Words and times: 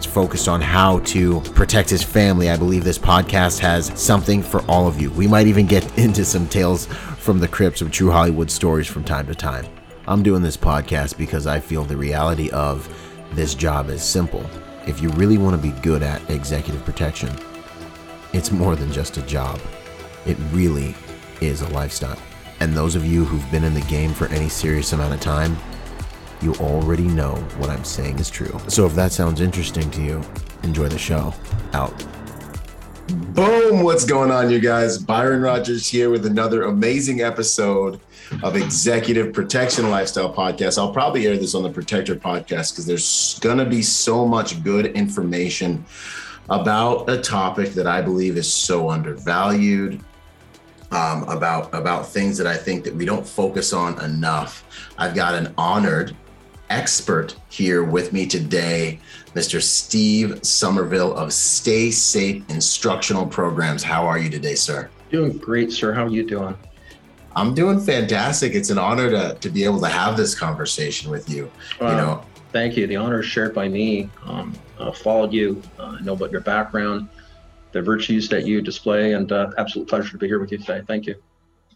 that's 0.00 0.10
focused 0.10 0.48
on 0.48 0.62
how 0.62 0.98
to 1.00 1.42
protect 1.52 1.90
his 1.90 2.02
family, 2.02 2.48
I 2.48 2.56
believe 2.56 2.84
this 2.84 2.98
podcast 2.98 3.58
has 3.58 3.92
something 4.00 4.42
for 4.42 4.62
all 4.62 4.88
of 4.88 4.98
you. 4.98 5.10
We 5.10 5.28
might 5.28 5.46
even 5.46 5.66
get 5.66 5.98
into 5.98 6.24
some 6.24 6.48
tales 6.48 6.86
from 6.86 7.38
the 7.38 7.46
crypts 7.46 7.82
of 7.82 7.90
true 7.90 8.10
Hollywood 8.10 8.50
stories 8.50 8.86
from 8.86 9.04
time 9.04 9.26
to 9.26 9.34
time. 9.34 9.66
I'm 10.08 10.22
doing 10.22 10.40
this 10.40 10.56
podcast 10.56 11.18
because 11.18 11.46
I 11.46 11.60
feel 11.60 11.84
the 11.84 11.98
reality 11.98 12.48
of 12.48 12.88
this 13.32 13.54
job 13.54 13.90
is 13.90 14.02
simple. 14.02 14.42
If 14.86 15.02
you 15.02 15.10
really 15.10 15.36
want 15.36 15.54
to 15.54 15.70
be 15.70 15.78
good 15.82 16.02
at 16.02 16.30
executive 16.30 16.82
protection, 16.86 17.28
it's 18.32 18.50
more 18.50 18.76
than 18.76 18.90
just 18.90 19.18
a 19.18 19.22
job. 19.26 19.60
It 20.24 20.38
really 20.50 20.94
is 21.42 21.60
a 21.60 21.68
lifestyle. 21.74 22.18
And 22.60 22.74
those 22.74 22.94
of 22.94 23.04
you 23.04 23.26
who've 23.26 23.50
been 23.50 23.64
in 23.64 23.74
the 23.74 23.82
game 23.82 24.14
for 24.14 24.28
any 24.28 24.48
serious 24.48 24.94
amount 24.94 25.12
of 25.12 25.20
time, 25.20 25.58
you 26.42 26.54
already 26.54 27.06
know 27.06 27.34
what 27.58 27.70
I'm 27.70 27.84
saying 27.84 28.18
is 28.18 28.30
true. 28.30 28.58
So 28.68 28.86
if 28.86 28.94
that 28.94 29.12
sounds 29.12 29.40
interesting 29.40 29.90
to 29.90 30.02
you, 30.02 30.22
enjoy 30.62 30.88
the 30.88 30.98
show. 30.98 31.34
Out. 31.72 31.94
Boom! 33.34 33.82
What's 33.82 34.04
going 34.04 34.30
on, 34.30 34.50
you 34.50 34.60
guys? 34.60 34.96
Byron 34.96 35.42
Rogers 35.42 35.86
here 35.86 36.10
with 36.10 36.26
another 36.26 36.64
amazing 36.64 37.22
episode 37.22 38.00
of 38.42 38.56
Executive 38.56 39.32
Protection 39.32 39.90
Lifestyle 39.90 40.32
Podcast. 40.32 40.78
I'll 40.78 40.92
probably 40.92 41.26
air 41.26 41.36
this 41.36 41.54
on 41.54 41.64
the 41.64 41.70
Protector 41.70 42.14
Podcast 42.14 42.72
because 42.72 42.86
there's 42.86 43.38
going 43.40 43.58
to 43.58 43.64
be 43.64 43.82
so 43.82 44.26
much 44.26 44.62
good 44.62 44.86
information 44.86 45.84
about 46.48 47.10
a 47.10 47.20
topic 47.20 47.70
that 47.70 47.86
I 47.86 48.00
believe 48.00 48.36
is 48.36 48.52
so 48.52 48.90
undervalued, 48.90 50.00
um, 50.92 51.24
about 51.24 51.74
about 51.74 52.08
things 52.08 52.38
that 52.38 52.46
I 52.46 52.56
think 52.56 52.84
that 52.84 52.94
we 52.94 53.04
don't 53.04 53.26
focus 53.26 53.72
on 53.72 54.00
enough. 54.04 54.64
I've 54.98 55.14
got 55.14 55.34
an 55.34 55.52
honored 55.58 56.16
expert 56.70 57.36
here 57.50 57.84
with 57.84 58.12
me 58.12 58.26
today, 58.26 58.98
Mr. 59.34 59.60
Steve 59.60 60.38
Somerville 60.42 61.14
of 61.16 61.32
Stay 61.32 61.90
Safe 61.90 62.42
Instructional 62.48 63.26
Programs. 63.26 63.82
How 63.82 64.06
are 64.06 64.18
you 64.18 64.30
today, 64.30 64.54
sir? 64.54 64.88
Doing 65.10 65.36
great, 65.36 65.72
sir. 65.72 65.92
How 65.92 66.06
are 66.06 66.10
you 66.10 66.26
doing? 66.26 66.56
I'm 67.36 67.54
doing 67.54 67.80
fantastic. 67.80 68.54
It's 68.54 68.70
an 68.70 68.78
honor 68.78 69.10
to, 69.10 69.36
to 69.40 69.50
be 69.50 69.64
able 69.64 69.80
to 69.80 69.88
have 69.88 70.16
this 70.16 70.34
conversation 70.34 71.10
with 71.10 71.28
you. 71.28 71.50
You 71.80 71.86
know, 71.86 72.24
thank 72.52 72.76
you. 72.76 72.86
The 72.86 72.96
honor 72.96 73.20
is 73.20 73.26
shared 73.26 73.54
by 73.54 73.68
me. 73.68 74.08
Um, 74.24 74.52
I 74.78 74.90
followed 74.92 75.32
you. 75.32 75.62
Uh, 75.78 75.98
know 76.00 76.14
about 76.14 76.32
your 76.32 76.40
background, 76.40 77.08
the 77.72 77.82
virtues 77.82 78.28
that 78.30 78.46
you 78.46 78.62
display, 78.62 79.12
and 79.12 79.30
uh, 79.30 79.50
absolute 79.58 79.88
pleasure 79.88 80.10
to 80.12 80.18
be 80.18 80.26
here 80.26 80.40
with 80.40 80.50
you 80.50 80.58
today. 80.58 80.82
Thank 80.86 81.06
you. 81.06 81.16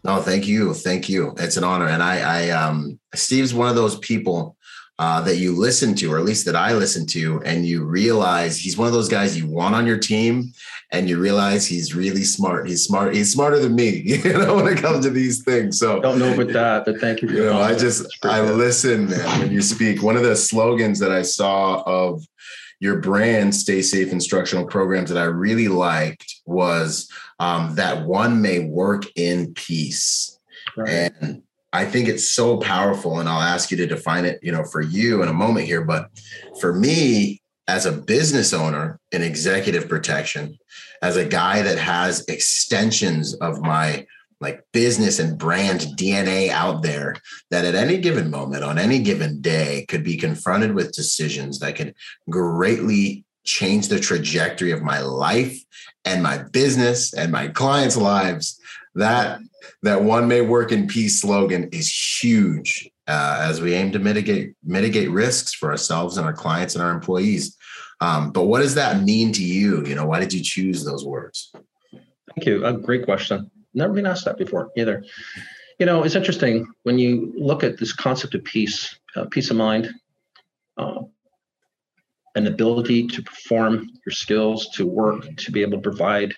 No, 0.03 0.21
thank 0.21 0.45
you, 0.45 0.73
thank 0.73 1.09
you. 1.09 1.33
It's 1.39 1.57
an 1.57 1.63
honor, 1.63 1.87
and 1.87 2.03
I, 2.03 2.19
I, 2.19 2.49
um, 2.51 2.99
Steve's 3.15 3.55
one 3.55 3.69
of 3.69 3.75
those 3.75 3.97
people 3.99 4.54
uh, 4.97 5.21
that 5.21 5.37
you 5.37 5.55
listen 5.55 5.93
to, 5.95 6.13
or 6.13 6.17
at 6.17 6.23
least 6.23 6.45
that 6.45 6.55
I 6.55 6.73
listen 6.73 7.05
to, 7.07 7.41
and 7.43 7.65
you 7.65 7.83
realize 7.83 8.57
he's 8.57 8.77
one 8.77 8.87
of 8.87 8.93
those 8.93 9.09
guys 9.09 9.37
you 9.37 9.45
want 9.45 9.75
on 9.75 9.85
your 9.85 9.97
team, 9.97 10.53
and 10.91 11.09
you 11.09 11.19
realize 11.19 11.67
he's 11.67 11.93
really 11.93 12.23
smart. 12.23 12.67
He's 12.67 12.83
smart. 12.83 13.13
He's 13.13 13.31
smarter 13.31 13.59
than 13.59 13.75
me, 13.75 13.89
you 14.05 14.33
know, 14.33 14.55
when 14.55 14.67
it 14.67 14.81
comes 14.81 15.05
to 15.05 15.11
these 15.11 15.43
things. 15.43 15.79
So 15.79 15.99
don't 16.01 16.19
know 16.19 16.33
about 16.33 16.53
that, 16.53 16.85
but 16.85 17.01
thank 17.01 17.21
you. 17.21 17.29
you 17.29 17.43
know, 17.43 17.59
I 17.59 17.75
just 17.75 18.05
I 18.23 18.41
listen, 18.41 19.09
man, 19.09 19.39
when 19.39 19.51
you 19.51 19.61
speak. 19.61 20.01
One 20.01 20.15
of 20.15 20.23
the 20.23 20.35
slogans 20.35 20.99
that 20.99 21.11
I 21.11 21.23
saw 21.23 21.81
of 21.85 22.25
your 22.79 22.99
brand, 22.99 23.53
Stay 23.53 23.81
Safe 23.81 24.11
Instructional 24.11 24.65
Programs, 24.65 25.09
that 25.09 25.21
I 25.21 25.25
really 25.25 25.67
liked 25.67 26.41
was 26.45 27.09
um, 27.39 27.75
that 27.75 28.05
one 28.05 28.41
may 28.41 28.59
work 28.59 29.03
in 29.15 29.53
peace. 29.53 30.39
Right. 30.77 31.11
And 31.21 31.43
I 31.75 31.83
think 31.83 32.07
it's 32.07 32.29
so 32.29 32.57
powerful, 32.57 33.19
and 33.19 33.27
I'll 33.27 33.41
ask 33.41 33.69
you 33.69 33.77
to 33.77 33.85
define 33.85 34.23
it, 34.23 34.39
you 34.41 34.51
know, 34.51 34.63
for 34.63 34.81
you 34.81 35.21
in 35.21 35.27
a 35.27 35.33
moment 35.33 35.65
here. 35.65 35.83
But 35.83 36.09
for 36.61 36.73
me, 36.73 37.41
as 37.67 37.85
a 37.85 37.91
business 37.91 38.53
owner 38.53 38.99
in 39.11 39.21
executive 39.21 39.89
protection, 39.89 40.57
as 41.01 41.17
a 41.17 41.25
guy 41.25 41.61
that 41.63 41.77
has 41.77 42.23
extensions 42.27 43.33
of 43.35 43.61
my 43.61 44.05
like 44.39 44.63
business 44.71 45.19
and 45.19 45.37
brand 45.37 45.81
DNA 45.97 46.49
out 46.49 46.81
there 46.81 47.15
that 47.51 47.65
at 47.65 47.75
any 47.75 47.97
given 47.97 48.29
moment 48.29 48.63
on 48.63 48.77
any 48.77 48.99
given 48.99 49.41
day 49.41 49.85
could 49.87 50.03
be 50.03 50.17
confronted 50.17 50.73
with 50.75 50.93
decisions 50.93 51.59
that 51.59 51.75
could 51.75 51.95
greatly 52.29 53.23
change 53.45 53.87
the 53.87 53.99
trajectory 53.99 54.71
of 54.71 54.81
my 54.81 54.99
life 54.99 55.57
and 56.03 56.21
my 56.21 56.37
business 56.37 57.13
and 57.13 57.31
my 57.31 57.47
clients' 57.47 57.95
lives 57.97 58.59
that 58.93 59.39
that 59.85 60.03
one 60.03 60.27
may 60.27 60.41
work 60.41 60.71
in 60.71 60.87
peace 60.87 61.21
slogan 61.21 61.69
is 61.71 61.87
huge 61.89 62.89
uh, 63.07 63.37
as 63.39 63.61
we 63.61 63.75
aim 63.75 63.91
to 63.91 63.99
mitigate 63.99 64.55
mitigate 64.63 65.11
risks 65.11 65.53
for 65.53 65.69
ourselves 65.69 66.17
and 66.17 66.25
our 66.25 66.33
clients 66.33 66.73
and 66.75 66.83
our 66.83 66.91
employees. 66.91 67.55
Um, 68.01 68.31
but 68.31 68.45
what 68.45 68.61
does 68.61 68.75
that 68.75 69.03
mean 69.03 69.31
to 69.33 69.43
you? 69.43 69.85
You 69.85 69.93
know, 69.95 70.05
why 70.05 70.19
did 70.19 70.33
you 70.33 70.41
choose 70.41 70.83
those 70.83 71.05
words? 71.05 71.51
Thank 71.93 72.47
you. 72.47 72.65
A 72.65 72.73
great 72.73 73.05
question. 73.05 73.49
Never 73.75 73.93
been 73.93 74.07
asked 74.07 74.25
that 74.25 74.37
before 74.37 74.71
either. 74.75 75.05
You 75.79 75.85
know, 75.85 76.03
it's 76.03 76.15
interesting 76.15 76.65
when 76.83 76.97
you 76.97 77.31
look 77.37 77.63
at 77.63 77.77
this 77.77 77.93
concept 77.93 78.33
of 78.33 78.43
peace, 78.43 78.97
uh, 79.15 79.25
peace 79.25 79.51
of 79.51 79.57
mind, 79.57 79.91
uh, 80.77 81.01
an 82.33 82.47
ability 82.47 83.07
to 83.07 83.21
perform 83.21 83.87
your 84.05 84.13
skills, 84.13 84.69
to 84.69 84.87
work, 84.87 85.25
to 85.37 85.51
be 85.51 85.61
able 85.61 85.77
to 85.77 85.89
provide 85.89 86.33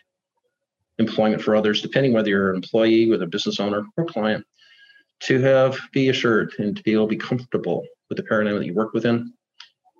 employment 0.99 1.41
for 1.41 1.55
others, 1.55 1.81
depending 1.81 2.13
whether 2.13 2.29
you're 2.29 2.49
an 2.49 2.55
employee, 2.55 3.09
whether 3.09 3.25
a 3.25 3.27
business 3.27 3.59
owner 3.59 3.85
or 3.97 4.05
client, 4.05 4.45
to 5.19 5.39
have 5.39 5.77
be 5.91 6.09
assured 6.09 6.53
and 6.59 6.77
to 6.77 6.83
be 6.83 6.93
able 6.93 7.07
to 7.07 7.15
be 7.15 7.17
comfortable 7.17 7.85
with 8.09 8.17
the 8.17 8.23
paradigm 8.23 8.57
that 8.57 8.65
you 8.65 8.73
work 8.73 8.93
within 8.93 9.33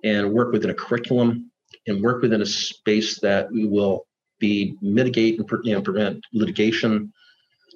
and 0.04 0.32
work 0.32 0.52
within 0.52 0.70
a 0.70 0.74
curriculum 0.74 1.50
and 1.86 2.02
work 2.02 2.22
within 2.22 2.42
a 2.42 2.46
space 2.46 3.20
that 3.20 3.50
we 3.50 3.66
will 3.66 4.06
be 4.38 4.76
mitigate 4.80 5.38
and 5.38 5.48
you 5.64 5.74
know, 5.74 5.82
prevent 5.82 6.24
litigation, 6.32 7.12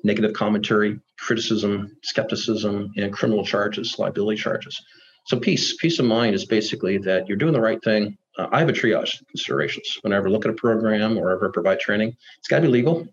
negative 0.04 0.32
commentary, 0.32 1.00
criticism, 1.18 1.90
skepticism, 2.02 2.92
and 2.96 3.12
criminal 3.12 3.44
charges, 3.44 3.98
liability 3.98 4.40
charges. 4.40 4.80
So 5.24 5.38
peace, 5.38 5.76
peace 5.76 5.98
of 5.98 6.06
mind 6.06 6.34
is 6.34 6.44
basically 6.44 6.98
that 6.98 7.28
you're 7.28 7.36
doing 7.36 7.52
the 7.52 7.60
right 7.60 7.82
thing. 7.82 8.18
Uh, 8.36 8.48
I 8.50 8.58
have 8.58 8.68
a 8.68 8.72
triage 8.72 9.22
considerations 9.28 9.98
whenever 10.02 10.28
I 10.28 10.30
look 10.30 10.44
at 10.44 10.50
a 10.50 10.54
program 10.54 11.18
or 11.18 11.30
ever 11.30 11.50
provide 11.50 11.80
training. 11.80 12.16
It's 12.38 12.48
got 12.48 12.56
to 12.56 12.62
be 12.62 12.68
legal, 12.68 13.06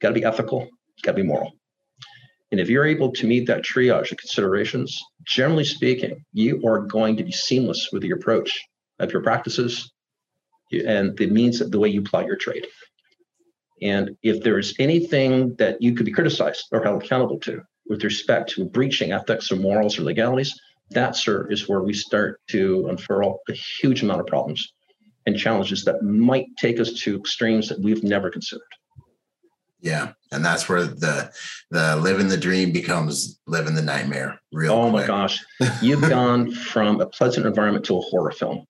got 0.00 0.08
to 0.08 0.14
be 0.14 0.24
ethical, 0.24 0.68
it's 0.94 1.02
got 1.02 1.12
to 1.12 1.22
be 1.22 1.22
moral. 1.22 1.52
And 2.50 2.60
if 2.60 2.68
you're 2.68 2.86
able 2.86 3.12
to 3.12 3.26
meet 3.26 3.46
that 3.46 3.62
triage 3.62 4.10
of 4.10 4.18
considerations, 4.18 5.02
generally 5.24 5.64
speaking, 5.64 6.24
you 6.32 6.62
are 6.66 6.80
going 6.80 7.16
to 7.16 7.24
be 7.24 7.32
seamless 7.32 7.90
with 7.92 8.04
your 8.04 8.16
approach 8.16 8.58
of 8.98 9.12
your 9.12 9.22
practices 9.22 9.92
and 10.72 11.16
the 11.16 11.26
means 11.26 11.60
of 11.60 11.70
the 11.70 11.78
way 11.78 11.88
you 11.88 12.00
apply 12.00 12.24
your 12.24 12.36
trade. 12.36 12.66
And 13.80 14.16
if 14.22 14.42
there's 14.42 14.74
anything 14.78 15.54
that 15.56 15.80
you 15.80 15.94
could 15.94 16.06
be 16.06 16.12
criticized 16.12 16.66
or 16.72 16.82
held 16.82 17.02
accountable 17.02 17.38
to 17.40 17.62
with 17.86 18.02
respect 18.02 18.50
to 18.50 18.64
breaching 18.64 19.12
ethics 19.12 19.52
or 19.52 19.56
morals 19.56 19.98
or 19.98 20.02
legalities, 20.02 20.58
that, 20.90 21.16
sir, 21.16 21.50
is 21.50 21.68
where 21.68 21.82
we 21.82 21.92
start 21.92 22.40
to 22.48 22.88
unfurl 22.88 23.40
a 23.48 23.52
huge 23.52 24.02
amount 24.02 24.20
of 24.20 24.26
problems 24.26 24.72
and 25.26 25.38
challenges 25.38 25.84
that 25.84 26.02
might 26.02 26.46
take 26.58 26.80
us 26.80 26.92
to 26.92 27.18
extremes 27.18 27.68
that 27.68 27.80
we've 27.80 28.02
never 28.02 28.30
considered. 28.30 28.62
Yeah, 29.80 30.12
and 30.32 30.44
that's 30.44 30.68
where 30.68 30.84
the 30.84 31.30
the 31.70 31.96
living 31.96 32.28
the 32.28 32.36
dream 32.36 32.72
becomes 32.72 33.38
living 33.46 33.74
the 33.74 33.82
nightmare. 33.82 34.40
Real. 34.52 34.72
Oh 34.72 34.90
quick. 34.90 35.02
my 35.02 35.06
gosh, 35.06 35.44
you've 35.82 36.08
gone 36.08 36.50
from 36.50 37.00
a 37.00 37.06
pleasant 37.06 37.46
environment 37.46 37.84
to 37.86 37.98
a 37.98 38.00
horror 38.00 38.32
film. 38.32 38.64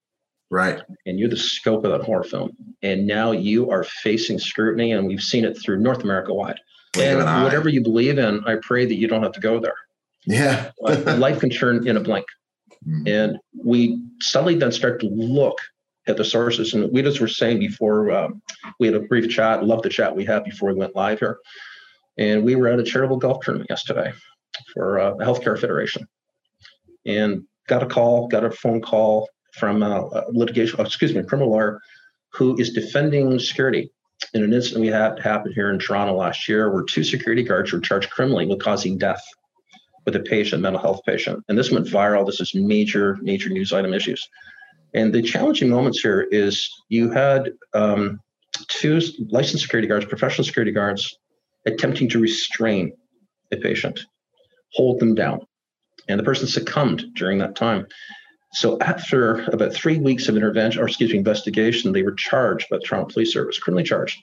Right. 0.50 0.80
And 1.04 1.18
you're 1.18 1.28
the 1.28 1.36
scope 1.36 1.84
of 1.84 1.92
that 1.92 2.02
horror 2.02 2.24
film, 2.24 2.50
and 2.82 3.06
now 3.06 3.32
you 3.32 3.70
are 3.70 3.84
facing 3.84 4.38
scrutiny, 4.38 4.92
and 4.92 5.06
we've 5.06 5.22
seen 5.22 5.44
it 5.44 5.54
through 5.54 5.80
North 5.80 6.02
America 6.02 6.34
wide. 6.34 6.58
and 6.98 7.44
whatever 7.44 7.68
you 7.68 7.82
believe 7.82 8.18
in, 8.18 8.42
I 8.46 8.56
pray 8.62 8.84
that 8.86 8.94
you 8.94 9.08
don't 9.08 9.22
have 9.22 9.32
to 9.32 9.40
go 9.40 9.60
there. 9.60 9.76
Yeah. 10.28 10.70
life 10.80 11.40
can 11.40 11.50
turn 11.50 11.88
in 11.88 11.96
a 11.96 12.00
blink. 12.00 12.26
Mm-hmm. 12.86 13.08
And 13.08 13.38
we 13.64 14.00
suddenly 14.20 14.56
then 14.56 14.72
start 14.72 15.00
to 15.00 15.06
look 15.08 15.58
at 16.06 16.16
the 16.16 16.24
sources. 16.24 16.74
And 16.74 16.92
we 16.92 17.02
just 17.02 17.20
were 17.20 17.28
saying 17.28 17.58
before 17.58 18.10
um, 18.10 18.42
we 18.78 18.86
had 18.86 18.96
a 18.96 19.00
brief 19.00 19.30
chat, 19.30 19.64
love 19.64 19.82
the 19.82 19.88
chat 19.88 20.14
we 20.14 20.24
had 20.24 20.44
before 20.44 20.72
we 20.72 20.78
went 20.78 20.94
live 20.94 21.18
here. 21.18 21.38
And 22.18 22.44
we 22.44 22.56
were 22.56 22.68
at 22.68 22.78
a 22.78 22.84
charitable 22.84 23.18
golf 23.18 23.42
tournament 23.42 23.70
yesterday 23.70 24.12
for 24.74 24.98
uh, 24.98 25.14
healthcare 25.16 25.58
federation 25.58 26.06
and 27.06 27.44
got 27.68 27.82
a 27.82 27.86
call, 27.86 28.28
got 28.28 28.44
a 28.44 28.50
phone 28.50 28.80
call 28.80 29.28
from 29.54 29.82
a, 29.82 30.24
litigation, 30.30 30.80
excuse 30.80 31.14
me, 31.14 31.22
criminal 31.22 31.50
lawyer 31.50 31.80
who 32.32 32.58
is 32.58 32.72
defending 32.72 33.38
security 33.38 33.90
in 34.34 34.42
an 34.42 34.52
incident 34.52 34.82
we 34.82 34.88
had 34.88 35.18
happen 35.18 35.52
here 35.52 35.70
in 35.70 35.78
Toronto 35.78 36.14
last 36.14 36.48
year 36.48 36.72
where 36.72 36.82
two 36.82 37.04
security 37.04 37.42
guards 37.42 37.72
were 37.72 37.80
charged 37.80 38.10
criminally 38.10 38.46
with 38.46 38.60
causing 38.60 38.98
death 38.98 39.22
with 40.08 40.16
a 40.16 40.20
patient, 40.20 40.62
mental 40.62 40.80
health 40.80 41.02
patient. 41.04 41.44
And 41.48 41.58
this 41.58 41.70
went 41.70 41.86
viral. 41.86 42.24
This 42.24 42.40
is 42.40 42.54
major, 42.54 43.18
major 43.20 43.50
news 43.50 43.74
item 43.74 43.92
issues. 43.92 44.26
And 44.94 45.12
the 45.12 45.20
challenging 45.20 45.68
moments 45.68 46.00
here 46.00 46.26
is 46.30 46.66
you 46.88 47.10
had 47.10 47.50
um, 47.74 48.18
two 48.68 49.02
licensed 49.28 49.64
security 49.64 49.86
guards, 49.86 50.06
professional 50.06 50.46
security 50.46 50.72
guards, 50.72 51.18
attempting 51.66 52.08
to 52.08 52.20
restrain 52.20 52.90
a 53.52 53.58
patient, 53.58 54.00
hold 54.72 54.98
them 54.98 55.14
down. 55.14 55.40
And 56.08 56.18
the 56.18 56.24
person 56.24 56.46
succumbed 56.46 57.04
during 57.14 57.36
that 57.40 57.54
time. 57.54 57.86
So 58.54 58.78
after 58.80 59.42
about 59.50 59.74
three 59.74 59.98
weeks 59.98 60.26
of 60.26 60.36
intervention, 60.36 60.80
or 60.80 60.86
excuse 60.86 61.12
me, 61.12 61.18
investigation, 61.18 61.92
they 61.92 62.02
were 62.02 62.14
charged 62.14 62.70
by 62.70 62.78
the 62.78 62.82
Toronto 62.82 63.12
Police 63.12 63.34
Service, 63.34 63.58
criminally 63.58 63.84
charged. 63.84 64.18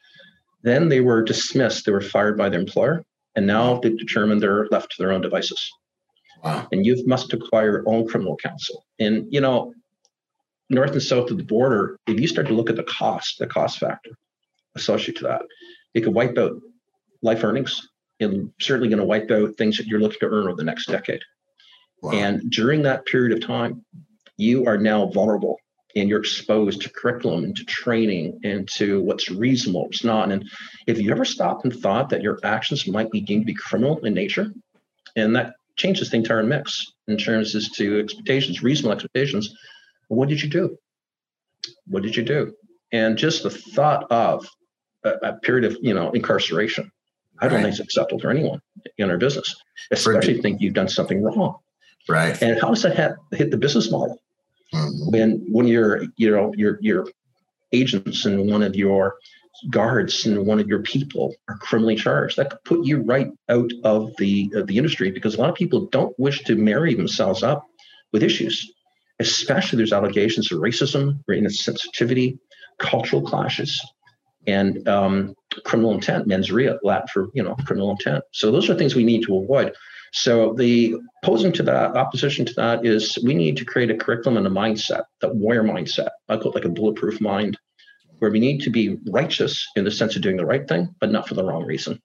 Then 0.63 0.89
they 0.89 1.01
were 1.01 1.21
dismissed. 1.21 1.85
They 1.85 1.91
were 1.91 2.01
fired 2.01 2.39
by 2.39 2.49
their 2.49 2.59
employer, 2.59 3.03
and 3.35 3.45
now 3.45 3.79
they've 3.79 3.97
determined 3.97 4.41
they're 4.41 4.67
left 4.71 4.91
to 4.91 4.95
their 5.01 5.11
own 5.11 5.21
devices. 5.21 5.71
Wow. 6.43 6.67
And 6.71 6.85
you 6.85 7.03
must 7.05 7.33
acquire 7.33 7.71
your 7.71 7.89
own 7.89 8.07
criminal 8.07 8.37
counsel. 8.37 8.85
And 8.99 9.25
you 9.31 9.41
know, 9.41 9.73
north 10.69 10.91
and 10.91 11.01
south 11.01 11.31
of 11.31 11.37
the 11.37 11.43
border, 11.43 11.97
if 12.07 12.19
you 12.19 12.27
start 12.27 12.47
to 12.47 12.53
look 12.53 12.69
at 12.69 12.75
the 12.75 12.83
cost, 12.83 13.39
the 13.39 13.47
cost 13.47 13.79
factor 13.79 14.11
associated 14.75 15.17
to 15.17 15.23
that, 15.27 15.41
it 15.93 16.01
could 16.01 16.13
wipe 16.13 16.37
out 16.37 16.59
life 17.21 17.43
earnings 17.43 17.87
and 18.19 18.51
certainly 18.61 18.89
going 18.89 18.99
to 18.99 19.05
wipe 19.05 19.29
out 19.31 19.55
things 19.57 19.77
that 19.77 19.87
you're 19.87 19.99
looking 19.99 20.19
to 20.19 20.27
earn 20.27 20.47
over 20.47 20.55
the 20.55 20.63
next 20.63 20.87
decade. 20.87 21.21
Wow. 22.01 22.11
And 22.11 22.49
during 22.51 22.83
that 22.83 23.05
period 23.05 23.35
of 23.35 23.45
time, 23.45 23.83
you 24.37 24.65
are 24.67 24.77
now 24.77 25.07
vulnerable 25.07 25.57
and 25.95 26.09
you're 26.09 26.19
exposed 26.19 26.81
to 26.81 26.89
curriculum 26.89 27.45
and 27.45 27.55
to 27.55 27.63
training 27.65 28.39
and 28.43 28.67
to 28.67 29.01
what's 29.01 29.31
reasonable, 29.31 29.83
what's 29.83 30.03
not. 30.03 30.31
And 30.31 30.49
if 30.87 30.99
you 30.99 31.11
ever 31.11 31.25
stopped 31.25 31.63
and 31.63 31.73
thought 31.73 32.09
that 32.09 32.21
your 32.21 32.39
actions 32.43 32.87
might 32.87 33.11
be 33.11 33.21
deemed 33.21 33.43
to 33.43 33.45
be 33.45 33.53
criminal 33.53 34.03
in 34.05 34.13
nature, 34.13 34.51
and 35.15 35.35
that 35.35 35.53
changes 35.77 36.09
the 36.09 36.17
entire 36.17 36.43
mix 36.43 36.93
in 37.07 37.17
terms 37.17 37.55
as 37.55 37.69
to 37.69 37.99
expectations, 37.99 38.61
reasonable 38.61 38.93
expectations, 38.93 39.53
what 40.09 40.29
did 40.29 40.41
you 40.41 40.49
do? 40.49 40.77
What 41.87 42.03
did 42.03 42.15
you 42.15 42.23
do? 42.23 42.53
And 42.91 43.17
just 43.17 43.43
the 43.43 43.49
thought 43.49 44.11
of 44.11 44.47
a, 45.03 45.11
a 45.23 45.33
period 45.39 45.65
of 45.65 45.77
you 45.81 45.93
know 45.93 46.11
incarceration, 46.11 46.91
I 47.39 47.47
don't 47.47 47.55
right. 47.55 47.63
think 47.63 47.73
it's 47.73 47.79
acceptable 47.79 48.19
for 48.19 48.31
anyone 48.31 48.61
in 48.97 49.09
our 49.09 49.17
business, 49.17 49.55
especially 49.91 50.29
if 50.29 50.37
you 50.37 50.41
think 50.41 50.61
you've 50.61 50.73
done 50.73 50.89
something 50.89 51.21
wrong. 51.23 51.57
Right. 52.07 52.39
And 52.41 52.59
how 52.61 52.69
does 52.69 52.83
that 52.83 53.15
hit 53.31 53.51
the 53.51 53.57
business 53.57 53.89
model? 53.89 54.19
Mm-hmm. 54.75 55.11
When 55.11 55.45
when 55.51 55.67
your 55.67 56.03
you 56.17 56.31
know 56.31 56.53
your 56.55 56.77
your 56.81 57.07
agents 57.71 58.25
and 58.25 58.49
one 58.49 58.63
of 58.63 58.75
your 58.75 59.15
guards 59.69 60.25
and 60.25 60.45
one 60.45 60.59
of 60.59 60.67
your 60.67 60.81
people 60.81 61.33
are 61.47 61.57
criminally 61.57 61.95
charged, 61.95 62.37
that 62.37 62.49
could 62.49 62.63
put 62.63 62.85
you 62.85 63.01
right 63.01 63.31
out 63.49 63.71
of 63.83 64.15
the 64.17 64.51
of 64.55 64.67
the 64.67 64.77
industry 64.77 65.11
because 65.11 65.35
a 65.35 65.41
lot 65.41 65.49
of 65.49 65.55
people 65.55 65.87
don't 65.87 66.17
wish 66.19 66.43
to 66.43 66.55
marry 66.55 66.93
themselves 66.93 67.43
up 67.43 67.65
with 68.11 68.23
issues, 68.23 68.73
especially 69.19 69.77
there's 69.77 69.93
allegations 69.93 70.51
of 70.51 70.59
racism, 70.59 71.19
insensitivity, 71.29 72.37
cultural 72.79 73.21
clashes, 73.21 73.81
and 74.47 74.87
um, 74.87 75.35
criminal 75.63 75.93
intent, 75.93 76.27
mens 76.27 76.51
rea, 76.51 76.73
Latin 76.83 77.07
for 77.13 77.29
you 77.33 77.43
know 77.43 77.55
criminal 77.65 77.91
intent. 77.91 78.23
So 78.31 78.51
those 78.51 78.69
are 78.69 78.75
things 78.75 78.95
we 78.95 79.03
need 79.03 79.23
to 79.23 79.37
avoid. 79.37 79.73
So 80.13 80.53
the 80.53 80.95
opposing 81.23 81.51
to 81.53 81.63
that, 81.63 81.97
opposition 81.97 82.45
to 82.45 82.53
that 82.53 82.85
is 82.85 83.19
we 83.23 83.33
need 83.33 83.57
to 83.57 83.65
create 83.65 83.91
a 83.91 83.97
curriculum 83.97 84.37
and 84.37 84.47
a 84.47 84.49
mindset, 84.49 85.03
that 85.19 85.35
warrior 85.35 85.63
mindset. 85.63 86.09
I 86.29 86.37
call 86.37 86.51
it 86.51 86.55
like 86.55 86.65
a 86.65 86.69
bulletproof 86.69 87.19
mind, 87.19 87.57
where 88.19 88.31
we 88.31 88.39
need 88.39 88.61
to 88.61 88.69
be 88.69 88.97
righteous 89.09 89.67
in 89.75 89.83
the 89.83 89.91
sense 89.91 90.15
of 90.15 90.21
doing 90.21 90.37
the 90.37 90.45
right 90.45 90.67
thing, 90.67 90.95
but 91.01 91.11
not 91.11 91.27
for 91.27 91.33
the 91.33 91.43
wrong 91.43 91.65
reason. 91.65 92.01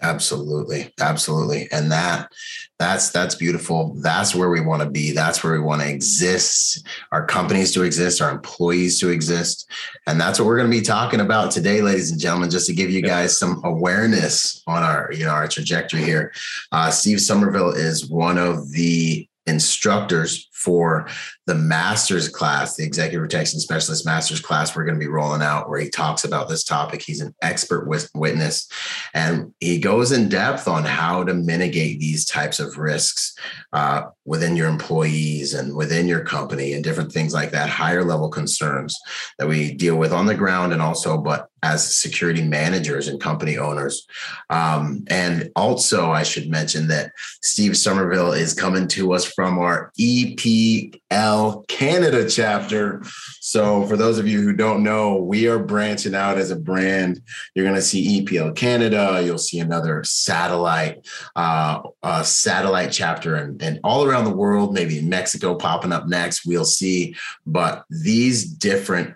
Absolutely. 0.00 0.92
Absolutely. 1.00 1.68
And 1.72 1.90
that 1.90 2.30
that's 2.78 3.10
that's 3.10 3.34
beautiful. 3.34 3.94
That's 3.98 4.34
where 4.34 4.50
we 4.50 4.60
want 4.60 4.82
to 4.82 4.88
be. 4.88 5.10
That's 5.10 5.42
where 5.42 5.52
we 5.52 5.58
want 5.58 5.82
to 5.82 5.90
exist. 5.90 6.86
Our 7.10 7.26
companies 7.26 7.72
to 7.74 7.82
exist, 7.82 8.22
our 8.22 8.30
employees 8.30 9.00
to 9.00 9.08
exist. 9.08 9.68
And 10.06 10.20
that's 10.20 10.38
what 10.38 10.46
we're 10.46 10.58
going 10.58 10.70
to 10.70 10.76
be 10.76 10.84
talking 10.84 11.20
about 11.20 11.50
today, 11.50 11.82
ladies 11.82 12.12
and 12.12 12.20
gentlemen, 12.20 12.50
just 12.50 12.68
to 12.68 12.74
give 12.74 12.90
you 12.90 13.02
guys 13.02 13.38
some 13.38 13.60
awareness 13.64 14.62
on 14.68 14.84
our, 14.84 15.10
you 15.12 15.24
know, 15.24 15.32
our 15.32 15.48
trajectory 15.48 16.04
here. 16.04 16.32
Uh, 16.70 16.90
Steve 16.90 17.20
Somerville 17.20 17.70
is 17.70 18.08
one 18.08 18.38
of 18.38 18.70
the 18.70 19.27
instructors 19.48 20.48
for 20.52 21.08
the 21.46 21.54
master's 21.54 22.28
class, 22.28 22.76
the 22.76 22.84
executive 22.84 23.22
protection 23.22 23.60
specialist 23.60 24.04
master's 24.04 24.40
class 24.40 24.74
we're 24.74 24.84
going 24.84 24.98
to 24.98 25.04
be 25.04 25.10
rolling 25.10 25.40
out, 25.40 25.68
where 25.68 25.80
he 25.80 25.88
talks 25.88 26.24
about 26.24 26.48
this 26.48 26.64
topic. 26.64 27.00
He's 27.00 27.20
an 27.20 27.34
expert 27.42 27.88
witness 28.14 28.68
and 29.14 29.54
he 29.60 29.78
goes 29.78 30.12
in 30.12 30.28
depth 30.28 30.68
on 30.68 30.84
how 30.84 31.24
to 31.24 31.34
mitigate 31.34 32.00
these 32.00 32.26
types 32.26 32.60
of 32.60 32.76
risks 32.76 33.34
uh, 33.72 34.02
within 34.24 34.56
your 34.56 34.68
employees 34.68 35.54
and 35.54 35.74
within 35.74 36.06
your 36.06 36.24
company 36.24 36.74
and 36.74 36.84
different 36.84 37.12
things 37.12 37.32
like 37.32 37.52
that, 37.52 37.70
higher 37.70 38.04
level 38.04 38.28
concerns 38.28 38.98
that 39.38 39.48
we 39.48 39.72
deal 39.72 39.96
with 39.96 40.12
on 40.12 40.26
the 40.26 40.34
ground 40.34 40.72
and 40.72 40.82
also, 40.82 41.16
but 41.16 41.47
as 41.62 41.96
security 41.96 42.42
managers 42.42 43.08
and 43.08 43.20
company 43.20 43.58
owners. 43.58 44.06
Um, 44.50 45.04
and 45.08 45.50
also, 45.56 46.10
I 46.10 46.22
should 46.22 46.48
mention 46.48 46.88
that 46.88 47.12
Steve 47.42 47.76
Somerville 47.76 48.32
is 48.32 48.54
coming 48.54 48.88
to 48.88 49.12
us 49.12 49.24
from 49.24 49.58
our 49.58 49.92
EPL 49.98 51.66
Canada 51.68 52.28
chapter. 52.28 53.02
So, 53.40 53.86
for 53.86 53.96
those 53.96 54.18
of 54.18 54.28
you 54.28 54.42
who 54.42 54.52
don't 54.52 54.82
know, 54.82 55.16
we 55.16 55.48
are 55.48 55.58
branching 55.58 56.14
out 56.14 56.38
as 56.38 56.50
a 56.50 56.56
brand. 56.56 57.20
You're 57.54 57.64
going 57.64 57.76
to 57.76 57.82
see 57.82 58.22
EPL 58.22 58.54
Canada. 58.54 59.20
You'll 59.24 59.38
see 59.38 59.60
another 59.60 60.04
satellite, 60.04 61.06
uh, 61.34 61.82
satellite 62.22 62.92
chapter, 62.92 63.36
and, 63.36 63.60
and 63.62 63.80
all 63.82 64.04
around 64.04 64.24
the 64.24 64.36
world. 64.36 64.74
Maybe 64.74 65.00
Mexico 65.00 65.54
popping 65.54 65.92
up 65.92 66.06
next. 66.06 66.46
We'll 66.46 66.64
see. 66.64 67.14
But 67.46 67.84
these 67.90 68.44
different 68.44 69.14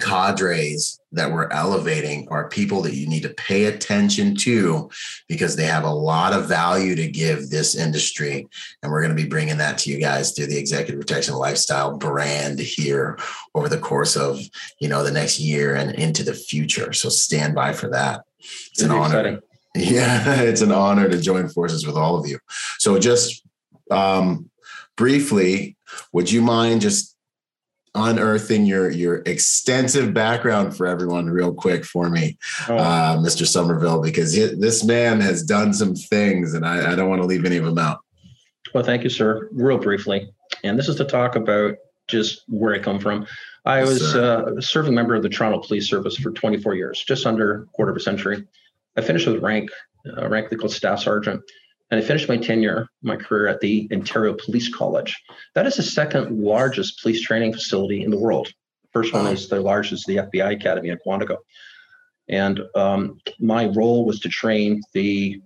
cadres 0.00 1.00
that 1.12 1.30
we're 1.30 1.50
elevating 1.50 2.28
are 2.30 2.48
people 2.48 2.82
that 2.82 2.94
you 2.94 3.08
need 3.08 3.22
to 3.22 3.34
pay 3.34 3.64
attention 3.64 4.34
to 4.34 4.90
because 5.28 5.56
they 5.56 5.64
have 5.64 5.84
a 5.84 5.90
lot 5.90 6.32
of 6.32 6.46
value 6.46 6.94
to 6.94 7.08
give 7.08 7.48
this 7.48 7.74
industry. 7.74 8.46
And 8.82 8.92
we're 8.92 9.02
going 9.02 9.16
to 9.16 9.22
be 9.22 9.28
bringing 9.28 9.58
that 9.58 9.78
to 9.78 9.90
you 9.90 9.98
guys 9.98 10.32
through 10.32 10.46
the 10.46 10.58
executive 10.58 11.00
protection 11.00 11.34
lifestyle 11.34 11.96
brand 11.96 12.58
here 12.58 13.18
over 13.54 13.68
the 13.68 13.78
course 13.78 14.16
of 14.16 14.40
you 14.80 14.88
know 14.88 15.02
the 15.02 15.10
next 15.10 15.40
year 15.40 15.74
and 15.74 15.92
into 15.94 16.22
the 16.22 16.34
future. 16.34 16.92
So 16.92 17.08
stand 17.08 17.54
by 17.54 17.72
for 17.72 17.88
that. 17.90 18.22
It's 18.38 18.82
an 18.82 18.90
honor. 18.90 19.04
exciting. 19.06 19.40
yeah 19.74 20.40
it's 20.40 20.62
an 20.62 20.72
honor 20.72 21.06
to 21.06 21.20
join 21.20 21.48
forces 21.48 21.86
with 21.86 21.96
all 21.96 22.18
of 22.18 22.26
you. 22.26 22.38
So 22.78 22.98
just 22.98 23.42
um 23.90 24.50
briefly 24.96 25.76
would 26.12 26.30
you 26.30 26.42
mind 26.42 26.80
just 26.80 27.15
unearthing 27.96 28.66
your 28.66 28.90
your 28.90 29.22
extensive 29.26 30.12
background 30.14 30.76
for 30.76 30.86
everyone 30.86 31.28
real 31.28 31.52
quick 31.52 31.84
for 31.84 32.10
me, 32.10 32.38
oh. 32.68 32.76
uh, 32.76 33.16
Mr. 33.16 33.46
Somerville, 33.46 34.02
because 34.02 34.32
he, 34.32 34.46
this 34.46 34.84
man 34.84 35.20
has 35.20 35.42
done 35.42 35.72
some 35.72 35.94
things, 35.94 36.54
and 36.54 36.66
I, 36.66 36.92
I 36.92 36.94
don't 36.94 37.08
want 37.08 37.22
to 37.22 37.26
leave 37.26 37.44
any 37.44 37.56
of 37.56 37.64
them 37.64 37.78
out. 37.78 38.00
Well, 38.74 38.84
thank 38.84 39.04
you, 39.04 39.10
sir. 39.10 39.48
Real 39.52 39.78
briefly, 39.78 40.30
and 40.62 40.78
this 40.78 40.88
is 40.88 40.96
to 40.96 41.04
talk 41.04 41.36
about 41.36 41.76
just 42.08 42.42
where 42.48 42.74
I 42.74 42.78
come 42.78 43.00
from. 43.00 43.26
I 43.64 43.80
yes, 43.80 43.88
was 43.88 44.14
uh, 44.14 44.54
a 44.56 44.62
serving 44.62 44.94
member 44.94 45.14
of 45.14 45.22
the 45.22 45.28
Toronto 45.28 45.58
Police 45.60 45.88
Service 45.88 46.16
for 46.16 46.30
24 46.30 46.74
years, 46.74 47.02
just 47.02 47.26
under 47.26 47.62
a 47.62 47.66
quarter 47.66 47.90
of 47.90 47.96
a 47.96 48.00
century. 48.00 48.46
I 48.96 49.00
finished 49.00 49.26
with 49.26 49.42
rank, 49.42 49.70
uh, 50.16 50.28
rank 50.28 50.56
called 50.56 50.72
staff 50.72 51.00
sergeant. 51.00 51.42
And 51.90 52.00
I 52.00 52.02
finished 52.02 52.28
my 52.28 52.36
tenure, 52.36 52.88
my 53.02 53.16
career 53.16 53.46
at 53.46 53.60
the 53.60 53.88
Ontario 53.92 54.34
Police 54.34 54.74
College. 54.74 55.16
That 55.54 55.66
is 55.66 55.76
the 55.76 55.82
second 55.82 56.38
largest 56.38 57.00
police 57.00 57.20
training 57.22 57.52
facility 57.52 58.02
in 58.02 58.10
the 58.10 58.18
world. 58.18 58.48
First 58.92 59.12
one 59.12 59.26
is 59.26 59.48
the 59.48 59.60
largest, 59.60 60.06
the 60.06 60.16
FBI 60.16 60.52
Academy 60.52 60.90
at 60.90 60.98
Quantico. 61.06 61.36
And 62.28 62.60
um, 62.74 63.20
my 63.38 63.66
role 63.66 64.04
was 64.04 64.18
to 64.20 64.28
train 64.28 64.82
the 64.94 65.40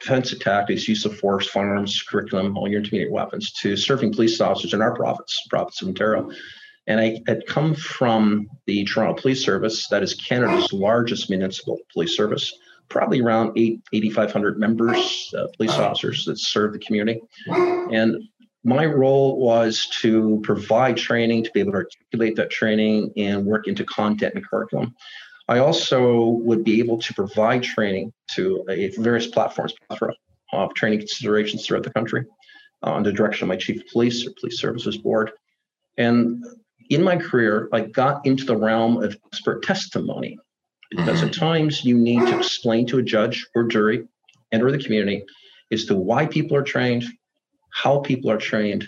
defensive 0.00 0.40
tactics, 0.40 0.88
use 0.88 1.04
of 1.04 1.18
force, 1.18 1.48
firearms, 1.48 2.02
curriculum, 2.02 2.56
all 2.56 2.68
your 2.68 2.80
intermediate 2.80 3.12
weapons 3.12 3.52
to 3.52 3.76
serving 3.76 4.12
police 4.12 4.40
officers 4.40 4.72
in 4.74 4.80
our 4.80 4.94
province, 4.94 5.38
province 5.50 5.82
of 5.82 5.88
Ontario. 5.88 6.30
And 6.86 7.00
I 7.00 7.20
had 7.26 7.46
come 7.46 7.74
from 7.74 8.48
the 8.66 8.84
Toronto 8.84 9.20
Police 9.20 9.42
Service, 9.42 9.88
that 9.88 10.02
is 10.02 10.14
Canada's 10.14 10.72
largest 10.72 11.30
municipal 11.30 11.78
police 11.92 12.16
service 12.16 12.52
probably 12.88 13.20
around 13.20 13.52
eight, 13.56 13.80
8,500 13.92 14.58
members, 14.58 15.32
uh, 15.36 15.46
police 15.56 15.72
officers 15.72 16.24
that 16.26 16.38
serve 16.38 16.72
the 16.72 16.78
community. 16.78 17.20
And 17.46 18.16
my 18.64 18.86
role 18.86 19.38
was 19.38 19.86
to 20.00 20.40
provide 20.42 20.96
training, 20.96 21.44
to 21.44 21.50
be 21.52 21.60
able 21.60 21.72
to 21.72 21.78
articulate 21.78 22.36
that 22.36 22.50
training 22.50 23.12
and 23.16 23.44
work 23.44 23.66
into 23.68 23.84
content 23.84 24.34
and 24.34 24.46
curriculum. 24.46 24.94
I 25.48 25.58
also 25.58 26.24
would 26.42 26.64
be 26.64 26.78
able 26.78 26.98
to 26.98 27.12
provide 27.12 27.62
training 27.62 28.12
to 28.32 28.64
a 28.70 28.88
various 28.96 29.26
platforms, 29.26 29.74
of 30.52 30.74
training 30.74 31.00
considerations 31.00 31.66
throughout 31.66 31.82
the 31.82 31.92
country 31.92 32.24
uh, 32.82 32.94
under 32.94 33.12
direction 33.12 33.44
of 33.44 33.48
my 33.48 33.56
chief 33.56 33.80
of 33.80 33.86
police 33.88 34.26
or 34.26 34.30
police 34.38 34.58
services 34.58 34.96
board. 34.96 35.32
And 35.98 36.44
in 36.90 37.02
my 37.02 37.16
career, 37.16 37.68
I 37.72 37.80
got 37.80 38.24
into 38.24 38.44
the 38.44 38.56
realm 38.56 39.02
of 39.02 39.16
expert 39.26 39.62
testimony 39.62 40.38
because 40.90 41.18
mm-hmm. 41.18 41.28
at 41.28 41.34
times 41.34 41.84
you 41.84 41.96
need 41.96 42.20
to 42.20 42.38
explain 42.38 42.86
to 42.86 42.98
a 42.98 43.02
judge 43.02 43.46
or 43.54 43.64
jury 43.64 44.06
and 44.52 44.62
or 44.62 44.70
the 44.70 44.82
community 44.82 45.24
as 45.72 45.84
to 45.86 45.96
why 45.96 46.26
people 46.26 46.56
are 46.56 46.62
trained, 46.62 47.04
how 47.72 48.00
people 48.00 48.30
are 48.30 48.38
trained, 48.38 48.86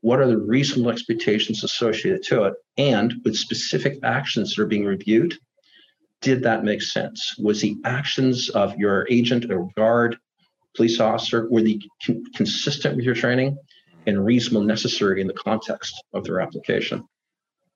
what 0.00 0.20
are 0.20 0.26
the 0.26 0.38
reasonable 0.38 0.90
expectations 0.90 1.64
associated 1.64 2.22
to 2.22 2.44
it, 2.44 2.54
and 2.76 3.14
with 3.24 3.36
specific 3.36 3.98
actions 4.02 4.54
that 4.54 4.62
are 4.62 4.66
being 4.66 4.84
reviewed, 4.84 5.34
did 6.20 6.42
that 6.42 6.64
make 6.64 6.82
sense? 6.82 7.34
Was 7.38 7.60
the 7.60 7.76
actions 7.84 8.48
of 8.50 8.76
your 8.76 9.06
agent 9.10 9.50
or 9.50 9.68
guard, 9.76 10.16
police 10.76 11.00
officer, 11.00 11.48
were 11.50 11.62
they 11.62 11.80
con- 12.04 12.22
consistent 12.34 12.96
with 12.96 13.04
your 13.04 13.14
training 13.14 13.56
and 14.06 14.24
reasonable 14.24 14.62
necessary 14.62 15.20
in 15.20 15.26
the 15.26 15.34
context 15.34 16.02
of 16.12 16.24
their 16.24 16.40
application? 16.40 17.06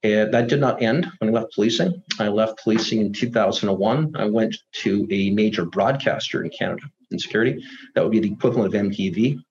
And 0.03 0.33
that 0.33 0.49
did 0.49 0.61
not 0.61 0.83
end 0.83 1.07
when 1.19 1.31
I 1.31 1.33
left 1.33 1.55
policing. 1.55 2.03
I 2.19 2.29
left 2.29 2.63
policing 2.63 3.01
in 3.01 3.13
2001. 3.13 4.13
I 4.17 4.25
went 4.25 4.57
to 4.83 5.07
a 5.11 5.31
major 5.31 5.67
broadcaster 5.67 6.43
in 6.43 6.51
Canada 6.51 6.83
in 7.11 7.19
security. 7.19 7.63
That 7.95 8.03
would 8.03 8.13
be 8.13 8.21
the 8.21 8.33
equivalent 8.33 8.75
of 8.75 8.81
MTV. 8.81 9.43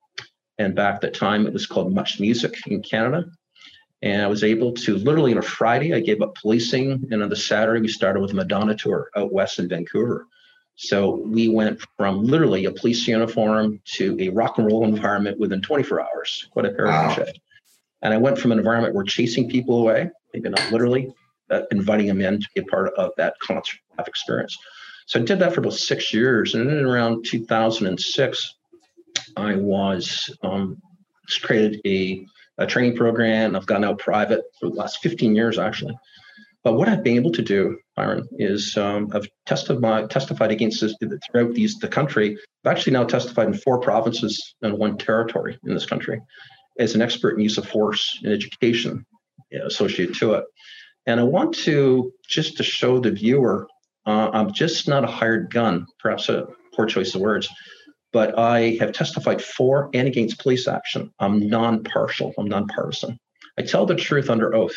And 0.58 0.75
back 0.75 0.96
at 0.96 1.01
the 1.01 1.12
time, 1.12 1.46
it 1.46 1.53
was 1.53 1.68
called 1.68 1.94
Much 1.94 2.20
Music 2.20 2.56
in 2.68 2.82
Canada. 2.82 3.25
And 4.01 4.22
I 4.22 4.27
was 4.27 4.44
able 4.44 4.74
to 4.74 4.98
literally 4.98 5.34
on 5.34 5.38
a 5.38 5.44
Friday, 5.44 5.94
I 5.94 6.00
gave 6.00 6.22
up 6.22 6.36
policing. 6.36 7.08
And 7.12 7.22
on 7.22 7.29
the 7.29 7.36
Saturday, 7.36 7.82
we 7.82 7.88
started 7.88 8.22
with 8.22 8.32
a 8.32 8.36
Madonna 8.36 8.75
tour 8.75 9.10
out 9.15 9.32
west 9.32 9.60
in 9.60 9.70
Vancouver. 9.70 10.25
So 10.77 11.15
we 11.25 11.50
went 11.50 11.79
from 11.98 12.24
literally 12.24 12.65
a 12.65 12.72
police 12.72 13.06
uniform 13.08 13.82
to 13.96 14.15
a 14.20 14.29
rock 14.29 14.58
and 14.58 14.65
roll 14.65 14.86
environment 14.86 15.38
within 15.38 15.62
24 15.62 16.01
hours. 16.01 16.48
Quite 16.51 16.65
a 16.65 16.72
paradigm 16.72 17.10
wow. 17.10 17.13
shift. 17.13 17.39
And 18.01 18.13
I 18.13 18.18
went 18.18 18.39
from 18.39 18.53
an 18.53 18.60
environment 18.60 18.96
where 18.96 19.03
chasing 19.03 19.50
people 19.50 19.79
away 19.79 20.10
maybe 20.33 20.50
not 20.50 20.71
literally, 20.71 21.13
inviting 21.71 22.07
them 22.07 22.21
in 22.21 22.39
to 22.39 22.48
be 22.55 22.62
a 22.62 22.65
part 22.65 22.93
of 22.95 23.12
that 23.17 23.33
concert 23.41 23.79
experience. 24.05 24.57
So 25.07 25.19
I 25.19 25.24
did 25.24 25.39
that 25.39 25.53
for 25.53 25.62
about 25.62 25.74
six 25.74 26.13
years. 26.13 26.53
And 26.53 26.69
then 26.69 26.86
around 26.86 27.25
2006, 27.25 28.55
I 29.36 29.55
was 29.55 30.29
um, 30.43 30.79
created 31.41 31.81
a, 31.86 32.25
a 32.59 32.67
training 32.67 32.95
program. 32.95 33.55
I've 33.55 33.65
gone 33.65 33.83
out 33.83 33.98
private 33.98 34.41
for 34.59 34.69
the 34.69 34.75
last 34.75 35.00
15 35.01 35.36
years, 35.36 35.57
actually. 35.57 35.98
But 36.63 36.74
what 36.74 36.89
I've 36.89 37.03
been 37.03 37.15
able 37.15 37.31
to 37.31 37.41
do, 37.41 37.79
Byron, 37.95 38.27
is 38.33 38.77
um, 38.77 39.09
I've 39.13 39.27
testified, 39.45 40.09
testified 40.09 40.51
against 40.51 40.81
this 40.81 40.93
throughout 41.31 41.53
these, 41.53 41.79
the 41.79 41.88
country. 41.88 42.38
I've 42.63 42.71
actually 42.71 42.93
now 42.93 43.05
testified 43.05 43.48
in 43.48 43.53
four 43.53 43.79
provinces 43.79 44.55
and 44.62 44.77
one 44.77 44.98
territory 44.98 45.57
in 45.65 45.74
this 45.74 45.86
country 45.86 46.21
as 46.77 46.95
an 46.95 47.01
expert 47.01 47.31
in 47.31 47.39
use 47.39 47.57
of 47.57 47.67
force 47.67 48.19
in 48.24 48.31
education 48.31 49.05
associated 49.51 50.15
to 50.15 50.34
it. 50.34 50.46
And 51.06 51.20
I 51.20 51.24
want 51.24 51.56
to 51.60 52.12
just 52.27 52.58
to 52.58 52.63
show 52.63 53.00
the 53.00 53.12
viewer, 53.12 53.68
uh, 54.06 54.29
I'm 54.34 54.53
just 54.53 54.88
not 54.88 55.03
a 55.03 55.08
hired 55.08 55.51
gun, 55.51 55.88
perhaps 56.00 56.29
a 56.29 56.48
poor 56.75 56.86
choice 56.86 57.15
of 57.15 57.22
words, 57.22 57.50
but 58.12 58.38
I 58.38 58.77
have 58.79 58.91
testified 58.91 59.41
for 59.41 59.89
and 59.94 60.08
against 60.08 60.39
police 60.39 60.68
action. 60.68 61.12
I'm 61.20 61.48
non-partial. 61.48 62.34
I'm 62.38 62.48
non-partisan. 62.48 63.18
I 63.58 63.62
tell 63.63 63.86
the 63.86 63.96
truth 63.96 64.29
under 64.29 64.56
oath, 64.56 64.75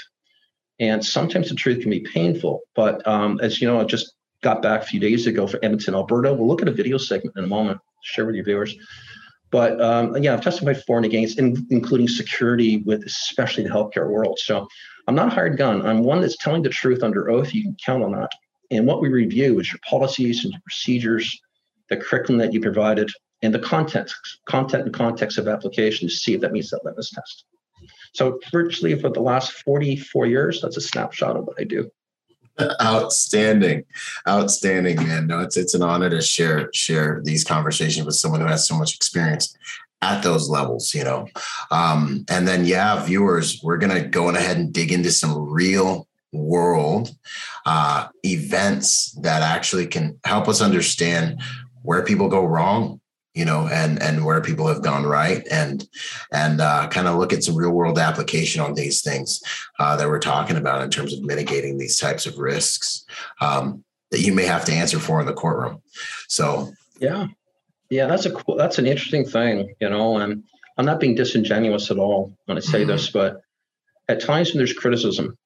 and 0.81 1.05
sometimes 1.05 1.49
the 1.49 1.55
truth 1.55 1.81
can 1.81 1.91
be 1.91 2.01
painful. 2.01 2.61
But 2.75 3.07
um, 3.07 3.39
as 3.43 3.61
you 3.61 3.69
know, 3.69 3.81
I 3.81 3.85
just 3.85 4.15
got 4.43 4.63
back 4.63 4.83
a 4.83 4.87
few 4.87 5.01
days 5.01 5.27
ago 5.27 5.47
for 5.47 5.59
Edmonton, 5.63 5.95
Alberta. 5.95 6.35
We'll 6.35 6.49
look 6.49 6.63
at 6.63 6.69
a 6.69 6.73
video 6.73 6.99
segment 6.99 7.37
in 7.37 7.45
a 7.45 7.49
moment, 7.49 7.79
share 8.03 8.27
with 8.27 8.35
your 8.35 8.45
viewers. 8.45 8.75
But 9.53 9.81
um, 9.81 10.17
yeah, 10.17 10.33
I've 10.33 10.41
testified 10.41 10.83
for 10.83 10.97
and 10.97 11.07
against, 11.07 11.39
in, 11.39 11.67
including 11.71 12.09
security 12.09 12.79
with 12.79 13.05
especially 13.05 13.65
the 13.65 13.71
healthcare 13.71 14.09
world. 14.09 14.39
So 14.39 14.67
I'm 15.07 15.15
not 15.15 15.29
a 15.29 15.31
hired 15.31 15.59
gun. 15.59 15.87
I'm 15.87 16.03
one 16.03 16.23
that's 16.23 16.39
telling 16.39 16.63
the 16.63 16.71
truth 16.71 17.03
under 17.03 17.31
oath. 17.31 17.53
You 17.55 17.63
can 17.63 17.77
count 17.85 18.03
on 18.03 18.13
that. 18.13 18.31
And 18.71 18.87
what 18.87 19.03
we 19.03 19.11
review 19.11 19.61
is 19.61 19.71
your 19.71 19.81
policies 19.89 20.43
and 20.43 20.55
your 20.55 20.63
procedures, 20.63 21.39
the 21.91 21.99
curriculum 21.99 22.39
that 22.39 22.55
you 22.55 22.61
provided, 22.61 23.11
and 23.43 23.53
the 23.53 23.59
context, 23.59 24.17
content 24.47 24.85
and 24.85 24.95
context 24.95 25.37
of 25.37 25.47
application 25.47 26.09
to 26.09 26.15
see 26.15 26.33
if 26.33 26.41
that 26.41 26.53
meets 26.53 26.71
that 26.71 26.85
litmus 26.85 27.11
test. 27.11 27.45
So 28.15 28.41
virtually 28.51 28.99
for 28.99 29.11
the 29.11 29.21
last 29.21 29.53
44 29.53 30.27
years, 30.27 30.63
that's 30.63 30.79
a 30.79 30.81
snapshot 30.81 31.37
of 31.37 31.45
what 31.45 31.61
I 31.61 31.65
do. 31.65 31.91
Outstanding, 32.83 33.85
outstanding, 34.29 34.97
man. 34.97 35.27
No, 35.27 35.41
it's 35.41 35.57
it's 35.57 35.75
an 35.75 35.83
honor 35.83 36.11
to 36.11 36.21
share 36.21 36.69
share 36.75 37.23
these 37.25 37.45
conversations 37.45 38.05
with 38.05 38.15
someone 38.15 38.41
who 38.41 38.47
has 38.47 38.69
so 38.69 38.77
much 38.77 38.95
experience 38.95 39.57
at 40.03 40.23
those 40.23 40.51
levels, 40.51 40.95
you 40.95 41.05
know. 41.05 41.27
Um, 41.71 42.25
and 42.29 42.47
then, 42.47 42.67
yeah, 42.67 43.03
viewers, 43.05 43.61
we're 43.63 43.79
gonna 43.79 44.07
go 44.07 44.29
ahead 44.29 44.59
and 44.59 44.73
dig 44.73 44.93
into 44.93 45.11
some 45.11 45.35
real 45.39 46.07
world 46.33 47.15
uh, 47.67 48.09
events 48.25 49.13
that 49.23 49.43
actually 49.43 49.87
can 49.87 50.19
help 50.25 50.49
us 50.49 50.61
understand 50.61 51.41
where 51.83 52.05
people 52.05 52.29
go 52.29 52.45
wrong 52.45 53.01
you 53.35 53.45
know, 53.45 53.69
and 53.69 54.01
and 54.03 54.25
where 54.25 54.41
people 54.41 54.67
have 54.67 54.83
gone 54.83 55.05
right, 55.05 55.47
and 55.51 55.89
and 56.33 56.61
uh, 56.61 56.89
kind 56.89 57.09
of 57.09 57.19
look 57.19 57.33
at 57.33 57.45
some 57.45 57.57
real 57.57 57.71
world 57.71 57.99
application 57.99 58.61
on 58.61 58.75
these 58.75 59.03
things 59.03 59.43
uh, 59.79 59.97
that 59.97 60.09
we're 60.09 60.19
talking 60.19 60.57
about 60.57 60.83
in 60.83 60.91
terms 60.91 61.13
of 61.13 61.23
mitigating 61.23 61.79
these 61.79 61.99
types 61.99 62.27
of 62.27 62.39
risks 62.39 63.05
um, 63.41 63.85
that 64.11 64.21
you 64.21 64.33
may 64.33 64.45
have 64.45 64.65
to 64.67 64.73
answer 64.73 64.99
for 64.99 65.21
in 65.21 65.27
the 65.27 65.33
courtroom. 65.33 65.81
So 66.29 66.73
yeah, 66.99 67.29
yeah, 67.91 68.07
that's 68.07 68.27
a 68.27 68.31
cool, 68.31 68.57
that's 68.57 68.79
an 68.79 68.87
interesting 68.87 69.25
thing, 69.25 69.75
you 69.81 69.89
know, 69.89 70.19
and 70.19 70.45
I'm 70.77 70.85
not 70.85 71.01
being 71.01 71.15
disingenuous 71.15 71.91
at 71.91 71.99
all 71.99 72.37
when 72.47 72.57
I 72.57 72.61
say 72.61 72.81
mm-hmm. 72.81 72.91
this, 72.91 73.11
but 73.11 73.43
at 74.09 74.21
times 74.21 74.51
when 74.51 74.59
there's 74.59 74.73
criticism, 74.73 75.37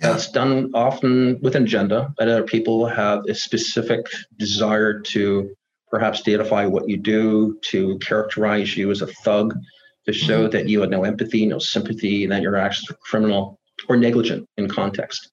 yeah. 0.00 0.12
That's 0.12 0.30
done 0.30 0.70
often 0.72 1.38
with 1.42 1.56
an 1.56 1.64
agenda, 1.64 2.14
that 2.18 2.28
other 2.28 2.42
people 2.42 2.86
have 2.86 3.24
a 3.28 3.34
specific 3.34 4.06
desire 4.38 5.00
to 5.00 5.54
perhaps 5.90 6.22
deify 6.22 6.66
what 6.66 6.88
you 6.88 6.96
do, 6.96 7.58
to 7.62 7.98
characterize 7.98 8.76
you 8.76 8.90
as 8.90 9.02
a 9.02 9.06
thug, 9.06 9.54
to 10.06 10.12
show 10.12 10.42
mm-hmm. 10.42 10.50
that 10.50 10.68
you 10.68 10.80
had 10.80 10.90
no 10.90 11.04
empathy, 11.04 11.46
no 11.46 11.58
sympathy, 11.58 12.22
and 12.24 12.32
that 12.32 12.42
your 12.42 12.56
actions 12.56 12.88
were 12.88 12.98
criminal 13.02 13.58
or 13.88 13.96
negligent 13.96 14.48
in 14.56 14.68
context. 14.68 15.30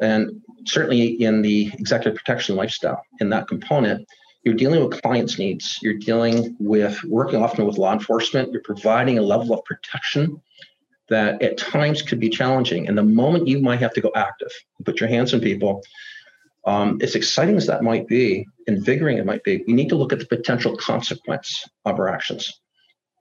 And 0.00 0.42
certainly 0.66 1.22
in 1.22 1.42
the 1.42 1.70
executive 1.74 2.16
protection 2.16 2.56
lifestyle, 2.56 3.02
in 3.20 3.28
that 3.30 3.48
component, 3.48 4.06
you're 4.44 4.54
dealing 4.54 4.84
with 4.84 5.00
clients' 5.02 5.38
needs. 5.38 5.78
You're 5.82 5.98
dealing 5.98 6.56
with 6.58 7.02
working 7.04 7.40
often 7.40 7.64
with 7.64 7.78
law 7.78 7.92
enforcement. 7.92 8.50
You're 8.50 8.62
providing 8.62 9.18
a 9.18 9.22
level 9.22 9.54
of 9.54 9.64
protection 9.64 10.40
that 11.08 11.40
at 11.42 11.58
times 11.58 12.02
could 12.02 12.18
be 12.18 12.28
challenging. 12.28 12.88
And 12.88 12.98
the 12.98 13.04
moment 13.04 13.46
you 13.46 13.60
might 13.60 13.80
have 13.80 13.92
to 13.94 14.00
go 14.00 14.10
active, 14.16 14.50
put 14.84 14.98
your 14.98 15.08
hands 15.08 15.32
on 15.34 15.40
people, 15.40 15.82
um, 16.64 16.98
as 17.02 17.14
exciting 17.14 17.56
as 17.56 17.66
that 17.66 17.82
might 17.82 18.06
be, 18.06 18.46
invigorating 18.66 19.18
it 19.18 19.26
might 19.26 19.42
be, 19.42 19.64
we 19.66 19.72
need 19.72 19.88
to 19.88 19.96
look 19.96 20.12
at 20.12 20.20
the 20.20 20.26
potential 20.26 20.76
consequence 20.76 21.64
of 21.84 21.98
our 21.98 22.08
actions. 22.08 22.60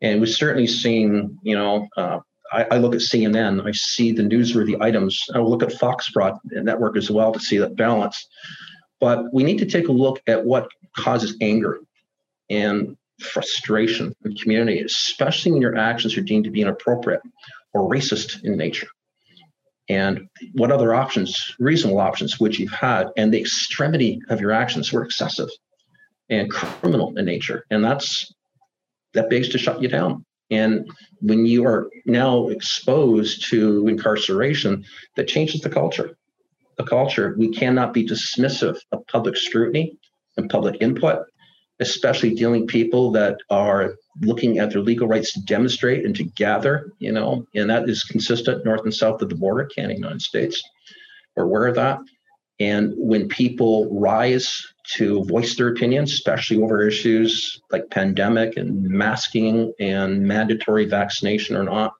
And 0.01 0.19
we've 0.19 0.29
certainly 0.29 0.67
seen, 0.67 1.37
you 1.43 1.55
know, 1.55 1.87
uh, 1.97 2.19
I, 2.51 2.65
I, 2.71 2.77
look 2.77 2.93
at 2.93 3.01
CNN, 3.01 3.65
I 3.65 3.71
see 3.71 4.11
the 4.11 4.23
newsworthy 4.23 4.79
items. 4.81 5.23
I 5.33 5.39
look 5.39 5.63
at 5.63 5.73
Fox 5.73 6.09
Broad 6.09 6.37
Network 6.45 6.97
as 6.97 7.09
well 7.09 7.31
to 7.31 7.39
see 7.39 7.57
that 7.57 7.75
balance. 7.75 8.27
But 8.99 9.33
we 9.33 9.43
need 9.43 9.57
to 9.59 9.65
take 9.65 9.87
a 9.87 9.93
look 9.93 10.21
at 10.27 10.43
what 10.43 10.69
causes 10.95 11.35
anger 11.41 11.79
and 12.49 12.97
frustration 13.19 14.13
in 14.23 14.31
the 14.31 14.39
community, 14.39 14.81
especially 14.81 15.53
when 15.53 15.61
your 15.61 15.77
actions 15.77 16.17
are 16.17 16.21
deemed 16.21 16.43
to 16.43 16.51
be 16.51 16.61
inappropriate 16.61 17.21
or 17.73 17.89
racist 17.89 18.43
in 18.43 18.57
nature 18.57 18.87
and 19.91 20.29
what 20.53 20.71
other 20.71 20.93
options, 20.93 21.53
reasonable 21.59 21.99
options, 21.99 22.39
which 22.39 22.59
you've 22.59 22.71
had, 22.71 23.07
and 23.17 23.33
the 23.33 23.39
extremity 23.41 24.21
of 24.29 24.39
your 24.39 24.53
actions 24.53 24.93
were 24.93 25.03
excessive 25.03 25.49
and 26.29 26.49
criminal 26.49 27.17
in 27.17 27.25
nature. 27.25 27.65
And 27.69 27.83
that's 27.83 28.33
that 29.13 29.29
begs 29.29 29.49
to 29.49 29.57
shut 29.57 29.81
you 29.81 29.89
down. 29.89 30.25
And 30.49 30.89
when 31.19 31.45
you 31.45 31.65
are 31.65 31.89
now 32.05 32.47
exposed 32.47 33.49
to 33.49 33.85
incarceration, 33.89 34.85
that 35.17 35.27
changes 35.27 35.59
the 35.59 35.69
culture. 35.69 36.17
The 36.77 36.85
culture, 36.85 37.35
we 37.37 37.49
cannot 37.49 37.93
be 37.93 38.07
dismissive 38.07 38.77
of 38.93 39.05
public 39.07 39.35
scrutiny 39.35 39.97
and 40.37 40.49
public 40.49 40.81
input, 40.81 41.25
especially 41.81 42.35
dealing 42.35 42.67
people 42.67 43.11
that 43.11 43.37
are 43.49 43.95
looking 44.21 44.59
at 44.59 44.71
their 44.71 44.81
legal 44.81 45.07
rights 45.07 45.33
to 45.33 45.41
demonstrate 45.41 46.05
and 46.05 46.15
to 46.15 46.23
gather, 46.23 46.93
you 46.99 47.11
know, 47.11 47.45
and 47.55 47.69
that 47.69 47.89
is 47.89 48.03
consistent 48.03 48.63
north 48.63 48.83
and 48.83 48.93
south 48.93 49.21
of 49.21 49.29
the 49.29 49.35
border, 49.35 49.65
Canada, 49.65 49.95
United 49.95 50.21
States. 50.21 50.61
We're 51.35 51.45
aware 51.45 51.67
of 51.67 51.75
that. 51.75 51.99
And 52.59 52.93
when 52.95 53.27
people 53.27 53.89
rise 53.99 54.63
to 54.93 55.23
voice 55.25 55.55
their 55.55 55.69
opinions, 55.69 56.13
especially 56.13 56.61
over 56.61 56.85
issues 56.87 57.59
like 57.71 57.89
pandemic 57.89 58.57
and 58.57 58.83
masking 58.83 59.73
and 59.79 60.21
mandatory 60.21 60.85
vaccination 60.85 61.55
or 61.55 61.63
not, 61.63 61.93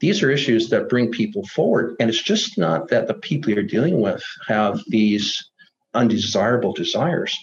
these 0.00 0.22
are 0.22 0.30
issues 0.30 0.68
that 0.68 0.90
bring 0.90 1.10
people 1.10 1.46
forward. 1.46 1.96
And 1.98 2.10
it's 2.10 2.22
just 2.22 2.58
not 2.58 2.88
that 2.88 3.06
the 3.06 3.14
people 3.14 3.52
you're 3.52 3.62
dealing 3.62 4.02
with 4.02 4.22
have 4.46 4.82
these 4.88 5.42
undesirable 5.94 6.74
desires 6.74 7.34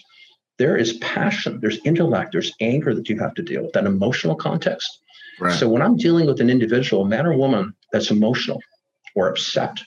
there 0.58 0.76
is 0.76 0.94
passion, 0.94 1.58
there's 1.60 1.78
intellect, 1.84 2.32
there's 2.32 2.52
anger 2.60 2.94
that 2.94 3.08
you 3.08 3.18
have 3.18 3.34
to 3.34 3.42
deal 3.42 3.62
with, 3.62 3.72
that 3.72 3.86
emotional 3.86 4.36
context. 4.36 5.00
Right. 5.40 5.52
So 5.52 5.68
when 5.68 5.82
I'm 5.82 5.96
dealing 5.96 6.26
with 6.26 6.40
an 6.40 6.50
individual, 6.50 7.04
man 7.04 7.26
or 7.26 7.36
woman, 7.36 7.74
that's 7.92 8.10
emotional 8.10 8.60
or 9.16 9.28
upset, 9.28 9.78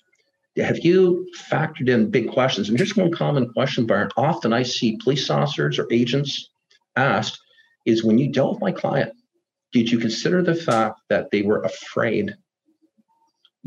have 0.57 0.79
you 0.79 1.27
factored 1.49 1.87
in 1.87 2.09
big 2.09 2.29
questions? 2.29 2.69
And 2.69 2.77
here's 2.77 2.95
one 2.95 3.11
common 3.11 3.51
question, 3.53 3.85
Byron. 3.85 4.09
Often 4.17 4.53
I 4.53 4.63
see 4.63 4.97
police 5.03 5.29
officers 5.29 5.77
or 5.77 5.87
agents 5.91 6.49
asked 6.95 7.39
is 7.85 8.03
when 8.03 8.17
you 8.17 8.31
dealt 8.31 8.53
with 8.53 8.61
my 8.61 8.71
client, 8.71 9.13
did 9.71 9.91
you 9.91 9.99
consider 9.99 10.41
the 10.41 10.55
fact 10.55 10.99
that 11.09 11.29
they 11.31 11.43
were 11.43 11.61
afraid? 11.61 12.35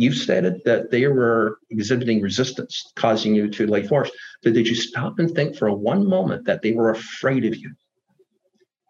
You 0.01 0.15
stated 0.15 0.63
that 0.65 0.91
they 0.91 1.07
were 1.09 1.59
exhibiting 1.69 2.23
resistance, 2.23 2.91
causing 2.97 3.35
you 3.35 3.51
to 3.51 3.67
lay 3.67 3.87
force. 3.87 4.11
But 4.43 4.55
did 4.55 4.67
you 4.67 4.75
stop 4.75 5.19
and 5.19 5.31
think 5.31 5.55
for 5.55 5.71
one 5.71 6.09
moment 6.09 6.47
that 6.47 6.63
they 6.63 6.73
were 6.73 6.89
afraid 6.89 7.45
of 7.45 7.55
you? 7.55 7.71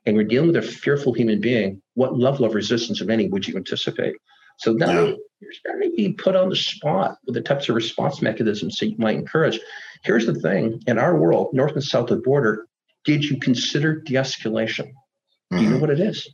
And 0.07 0.15
you're 0.15 0.25
dealing 0.25 0.53
with 0.53 0.65
a 0.65 0.73
fearful 0.85 1.13
human 1.13 1.41
being. 1.41 1.83
What 1.95 2.17
level 2.17 2.45
of 2.45 2.55
resistance, 2.55 3.01
if 3.01 3.09
any, 3.09 3.29
would 3.29 3.49
you 3.49 3.57
anticipate? 3.57 4.15
So 4.59 4.73
now 4.73 5.07
yeah. 5.07 5.15
you're 5.41 5.53
starting 5.53 5.91
to 5.91 5.97
be 5.97 6.13
put 6.13 6.37
on 6.37 6.49
the 6.49 6.55
spot 6.55 7.17
with 7.27 7.35
the 7.35 7.41
types 7.41 7.69
of 7.69 7.75
response 7.75 8.23
mechanisms 8.23 8.79
that 8.79 8.91
you 8.91 8.97
might 8.97 9.17
encourage. 9.17 9.59
Here's 10.05 10.27
the 10.27 10.35
thing 10.37 10.81
in 10.87 10.97
our 10.97 11.19
world, 11.19 11.49
north 11.53 11.73
and 11.73 11.83
south 11.83 12.13
of 12.13 12.19
the 12.19 12.23
border, 12.23 12.69
did 13.05 13.25
you 13.25 13.41
consider 13.41 14.01
de 14.01 14.15
escalation? 14.15 14.87
Mm-hmm. 14.87 15.57
Do 15.57 15.63
you 15.65 15.71
know 15.71 15.75
mm-hmm. 15.75 15.81
what 15.81 15.91
it 15.91 15.99
is? 15.99 16.33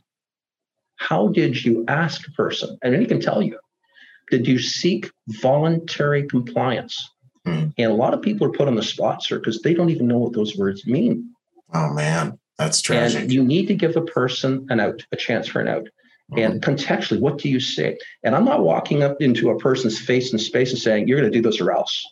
How 0.97 1.29
did 1.29 1.65
you 1.65 1.83
ask 1.87 2.27
a 2.27 2.31
person? 2.33 2.77
And 2.83 2.93
he 2.93 3.07
can 3.07 3.19
tell 3.19 3.41
you. 3.41 3.57
Did 4.29 4.47
you 4.47 4.59
seek 4.59 5.11
voluntary 5.27 6.27
compliance? 6.27 7.09
Mm-hmm. 7.45 7.69
And 7.77 7.91
a 7.91 7.95
lot 7.95 8.13
of 8.13 8.21
people 8.21 8.47
are 8.47 8.51
put 8.51 8.67
on 8.67 8.75
the 8.75 8.83
spot, 8.83 9.23
sir, 9.23 9.39
because 9.39 9.61
they 9.61 9.73
don't 9.73 9.89
even 9.89 10.07
know 10.07 10.17
what 10.17 10.33
those 10.33 10.57
words 10.57 10.85
mean. 10.85 11.33
Oh, 11.73 11.93
man. 11.93 12.37
That's 12.57 12.81
tragic. 12.81 13.21
And 13.21 13.31
you 13.31 13.43
need 13.43 13.67
to 13.67 13.75
give 13.75 13.95
a 13.95 14.01
person 14.01 14.67
an 14.69 14.79
out, 14.79 15.05
a 15.11 15.15
chance 15.15 15.47
for 15.47 15.61
an 15.61 15.67
out. 15.67 15.87
Mm-hmm. 16.31 16.39
And 16.39 16.61
contextually, 16.61 17.21
what 17.21 17.37
do 17.37 17.47
you 17.47 17.59
say? 17.59 17.97
And 18.23 18.35
I'm 18.35 18.43
not 18.43 18.63
walking 18.63 19.01
up 19.01 19.21
into 19.21 19.49
a 19.49 19.57
person's 19.57 19.99
face 19.99 20.31
and 20.31 20.41
space 20.41 20.71
and 20.71 20.79
saying, 20.79 21.07
you're 21.07 21.19
going 21.19 21.31
to 21.31 21.37
do 21.37 21.47
this 21.47 21.61
or 21.61 21.71
else. 21.71 22.05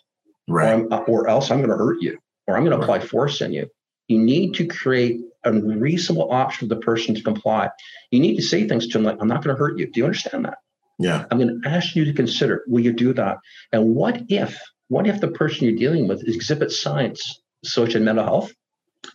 Right. 0.48 0.86
Or, 0.90 1.04
or 1.08 1.28
else 1.28 1.52
I'm 1.52 1.58
going 1.58 1.72
to 1.72 1.76
hurt 1.76 2.02
you 2.02 2.18
or 2.48 2.56
I'm 2.56 2.64
going 2.64 2.78
to 2.78 2.82
apply 2.82 3.00
force 3.00 3.42
on 3.42 3.52
you. 3.52 3.68
You 4.08 4.20
need 4.20 4.54
to 4.54 4.68
create 4.68 5.20
a 5.44 5.52
reasonable 5.52 6.32
option 6.32 6.70
for 6.70 6.76
the 6.76 6.82
person 6.82 7.16
to 7.16 7.24
comply. 7.24 7.70
You 8.12 8.20
need 8.20 8.36
to 8.36 8.42
say 8.42 8.68
things 8.68 8.88
to 8.88 8.94
them 8.94 9.04
like, 9.04 9.18
I'm 9.20 9.28
not 9.28 9.44
going 9.44 9.56
to 9.56 9.60
hurt 9.60 9.80
you. 9.80 9.88
Do 9.88 10.00
you 10.00 10.06
understand 10.06 10.46
that? 10.46 10.60
Yeah. 11.00 11.26
I'm 11.30 11.40
going 11.40 11.62
to 11.62 11.70
ask 11.70 11.96
you 11.96 12.06
to 12.06 12.14
consider, 12.14 12.64
will 12.68 12.84
you 12.84 12.94
do 12.94 13.14
that? 13.14 13.38
And 13.72 13.96
what 13.96 14.22
if, 14.30 14.60
what 14.88 15.08
if 15.08 15.20
the 15.20 15.28
person 15.28 15.68
you're 15.68 15.78
dealing 15.78 16.08
with 16.08 16.28
exhibits 16.28 16.80
signs, 16.80 17.42
social 17.64 17.98
and 17.98 18.06
mental 18.06 18.24
health? 18.24 18.54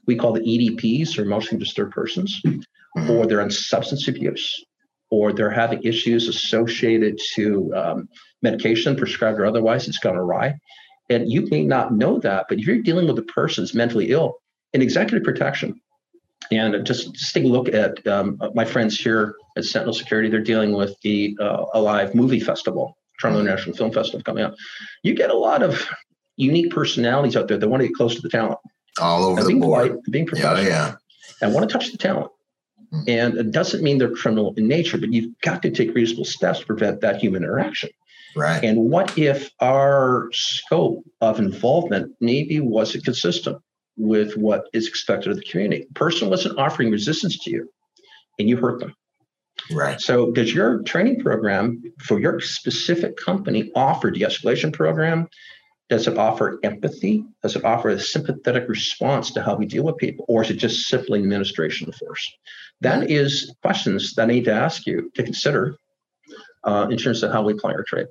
We 0.07 0.17
call 0.17 0.33
the 0.33 0.41
EDPs 0.41 1.19
or 1.19 1.23
emotionally 1.23 1.63
disturbed 1.63 1.93
persons, 1.93 2.41
mm-hmm. 2.47 3.11
or 3.11 3.27
they're 3.27 3.41
on 3.41 3.51
substance 3.51 4.07
abuse, 4.09 4.65
or 5.11 5.33
they're 5.33 5.51
having 5.51 5.83
issues 5.83 6.29
associated 6.29 7.19
to 7.35 7.75
um, 7.75 8.09
medication, 8.43 8.97
prescribed 8.97 9.41
or 9.41 9.47
otherwise, 9.47 9.89
it's 9.89 9.99
gone 9.99 10.17
awry. 10.17 10.55
And 11.09 11.31
you 11.31 11.49
may 11.51 11.65
not 11.65 11.93
know 11.93 12.19
that, 12.21 12.47
but 12.49 12.59
if 12.59 12.67
you're 12.67 12.83
dealing 12.83 13.09
with 13.09 13.19
a 13.19 13.23
person 13.23 13.63
who's 13.63 13.75
mentally 13.75 14.11
ill, 14.11 14.37
in 14.73 14.83
executive 14.83 15.25
protection, 15.25 15.81
and 16.51 16.85
just, 16.85 17.13
just 17.15 17.35
take 17.35 17.45
a 17.45 17.49
look 17.49 17.69
at 17.69 18.07
um, 18.07 18.41
my 18.55 18.65
friends 18.65 18.99
here 18.99 19.35
at 19.57 19.65
Sentinel 19.65 19.95
Security, 19.95 20.29
they're 20.29 20.41
dealing 20.41 20.73
with 20.73 20.99
the 21.03 21.37
uh, 21.41 21.65
Alive 21.75 22.15
Movie 22.15 22.41
Festival, 22.41 22.97
Toronto. 23.21 23.41
International 23.41 23.77
Film 23.77 23.93
Festival 23.93 24.23
coming 24.23 24.45
up. 24.45 24.55
You 25.03 25.15
get 25.15 25.31
a 25.31 25.37
lot 25.37 25.63
of 25.63 25.87
unique 26.37 26.73
personalities 26.73 27.37
out 27.37 27.49
there 27.49 27.59
that 27.59 27.69
want 27.69 27.83
to 27.83 27.89
get 27.89 27.95
close 27.95 28.15
to 28.15 28.23
the 28.23 28.29
talent. 28.29 28.59
All 29.01 29.25
over 29.25 29.45
the 29.45 29.55
board. 29.55 29.89
Polite, 29.89 30.03
being 30.11 30.27
professional. 30.27 30.65
Yeah, 30.65 30.69
yeah. 30.69 30.95
And 31.43 31.55
want 31.55 31.69
to 31.69 31.73
touch 31.73 31.93
the 31.93 31.99
talent. 31.99 32.31
Mm-hmm. 32.93 33.09
And 33.09 33.35
it 33.37 33.51
doesn't 33.53 33.83
mean 33.83 33.99
they're 33.99 34.11
criminal 34.11 34.53
in 34.57 34.67
nature, 34.67 34.99
but 34.99 35.13
you've 35.13 35.33
got 35.43 35.63
to 35.63 35.71
take 35.71 35.95
reasonable 35.95 36.25
steps 36.25 36.61
to 36.61 36.67
prevent 36.67 37.01
that 37.03 37.17
human 37.19 37.45
interaction. 37.45 37.91
Right. 38.35 38.65
And 38.65 38.91
what 38.91 39.17
if 39.19 39.51
our 39.61 40.29
scope 40.33 41.05
of 41.21 41.39
involvement 41.39 42.15
maybe 42.21 42.61
wasn't 42.61 43.05
consistent? 43.05 43.59
With 44.01 44.37
what 44.37 44.69
is 44.73 44.89
expected 44.89 45.31
of 45.31 45.37
the 45.37 45.45
community. 45.45 45.85
The 45.89 45.95
person 45.95 46.31
wasn't 46.31 46.59
offering 46.59 46.91
resistance 46.91 47.39
to 47.41 47.51
you 47.51 47.71
and 48.39 48.49
you 48.49 48.57
hurt 48.57 48.81
them. 48.81 48.95
Right. 49.71 50.01
So 50.01 50.31
does 50.33 50.55
your 50.55 50.83
training 50.83 51.21
program 51.21 51.83
for 52.01 52.19
your 52.19 52.41
specific 52.41 53.17
company 53.17 53.71
offer 53.75 54.11
de-escalation 54.11 54.73
program? 54.73 55.29
Does 55.91 56.07
it 56.07 56.17
offer 56.17 56.59
empathy? 56.63 57.25
Does 57.43 57.57
it 57.57 57.65
offer 57.65 57.91
a 57.91 58.01
sympathetic 58.01 58.69
response 58.69 59.33
to 59.33 59.43
how 59.43 59.57
we 59.57 59.67
deal 59.67 59.85
with 59.85 59.99
people? 59.99 60.25
Or 60.29 60.43
is 60.43 60.51
it 60.51 60.55
just 60.55 60.87
simply 60.87 61.19
administration 61.21 61.89
of 61.89 61.97
force? 61.97 62.33
That 62.81 63.11
is 63.11 63.55
questions 63.61 64.15
that 64.15 64.23
I 64.23 64.27
need 64.27 64.45
to 64.45 64.53
ask 64.53 64.87
you 64.87 65.11
to 65.15 65.23
consider 65.23 65.77
uh, 66.65 66.87
in 66.91 66.97
terms 66.97 67.23
of 67.23 67.33
how 67.33 67.43
we 67.43 67.53
apply 67.53 67.73
our 67.73 67.83
trade. 67.83 68.07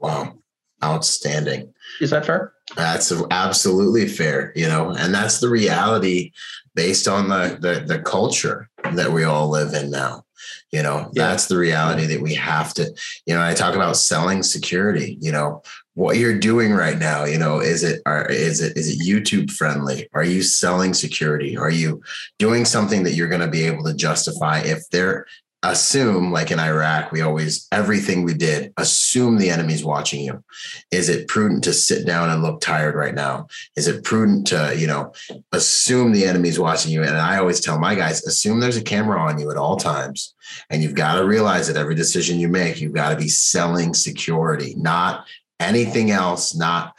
Wow. 0.00 0.34
Outstanding. 0.82 1.72
Is 2.00 2.10
that 2.10 2.26
fair? 2.26 2.52
That's 2.76 3.12
absolutely 3.30 4.08
fair, 4.08 4.52
you 4.56 4.66
know, 4.66 4.90
and 4.90 5.14
that's 5.14 5.38
the 5.38 5.48
reality 5.48 6.32
based 6.74 7.06
on 7.06 7.28
the, 7.28 7.58
the 7.60 7.84
the, 7.86 8.00
culture 8.00 8.68
that 8.94 9.12
we 9.12 9.24
all 9.24 9.48
live 9.48 9.74
in 9.74 9.90
now. 9.90 10.24
You 10.72 10.82
know, 10.82 11.10
yeah. 11.12 11.28
that's 11.28 11.46
the 11.46 11.56
reality 11.56 12.06
that 12.06 12.20
we 12.20 12.34
have 12.34 12.74
to, 12.74 12.92
you 13.26 13.34
know, 13.34 13.42
I 13.42 13.54
talk 13.54 13.74
about 13.74 13.96
selling 13.96 14.42
security, 14.42 15.16
you 15.20 15.30
know, 15.30 15.62
what 15.94 16.16
you're 16.16 16.38
doing 16.38 16.72
right 16.72 16.98
now, 16.98 17.24
you 17.24 17.38
know, 17.38 17.60
is 17.60 17.84
it 17.84 18.02
are, 18.04 18.26
is 18.26 18.60
it 18.60 18.76
is 18.76 18.88
it 18.88 19.06
YouTube 19.06 19.50
friendly? 19.50 20.08
Are 20.12 20.24
you 20.24 20.42
selling 20.42 20.92
security? 20.92 21.56
Are 21.56 21.70
you 21.70 22.02
doing 22.38 22.64
something 22.64 23.04
that 23.04 23.12
you're 23.12 23.28
going 23.28 23.40
to 23.40 23.48
be 23.48 23.64
able 23.64 23.84
to 23.84 23.94
justify 23.94 24.60
if 24.60 24.88
they're 24.90 25.26
assume 25.64 26.30
like 26.30 26.50
in 26.50 26.60
iraq 26.60 27.10
we 27.10 27.22
always 27.22 27.66
everything 27.72 28.22
we 28.22 28.34
did 28.34 28.72
assume 28.76 29.38
the 29.38 29.50
enemy's 29.50 29.84
watching 29.84 30.22
you. 30.22 30.44
Is 30.90 31.08
it 31.08 31.26
prudent 31.28 31.64
to 31.64 31.72
sit 31.72 32.06
down 32.06 32.30
and 32.30 32.42
look 32.42 32.60
tired 32.60 32.94
right 32.94 33.14
now? 33.14 33.48
Is 33.76 33.88
it 33.88 34.04
prudent 34.04 34.46
to 34.48 34.74
you 34.76 34.86
know 34.86 35.12
assume 35.52 36.12
the 36.12 36.26
enemy's 36.26 36.58
watching 36.58 36.92
you? 36.92 37.02
And 37.02 37.16
i 37.16 37.38
always 37.38 37.60
tell 37.60 37.78
my 37.78 37.94
guys 37.94 38.24
assume 38.24 38.60
there's 38.60 38.76
a 38.76 38.82
camera 38.82 39.18
on 39.18 39.38
you 39.38 39.50
at 39.50 39.56
all 39.56 39.76
times. 39.76 40.34
And 40.68 40.82
you've 40.82 40.94
got 40.94 41.16
to 41.16 41.24
realize 41.24 41.66
that 41.68 41.76
every 41.76 41.94
decision 41.94 42.38
you 42.38 42.48
make 42.48 42.80
you've 42.80 42.92
got 42.92 43.10
to 43.10 43.16
be 43.16 43.28
selling 43.28 43.94
security 43.94 44.74
not 44.76 45.26
anything 45.60 46.10
else 46.10 46.54
not 46.54 46.94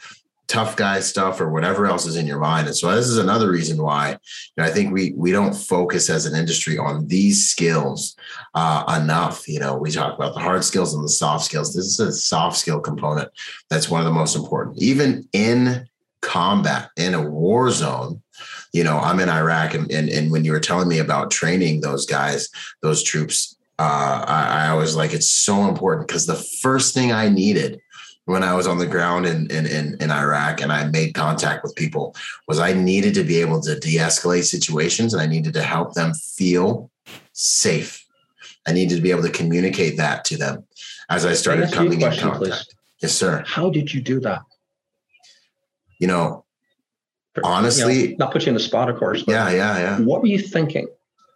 tough 0.48 0.76
guy 0.76 1.00
stuff 1.00 1.40
or 1.40 1.50
whatever 1.50 1.86
else 1.86 2.06
is 2.06 2.16
in 2.16 2.26
your 2.26 2.38
mind. 2.38 2.66
And 2.66 2.76
so 2.76 2.94
this 2.94 3.06
is 3.06 3.18
another 3.18 3.50
reason 3.50 3.82
why 3.82 4.10
you 4.10 4.16
know, 4.56 4.64
I 4.64 4.70
think 4.70 4.92
we 4.92 5.12
we 5.16 5.32
don't 5.32 5.54
focus 5.54 6.08
as 6.08 6.26
an 6.26 6.36
industry 6.36 6.78
on 6.78 7.06
these 7.06 7.48
skills 7.48 8.16
uh, 8.54 9.00
enough. 9.02 9.48
You 9.48 9.60
know, 9.60 9.76
we 9.76 9.90
talk 9.90 10.14
about 10.14 10.34
the 10.34 10.40
hard 10.40 10.64
skills 10.64 10.94
and 10.94 11.04
the 11.04 11.08
soft 11.08 11.44
skills. 11.44 11.74
This 11.74 11.86
is 11.86 12.00
a 12.00 12.12
soft 12.12 12.56
skill 12.56 12.80
component 12.80 13.30
that's 13.70 13.90
one 13.90 14.00
of 14.00 14.06
the 14.06 14.12
most 14.12 14.36
important. 14.36 14.78
Even 14.78 15.28
in 15.32 15.86
combat 16.20 16.90
in 16.96 17.14
a 17.14 17.22
war 17.22 17.70
zone, 17.70 18.22
you 18.72 18.84
know, 18.84 18.98
I'm 18.98 19.20
in 19.20 19.28
Iraq, 19.28 19.74
and 19.74 19.90
and, 19.90 20.08
and 20.08 20.30
when 20.30 20.44
you 20.44 20.52
were 20.52 20.60
telling 20.60 20.88
me 20.88 20.98
about 20.98 21.30
training 21.30 21.80
those 21.80 22.06
guys, 22.06 22.48
those 22.82 23.02
troops. 23.02 23.54
Uh, 23.78 24.24
I, 24.26 24.68
I 24.68 24.74
was 24.74 24.96
like, 24.96 25.12
it's 25.12 25.28
so 25.28 25.68
important 25.68 26.08
because 26.08 26.24
the 26.24 26.42
first 26.62 26.94
thing 26.94 27.12
I 27.12 27.28
needed 27.28 27.78
when 28.26 28.42
I 28.42 28.54
was 28.54 28.66
on 28.66 28.78
the 28.78 28.86
ground 28.86 29.24
in, 29.24 29.50
in, 29.50 29.66
in, 29.66 29.96
in, 30.00 30.10
Iraq 30.10 30.60
and 30.60 30.72
I 30.72 30.84
made 30.88 31.14
contact 31.14 31.62
with 31.62 31.74
people 31.76 32.14
was 32.46 32.58
I 32.58 32.72
needed 32.72 33.14
to 33.14 33.24
be 33.24 33.40
able 33.40 33.60
to 33.62 33.78
de-escalate 33.78 34.44
situations 34.44 35.14
and 35.14 35.22
I 35.22 35.26
needed 35.26 35.54
to 35.54 35.62
help 35.62 35.94
them 35.94 36.12
feel 36.12 36.90
safe. 37.32 38.04
I 38.66 38.72
needed 38.72 38.96
to 38.96 39.00
be 39.00 39.12
able 39.12 39.22
to 39.22 39.30
communicate 39.30 39.96
that 39.96 40.24
to 40.26 40.36
them 40.36 40.64
as 41.08 41.24
I 41.24 41.34
started 41.34 41.72
coming 41.72 42.00
in 42.00 42.10
contact. 42.12 42.36
Please. 42.36 42.66
Yes, 43.00 43.12
sir. 43.12 43.44
How 43.46 43.70
did 43.70 43.94
you 43.94 44.00
do 44.00 44.18
that? 44.20 44.42
You 46.00 46.08
know, 46.08 46.44
honestly, 47.44 47.94
you 47.94 48.08
know, 48.10 48.16
not 48.18 48.32
put 48.32 48.44
you 48.44 48.50
in 48.50 48.54
the 48.54 48.60
spot, 48.60 48.90
of 48.90 48.98
course. 48.98 49.22
yeah, 49.26 49.50
yeah, 49.50 49.78
yeah. 49.78 50.00
What 50.00 50.20
were 50.20 50.26
you 50.26 50.38
thinking 50.40 50.88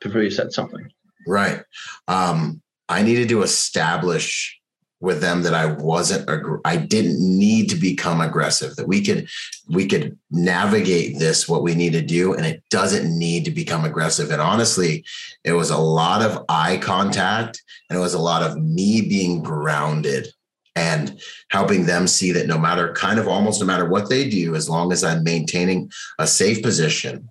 before 0.03 0.23
you 0.23 0.31
said 0.31 0.53
something? 0.53 0.91
Right. 1.27 1.63
Um, 2.09 2.63
I 2.89 3.03
needed 3.03 3.29
to 3.29 3.43
establish 3.43 4.60
with 5.01 5.21
them 5.21 5.43
that 5.43 5.55
I 5.55 5.67
wasn't 5.67 6.29
I 6.65 6.77
didn't 6.77 7.19
need 7.19 7.71
to 7.71 7.77
become 7.77 8.21
aggressive 8.21 8.77
that 8.77 8.87
we 8.87 9.03
could 9.03 9.29
we 9.69 9.87
could 9.87 10.19
navigate 10.31 11.19
this 11.19 11.49
what 11.49 11.63
we 11.63 11.75
need 11.75 11.95
to 11.95 12.03
do 12.03 12.35
and 12.35 12.45
it 12.45 12.63
doesn't 12.71 13.19
need 13.19 13.45
to 13.47 13.51
become 13.51 13.85
aggressive. 13.85 14.31
And 14.31 14.43
honestly 14.43 15.05
it 15.43 15.53
was 15.53 15.71
a 15.71 15.79
lot 15.79 16.23
of 16.23 16.45
eye 16.49 16.77
contact 16.77 17.63
and 17.89 17.99
it 17.99 18.03
was 18.03 18.15
a 18.15 18.21
lot 18.21 18.43
of 18.43 18.59
me 18.59 19.01
being 19.01 19.43
grounded 19.43 20.29
and 20.77 21.19
helping 21.51 21.87
them 21.87 22.07
see 22.07 22.31
that 22.33 22.47
no 22.47 22.59
matter 22.59 22.93
kind 22.93 23.19
of 23.19 23.27
almost 23.27 23.61
no 23.61 23.67
matter 23.67 23.89
what 23.89 24.11
they 24.11 24.29
do 24.29 24.55
as 24.55 24.69
long 24.69 24.93
as 24.93 25.03
I'm 25.03 25.25
maintaining 25.25 25.91
a 26.19 26.27
safe 26.27 26.63
position 26.63 27.29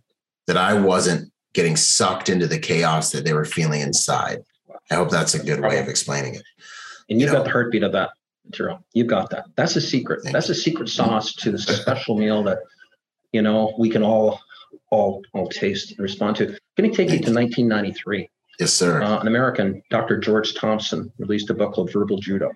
that 0.48 0.58
I 0.58 0.74
wasn't 0.74 1.32
getting 1.54 1.76
sucked 1.76 2.30
into 2.30 2.48
the 2.48 2.60
chaos 2.60 3.12
that 3.12 3.26
they 3.26 3.34
were 3.34 3.46
feeling 3.46 3.82
inside. 3.82 4.40
I 4.92 4.96
hope 4.96 5.10
that's 5.10 5.36
a 5.36 5.44
good 5.44 5.62
way 5.62 5.80
of 5.80 5.88
explaining 5.88 6.36
it 6.36 6.44
and 7.10 7.20
you've 7.20 7.30
you 7.30 7.36
got 7.36 7.46
the 7.46 7.52
heartbeat 7.52 7.84
of 7.84 7.92
that 7.94 8.12
material. 8.46 8.84
You've 8.94 9.08
got 9.08 9.30
that. 9.32 9.46
That's 9.56 9.76
a 9.76 9.82
secret. 9.82 10.22
That's 10.24 10.50
a 10.50 10.56
secret 10.56 10.90
sauce 10.90 11.34
to 11.36 11.52
the 11.52 11.60
special 11.60 12.18
meal 12.18 12.44
that 12.44 12.60
you 13.32 13.42
know 13.42 13.74
we 13.78 13.90
can 13.90 14.04
all 14.04 14.40
all 14.92 15.22
all 15.34 15.48
taste 15.48 15.92
and 15.92 16.00
respond 16.00 16.38
to. 16.38 16.48
I'm 16.48 16.58
going 16.78 16.92
to 16.92 16.96
take 16.96 17.10
you 17.10 17.20
to 17.20 17.34
1993. 17.34 18.30
Yes, 18.60 18.74
sir. 18.74 19.02
Uh, 19.02 19.20
an 19.20 19.28
American, 19.28 19.82
Dr. 19.90 20.18
George 20.18 20.54
Thompson, 20.54 21.12
released 21.18 21.50
a 21.50 21.54
book 21.54 21.74
called 21.74 21.92
Verbal 21.94 22.18
Judo. 22.20 22.52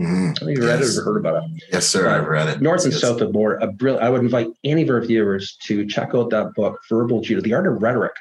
Mm-hmm. 0.00 0.48
You 0.48 0.66
read 0.66 0.80
yes. 0.80 0.96
it 0.96 1.00
or 1.00 1.04
heard 1.04 1.18
about 1.18 1.44
it? 1.44 1.62
Yes, 1.72 1.86
sir. 1.86 2.08
I've 2.08 2.26
read 2.26 2.48
it. 2.48 2.60
North 2.60 2.84
and 2.84 2.92
South 2.92 3.20
of 3.20 3.30
Border. 3.30 3.58
A 3.58 3.68
brill- 3.68 4.00
I 4.00 4.08
would 4.08 4.22
invite 4.22 4.48
any 4.64 4.82
of 4.82 4.90
our 4.90 5.00
viewers 5.00 5.56
to 5.66 5.86
check 5.86 6.10
out 6.14 6.30
that 6.30 6.54
book, 6.54 6.80
Verbal 6.88 7.20
Judo, 7.20 7.40
The 7.40 7.54
Art 7.54 7.68
of 7.68 7.80
Rhetoric. 7.80 8.14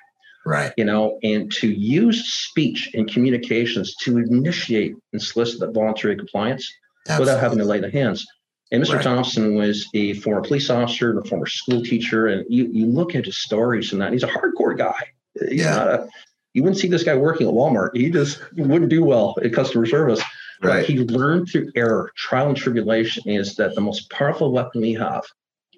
Right. 0.46 0.74
You 0.78 0.86
know, 0.86 1.20
and 1.24 1.52
to 1.54 1.68
use 1.68 2.26
speech 2.26 2.92
and 2.94 3.12
communications 3.12 3.96
to 4.02 4.18
initiate 4.18 4.96
and 5.14 5.22
solicit 5.22 5.60
that 5.62 5.74
voluntary 5.74 6.18
compliance 6.18 6.70
Absolutely. 7.08 7.34
without 7.34 7.42
having 7.42 7.58
to 7.60 7.66
lay 7.66 7.80
the 7.80 7.92
hands. 7.92 8.26
And 8.72 8.84
Mr. 8.84 8.96
Right. 8.96 9.04
Thompson 9.04 9.56
was 9.56 9.88
a 9.94 10.14
former 10.16 10.42
police 10.42 10.70
officer 10.70 11.12
and 11.12 11.20
a 11.20 11.30
former 11.30 11.46
school 11.46 11.82
teacher. 11.84 12.28
And 12.28 12.46
you, 12.50 12.68
you 12.72 12.88
look 12.88 13.16
at 13.16 13.26
his 13.26 13.38
stories 13.38 13.94
and 13.94 14.02
that 14.02 14.12
he's 14.12 14.24
a 14.24 14.28
hardcore 14.28 14.78
guy. 14.78 15.12
He's 15.40 15.62
yeah. 15.62 15.84
a, 15.84 16.08
you 16.54 16.64
wouldn't 16.64 16.80
see 16.80 16.88
this 16.88 17.04
guy 17.04 17.16
working 17.16 17.48
at 17.48 17.54
Walmart. 17.54 17.96
He 17.96 18.10
just 18.10 18.42
wouldn't 18.56 18.90
do 18.90 19.04
well 19.04 19.36
in 19.42 19.52
customer 19.52 19.86
service. 19.86 20.22
Right. 20.62 20.86
he 20.86 21.00
learned 21.00 21.50
through 21.50 21.72
error, 21.76 22.12
trial 22.16 22.48
and 22.48 22.56
tribulation 22.56 23.28
is 23.28 23.56
that 23.56 23.76
the 23.76 23.82
most 23.82 24.10
powerful 24.10 24.52
weapon 24.54 24.82
we 24.82 24.94
have, 24.94 25.24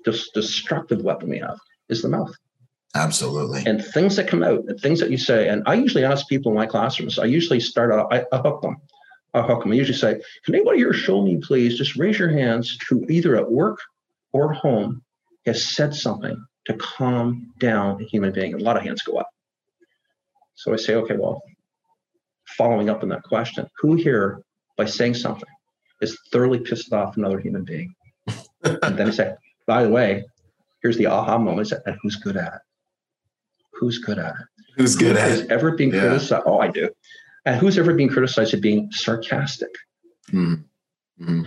this 0.06 0.30
destructive 0.30 1.02
weapon 1.02 1.30
we 1.30 1.40
have, 1.40 1.58
is 1.90 2.04
the 2.04 2.10
mouth. 2.10 2.32
Absolutely. 2.96 3.64
And 3.66 3.84
things 3.84 4.16
that 4.16 4.28
come 4.28 4.42
out, 4.42 4.64
things 4.80 5.02
that 5.02 5.12
you 5.12 5.18
say, 5.18 5.50
and 5.50 5.64
I 5.66 5.74
usually 5.74 6.06
ask 6.06 6.28
people 6.30 6.52
in 6.52 6.58
my 6.58 6.66
classrooms, 6.66 7.20
I 7.20 7.26
usually 7.26 7.60
start 7.60 7.92
out, 7.92 8.12
I, 8.12 8.26
I 8.32 8.38
hook 8.38 8.62
them. 8.62 8.78
I 9.34 9.42
hook 9.42 9.64
them. 9.64 9.74
I 9.74 9.76
usually 9.76 9.98
say, 9.98 10.22
can 10.46 10.56
anybody 10.56 10.78
here 10.78 10.94
show 10.94 11.22
me, 11.22 11.38
please? 11.38 11.78
Just 11.78 11.98
raise 11.98 12.18
your 12.18 12.30
hands 12.30 12.78
who 12.90 13.06
either 13.10 13.36
at 13.36 13.52
work 13.52 13.80
or 14.32 14.54
home 14.54 15.04
has 15.46 15.68
said 15.68 15.94
something 15.94 16.42
to 16.66 16.74
calm 16.76 17.52
down 17.60 18.02
a 18.02 18.06
human 18.06 18.32
being. 18.32 18.54
a 18.54 18.58
lot 18.58 18.78
of 18.78 18.84
hands 18.84 19.02
go 19.04 19.18
up. 19.18 19.30
So 20.56 20.74
I 20.74 20.78
say, 20.78 20.96
okay, 20.96 21.18
well, 21.18 21.44
following 22.58 22.90
up 22.90 23.04
on 23.04 23.10
that 23.10 23.24
question, 23.24 23.68
who 23.80 23.96
here 23.96 24.42
by 24.78 24.86
saying 24.86 25.16
something 25.16 25.50
is 26.02 26.18
thoroughly 26.32 26.60
pissed 26.60 26.94
off 26.94 27.18
another 27.18 27.40
human 27.40 27.66
being? 27.66 27.94
and 28.64 28.98
then 28.98 29.08
I 29.08 29.12
say, 29.12 29.34
by 29.68 29.84
the 29.84 29.90
way, 29.90 30.24
here's 30.82 30.98
the 30.98 31.08
aha 31.08 31.38
moment, 31.38 31.74
and 31.86 31.98
who's 32.02 32.16
good 32.16 32.38
at 32.38 32.54
it? 32.54 32.62
Who's 33.80 34.00
good 34.00 34.18
at 34.20 34.36
it? 34.36 34.64
Who's 34.78 34.96
good 34.96 35.16
Who 35.16 35.22
at 35.22 35.40
it? 35.40 35.52
ever 35.52 35.72
been 35.72 35.90
yeah. 35.90 36.02
criticized? 36.02 36.44
Oh, 36.46 36.60
I 36.60 36.68
do. 36.70 36.90
And 37.46 37.60
who's 37.60 37.78
ever 37.78 37.94
been 37.94 38.10
criticized 38.10 38.52
for 38.52 38.58
being 38.58 38.92
sarcastic? 38.92 39.70
Mm-hmm. 40.32 41.44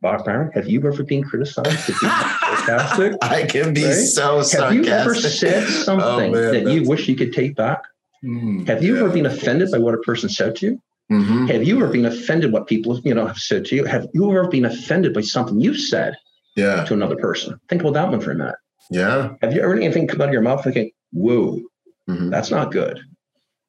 Bob 0.00 0.24
Byron, 0.24 0.50
have 0.52 0.68
you 0.68 0.84
ever 0.86 1.02
been 1.02 1.22
criticized 1.22 1.78
for 1.80 1.92
being 2.00 2.12
sarcastic? 2.40 3.14
I 3.22 3.44
can 3.44 3.74
be 3.74 3.84
right? 3.84 3.92
so 3.92 4.42
sarcastic. 4.42 4.60
Have 4.60 4.74
you 4.74 4.92
ever 4.92 5.14
said 5.14 5.68
something 5.68 6.34
oh, 6.34 6.52
that 6.52 6.72
you 6.72 6.88
wish 6.88 7.08
you 7.08 7.16
could 7.16 7.32
take 7.32 7.56
back? 7.56 7.82
Mm, 8.24 8.66
have 8.68 8.82
you 8.82 8.94
yeah. 8.94 9.00
ever 9.00 9.10
been 9.10 9.26
offended 9.26 9.70
by 9.70 9.78
what 9.78 9.94
a 9.94 9.98
person 9.98 10.28
said 10.28 10.56
to 10.56 10.66
you? 10.66 10.82
Mm-hmm. 11.10 11.46
Have 11.46 11.64
you 11.64 11.76
ever 11.76 11.88
been 11.88 12.06
offended 12.06 12.52
what 12.52 12.68
people 12.68 12.98
you 13.00 13.14
know 13.14 13.26
have 13.26 13.38
said 13.38 13.64
to 13.66 13.76
you? 13.76 13.84
Have 13.84 14.06
you 14.14 14.30
ever 14.30 14.46
been 14.48 14.64
offended 14.64 15.12
by 15.12 15.22
something 15.22 15.60
you 15.60 15.74
said 15.74 16.16
yeah. 16.54 16.84
to 16.84 16.94
another 16.94 17.16
person? 17.16 17.60
Think 17.68 17.82
about 17.82 17.94
that 17.94 18.10
one 18.10 18.20
for 18.20 18.30
a 18.30 18.34
minute. 18.34 18.54
Yeah. 18.90 19.34
Have 19.42 19.52
you 19.52 19.62
ever 19.62 19.74
anything 19.74 20.06
come 20.06 20.20
out 20.20 20.28
of 20.28 20.32
your 20.32 20.42
mouth 20.42 20.62
thinking, 20.62 20.90
whoa, 21.12 21.60
mm-hmm. 22.08 22.30
that's 22.30 22.50
not 22.50 22.72
good. 22.72 23.00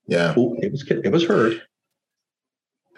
Yeah. 0.08 0.38
Ooh, 0.38 0.56
it 0.62 0.72
was 0.72 0.84
it 0.90 1.12
was 1.12 1.26
heard. 1.26 1.62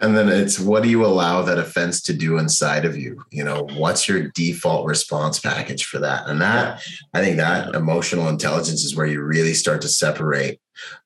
And 0.01 0.17
then 0.17 0.27
it's 0.27 0.59
what 0.59 0.83
do 0.83 0.89
you 0.89 1.05
allow 1.05 1.43
that 1.43 1.57
offense 1.57 2.01
to 2.03 2.13
do 2.13 2.37
inside 2.37 2.83
of 2.83 2.97
you? 2.97 3.23
You 3.31 3.43
know, 3.43 3.67
what's 3.77 4.07
your 4.07 4.29
default 4.29 4.85
response 4.85 5.39
package 5.39 5.85
for 5.85 5.99
that? 5.99 6.27
And 6.27 6.41
that, 6.41 6.83
I 7.13 7.21
think 7.21 7.37
that 7.37 7.73
emotional 7.73 8.27
intelligence 8.27 8.83
is 8.83 8.95
where 8.97 9.05
you 9.05 9.21
really 9.21 9.53
start 9.53 9.81
to 9.83 9.87
separate 9.87 10.59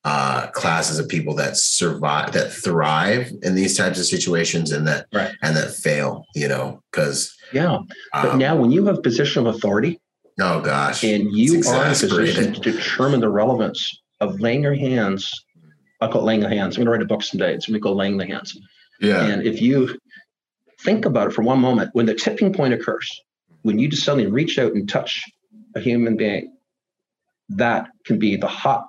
uh, 0.04 0.48
classes 0.48 0.98
of 0.98 1.08
people 1.08 1.34
that 1.36 1.56
survive, 1.56 2.32
that 2.32 2.50
thrive 2.50 3.30
in 3.42 3.54
these 3.54 3.76
types 3.76 4.00
of 4.00 4.06
situations, 4.06 4.72
and 4.72 4.88
that 4.88 5.06
right. 5.12 5.32
and 5.42 5.54
that 5.56 5.70
fail. 5.70 6.24
You 6.34 6.48
know, 6.48 6.82
because 6.90 7.36
yeah. 7.52 7.78
But 8.12 8.30
um, 8.30 8.38
now, 8.38 8.56
when 8.56 8.72
you 8.72 8.86
have 8.86 9.02
position 9.02 9.46
of 9.46 9.54
authority, 9.54 10.00
Oh 10.40 10.60
gosh. 10.60 11.02
And 11.04 11.32
you 11.32 11.62
are 11.68 11.84
in 11.84 11.90
a 11.90 11.94
position 11.94 12.54
to 12.54 12.60
determine 12.60 13.20
the 13.20 13.28
relevance 13.28 14.00
of 14.20 14.40
laying 14.40 14.62
your 14.62 14.74
hands. 14.74 15.44
I 16.00 16.08
call 16.08 16.22
it 16.22 16.24
laying 16.24 16.40
the 16.40 16.48
hands. 16.48 16.76
I'm 16.76 16.82
gonna 16.82 16.92
write 16.92 17.02
a 17.02 17.06
book 17.06 17.22
someday. 17.22 17.54
It's 17.54 17.66
gonna 17.66 17.78
be 17.78 17.82
called 17.82 17.96
laying 17.96 18.16
the 18.16 18.26
hands. 18.26 18.56
Yeah. 19.00 19.24
And 19.24 19.44
if 19.44 19.60
you 19.60 19.98
think 20.80 21.04
about 21.04 21.28
it 21.28 21.32
for 21.32 21.42
one 21.42 21.60
moment, 21.60 21.90
when 21.92 22.06
the 22.06 22.14
tipping 22.14 22.52
point 22.52 22.72
occurs, 22.74 23.08
when 23.62 23.78
you 23.78 23.88
just 23.88 24.04
suddenly 24.04 24.30
reach 24.30 24.58
out 24.58 24.72
and 24.72 24.88
touch 24.88 25.24
a 25.74 25.80
human 25.80 26.16
being, 26.16 26.54
that 27.48 27.88
can 28.04 28.18
be 28.18 28.36
the 28.36 28.46
hot 28.46 28.86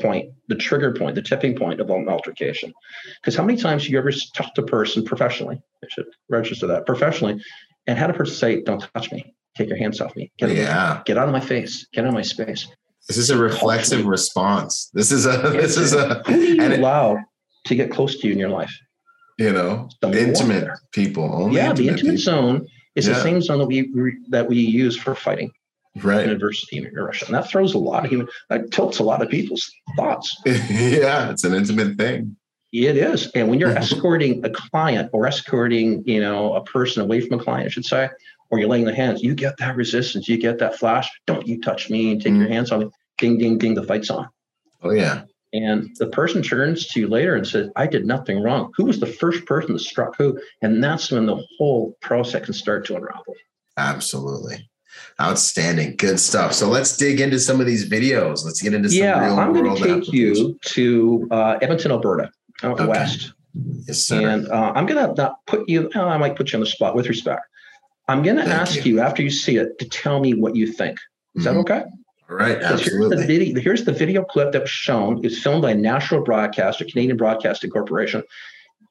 point, 0.00 0.30
the 0.48 0.54
trigger 0.54 0.92
point, 0.92 1.14
the 1.14 1.22
tipping 1.22 1.56
point 1.56 1.80
of 1.80 1.90
an 1.90 2.08
altercation. 2.08 2.72
Because 3.20 3.36
how 3.36 3.44
many 3.44 3.58
times 3.58 3.82
have 3.82 3.90
you 3.90 3.98
ever 3.98 4.12
touched 4.34 4.56
a 4.58 4.62
person 4.62 5.04
professionally? 5.04 5.60
I 5.82 5.86
should 5.90 6.06
register 6.28 6.66
that 6.68 6.86
professionally, 6.86 7.42
and 7.86 7.98
had 7.98 8.10
a 8.10 8.14
person 8.14 8.34
say, 8.34 8.62
"Don't 8.62 8.86
touch 8.94 9.12
me," 9.12 9.34
take 9.56 9.68
your 9.68 9.78
hands 9.78 10.00
off 10.00 10.14
me. 10.16 10.30
Get 10.38 10.50
yeah. 10.50 11.02
Get 11.04 11.18
out 11.18 11.28
of 11.28 11.32
my 11.32 11.40
face. 11.40 11.86
Get 11.92 12.04
out 12.04 12.08
of 12.08 12.14
my 12.14 12.22
space. 12.22 12.68
This 13.08 13.18
is 13.18 13.30
a 13.30 13.38
reflexive 13.38 14.04
response. 14.04 14.90
This 14.92 15.12
is 15.12 15.26
a 15.26 15.38
this 15.52 15.76
is 15.76 15.92
a 15.92 16.22
who 16.26 16.34
do 16.34 16.54
you 16.54 16.76
allow 16.76 17.18
to 17.66 17.74
get 17.74 17.90
close 17.90 18.18
to 18.20 18.26
you 18.26 18.32
in 18.32 18.38
your 18.38 18.50
life? 18.50 18.76
You 19.38 19.52
know, 19.52 19.88
intimate 20.02 20.68
people. 20.92 21.24
Only 21.24 21.56
yeah, 21.56 21.72
the 21.72 21.88
intimate 21.88 22.16
people. 22.16 22.18
zone 22.18 22.66
is 22.94 23.06
yeah. 23.06 23.14
the 23.14 23.22
same 23.22 23.40
zone 23.42 23.58
that 23.58 23.66
we 23.66 24.16
that 24.30 24.48
we 24.48 24.56
use 24.58 24.96
for 24.96 25.14
fighting. 25.14 25.50
Right. 26.02 26.24
In 26.24 26.30
adversity 26.30 26.76
in 26.76 26.92
Russia. 26.92 27.24
And 27.24 27.34
that 27.34 27.48
throws 27.48 27.72
a 27.72 27.78
lot 27.78 28.04
of 28.04 28.10
human 28.10 28.28
that 28.50 28.70
tilts 28.70 28.98
a 28.98 29.02
lot 29.02 29.22
of 29.22 29.30
people's 29.30 29.66
thoughts. 29.96 30.36
yeah, 30.46 31.30
it's 31.30 31.42
an 31.42 31.54
intimate 31.54 31.96
thing. 31.96 32.36
It 32.72 32.98
is. 32.98 33.30
And 33.34 33.48
when 33.48 33.58
you're 33.58 33.70
escorting 33.76 34.44
a 34.44 34.50
client 34.50 35.08
or 35.14 35.26
escorting, 35.26 36.02
you 36.06 36.20
know, 36.20 36.52
a 36.52 36.62
person 36.62 37.02
away 37.02 37.22
from 37.22 37.40
a 37.40 37.42
client, 37.42 37.66
I 37.66 37.70
should 37.70 37.86
say, 37.86 38.10
or 38.50 38.58
you're 38.58 38.68
laying 38.68 38.84
the 38.84 38.94
hands, 38.94 39.22
you 39.22 39.34
get 39.34 39.56
that 39.58 39.76
resistance, 39.76 40.28
you 40.28 40.38
get 40.38 40.58
that 40.58 40.78
flash. 40.78 41.08
Don't 41.26 41.46
you 41.46 41.60
touch 41.60 41.90
me 41.90 42.12
and 42.12 42.22
take 42.22 42.32
mm 42.32 42.38
your 42.38 42.48
hands 42.48 42.72
on 42.72 42.80
me. 42.80 42.90
Ding, 43.18 43.38
ding, 43.38 43.58
ding, 43.58 43.74
the 43.74 43.82
fight's 43.82 44.10
on. 44.10 44.28
Oh, 44.82 44.90
yeah. 44.90 45.22
And 45.52 45.96
the 45.98 46.08
person 46.08 46.42
turns 46.42 46.86
to 46.88 47.00
you 47.00 47.08
later 47.08 47.34
and 47.34 47.46
says, 47.46 47.70
I 47.76 47.86
did 47.86 48.04
nothing 48.04 48.42
wrong. 48.42 48.72
Who 48.76 48.84
was 48.84 49.00
the 49.00 49.06
first 49.06 49.46
person 49.46 49.72
that 49.72 49.78
struck 49.78 50.16
who? 50.16 50.38
And 50.60 50.84
that's 50.84 51.10
when 51.10 51.26
the 51.26 51.42
whole 51.56 51.96
process 52.02 52.44
can 52.44 52.52
start 52.52 52.84
to 52.86 52.96
unravel. 52.96 53.34
Absolutely. 53.76 54.68
Outstanding. 55.20 55.96
Good 55.96 56.20
stuff. 56.20 56.52
So 56.52 56.68
let's 56.68 56.96
dig 56.96 57.20
into 57.20 57.38
some 57.38 57.60
of 57.60 57.66
these 57.66 57.88
videos. 57.88 58.44
Let's 58.44 58.60
get 58.60 58.74
into 58.74 58.90
some 58.90 58.98
yeah, 58.98 59.24
real 59.24 59.38
I'm 59.38 59.52
going 59.52 59.74
to 59.74 59.82
take 59.82 60.12
you 60.12 60.58
to 60.66 61.28
uh, 61.30 61.58
Edmonton, 61.62 61.90
Alberta, 61.90 62.30
out 62.62 62.80
okay. 62.80 62.86
west. 62.86 63.32
Yes, 63.86 64.00
sir. 64.00 64.28
And 64.28 64.48
uh, 64.48 64.72
I'm 64.74 64.84
going 64.84 65.08
to 65.08 65.14
not 65.14 65.46
put 65.46 65.66
you, 65.68 65.90
uh, 65.94 66.04
I 66.04 66.18
might 66.18 66.36
put 66.36 66.52
you 66.52 66.58
on 66.58 66.60
the 66.60 66.66
spot 66.66 66.94
with 66.94 67.08
respect. 67.08 67.42
I'm 68.08 68.22
going 68.22 68.36
to 68.36 68.44
ask 68.44 68.84
you. 68.84 68.94
you. 68.94 69.00
after 69.00 69.22
you 69.22 69.30
see 69.30 69.56
it 69.56 69.78
to 69.78 69.88
tell 69.88 70.20
me 70.20 70.34
what 70.34 70.54
you 70.54 70.66
think. 70.66 70.98
Is 71.34 71.44
mm-hmm. 71.44 71.54
that 71.54 71.60
okay? 71.60 71.84
All 72.28 72.36
right, 72.36 72.60
absolutely. 72.60 73.16
Here's 73.16 73.20
the, 73.20 73.26
video, 73.26 73.60
here's 73.60 73.84
the 73.84 73.92
video 73.92 74.24
clip 74.24 74.52
that 74.52 74.62
was 74.62 74.70
shown. 74.70 75.24
It's 75.24 75.38
filmed 75.38 75.62
by 75.62 75.72
a 75.72 75.74
National 75.76 76.22
Broadcaster, 76.22 76.84
Canadian 76.84 77.16
Broadcasting 77.16 77.70
Corporation, 77.70 78.22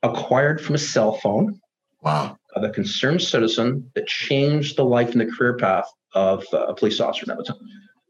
acquired 0.03 0.61
from 0.61 0.75
a 0.75 0.77
cell 0.77 1.13
phone. 1.13 1.59
Wow. 2.01 2.37
Of 2.55 2.63
a 2.63 2.69
concerned 2.69 3.21
citizen 3.21 3.91
that 3.95 4.07
changed 4.07 4.77
the 4.77 4.85
life 4.85 5.11
and 5.11 5.19
the 5.19 5.25
career 5.25 5.57
path 5.57 5.91
of 6.13 6.45
uh, 6.53 6.67
a 6.67 6.75
police 6.75 7.01
officer 7.01 7.25
in 7.25 7.31
Edmonton. 7.31 7.57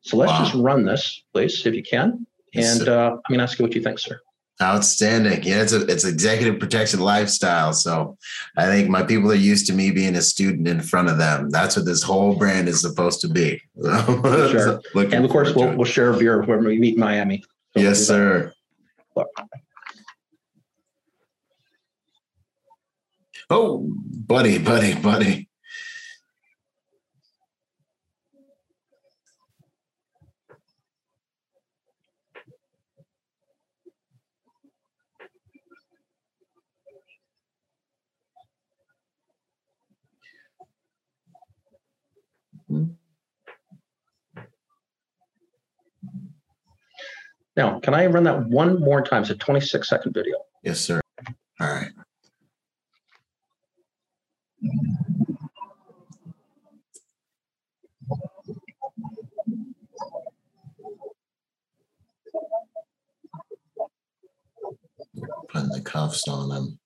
So 0.02 0.18
let's 0.18 0.32
wow. 0.34 0.40
just 0.40 0.54
run 0.54 0.86
this, 0.86 1.24
please, 1.34 1.66
if 1.66 1.74
you 1.74 1.82
can. 1.82 2.28
And 2.54 2.88
uh, 2.88 3.12
I'm 3.12 3.22
going 3.30 3.40
to 3.40 3.44
ask 3.44 3.58
you 3.58 3.66
what 3.66 3.74
you 3.74 3.82
think, 3.82 3.98
sir. 3.98 4.20
Outstanding. 4.62 5.44
Yeah, 5.44 5.62
it's 5.62 5.74
a 5.74 5.86
it's 5.88 6.06
executive 6.06 6.62
protection 6.62 7.02
lifestyle. 7.02 7.74
So 7.74 8.18
I 8.56 8.68
think 8.68 8.90
my 8.90 9.04
people 9.04 9.30
are 9.32 9.36
used 9.36 9.68
to 9.68 9.74
me 9.74 9.92
being 9.92 10.16
a 10.16 10.22
student 10.22 10.66
in 10.66 10.80
front 10.80 11.10
of 11.10 11.18
them. 11.18 11.50
That's 11.50 11.76
what 11.76 11.86
this 11.86 12.02
whole 12.02 12.36
brand 12.36 12.70
is 12.70 12.80
supposed 12.80 13.20
to 13.22 13.28
be. 13.28 13.62
sure. 13.84 14.80
and 14.96 15.26
of 15.26 15.30
course, 15.30 15.54
we'll, 15.54 15.76
we'll 15.76 15.84
share 15.84 16.14
a 16.14 16.18
beer 16.18 16.42
when 16.42 16.64
we 16.64 16.80
meet 16.80 16.94
in 16.94 17.02
Miami. 17.02 17.44
So 17.76 17.84
yes, 17.84 18.08
sir. 18.08 18.54
Oh, 23.50 23.92
buddy, 24.26 24.58
buddy, 24.58 24.96
buddy. 24.96 25.50
Now, 42.70 42.90
can 47.80 47.94
I 47.94 48.08
run 48.08 48.24
that 48.24 48.48
one 48.48 48.80
more 48.80 49.02
time? 49.02 49.22
It's 49.22 49.32
a 49.32 49.36
26 49.36 49.88
second 49.88 50.14
video. 50.14 50.38
Yes, 50.64 50.80
sir. 50.80 51.00
All 51.60 51.68
right. 51.68 51.92
Putting 65.50 65.70
the 65.70 65.82
cuffs 65.82 66.28
on 66.28 66.52
him. 66.52 66.80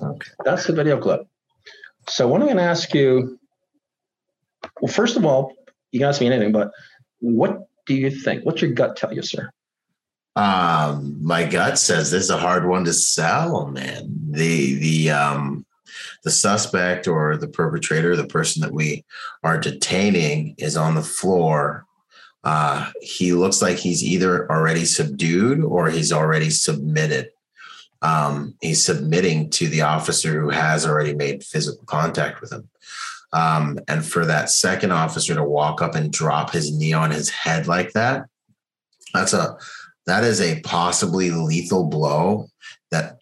Okay, 0.00 0.30
that's 0.44 0.66
the 0.66 0.72
video 0.72 1.00
clip. 1.00 1.26
So 2.08 2.28
what 2.28 2.40
I'm 2.40 2.46
going 2.46 2.58
to 2.58 2.62
ask 2.62 2.94
you, 2.94 3.38
well, 4.80 4.92
first 4.92 5.16
of 5.16 5.24
all, 5.24 5.52
you 5.90 6.00
can 6.00 6.08
ask 6.08 6.20
me 6.20 6.26
anything, 6.26 6.52
but 6.52 6.70
what 7.20 7.66
do 7.86 7.94
you 7.94 8.10
think? 8.10 8.44
What's 8.44 8.60
your 8.60 8.72
gut 8.72 8.96
tell 8.96 9.12
you, 9.12 9.22
sir? 9.22 9.50
Um, 10.36 11.16
my 11.24 11.44
gut 11.44 11.78
says 11.78 12.10
this 12.10 12.24
is 12.24 12.30
a 12.30 12.36
hard 12.36 12.68
one 12.68 12.84
to 12.84 12.92
sell, 12.92 13.66
man. 13.68 14.14
The 14.30 14.74
the 14.74 15.10
um 15.10 15.64
the 16.24 16.30
suspect 16.30 17.08
or 17.08 17.38
the 17.38 17.48
perpetrator, 17.48 18.14
the 18.14 18.26
person 18.26 18.60
that 18.60 18.72
we 18.72 19.04
are 19.42 19.58
detaining, 19.58 20.54
is 20.58 20.76
on 20.76 20.94
the 20.94 21.02
floor 21.02 21.85
uh, 22.46 22.92
he 23.00 23.32
looks 23.32 23.60
like 23.60 23.76
he's 23.76 24.04
either 24.04 24.48
already 24.48 24.84
subdued 24.84 25.64
or 25.64 25.90
he's 25.90 26.12
already 26.12 26.48
submitted. 26.48 27.30
Um, 28.02 28.54
he's 28.60 28.84
submitting 28.84 29.50
to 29.50 29.66
the 29.66 29.80
officer 29.80 30.40
who 30.40 30.50
has 30.50 30.86
already 30.86 31.12
made 31.12 31.42
physical 31.42 31.84
contact 31.86 32.40
with 32.40 32.52
him. 32.52 32.68
Um, 33.32 33.80
and 33.88 34.06
for 34.06 34.24
that 34.26 34.48
second 34.48 34.92
officer 34.92 35.34
to 35.34 35.42
walk 35.42 35.82
up 35.82 35.96
and 35.96 36.12
drop 36.12 36.52
his 36.52 36.72
knee 36.72 36.92
on 36.92 37.10
his 37.10 37.30
head 37.30 37.66
like 37.66 37.90
that, 37.94 38.26
that's 39.12 39.32
a 39.32 39.56
that 40.06 40.22
is 40.22 40.40
a 40.40 40.60
possibly 40.60 41.32
lethal 41.32 41.88
blow 41.88 42.46
that 42.92 43.18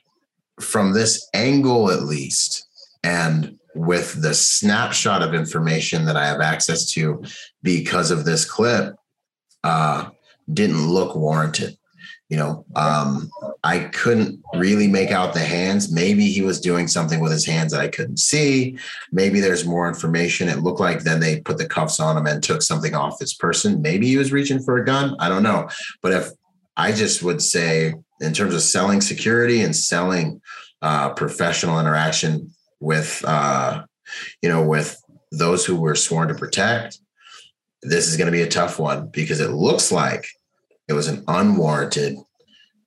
from 0.60 0.92
this 0.92 1.26
angle 1.32 1.90
at 1.90 2.02
least 2.02 2.66
and 3.02 3.58
with 3.74 4.20
the 4.20 4.34
snapshot 4.34 5.22
of 5.22 5.32
information 5.32 6.04
that 6.04 6.16
I 6.18 6.26
have 6.26 6.42
access 6.42 6.92
to 6.92 7.24
because 7.62 8.10
of 8.10 8.26
this 8.26 8.44
clip, 8.44 8.96
uh, 9.64 10.10
didn't 10.52 10.86
look 10.86 11.16
warranted. 11.16 11.76
You 12.28 12.38
know, 12.38 12.64
um, 12.74 13.30
I 13.62 13.80
couldn't 13.80 14.42
really 14.54 14.88
make 14.88 15.10
out 15.10 15.34
the 15.34 15.40
hands. 15.40 15.92
Maybe 15.92 16.26
he 16.28 16.40
was 16.42 16.60
doing 16.60 16.88
something 16.88 17.20
with 17.20 17.32
his 17.32 17.44
hands 17.44 17.72
that 17.72 17.80
I 17.80 17.88
couldn't 17.88 18.18
see. 18.18 18.78
Maybe 19.12 19.40
there's 19.40 19.66
more 19.66 19.88
information. 19.88 20.48
It 20.48 20.60
looked 20.60 20.80
like 20.80 21.00
then 21.00 21.20
they 21.20 21.40
put 21.40 21.58
the 21.58 21.68
cuffs 21.68 22.00
on 22.00 22.16
him 22.16 22.26
and 22.26 22.42
took 22.42 22.62
something 22.62 22.94
off 22.94 23.18
this 23.18 23.34
person. 23.34 23.82
Maybe 23.82 24.06
he 24.06 24.16
was 24.16 24.32
reaching 24.32 24.60
for 24.60 24.78
a 24.78 24.84
gun. 24.84 25.16
I 25.20 25.28
don't 25.28 25.42
know. 25.42 25.68
But 26.02 26.12
if 26.12 26.30
I 26.76 26.92
just 26.92 27.22
would 27.22 27.42
say, 27.42 27.94
in 28.20 28.32
terms 28.32 28.54
of 28.54 28.62
selling 28.62 29.00
security 29.00 29.60
and 29.60 29.76
selling 29.76 30.40
uh, 30.82 31.10
professional 31.10 31.78
interaction 31.78 32.50
with, 32.80 33.22
uh, 33.26 33.84
you 34.42 34.48
know, 34.48 34.62
with 34.62 35.00
those 35.30 35.64
who 35.64 35.76
were 35.76 35.94
sworn 35.94 36.28
to 36.28 36.34
protect, 36.34 36.98
this 37.84 38.08
is 38.08 38.16
going 38.16 38.26
to 38.26 38.32
be 38.32 38.42
a 38.42 38.48
tough 38.48 38.78
one 38.78 39.08
because 39.08 39.40
it 39.40 39.50
looks 39.50 39.92
like 39.92 40.26
it 40.88 40.94
was 40.94 41.06
an 41.06 41.22
unwarranted 41.28 42.16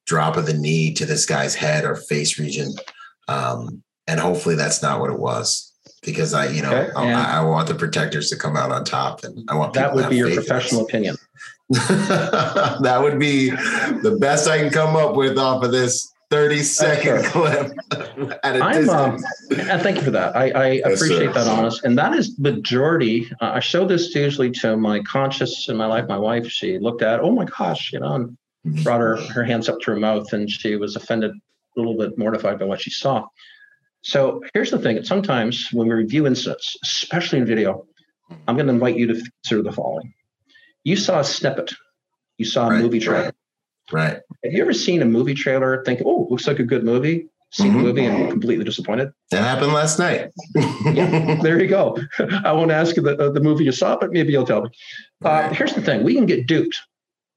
drop 0.06 0.38
of 0.38 0.46
the 0.46 0.54
knee 0.54 0.94
to 0.94 1.06
this 1.06 1.26
guy's 1.26 1.56
head 1.56 1.86
or 1.86 1.96
face 1.96 2.40
region. 2.40 2.74
Um, 3.28 3.84
and 4.08 4.20
hopefully 4.20 4.56
that's 4.56 4.82
not 4.82 5.00
what 5.00 5.12
it 5.12 5.20
was 5.20 5.74
because 6.02 6.34
I, 6.34 6.48
you 6.48 6.62
know, 6.62 6.72
okay. 6.72 6.92
I, 6.96 7.40
I, 7.40 7.44
want 7.44 7.68
the 7.68 7.76
protectors 7.76 8.30
to 8.30 8.38
come 8.38 8.56
out 8.56 8.72
on 8.72 8.86
top 8.86 9.24
and 9.24 9.48
I 9.50 9.56
want 9.56 9.74
that 9.74 9.94
would 9.94 10.10
be 10.10 10.18
your 10.18 10.34
professional 10.34 10.84
opinion. 10.84 11.18
that 11.70 13.00
would 13.02 13.20
be 13.20 13.50
the 13.50 14.18
best 14.20 14.48
I 14.48 14.58
can 14.58 14.70
come 14.70 14.96
up 14.96 15.16
with 15.16 15.38
off 15.38 15.64
of 15.64 15.72
this 15.72 16.14
30 16.30 16.64
second 16.64 17.24
clip 17.26 17.72
at 18.44 18.58
a 18.58 18.64
I'm, 18.64 18.90
um, 18.90 19.24
and 19.52 19.82
thank 19.82 19.98
you 19.98 20.04
for 20.04 20.12
that. 20.12 20.36
I, 20.36 20.50
I 20.50 20.72
yes, 20.72 21.02
appreciate 21.02 21.28
sir. 21.28 21.34
that 21.34 21.48
honest. 21.48 21.86
And 21.86 21.98
that 21.98 22.14
is 22.14 22.38
majority. 22.38 23.32
Uh, 23.40 23.52
I 23.54 23.60
show 23.62 23.86
this 23.86 24.14
usually 24.14 24.52
to 24.52 24.76
my 24.76 25.02
conscious 25.04 25.70
in 25.70 25.78
my 25.78 25.86
life. 25.86 26.08
My 26.10 26.18
wife, 26.18 26.48
she 26.48 26.80
looked 26.80 27.02
at, 27.02 27.22
oh 27.22 27.32
my 27.32 27.46
gosh, 27.46 27.94
you 27.94 28.00
know, 28.00 28.16
and 28.16 28.38
mm-hmm. 28.66 28.84
brought 28.84 29.00
her, 29.00 29.18
her 29.34 29.44
hands 29.44 29.70
up 29.70 29.80
to 29.82 29.92
her 29.92 29.98
mouth 29.98 30.34
and 30.34 30.50
she 30.50 30.76
was 30.76 30.98
offended, 30.98 31.32
a 31.32 31.80
little 31.80 31.98
bit 31.98 32.18
mortified 32.18 32.60
by 32.60 32.66
what 32.66 32.82
she 32.82 32.90
saw. 32.90 33.26
So 34.02 34.42
here's 34.54 34.72
the 34.72 34.80
thing. 34.80 35.04
Sometimes 35.04 35.70
when 35.72 35.88
we 35.88 35.94
review 35.94 36.28
incidents, 36.28 36.76
especially 36.84 37.40
in 37.40 37.46
video, 37.46 37.86
I'm 38.48 38.56
going 38.56 38.68
to 38.68 38.74
invite 38.74 38.98
you 38.98 39.08
to 39.08 39.14
consider 39.14 39.64
the 39.64 39.72
following. 39.72 40.14
You 40.84 40.96
saw 40.96 41.20
a 41.20 41.24
snippet. 41.24 41.74
You 42.38 42.46
saw 42.46 42.68
a 42.68 42.72
right, 42.72 42.82
movie 42.82 43.00
trailer. 43.00 43.26
Right. 43.26 43.34
Right. 43.92 44.20
Have 44.44 44.54
you 44.54 44.62
ever 44.62 44.74
seen 44.74 45.02
a 45.02 45.06
movie 45.06 45.34
trailer 45.34 45.84
think, 45.86 46.02
oh, 46.06 46.28
looks 46.30 46.48
like 46.48 46.60
a 46.60 46.64
good 46.64 46.84
movie? 46.84 47.30
Seen 47.52 47.68
mm-hmm. 47.68 47.78
the 47.78 47.84
movie 47.84 48.06
and 48.06 48.30
completely 48.30 48.66
disappointed? 48.66 49.12
That 49.32 49.44
happened 49.44 49.72
last 49.72 50.00
night. 50.00 50.32
yeah, 50.86 51.36
there 51.42 51.62
you 51.62 51.68
go. 51.68 51.98
I 52.44 52.52
won't 52.52 52.72
ask 52.72 52.98
you 52.98 53.02
the, 53.02 53.18
uh, 53.18 53.30
the 53.30 53.40
movie 53.40 53.64
you 53.64 53.72
saw, 53.72 53.98
but 53.98 54.12
maybe 54.12 54.34
you'll 54.34 54.46
tell 54.46 54.64
me. 54.64 54.70
Uh, 55.24 55.30
right. 55.30 55.56
Here's 55.56 55.74
the 55.74 55.82
thing 55.82 56.04
we 56.04 56.14
can 56.14 56.26
get 56.26 56.46
duped 56.46 56.78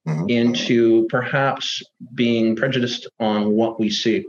mm-hmm. 0.05 0.29
into 0.29 1.07
perhaps 1.07 1.81
being 2.13 2.57
prejudiced 2.57 3.07
on 3.19 3.51
what 3.53 3.79
we 3.79 3.89
see. 3.89 4.25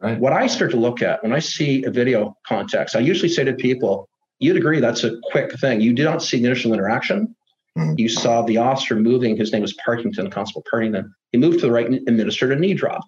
Right. 0.00 0.18
What 0.18 0.32
I 0.32 0.46
start 0.46 0.70
to 0.70 0.76
look 0.78 1.02
at 1.02 1.22
when 1.22 1.32
I 1.32 1.40
see 1.40 1.84
a 1.84 1.90
video 1.90 2.36
context, 2.46 2.96
I 2.96 3.00
usually 3.00 3.28
say 3.28 3.44
to 3.44 3.52
people, 3.52 4.08
you'd 4.38 4.56
agree 4.56 4.80
that's 4.80 5.04
a 5.04 5.18
quick 5.30 5.52
thing. 5.58 5.80
You 5.80 5.92
do 5.92 6.04
not 6.04 6.22
see 6.22 6.38
the 6.38 6.46
initial 6.46 6.72
interaction. 6.72 7.34
Mm-hmm. 7.78 7.94
You 7.96 8.08
saw 8.08 8.42
the 8.42 8.56
officer 8.56 8.96
moving. 8.96 9.36
His 9.36 9.52
name 9.52 9.62
was 9.62 9.72
Partington, 9.74 10.30
Constable 10.30 10.64
Partington. 10.68 11.14
He 11.32 11.38
moved 11.38 11.60
to 11.60 11.66
the 11.66 11.72
right 11.72 11.86
and 11.86 11.96
administered 12.08 12.52
a 12.52 12.56
knee 12.56 12.74
drop. 12.74 13.02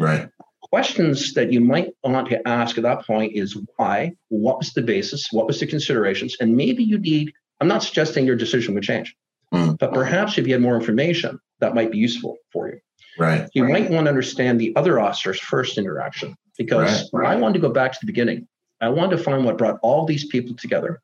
Right. 0.00 0.28
Questions 0.62 1.34
that 1.34 1.52
you 1.52 1.60
might 1.60 1.92
want 2.02 2.28
to 2.28 2.48
ask 2.48 2.76
at 2.76 2.82
that 2.82 3.06
point 3.06 3.34
is 3.34 3.56
why? 3.76 4.16
What 4.28 4.58
was 4.58 4.72
the 4.72 4.82
basis? 4.82 5.30
What 5.30 5.46
was 5.46 5.60
the 5.60 5.66
considerations? 5.66 6.36
And 6.40 6.56
maybe 6.56 6.82
you 6.82 6.98
need, 6.98 7.32
I'm 7.60 7.68
not 7.68 7.82
suggesting 7.82 8.26
your 8.26 8.36
decision 8.36 8.74
would 8.74 8.82
change, 8.82 9.14
mm-hmm. 9.52 9.74
but 9.74 9.92
perhaps 9.92 10.38
if 10.38 10.46
you 10.46 10.54
had 10.54 10.62
more 10.62 10.76
information, 10.76 11.38
that 11.60 11.74
might 11.74 11.90
be 11.90 11.98
useful 11.98 12.36
for 12.52 12.68
you. 12.68 12.78
Right. 13.18 13.48
You 13.54 13.64
right. 13.64 13.72
might 13.72 13.90
want 13.90 14.06
to 14.06 14.10
understand 14.10 14.60
the 14.60 14.74
other 14.76 14.98
officer's 14.98 15.38
first 15.38 15.78
interaction 15.78 16.34
because 16.58 17.08
right. 17.12 17.32
I 17.32 17.36
want 17.36 17.54
to 17.54 17.60
go 17.60 17.70
back 17.70 17.92
to 17.92 17.98
the 18.00 18.06
beginning. 18.06 18.48
I 18.80 18.88
want 18.88 19.10
to 19.12 19.18
find 19.18 19.44
what 19.44 19.58
brought 19.58 19.78
all 19.82 20.04
these 20.04 20.26
people 20.26 20.54
together, 20.56 21.00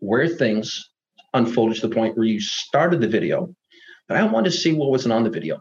where 0.00 0.28
things 0.28 0.89
unfolded 1.34 1.80
to 1.80 1.88
the 1.88 1.94
point 1.94 2.16
where 2.16 2.26
you 2.26 2.40
started 2.40 3.00
the 3.00 3.08
video, 3.08 3.54
but 4.08 4.16
I 4.16 4.24
wanted 4.24 4.50
to 4.50 4.56
see 4.56 4.72
what 4.72 4.90
wasn't 4.90 5.12
on 5.12 5.24
the 5.24 5.30
video. 5.30 5.60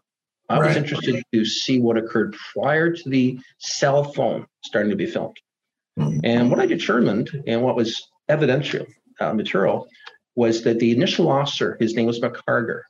I 0.49 0.59
right. 0.59 0.67
was 0.67 0.77
interested 0.77 1.23
to 1.31 1.45
see 1.45 1.79
what 1.79 1.97
occurred 1.97 2.35
prior 2.53 2.91
to 2.91 3.09
the 3.09 3.39
cell 3.59 4.03
phone 4.03 4.47
starting 4.63 4.89
to 4.89 4.95
be 4.95 5.05
filmed. 5.05 5.37
Mm-hmm. 5.99 6.19
And 6.23 6.49
what 6.49 6.59
I 6.59 6.65
determined, 6.65 7.43
and 7.45 7.61
what 7.61 7.75
was 7.75 8.09
evidential 8.27 8.87
uh, 9.19 9.33
material, 9.33 9.87
was 10.35 10.63
that 10.63 10.79
the 10.79 10.91
initial 10.91 11.29
officer, 11.29 11.77
his 11.79 11.95
name 11.95 12.07
was 12.07 12.19
McCarger, 12.19 12.81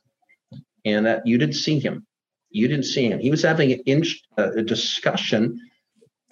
and 0.84 1.04
that 1.04 1.26
you 1.26 1.36
didn't 1.36 1.56
see 1.56 1.78
him. 1.78 2.06
You 2.50 2.68
didn't 2.68 2.84
see 2.84 3.06
him. 3.06 3.18
He 3.18 3.30
was 3.30 3.42
having 3.42 3.72
an 3.72 3.80
in, 3.86 4.04
uh, 4.38 4.52
a 4.52 4.62
discussion, 4.62 5.60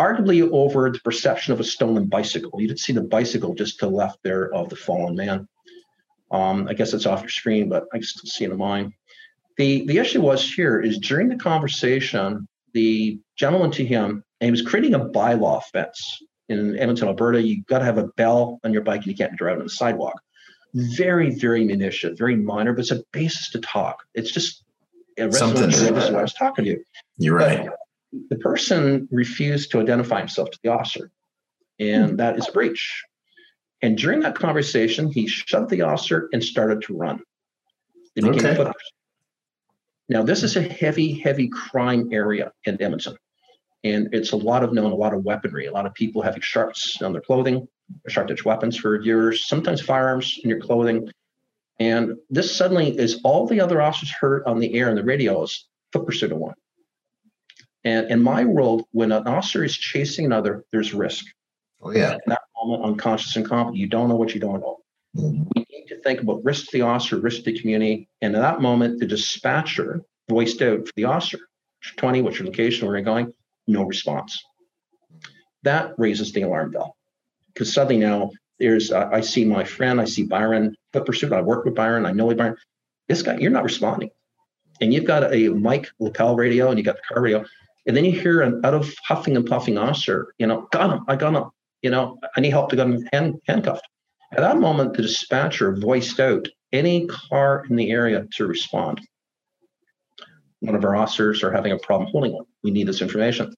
arguably 0.01 0.49
over 0.51 0.91
the 0.91 1.01
perception 1.01 1.53
of 1.53 1.61
a 1.61 1.65
stolen 1.65 2.07
bicycle. 2.07 2.61
You 2.61 2.69
didn't 2.69 2.81
see 2.81 2.93
the 2.93 3.03
bicycle 3.03 3.55
just 3.55 3.81
to 3.81 3.87
the 3.87 3.93
left 3.93 4.19
there 4.23 4.53
of 4.55 4.69
the 4.69 4.77
fallen 4.77 5.15
man. 5.15 5.47
Um, 6.31 6.69
I 6.69 6.75
guess 6.75 6.93
it's 6.93 7.07
off 7.07 7.23
your 7.23 7.31
screen, 7.31 7.69
but 7.69 7.85
I 7.93 7.99
can 7.99 8.05
still 8.05 8.29
see 8.29 8.45
it 8.45 8.51
in 8.51 8.59
mine. 8.59 8.93
The, 9.57 9.87
the 9.87 9.99
issue 9.99 10.21
was 10.21 10.53
here 10.53 10.81
is 10.81 10.99
during 10.99 11.29
the 11.29 11.37
conversation, 11.37 12.47
the 12.75 13.19
gentleman 13.37 13.71
to 13.73 13.85
him, 13.85 14.23
and 14.41 14.47
he 14.47 14.51
was 14.51 14.63
creating 14.63 14.95
a 14.95 15.01
bylaw 15.01 15.63
fence 15.73 16.23
in 16.49 16.79
Edmonton, 16.79 17.09
Alberta. 17.09 17.43
You've 17.43 17.67
got 17.67 17.81
to 17.81 17.85
have 17.85 17.99
a 17.99 18.09
bell 18.17 18.61
on 18.65 18.73
your 18.73 18.83
bike 18.83 18.99
and 18.99 19.09
you 19.09 19.17
can't 19.17 19.37
drive 19.37 19.59
on 19.59 19.65
the 19.65 19.71
sidewalk. 19.71 20.21
Very, 20.75 21.35
very 21.35 21.65
minutiae, 21.65 22.15
very 22.15 22.37
minor, 22.37 22.73
but 22.73 22.81
it's 22.81 22.91
a 22.91 23.03
basis 23.13 23.51
to 23.51 23.61
talk. 23.61 24.05
It's 24.15 24.31
just 24.31 24.65
a 25.19 25.33
something. 25.33 25.67
This 25.67 25.81
is 25.81 26.11
why 26.11 26.19
I 26.19 26.23
was 26.23 26.35
talking 26.35 26.65
to 26.67 26.71
you. 26.73 26.85
You're 27.17 27.37
right. 27.37 27.67
But 27.67 27.79
the 28.31 28.37
person 28.37 29.09
refused 29.11 29.71
to 29.73 29.81
identify 29.81 30.19
himself 30.19 30.51
to 30.51 30.59
the 30.63 30.71
officer, 30.71 31.11
and 31.79 32.11
hmm. 32.11 32.17
that 32.17 32.39
is 32.39 32.49
a 32.49 32.53
breach. 32.53 33.05
And 33.83 33.97
during 33.97 34.21
that 34.21 34.35
conversation, 34.35 35.11
he 35.11 35.27
shoved 35.27 35.71
the 35.71 35.83
officer 35.83 36.29
and 36.33 36.43
started 36.43 36.83
to 36.83 36.97
run. 36.97 37.21
They 38.15 38.23
became 38.23 38.61
okay. 38.61 38.73
Now, 40.09 40.23
this 40.23 40.43
is 40.43 40.57
a 40.57 40.63
heavy, 40.63 41.13
heavy 41.13 41.49
crime 41.49 42.09
area 42.13 42.53
in 42.65 42.81
Edmonton. 42.83 43.17
And 43.85 44.09
it's 44.13 44.33
a 44.33 44.37
lot 44.37 44.65
of 44.65 44.73
known, 44.73 44.91
a 44.91 44.97
lot 44.97 45.15
of 45.15 45.23
weaponry, 45.23 45.67
a 45.67 45.73
lot 45.73 45.87
of 45.87 45.95
people 45.95 46.23
having 46.23 46.41
sharps 46.41 47.01
on 47.03 47.13
their 47.13 47.21
clothing, 47.21 47.69
sharp 48.09 48.31
edge 48.31 48.45
weapons 48.45 48.77
for 48.77 49.01
years, 49.01 49.47
sometimes 49.47 49.81
firearms 49.81 50.41
in 50.43 50.51
your 50.51 50.61
clothing. 50.61 51.09
And 51.79 52.17
this 52.29 52.55
suddenly 52.55 52.99
is 52.99 53.21
all 53.23 53.47
the 53.47 53.61
other 53.61 53.81
officers 53.81 54.11
heard 54.11 54.43
on 54.47 54.59
the 54.59 54.75
air 54.75 54.89
and 54.89 54.99
the 54.99 55.05
radio 55.05 55.43
is 55.43 55.69
foot 55.93 56.07
pursuit 56.07 56.33
of 56.33 56.39
one. 56.39 56.55
And 57.85 58.11
in 58.11 58.23
my 58.23 58.45
world, 58.45 58.85
when 58.91 59.13
an 59.13 59.29
officer 59.29 59.63
is 59.63 59.77
chasing 59.77 60.25
another, 60.25 60.65
there's 60.73 60.93
risk. 60.93 61.27
Oh, 61.81 61.91
yeah. 61.91 62.15
In 62.15 62.21
that 62.27 62.43
moment, 62.57 62.85
unconscious 62.85 63.37
and 63.37 63.47
competent, 63.47 63.77
you 63.77 63.87
don't 63.87 64.09
know 64.09 64.17
what 64.17 64.35
you 64.35 64.41
don't 64.41 64.61
know. 64.61 64.79
Mm-hmm. 65.17 65.45
We 65.55 65.67
need 65.71 65.87
to 65.89 66.01
think 66.03 66.21
about 66.21 66.45
risk 66.45 66.67
to 66.67 66.73
the 66.73 66.83
officer, 66.83 67.19
risk 67.19 67.45
to 67.45 67.53
the 67.53 67.61
community. 67.61 68.09
And 68.21 68.35
in 68.35 68.41
that 68.41 68.61
moment, 68.61 69.01
the 69.01 69.07
dispatcher 69.07 70.03
voiced 70.29 70.61
out 70.63 70.87
for 70.87 70.93
the 70.97 71.05
officer 71.05 71.39
20, 71.97 72.23
what's 72.23 72.39
your 72.39 72.47
location, 72.47 72.87
where 72.87 72.97
are 72.97 72.99
you 72.99 73.05
going? 73.05 73.33
No 73.67 73.85
response. 73.85 74.43
That 75.63 75.93
raises 75.99 76.33
the 76.33 76.43
alarm 76.43 76.73
bell 76.73 76.97
because 77.53 77.73
suddenly 77.73 77.99
now 77.99 78.31
there's, 78.59 78.91
uh, 78.91 79.09
I 79.13 79.21
see 79.21 79.45
my 79.45 79.65
friend, 79.65 80.01
I 80.01 80.05
see 80.05 80.25
Byron, 80.25 80.77
foot 80.93 81.07
pursuit, 81.07 81.33
I 81.33 81.41
work 81.41 81.65
with 81.65 81.75
Byron, 81.75 82.07
I 82.07 82.13
know 82.13 82.33
Byron. 82.35 82.57
This 83.09 83.23
guy, 83.23 83.39
you're 83.39 83.51
not 83.51 83.65
responding. 83.65 84.11
And 84.81 84.93
you've 84.93 85.05
got 85.05 85.33
a 85.33 85.49
mic 85.49 85.89
lapel 85.99 86.37
radio 86.37 86.69
and 86.69 86.79
you 86.79 86.85
got 86.85 86.97
the 86.97 87.15
car 87.15 87.23
radio. 87.23 87.45
And 87.87 87.97
then 87.97 88.05
you 88.05 88.13
hear 88.13 88.43
an 88.43 88.61
out 88.65 88.75
of 88.75 88.93
huffing 89.07 89.37
and 89.37 89.47
puffing 89.47 89.79
officer, 89.79 90.35
you 90.39 90.47
know, 90.47 90.69
got 90.71 90.91
him, 90.91 91.05
I 91.09 91.17
got 91.17 91.35
him. 91.35 91.51
You 91.83 91.91
know, 91.91 92.19
I 92.37 92.41
need 92.41 92.51
help 92.51 92.71
to 92.71 92.77
get 92.77 92.87
him 92.87 93.09
hand, 93.13 93.41
handcuffed. 93.47 93.87
At 94.33 94.41
that 94.41 94.59
moment, 94.59 94.95
the 94.95 95.03
dispatcher 95.03 95.77
voiced 95.77 96.21
out 96.21 96.49
any 96.73 97.07
car 97.07 97.65
in 97.71 97.77
the 97.77 97.91
area 97.91 98.27
to 98.37 98.47
respond. 98.47 99.01
One 100.61 100.75
of 100.75 100.85
our 100.85 100.97
officers 100.97 101.43
are 101.43 101.53
having 101.53 101.73
a 101.73 101.79
problem 101.79 102.11
holding 102.11 102.33
one. 102.33 102.45
We 102.63 102.71
need 102.71 102.89
this 102.89 103.01
information. 103.01 103.55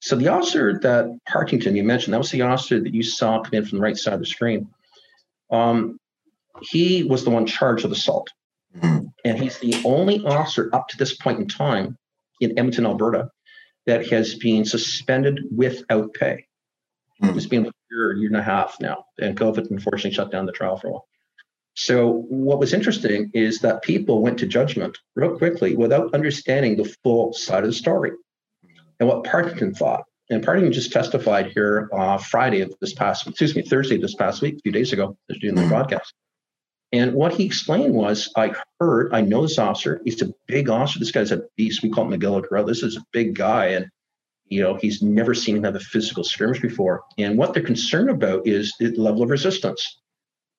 So 0.00 0.16
the 0.16 0.28
officer 0.28 0.78
that 0.80 1.06
Partington 1.26 1.76
you 1.76 1.82
mentioned, 1.82 2.14
that 2.14 2.18
was 2.18 2.30
the 2.30 2.42
officer 2.42 2.80
that 2.80 2.94
you 2.94 3.02
saw 3.02 3.42
come 3.42 3.54
in 3.54 3.66
from 3.66 3.78
the 3.78 3.82
right 3.82 3.96
side 3.96 4.14
of 4.14 4.20
the 4.20 4.26
screen. 4.26 4.68
Um, 5.50 5.98
he 6.62 7.02
was 7.02 7.24
the 7.24 7.30
one 7.30 7.46
charged 7.46 7.84
with 7.84 7.92
assault. 7.92 8.30
Mm-hmm. 8.76 9.06
And 9.24 9.38
he's 9.38 9.58
the 9.58 9.80
only 9.84 10.24
officer 10.24 10.70
up 10.72 10.88
to 10.88 10.96
this 10.96 11.16
point 11.16 11.40
in 11.40 11.48
time 11.48 11.96
in 12.40 12.50
Edmonton, 12.58 12.86
Alberta, 12.86 13.30
that 13.86 14.06
has 14.08 14.34
been 14.34 14.64
suspended 14.64 15.40
without 15.54 16.12
pay. 16.14 16.46
Mm-hmm. 17.28 17.36
It's 17.38 17.46
been 17.46 17.66
a 17.66 17.72
year, 17.90 18.12
year 18.14 18.28
and 18.28 18.36
a 18.36 18.42
half 18.42 18.76
now, 18.80 19.04
and 19.18 19.36
COVID 19.36 19.70
unfortunately 19.70 20.12
shut 20.12 20.30
down 20.30 20.46
the 20.46 20.52
trial 20.52 20.76
for 20.76 20.88
a 20.88 20.90
while. 20.92 21.06
So 21.74 22.24
what 22.28 22.60
was 22.60 22.72
interesting 22.72 23.30
is 23.34 23.58
that 23.60 23.82
people 23.82 24.22
went 24.22 24.38
to 24.38 24.46
judgment 24.46 24.96
real 25.16 25.36
quickly 25.36 25.76
without 25.76 26.14
understanding 26.14 26.76
the 26.76 26.94
full 27.02 27.32
side 27.32 27.64
of 27.64 27.70
the 27.70 27.74
story 27.74 28.12
and 29.00 29.08
what 29.08 29.24
Partington 29.24 29.74
thought. 29.74 30.04
And 30.30 30.42
Partington 30.42 30.72
just 30.72 30.92
testified 30.92 31.52
here 31.52 31.90
uh, 31.92 32.16
Friday 32.16 32.60
of 32.60 32.72
this 32.80 32.94
past, 32.94 33.26
excuse 33.26 33.56
me, 33.56 33.62
Thursday 33.62 33.96
of 33.96 34.02
this 34.02 34.14
past 34.14 34.40
week, 34.40 34.54
a 34.54 34.60
few 34.60 34.72
days 34.72 34.92
ago, 34.92 35.16
doing 35.40 35.54
the 35.54 35.62
mm-hmm. 35.62 35.70
broadcast. 35.70 36.14
And 36.92 37.12
what 37.12 37.34
he 37.34 37.44
explained 37.44 37.92
was, 37.92 38.30
I 38.36 38.54
heard, 38.78 39.12
I 39.12 39.20
know 39.20 39.42
this 39.42 39.58
officer. 39.58 40.00
He's 40.04 40.22
a 40.22 40.32
big 40.46 40.70
officer. 40.70 41.00
This 41.00 41.10
guy's 41.10 41.32
a 41.32 41.42
beast. 41.56 41.82
We 41.82 41.90
call 41.90 42.10
him 42.10 42.18
McGillicuddy. 42.18 42.66
This 42.68 42.84
is 42.84 42.96
a 42.96 43.04
big 43.12 43.34
guy, 43.34 43.66
and 43.66 43.88
you 44.46 44.62
know 44.62 44.76
he's 44.76 45.02
never 45.02 45.34
seen 45.34 45.56
another 45.56 45.80
physical 45.80 46.24
skirmish 46.24 46.60
before. 46.60 47.02
And 47.18 47.38
what 47.38 47.54
they're 47.54 47.62
concerned 47.62 48.10
about 48.10 48.46
is 48.46 48.72
the 48.78 48.94
level 48.96 49.22
of 49.22 49.30
resistance. 49.30 50.00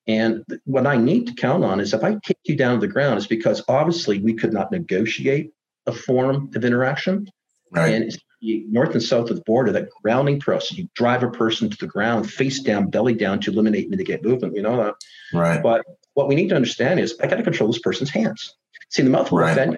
And 0.07 0.43
what 0.65 0.85
I 0.85 0.97
need 0.97 1.27
to 1.27 1.33
count 1.33 1.63
on 1.63 1.79
is 1.79 1.93
if 1.93 2.03
I 2.03 2.17
take 2.23 2.37
you 2.43 2.55
down 2.55 2.79
to 2.79 2.87
the 2.87 2.91
ground, 2.91 3.17
is 3.17 3.27
because 3.27 3.63
obviously 3.67 4.19
we 4.19 4.33
could 4.33 4.53
not 4.53 4.71
negotiate 4.71 5.51
a 5.87 5.91
form 5.91 6.51
of 6.55 6.63
interaction. 6.63 7.27
Right. 7.71 7.93
And 7.93 8.03
it's 8.05 8.17
north 8.41 8.91
and 8.91 9.01
south 9.01 9.31
of 9.31 9.37
the 9.37 9.43
border, 9.43 9.71
that 9.71 9.89
grounding 10.03 10.39
process, 10.39 10.77
you 10.77 10.87
drive 10.95 11.23
a 11.23 11.31
person 11.31 11.69
to 11.69 11.77
the 11.77 11.87
ground, 11.87 12.31
face 12.31 12.59
down, 12.59 12.91
belly 12.91 13.15
down 13.15 13.39
to 13.41 13.51
eliminate 13.51 13.89
mitigate 13.89 14.23
movement. 14.23 14.55
You 14.55 14.61
know 14.61 14.77
that. 14.77 14.93
Right. 15.33 15.63
But 15.63 15.83
what 16.13 16.27
we 16.27 16.35
need 16.35 16.49
to 16.49 16.55
understand 16.55 16.99
is 16.99 17.15
I 17.21 17.27
got 17.27 17.37
to 17.37 17.43
control 17.43 17.71
this 17.71 17.81
person's 17.81 18.11
hands. 18.11 18.55
See, 18.89 19.01
the 19.01 19.09
mouth 19.09 19.31
will 19.31 19.39
right. 19.39 19.51
offend 19.51 19.71
you. 19.73 19.77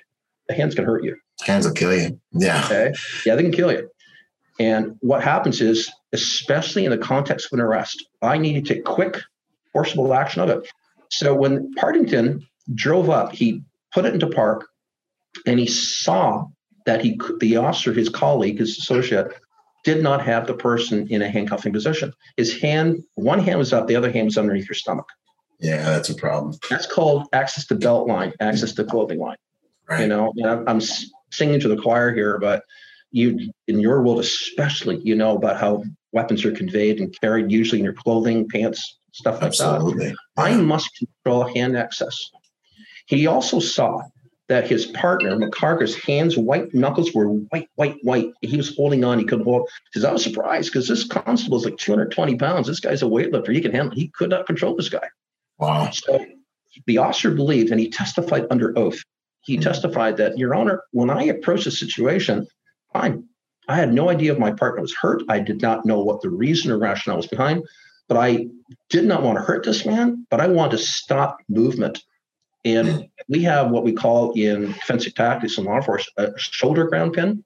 The 0.50 0.56
hands 0.56 0.76
can 0.76 0.84
hurt 0.84 1.04
you. 1.04 1.16
Hands 1.46 1.66
will 1.66 1.74
kill 1.74 1.96
you. 1.96 2.20
Yeah. 2.34 2.66
Okay. 2.66 2.94
Yeah, 3.26 3.36
they 3.36 3.44
can 3.44 3.52
kill 3.54 3.72
you. 3.72 3.90
And 4.60 4.98
what 5.02 5.24
happens 5.24 5.62
is, 5.62 5.92
especially 6.14 6.86
in 6.86 6.92
the 6.92 6.98
context 6.98 7.48
of 7.48 7.60
an 7.60 7.64
arrest, 7.64 8.06
I 8.22 8.38
need 8.38 8.66
to 8.66 8.74
take 8.74 8.86
quick, 8.86 9.22
forcible 9.72 10.14
action 10.14 10.42
of 10.42 10.50
it. 10.50 10.68
So 11.10 11.36
when 11.36 11.74
Partington 11.76 12.46
drove 12.74 13.10
up, 13.10 13.34
he 13.34 13.64
put 13.94 14.06
it 14.06 14.14
into 14.14 14.28
park 14.28 14.68
and 15.46 15.60
he 15.60 15.68
saw 15.68 16.48
that 16.86 17.02
he 17.02 17.20
the 17.40 17.58
officer, 17.58 17.94
his 17.94 18.10
colleague, 18.10 18.60
his 18.60 18.78
associate, 18.78 19.34
did 19.84 20.02
not 20.02 20.26
have 20.26 20.48
the 20.48 20.54
person 20.54 21.08
in 21.10 21.22
a 21.22 21.30
handcuffing 21.30 21.72
position. 21.72 22.14
His 22.36 22.60
hand, 22.60 23.04
one 23.16 23.40
hand 23.40 23.60
was 23.60 23.74
up, 23.74 23.88
the 23.88 23.96
other 23.96 24.12
hand 24.12 24.26
was 24.26 24.38
underneath 24.38 24.68
your 24.68 24.76
stomach. 24.76 25.08
Yeah, 25.60 25.84
that's 25.84 26.10
a 26.10 26.16
problem. 26.16 26.56
That's 26.70 26.86
called 26.86 27.28
access 27.34 27.66
to 27.68 27.76
belt 27.76 28.08
line, 28.08 28.34
access 28.40 28.74
to 28.74 28.84
clothing 28.84 29.20
line. 29.20 29.38
Right. 29.88 30.02
You 30.02 30.08
know, 30.08 30.34
and 30.36 30.68
I'm 30.70 30.82
singing 31.32 31.60
to 31.62 31.68
the 31.68 31.78
choir 31.78 32.14
here, 32.14 32.38
but 32.38 32.64
you, 33.18 33.52
in 33.68 33.80
your 33.80 34.02
world 34.04 34.20
especially, 34.20 34.98
you 35.04 35.16
know 35.16 35.36
about 35.36 35.60
how 35.60 35.84
weapons 36.12 36.46
are 36.46 36.52
conveyed 36.52 37.00
and 37.00 37.20
carried, 37.20 37.52
usually 37.52 37.80
in 37.80 37.86
your 37.86 37.94
clothing, 37.94 38.48
pants, 38.48 38.98
stuff 39.12 39.42
like 39.42 39.54
that. 39.54 39.76
Absolutely. 39.76 40.10
that. 40.10 40.16
I 40.38 40.56
must 40.56 40.90
control 40.96 41.54
hand 41.54 41.78
access. 41.78 42.32
He 43.08 43.28
also 43.28 43.60
saw 43.60 44.04
that 44.48 44.68
his 44.68 44.86
partner, 44.86 45.36
McCarger's 45.36 45.96
hands, 45.96 46.38
white 46.38 46.74
knuckles 46.74 47.14
were 47.14 47.28
white, 47.28 47.68
white, 47.76 47.98
white. 48.04 48.32
He 48.42 48.56
was 48.56 48.76
holding 48.76 49.04
on. 49.04 49.20
He 49.20 49.26
couldn't 49.26 49.46
hold. 49.46 49.70
Because 49.86 50.06
I 50.06 50.12
was 50.12 50.24
surprised 50.24 50.72
because 50.72 50.88
this 50.88 51.06
constable 51.06 51.58
is 51.58 51.66
like 51.66 51.78
220 51.78 52.36
pounds. 52.38 52.68
This 52.68 52.80
guy's 52.80 53.02
a 53.02 53.06
weightlifter. 53.06 53.54
He 53.54 53.62
can 53.62 53.74
handle. 53.74 53.96
He 53.96 54.08
could 54.10 54.30
not 54.30 54.46
control 54.46 54.76
this 54.76 54.90
guy. 54.90 55.08
Wow. 55.58 55.90
So 55.92 56.26
the 56.86 57.00
officer 57.00 57.32
believed, 57.32 57.72
and 57.72 57.80
he 57.80 57.90
testified 57.90 58.46
under 58.50 58.78
oath. 58.78 59.00
He 59.42 59.56
mm-hmm. 59.56 59.64
testified 59.64 60.18
that, 60.18 60.38
Your 60.38 60.56
Honor, 60.56 60.84
when 60.92 61.10
I 61.10 61.24
approached 61.24 61.66
the 61.66 61.72
situation, 61.72 62.48
I, 62.94 63.16
I 63.68 63.76
had 63.76 63.94
no 63.94 64.10
idea 64.10 64.34
if 64.34 64.40
my 64.40 64.52
partner 64.52 64.82
was 64.82 64.96
hurt. 64.96 65.24
I 65.30 65.40
did 65.40 65.62
not 65.62 65.86
know 65.86 66.00
what 66.00 66.22
the 66.22 66.30
reason 66.30 66.72
or 66.72 66.78
rationale 66.78 67.18
was 67.18 67.28
behind, 67.28 67.64
but 68.08 68.18
I 68.18 68.48
did 68.90 69.06
not 69.06 69.24
want 69.24 69.38
to 69.38 69.44
hurt 69.44 69.66
this 69.66 69.86
man, 69.86 70.26
but 70.30 70.40
I 70.40 70.48
wanted 70.48 70.78
to 70.78 70.84
stop 70.84 71.40
movement. 71.50 72.04
And 72.66 73.08
we 73.30 73.44
have 73.44 73.72
what 73.72 73.84
we 73.84 73.94
call 73.94 74.32
in 74.34 74.74
defensive 74.74 75.16
tactics 75.16 75.58
and 75.58 75.68
law 75.68 75.78
enforcement 75.78 76.36
a 76.36 76.40
shoulder 76.40 76.88
ground 76.88 77.14
pin, 77.14 77.44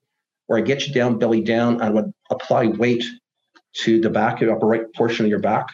where 0.48 0.58
I 0.58 0.62
get 0.62 0.88
you 0.88 0.94
down, 0.94 1.20
belly 1.20 1.42
down, 1.42 1.76
and 1.76 1.84
I 1.84 1.90
would 1.90 2.14
apply 2.30 2.68
weight 2.68 3.04
to 3.84 4.02
the 4.02 4.10
back, 4.10 4.40
the 4.40 4.52
upper 4.52 4.66
right 4.66 4.92
portion 4.94 5.26
of 5.26 5.30
your 5.30 5.40
back. 5.40 5.68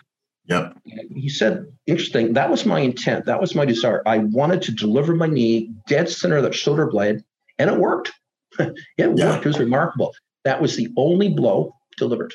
Yep. 0.45 0.77
He 1.13 1.30
said, 1.30 1.65
interesting. 1.86 2.34
That 2.34 2.49
was 2.49 2.65
my 2.65 2.80
intent. 2.80 3.25
That 3.25 3.41
was 3.41 3.56
my 3.56 3.65
desire. 3.65 4.01
I 4.06 4.19
wanted 4.19 4.62
to 4.63 4.71
deliver 4.71 5.15
my 5.15 5.27
knee 5.27 5.71
dead 5.88 6.10
center 6.10 6.38
of 6.38 6.43
that 6.43 6.56
shoulder 6.56 6.88
blade, 6.88 7.23
and 7.58 7.69
it 7.69 7.77
worked. 7.77 8.13
It 8.59 8.73
yeah. 8.97 9.07
worked. 9.07 9.45
It 9.45 9.49
was 9.49 9.59
remarkable. 9.59 10.13
That 10.43 10.61
was 10.61 10.75
the 10.75 10.89
only 10.97 11.29
blow 11.29 11.73
delivered, 11.97 12.33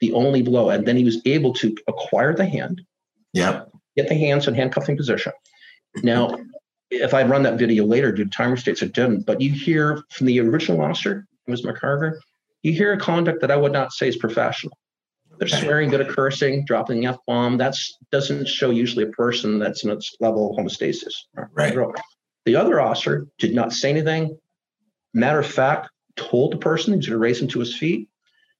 the 0.00 0.12
only 0.12 0.42
blow. 0.42 0.70
And 0.70 0.86
then 0.86 0.96
he 0.96 1.04
was 1.04 1.20
able 1.24 1.52
to 1.54 1.74
acquire 1.88 2.34
the 2.34 2.46
hand. 2.46 2.82
Yeah. 3.32 3.64
Get 3.96 4.08
the 4.08 4.14
hands 4.14 4.46
in 4.46 4.54
handcuffing 4.54 4.96
position. 4.96 5.32
Now, 6.02 6.36
if 6.90 7.14
I'd 7.14 7.30
run 7.30 7.42
that 7.44 7.58
video 7.58 7.84
later 7.84 8.12
due 8.12 8.24
to 8.24 8.30
time 8.30 8.50
restraints, 8.50 8.82
it 8.82 8.92
didn't. 8.92 9.26
But 9.26 9.40
you 9.40 9.50
hear 9.50 10.02
from 10.10 10.26
the 10.26 10.40
original 10.40 10.82
officer, 10.82 11.26
Ms. 11.46 11.62
McCarver, 11.62 12.18
you 12.62 12.72
hear 12.72 12.92
a 12.92 12.98
conduct 12.98 13.40
that 13.40 13.50
I 13.50 13.56
would 13.56 13.72
not 13.72 13.92
say 13.92 14.08
is 14.08 14.16
professional. 14.16 14.76
They're 15.38 15.48
swearing, 15.48 15.90
bit 15.90 16.00
of 16.00 16.08
cursing, 16.08 16.64
dropping 16.64 17.00
the 17.00 17.08
f 17.08 17.18
bomb. 17.26 17.58
That 17.58 17.76
doesn't 18.10 18.48
show 18.48 18.70
usually 18.70 19.04
a 19.04 19.08
person 19.08 19.58
that's 19.58 19.84
in 19.84 19.90
its 19.90 20.16
level 20.20 20.50
of 20.50 20.56
homeostasis. 20.56 21.12
Right. 21.52 21.76
The 22.46 22.56
other 22.56 22.80
officer 22.80 23.26
did 23.38 23.54
not 23.54 23.72
say 23.72 23.90
anything. 23.90 24.38
Matter 25.14 25.38
of 25.38 25.46
fact, 25.46 25.90
told 26.16 26.52
the 26.52 26.58
person 26.58 26.92
he 26.92 26.96
was 26.96 27.06
going 27.06 27.14
to 27.14 27.18
raise 27.18 27.40
him 27.40 27.48
to 27.48 27.60
his 27.60 27.76
feet, 27.76 28.08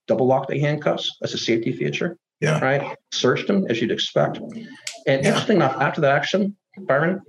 double 0.07 0.27
lock 0.27 0.49
the 0.49 0.59
handcuffs. 0.59 1.17
That's 1.21 1.35
a 1.35 1.39
safety 1.39 1.73
feature. 1.73 2.17
Yeah. 2.41 2.61
Right. 2.61 2.97
Searched 3.13 3.49
him 3.49 3.67
as 3.69 3.81
you'd 3.81 3.91
expect. 3.91 4.39
And 4.39 4.65
yeah. 5.07 5.15
interesting 5.15 5.57
enough, 5.57 5.81
after 5.81 6.01
that 6.03 6.15
action, 6.15 6.57
Byron, 6.79 7.23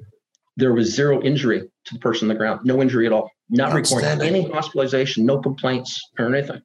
there 0.57 0.73
was 0.73 0.93
zero 0.93 1.21
injury 1.21 1.61
to 1.85 1.93
the 1.93 1.99
person 1.99 2.25
on 2.25 2.29
the 2.29 2.35
ground. 2.35 2.61
No 2.65 2.81
injury 2.81 3.05
at 3.05 3.13
all. 3.13 3.29
Not 3.49 3.73
recording 3.73 4.21
any 4.21 4.49
hospitalization, 4.49 5.25
no 5.25 5.39
complaints 5.39 6.01
or 6.19 6.33
anything 6.33 6.61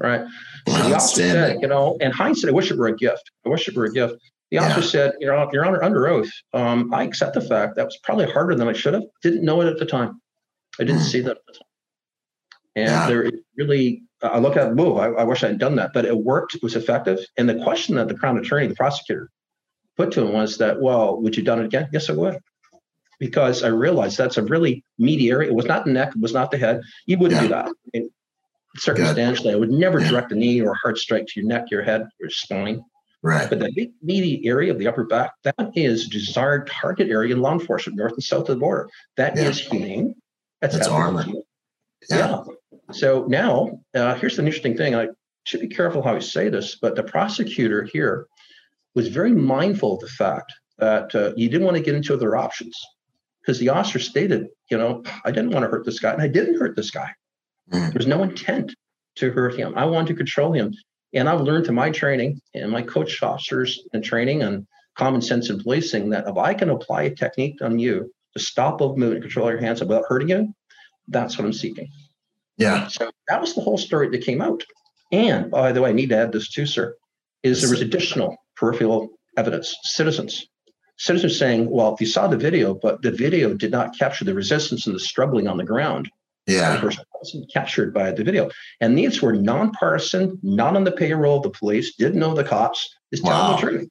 right? 0.00 0.22
So 0.68 0.74
the 0.74 0.94
officer 0.94 1.22
said, 1.22 1.58
you 1.60 1.68
know, 1.68 1.96
and 2.00 2.12
hindsight, 2.12 2.50
I 2.50 2.52
wish 2.52 2.70
it 2.70 2.78
were 2.78 2.88
a 2.88 2.96
gift. 2.96 3.30
I 3.44 3.48
wish 3.48 3.68
it 3.68 3.76
were 3.76 3.84
a 3.84 3.92
gift. 3.92 4.14
The 4.50 4.58
officer 4.58 4.80
yeah. 4.80 4.86
said, 4.86 5.12
you 5.20 5.26
know, 5.26 5.48
Your 5.52 5.66
Honor, 5.66 5.82
under 5.82 6.06
oath, 6.08 6.30
um, 6.52 6.92
I 6.92 7.02
accept 7.02 7.34
the 7.34 7.40
fact 7.40 7.76
that 7.76 7.84
was 7.84 7.98
probably 8.02 8.30
harder 8.30 8.54
than 8.54 8.68
I 8.68 8.72
should 8.72 8.94
have. 8.94 9.04
Didn't 9.22 9.44
know 9.44 9.60
it 9.60 9.66
at 9.66 9.78
the 9.78 9.86
time. 9.86 10.20
I 10.80 10.84
didn't 10.84 11.02
see 11.02 11.20
that 11.20 11.36
at 11.36 11.46
the 11.46 11.52
time. 11.52 11.62
And 12.76 12.88
yeah. 12.88 13.06
there 13.06 13.30
really, 13.56 14.02
I 14.22 14.38
look 14.38 14.56
at, 14.56 14.74
whoa, 14.74 14.96
I, 14.96 15.20
I 15.20 15.24
wish 15.24 15.44
I 15.44 15.48
had 15.48 15.58
done 15.58 15.76
that, 15.76 15.92
but 15.94 16.04
it 16.04 16.16
worked. 16.16 16.54
It 16.54 16.62
was 16.62 16.74
effective. 16.74 17.20
And 17.36 17.48
the 17.48 17.62
question 17.62 17.94
that 17.96 18.08
the 18.08 18.14
Crown 18.14 18.38
Attorney, 18.38 18.66
the 18.66 18.74
prosecutor, 18.74 19.30
put 19.96 20.10
to 20.12 20.22
him 20.22 20.32
was 20.32 20.58
that, 20.58 20.80
well, 20.80 21.20
would 21.20 21.36
you 21.36 21.44
done 21.44 21.60
it 21.60 21.66
again? 21.66 21.88
Yes, 21.92 22.10
I 22.10 22.14
would. 22.14 22.38
Because 23.20 23.62
I 23.62 23.68
realized 23.68 24.18
that's 24.18 24.38
a 24.38 24.42
really 24.42 24.84
meaty 24.98 25.30
area. 25.30 25.48
It 25.48 25.54
was 25.54 25.66
not 25.66 25.84
the 25.84 25.92
neck, 25.92 26.08
it 26.16 26.20
was 26.20 26.32
not 26.32 26.50
the 26.50 26.58
head. 26.58 26.80
You 27.06 27.16
wouldn't 27.18 27.40
yeah. 27.40 27.46
do 27.46 27.54
that. 27.54 27.72
And 27.94 28.10
circumstantially. 28.76 29.52
I 29.52 29.56
would 29.56 29.70
never 29.70 30.00
yeah. 30.00 30.10
direct 30.10 30.32
a 30.32 30.34
knee 30.34 30.60
or 30.60 30.72
a 30.72 30.78
hard 30.82 30.98
strike 30.98 31.26
to 31.26 31.40
your 31.40 31.48
neck, 31.48 31.70
your 31.70 31.82
head, 31.82 32.08
your 32.20 32.30
spine. 32.30 32.82
Right. 33.22 33.48
But 33.48 33.60
the 33.60 33.72
big 33.74 33.92
meaty 34.02 34.46
area 34.46 34.70
of 34.70 34.78
the 34.78 34.86
upper 34.86 35.04
back, 35.04 35.32
that 35.44 35.70
is 35.74 36.08
desired 36.08 36.66
target 36.66 37.08
area 37.08 37.34
in 37.34 37.40
law 37.40 37.52
enforcement, 37.52 37.96
north 37.96 38.12
and 38.12 38.22
south 38.22 38.48
of 38.50 38.56
the 38.56 38.56
border. 38.56 38.88
That 39.16 39.36
yeah. 39.36 39.44
is 39.44 39.60
humane. 39.60 40.14
That's, 40.72 40.76
That's 40.76 40.88
armor. 40.88 41.26
Yeah. 42.08 42.16
yeah. 42.18 42.42
So 42.92 43.26
now, 43.28 43.80
uh, 43.94 44.14
here's 44.14 44.36
the 44.36 44.42
interesting 44.42 44.76
thing. 44.76 44.94
I 44.94 45.08
should 45.44 45.60
be 45.60 45.68
careful 45.68 46.02
how 46.02 46.16
I 46.16 46.20
say 46.20 46.48
this, 46.48 46.76
but 46.80 46.96
the 46.96 47.02
prosecutor 47.02 47.82
here 47.82 48.26
was 48.94 49.08
very 49.08 49.32
mindful 49.32 49.94
of 49.94 50.00
the 50.00 50.08
fact 50.08 50.52
that 50.78 51.14
uh, 51.14 51.32
you 51.36 51.50
didn't 51.50 51.66
want 51.66 51.76
to 51.76 51.82
get 51.82 51.94
into 51.94 52.14
other 52.14 52.34
options 52.34 52.80
because 53.42 53.58
the 53.58 53.68
officer 53.68 53.98
stated, 53.98 54.48
you 54.70 54.78
know, 54.78 55.02
I 55.24 55.30
didn't 55.30 55.50
want 55.50 55.64
to 55.64 55.68
hurt 55.68 55.84
this 55.84 56.00
guy, 56.00 56.12
and 56.12 56.22
I 56.22 56.28
didn't 56.28 56.58
hurt 56.58 56.76
this 56.76 56.90
guy. 56.90 57.10
Mm. 57.70 57.92
There's 57.92 58.06
no 58.06 58.22
intent 58.22 58.74
to 59.16 59.30
hurt 59.30 59.54
him. 59.54 59.74
I 59.76 59.84
want 59.84 60.08
to 60.08 60.14
control 60.14 60.52
him. 60.52 60.72
And 61.12 61.28
I've 61.28 61.42
learned 61.42 61.66
through 61.66 61.76
my 61.76 61.90
training 61.90 62.40
and 62.54 62.70
my 62.70 62.82
coach 62.82 63.22
officers 63.22 63.80
and 63.92 64.02
training 64.02 64.42
and 64.42 64.66
common 64.96 65.20
sense 65.20 65.50
in 65.50 65.62
policing 65.62 66.10
that 66.10 66.26
if 66.26 66.36
I 66.36 66.54
can 66.54 66.70
apply 66.70 67.02
a 67.02 67.14
technique 67.14 67.60
on 67.60 67.78
you 67.78 68.10
to 68.36 68.42
stop 68.42 68.80
of 68.80 68.96
movement 68.96 69.14
and 69.14 69.22
control 69.22 69.50
your 69.50 69.60
hands 69.60 69.80
without 69.80 70.04
hurting 70.08 70.28
you, 70.28 70.54
that's 71.08 71.38
what 71.38 71.44
I'm 71.44 71.52
seeking. 71.52 71.88
Yeah. 72.56 72.86
So 72.88 73.10
that 73.28 73.40
was 73.40 73.54
the 73.54 73.60
whole 73.60 73.78
story 73.78 74.08
that 74.10 74.24
came 74.24 74.40
out. 74.40 74.64
And 75.12 75.50
by 75.50 75.72
the 75.72 75.82
way, 75.82 75.90
I 75.90 75.92
need 75.92 76.10
to 76.10 76.16
add 76.16 76.32
this 76.32 76.50
too, 76.50 76.66
sir. 76.66 76.96
is 77.42 77.60
there 77.60 77.70
was 77.70 77.80
additional 77.80 78.36
peripheral 78.56 79.10
evidence, 79.36 79.76
citizens. 79.82 80.46
Citizens 80.96 81.38
saying, 81.38 81.68
well, 81.68 81.92
if 81.92 82.00
you 82.00 82.06
saw 82.06 82.28
the 82.28 82.36
video, 82.36 82.74
but 82.74 83.02
the 83.02 83.10
video 83.10 83.54
did 83.54 83.70
not 83.70 83.96
capture 83.98 84.24
the 84.24 84.34
resistance 84.34 84.86
and 84.86 84.94
the 84.94 85.00
struggling 85.00 85.48
on 85.48 85.56
the 85.56 85.64
ground. 85.64 86.08
Yeah. 86.46 86.82
wasn't 87.20 87.50
captured 87.52 87.94
by 87.94 88.12
the 88.12 88.22
video. 88.22 88.50
And 88.80 88.98
these 88.98 89.22
were 89.22 89.32
nonpartisan, 89.32 90.38
not 90.42 90.76
on 90.76 90.84
the 90.84 90.92
payroll 90.92 91.38
of 91.38 91.42
the 91.42 91.50
police, 91.50 91.96
didn't 91.96 92.20
know 92.20 92.34
the 92.34 92.44
cops, 92.44 92.94
wow. 93.22 93.30
telling 93.30 93.56
the 93.56 93.60
truth. 93.60 93.88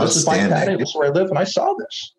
This 0.00 0.16
is 0.16 0.26
my 0.26 0.36
daddy, 0.36 0.76
this 0.76 0.90
is 0.90 0.94
where 0.96 1.08
I 1.08 1.10
live, 1.10 1.28
and 1.28 1.38
I 1.38 1.44
saw 1.44 1.74
this. 1.74 2.14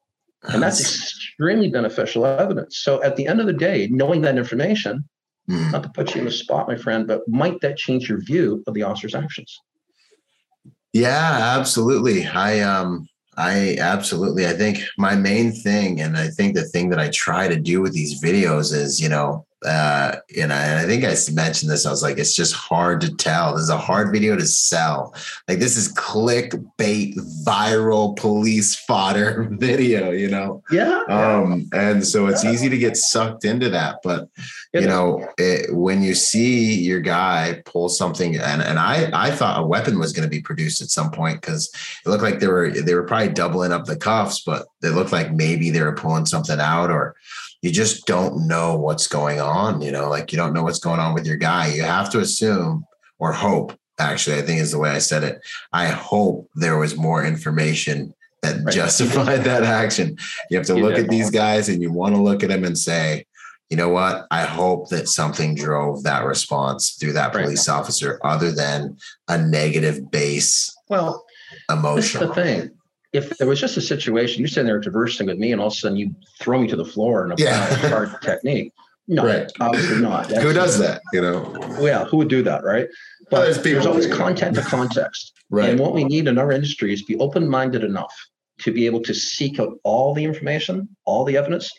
And 0.50 0.62
that's 0.62 0.82
extremely 0.82 1.70
beneficial 1.70 2.26
evidence. 2.26 2.78
So 2.80 3.02
at 3.02 3.16
the 3.16 3.28
end 3.28 3.40
of 3.40 3.48
the 3.48 3.54
day, 3.54 3.88
knowing 3.92 4.22
that 4.22 4.38
information, 4.38 5.08
mm. 5.50 5.72
not 5.72 5.84
to 5.84 5.90
put 5.90 6.14
you 6.14 6.20
in 6.20 6.26
the 6.26 6.32
spot, 6.32 6.68
my 6.68 6.76
friend, 6.76 7.08
but 7.08 7.22
might 7.28 7.62
that 7.62 7.78
change 7.78 8.10
your 8.10 8.20
view 8.20 8.64
of 8.68 8.74
the 8.74 8.84
officer's 8.84 9.16
actions? 9.16 9.60
Yeah, 10.92 11.58
absolutely. 11.58 12.26
I 12.28 12.60
um 12.60 13.08
I 13.36 13.78
absolutely 13.80 14.46
I 14.46 14.54
think 14.54 14.84
my 14.98 15.16
main 15.16 15.52
thing 15.52 16.02
and 16.02 16.18
I 16.18 16.28
think 16.28 16.56
the 16.56 16.66
thing 16.66 16.90
that 16.90 17.00
I 17.00 17.10
try 17.10 17.48
to 17.48 17.60
do 17.60 17.82
with 17.82 17.94
these 17.94 18.22
videos 18.22 18.74
is, 18.74 19.02
you 19.02 19.10
know, 19.10 19.46
uh, 19.66 20.16
and 20.38 20.52
I, 20.52 20.66
and 20.66 20.80
I 20.80 20.86
think 20.86 21.04
I 21.04 21.16
mentioned 21.32 21.72
this. 21.72 21.86
I 21.86 21.90
was 21.90 22.04
like, 22.04 22.18
it's 22.18 22.36
just 22.36 22.54
hard 22.54 23.02
to 23.02 23.16
tell. 23.16 23.54
This 23.54 23.64
is 23.64 23.70
a 23.70 23.78
hard 23.78 24.12
video 24.12 24.36
to 24.36 24.46
sell. 24.46 25.16
Like 25.48 25.60
this 25.60 25.78
is 25.78 25.94
clickbait, 25.94 27.16
viral 27.46 28.16
police 28.16 28.76
fodder 28.76 29.48
video. 29.52 30.12
You 30.12 30.30
know. 30.30 30.64
Yeah. 30.72 31.04
Um, 31.10 31.70
and 31.74 32.06
so 32.06 32.28
it's 32.28 32.44
easy 32.44 32.70
to 32.70 32.78
get 32.78 32.98
sucked 32.98 33.46
into 33.46 33.70
that. 33.70 34.00
But 34.04 34.30
you 34.74 34.82
know, 34.82 35.28
it, 35.38 35.74
when 35.74 36.02
you 36.02 36.16
see 36.16 36.80
your 36.82 37.00
guy 37.00 37.62
pull 37.66 37.90
something, 37.90 38.36
and 38.36 38.62
and 38.62 38.80
I 38.80 39.10
I 39.14 39.32
thought 39.32 39.62
a 39.62 39.66
weapon 39.66 40.00
was 40.00 40.14
going 40.14 40.28
to 40.28 40.36
be 40.36 40.42
produced 40.42 40.82
at 40.82 40.90
some 40.90 41.12
point 41.12 41.42
because 41.42 41.72
it 42.06 42.10
looked 42.10 42.24
like 42.24 42.40
they 42.40 42.48
were 42.48 42.72
they 42.72 42.96
were 42.96 43.04
probably 43.04 43.30
doubling 43.30 43.72
up 43.72 43.86
the 43.86 43.96
cuffs, 43.96 44.42
but 44.46 44.68
it 44.82 44.90
looked 44.90 45.12
like 45.12 45.32
maybe 45.32 45.70
they 45.70 45.82
were 45.82 45.96
pulling 45.96 46.26
something 46.26 46.60
out 46.60 46.90
or 46.90 47.16
you 47.64 47.72
just 47.72 48.06
don't 48.06 48.46
know 48.46 48.76
what's 48.76 49.08
going 49.08 49.40
on. 49.40 49.82
You 49.82 49.92
know, 49.92 50.10
like 50.10 50.32
you 50.32 50.38
don't 50.38 50.54
know 50.54 50.64
what's 50.64 50.80
going 50.80 51.00
on 51.00 51.14
with 51.14 51.26
your 51.26 51.38
guy. 51.38 51.68
You 51.68 51.84
have 51.84 52.12
to 52.12 52.20
assume 52.20 52.86
or 53.20 53.32
hope, 53.32 53.80
actually, 53.98 54.38
I 54.38 54.42
think 54.42 54.60
is 54.60 54.72
the 54.72 54.80
way 54.80 54.90
I 54.90 55.00
said 55.00 55.24
it. 55.24 55.40
I 55.72 55.88
hope 55.88 56.50
there 56.56 56.78
was 56.78 56.98
more 56.98 57.26
information 57.26 58.14
that 58.42 58.58
right. 58.66 58.76
justified 58.76 59.38
that 59.46 59.64
action. 59.64 60.18
You 60.52 60.58
have 60.58 60.68
to 60.68 60.76
look 60.76 61.00
at 61.00 61.08
these 61.08 61.32
guys 61.32 61.70
and 61.70 61.82
you 61.82 61.90
want 61.90 62.14
to 62.16 62.22
look 62.22 62.44
at 62.44 62.50
them 62.50 62.66
and 62.66 62.78
say, 62.78 63.26
you 63.70 63.78
know 63.78 63.90
what? 63.90 64.28
I 64.30 64.44
hope 64.44 64.90
that 64.90 65.08
something 65.08 65.56
drove 65.56 66.04
that 66.04 66.26
response 66.26 66.92
through 66.92 67.14
that 67.14 67.32
police 67.32 67.70
right. 67.70 67.76
officer 67.76 68.20
other 68.26 68.52
than 68.52 68.98
a 69.30 69.38
negative 69.38 70.12
base. 70.12 70.76
Well, 70.90 71.26
emotion. 71.70 72.20
That's 72.20 72.36
the 72.36 72.44
thing 72.44 72.72
if 73.14 73.38
there 73.38 73.48
was 73.48 73.60
just 73.60 73.78
a 73.78 73.82
situation, 73.82 74.42
you're 74.42 74.48
sitting 74.48 74.66
there 74.66 74.82
conversing 74.82 75.28
with 75.28 75.38
me, 75.38 75.52
and 75.52 75.62
all 75.62 75.68
of 75.68 75.74
a 75.74 75.76
sudden 75.76 75.98
you 75.98 76.14
throw 76.40 76.60
me 76.60 76.68
to 76.68 76.76
the 76.76 76.86
floor 76.86 77.24
and 77.24 77.34
apply 77.34 77.46
yeah. 77.46 77.86
a 77.86 77.90
hard 77.90 78.22
technique. 78.22 78.74
No, 79.08 79.26
right. 79.26 79.52
obviously 79.60 80.02
not. 80.02 80.30
That's, 80.30 80.42
who 80.42 80.54
does 80.54 80.80
that? 80.80 81.02
You 81.12 81.22
know. 81.22 81.78
Yeah, 81.80 82.06
who 82.06 82.18
would 82.18 82.30
do 82.30 82.42
that, 82.44 82.64
right? 82.64 82.88
But 83.30 83.44
there's, 83.44 83.62
there's 83.62 83.86
always 83.86 84.08
content 84.08 84.56
to 84.56 84.62
context. 84.62 85.34
right. 85.50 85.70
And 85.70 85.80
what 85.80 85.94
we 85.94 86.06
need 86.06 86.28
in 86.28 86.38
our 86.38 86.52
industry 86.52 86.94
is 86.94 87.04
be 87.04 87.18
open-minded 87.18 87.84
enough 87.84 88.14
to 88.60 88.72
be 88.72 88.86
able 88.86 89.02
to 89.02 89.14
seek 89.14 89.60
out 89.60 89.78
all 89.84 90.14
the 90.14 90.24
information, 90.24 90.88
all 91.06 91.26
the 91.26 91.36
evidence, 91.36 91.70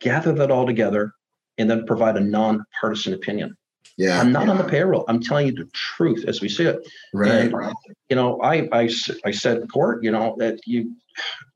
gather 0.00 0.32
that 0.32 0.50
all 0.50 0.66
together, 0.66 1.12
and 1.58 1.70
then 1.70 1.86
provide 1.86 2.16
a 2.16 2.20
non-partisan 2.20 3.14
opinion. 3.14 3.56
Yeah. 3.98 4.20
I'm 4.20 4.32
not 4.32 4.44
yeah. 4.44 4.52
on 4.52 4.58
the 4.58 4.64
payroll. 4.64 5.04
I'm 5.08 5.20
telling 5.20 5.48
you 5.48 5.52
the 5.52 5.68
truth 5.72 6.24
as 6.26 6.40
we 6.40 6.48
see 6.48 6.64
it. 6.64 6.88
Right. 7.12 7.52
And, 7.52 7.74
you 8.08 8.16
know, 8.16 8.40
I, 8.40 8.68
I, 8.72 8.88
I 9.24 9.30
said 9.32 9.68
court, 9.70 10.04
you 10.04 10.12
know, 10.12 10.36
that 10.38 10.60
you 10.66 10.94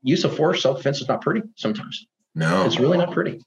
use 0.03 0.25
of 0.25 0.35
force, 0.35 0.61
self 0.61 0.77
defense 0.77 1.01
is 1.01 1.07
not 1.07 1.21
pretty 1.21 1.41
sometimes. 1.55 2.05
No. 2.35 2.65
It's 2.65 2.79
really 2.79 2.97
not 2.97 3.13
pretty. 3.13 3.41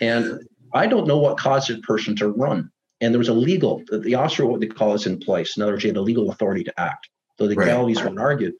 And 0.00 0.40
I 0.72 0.86
don't 0.86 1.06
know 1.06 1.18
what 1.18 1.38
caused 1.38 1.70
a 1.70 1.78
person 1.78 2.16
to 2.16 2.28
run. 2.28 2.70
And 3.02 3.12
there 3.12 3.18
was 3.18 3.28
a 3.28 3.34
legal, 3.34 3.82
the 3.92 4.14
officer, 4.14 4.46
what 4.46 4.60
they 4.60 4.66
call 4.66 4.94
is 4.94 5.06
in 5.06 5.18
place. 5.18 5.56
In 5.56 5.62
other 5.62 5.72
words, 5.72 5.82
he 5.82 5.88
had 5.88 5.98
a 5.98 6.02
legal 6.02 6.30
authority 6.30 6.64
to 6.64 6.80
act. 6.80 7.08
Though 7.36 7.48
the 7.48 7.54
legalities 7.54 7.98
right. 7.98 8.06
weren't 8.06 8.18
argued. 8.18 8.54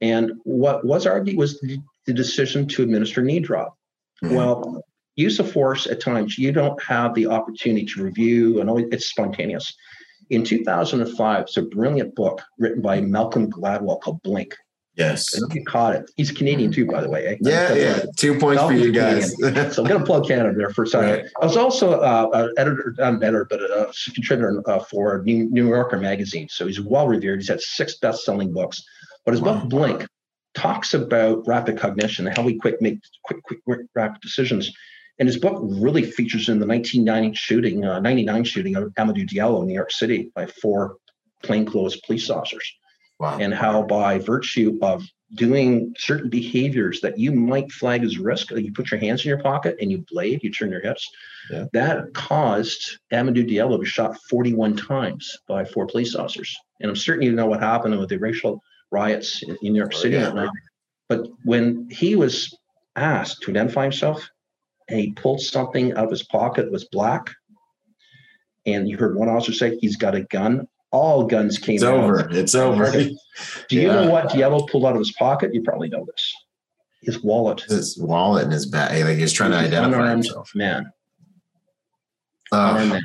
And 0.00 0.34
what 0.44 0.84
was 0.84 1.06
argued 1.06 1.36
was 1.36 1.60
the, 1.60 1.78
the 2.06 2.12
decision 2.12 2.68
to 2.68 2.82
administer 2.84 3.20
knee 3.20 3.40
drop. 3.40 3.76
Mm-hmm. 4.22 4.36
Well, 4.36 4.84
use 5.16 5.38
of 5.38 5.50
force 5.50 5.86
at 5.86 6.00
times 6.00 6.38
you 6.38 6.52
don't 6.52 6.80
have 6.82 7.14
the 7.14 7.26
opportunity 7.26 7.84
to 7.84 8.02
review 8.02 8.60
and 8.60 8.92
it's 8.92 9.06
spontaneous. 9.06 9.74
In 10.30 10.44
2005 10.44 11.42
it's 11.42 11.56
a 11.56 11.62
brilliant 11.62 12.14
book 12.14 12.40
written 12.58 12.80
by 12.80 13.00
malcolm 13.00 13.50
gladwell 13.50 14.00
called 14.00 14.22
blink. 14.22 14.56
Yes. 14.94 15.26
You 15.54 15.64
caught 15.64 15.94
it. 15.94 16.10
He's 16.16 16.30
canadian 16.30 16.72
too 16.72 16.86
by 16.86 17.02
the 17.02 17.10
way 17.10 17.26
eh? 17.26 17.36
yeah 17.40 17.74
yeah. 17.74 18.02
two 18.16 18.38
points 18.38 18.60
Malcolm's 18.60 18.80
for 18.80 18.86
you 18.86 18.92
guys. 18.92 19.36
So 19.74 19.82
i'm 19.82 19.88
going 19.88 20.00
to 20.00 20.06
plug 20.06 20.26
canada 20.26 20.54
there 20.56 20.70
for 20.70 20.84
a 20.84 20.86
second. 20.86 21.10
Right. 21.10 21.24
i 21.40 21.44
was 21.44 21.56
also 21.56 22.00
uh, 22.00 22.28
an 22.32 22.54
editor 22.56 22.94
not 22.98 23.14
an 23.14 23.22
editor 23.22 23.46
but 23.48 23.60
a, 23.60 23.92
contributor 24.14 24.62
uh, 24.66 24.78
for 24.80 25.22
new, 25.24 25.50
new 25.50 25.68
yorker 25.68 25.98
magazine. 25.98 26.48
So 26.48 26.66
he's 26.66 26.80
well 26.80 27.06
revered. 27.06 27.40
He's 27.40 27.48
had 27.48 27.60
six 27.60 27.98
best-selling 27.98 28.52
books. 28.52 28.82
But 29.24 29.32
his 29.32 29.40
wow. 29.40 29.60
book 29.60 29.68
blink 29.68 30.06
talks 30.54 30.94
about 30.94 31.46
rapid 31.46 31.78
cognition 31.78 32.26
and 32.26 32.36
how 32.36 32.42
we 32.42 32.56
quick 32.56 32.80
make 32.80 32.98
quick, 33.24 33.42
quick, 33.42 33.64
quick 33.64 33.80
rapid 33.94 34.20
decisions 34.20 34.72
and 35.18 35.28
his 35.28 35.38
book 35.38 35.60
really 35.62 36.02
features 36.02 36.48
in 36.48 36.58
the 36.58 36.66
1990 36.66 37.36
shooting, 37.36 37.84
uh, 37.84 38.00
99 38.00 38.44
shooting 38.44 38.76
of 38.76 38.92
Amadou 38.94 39.28
Diallo 39.28 39.62
in 39.62 39.68
New 39.68 39.74
York 39.74 39.92
City 39.92 40.30
by 40.34 40.46
four 40.46 40.96
plainclothes 41.42 41.96
police 42.06 42.30
officers. 42.30 42.72
Wow. 43.20 43.38
And 43.38 43.54
how 43.54 43.82
by 43.82 44.18
virtue 44.18 44.78
of 44.82 45.04
doing 45.34 45.94
certain 45.96 46.28
behaviors 46.28 47.00
that 47.00 47.18
you 47.18 47.32
might 47.32 47.70
flag 47.70 48.02
as 48.02 48.18
risk, 48.18 48.50
you 48.50 48.72
put 48.72 48.90
your 48.90 49.00
hands 49.00 49.24
in 49.24 49.28
your 49.28 49.40
pocket 49.40 49.76
and 49.80 49.90
you 49.90 50.04
blade, 50.10 50.42
you 50.42 50.50
turn 50.50 50.70
your 50.70 50.80
hips, 50.80 51.08
yeah. 51.50 51.66
that 51.72 52.12
caused 52.14 52.98
Amadou 53.12 53.48
Diallo 53.48 53.76
to 53.76 53.78
be 53.78 53.86
shot 53.86 54.18
41 54.28 54.76
times 54.76 55.38
by 55.46 55.64
four 55.64 55.86
police 55.86 56.14
officers. 56.14 56.54
And 56.80 56.90
I'm 56.90 56.96
certain 56.96 57.22
you 57.22 57.32
know 57.32 57.46
what 57.46 57.60
happened 57.60 57.98
with 57.98 58.08
the 58.08 58.18
racial 58.18 58.60
riots 58.90 59.42
in, 59.42 59.56
New 59.62 59.74
York 59.74 59.92
oh, 59.94 59.98
City 59.98 60.16
oh, 60.16 60.18
yeah. 60.18 60.24
that 60.26 60.34
night. 60.34 60.50
But 61.08 61.28
when 61.44 61.88
he 61.90 62.16
was 62.16 62.56
asked 62.96 63.42
to 63.42 63.50
identify 63.50 63.84
himself, 63.84 64.28
and 64.92 65.00
he 65.00 65.12
pulled 65.12 65.40
something 65.40 65.92
out 65.92 66.04
of 66.04 66.10
his 66.10 66.22
pocket 66.22 66.64
that 66.66 66.72
was 66.72 66.84
black. 66.84 67.30
And 68.66 68.86
you 68.86 68.98
heard 68.98 69.16
one 69.16 69.28
officer 69.28 69.52
say, 69.52 69.78
he's 69.78 69.96
got 69.96 70.14
a 70.14 70.20
gun. 70.24 70.68
All 70.90 71.24
guns 71.24 71.56
came 71.56 71.76
it's 71.76 71.84
out. 71.84 71.94
over. 71.94 72.28
It's 72.30 72.54
over. 72.54 72.92
Do 72.92 73.16
you 73.70 73.86
yeah. 73.86 73.94
know 73.94 74.10
what 74.10 74.28
Diallo 74.28 74.68
pulled 74.68 74.84
out 74.84 74.92
of 74.92 74.98
his 74.98 75.12
pocket? 75.12 75.54
You 75.54 75.62
probably 75.62 75.88
know 75.88 76.04
this. 76.04 76.32
His 77.00 77.22
wallet. 77.22 77.62
His 77.62 77.98
wallet 77.98 78.44
in 78.44 78.50
his 78.50 78.66
bag. 78.66 79.02
Like 79.04 79.16
he's 79.16 79.32
trying 79.32 79.52
to 79.52 79.56
identify 79.56 80.10
himself. 80.10 80.52
Man. 80.54 80.92
Uh, 82.52 82.74
man. 82.74 83.02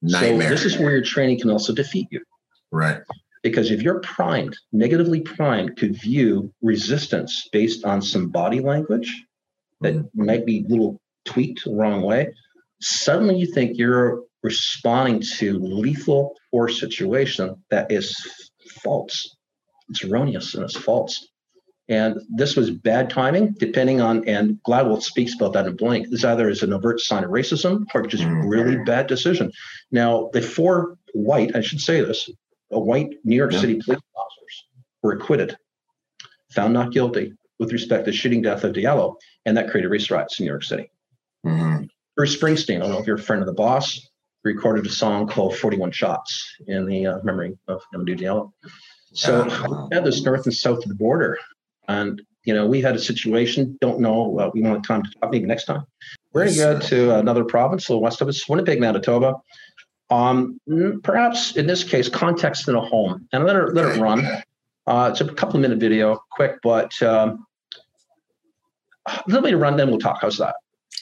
Nightmare. 0.00 0.48
So 0.48 0.54
this 0.54 0.64
is 0.64 0.78
where 0.78 0.92
your 0.92 1.02
training 1.02 1.40
can 1.40 1.50
also 1.50 1.74
defeat 1.74 2.08
you. 2.10 2.22
Right. 2.72 3.00
Because 3.42 3.70
if 3.70 3.82
you're 3.82 4.00
primed, 4.00 4.56
negatively 4.72 5.20
primed 5.20 5.76
to 5.76 5.92
view 5.92 6.52
resistance 6.62 7.46
based 7.52 7.84
on 7.84 8.00
some 8.00 8.30
body 8.30 8.60
language 8.60 9.24
that 9.82 9.94
mm-hmm. 9.94 10.24
might 10.24 10.46
be 10.46 10.64
little 10.68 10.98
tweaked 11.26 11.64
the 11.64 11.74
wrong 11.74 12.02
way, 12.02 12.32
suddenly 12.80 13.36
you 13.36 13.52
think 13.52 13.76
you're 13.76 14.22
responding 14.42 15.20
to 15.38 15.58
lethal 15.58 16.34
or 16.52 16.68
situation 16.68 17.56
that 17.70 17.90
is 17.90 18.14
false. 18.82 19.36
It's 19.88 20.04
erroneous 20.04 20.54
and 20.54 20.64
it's 20.64 20.76
false. 20.76 21.28
And 21.88 22.20
this 22.34 22.56
was 22.56 22.70
bad 22.70 23.10
timing, 23.10 23.54
depending 23.58 24.00
on, 24.00 24.28
and 24.28 24.58
Gladwell 24.66 25.00
speaks 25.02 25.34
about 25.34 25.52
that 25.52 25.66
in 25.66 25.76
Blink. 25.76 26.10
This 26.10 26.24
either 26.24 26.48
is 26.48 26.64
an 26.64 26.72
overt 26.72 27.00
sign 27.00 27.22
of 27.22 27.30
racism 27.30 27.84
or 27.94 28.02
just 28.06 28.24
mm-hmm. 28.24 28.48
really 28.48 28.76
bad 28.84 29.06
decision. 29.06 29.52
Now, 29.92 30.30
the 30.32 30.42
four 30.42 30.98
white, 31.14 31.54
I 31.54 31.60
should 31.60 31.80
say 31.80 32.00
this, 32.00 32.28
a 32.72 32.80
white 32.80 33.14
New 33.22 33.36
York 33.36 33.52
yeah. 33.52 33.60
City 33.60 33.74
police 33.74 34.00
officers 34.16 34.66
were 35.02 35.12
acquitted, 35.12 35.56
found 36.50 36.72
not 36.72 36.90
guilty 36.90 37.34
with 37.60 37.72
respect 37.72 38.04
to 38.06 38.12
shooting 38.12 38.42
death 38.42 38.64
of 38.64 38.72
Diallo, 38.72 39.14
and 39.44 39.56
that 39.56 39.70
created 39.70 39.88
race 39.88 40.10
riots 40.10 40.40
in 40.40 40.44
New 40.44 40.50
York 40.50 40.64
City. 40.64 40.90
Mm-hmm. 41.46 41.84
Bruce 42.16 42.36
Springsteen, 42.36 42.76
I 42.76 42.78
don't 42.80 42.90
know 42.90 42.98
if 42.98 43.06
you're 43.06 43.16
a 43.16 43.22
friend 43.22 43.42
of 43.42 43.46
the 43.46 43.54
boss, 43.54 44.08
recorded 44.42 44.86
a 44.86 44.90
song 44.90 45.26
called 45.28 45.56
41 45.56 45.92
Shots 45.92 46.56
in 46.66 46.86
the 46.86 47.06
uh, 47.06 47.18
memory 47.22 47.56
of 47.68 47.82
Amadou 47.94 48.18
Diallo. 48.18 48.52
So 49.12 49.44
we 49.90 49.94
had 49.94 50.04
this 50.04 50.22
north 50.22 50.46
and 50.46 50.54
south 50.54 50.78
of 50.78 50.88
the 50.88 50.94
border. 50.94 51.38
And, 51.88 52.20
you 52.44 52.54
know, 52.54 52.66
we 52.66 52.80
had 52.80 52.96
a 52.96 52.98
situation, 52.98 53.78
don't 53.80 54.00
know, 54.00 54.38
uh, 54.38 54.50
we 54.52 54.62
want 54.62 54.84
time 54.84 55.02
to 55.02 55.10
talk 55.20 55.30
maybe 55.30 55.46
next 55.46 55.64
time. 55.64 55.84
We're 56.32 56.44
going 56.44 56.54
to 56.54 56.60
go 56.60 56.78
to 56.80 57.18
another 57.18 57.44
province, 57.44 57.88
a 57.88 57.92
little 57.92 58.02
west 58.02 58.20
of 58.20 58.28
us, 58.28 58.48
Winnipeg, 58.48 58.80
Manitoba. 58.80 59.34
Um, 60.10 60.60
perhaps 61.02 61.56
in 61.56 61.66
this 61.66 61.82
case, 61.82 62.08
context 62.08 62.68
in 62.68 62.74
a 62.74 62.80
home. 62.80 63.28
And 63.32 63.44
let 63.44 63.56
it, 63.56 63.74
let 63.74 63.96
it 63.96 64.00
run. 64.00 64.24
Uh, 64.86 65.10
it's 65.12 65.20
a 65.20 65.26
couple 65.32 65.56
of 65.56 65.62
minute 65.62 65.78
video, 65.78 66.20
quick, 66.30 66.56
but 66.62 67.00
um, 67.02 67.46
let 69.26 69.42
me 69.42 69.54
run, 69.54 69.76
then 69.76 69.88
we'll 69.88 69.98
talk. 69.98 70.18
How's 70.20 70.38
that? 70.38 70.54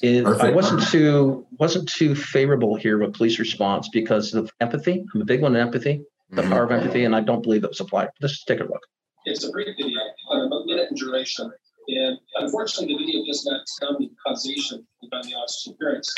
It, 0.04 0.26
I 0.26 0.50
wasn't 0.50 0.86
too 0.88 1.46
wasn't 1.58 1.88
too 1.88 2.14
favorable 2.14 2.76
here 2.76 2.98
with 2.98 3.14
police 3.14 3.38
response 3.38 3.88
because 3.88 4.34
of 4.34 4.50
empathy. 4.60 5.02
I'm 5.14 5.22
a 5.22 5.24
big 5.24 5.40
one 5.40 5.56
in 5.56 5.62
empathy. 5.62 6.04
the 6.28 6.42
mm-hmm. 6.42 6.52
power 6.52 6.64
of 6.64 6.72
empathy, 6.72 7.04
and 7.04 7.16
I 7.16 7.20
don't 7.20 7.42
believe 7.42 7.64
it 7.64 7.70
was 7.70 7.80
applied. 7.80 8.10
Let's 8.20 8.44
take 8.44 8.60
a 8.60 8.64
look. 8.64 8.82
It's 9.24 9.44
a 9.44 9.50
brief 9.50 9.68
video, 9.78 9.98
about 10.26 10.62
a 10.62 10.66
minute 10.66 10.90
in 10.90 10.96
duration. 10.96 11.50
And 11.88 12.18
unfortunately, 12.36 12.94
the 12.94 12.98
video 12.98 13.24
does 13.24 13.46
not 13.46 13.62
tell 13.80 13.98
me 13.98 14.10
causation 14.26 14.86
behind 15.00 15.24
the 15.24 15.36
officer's 15.36 15.72
appearance. 15.72 16.14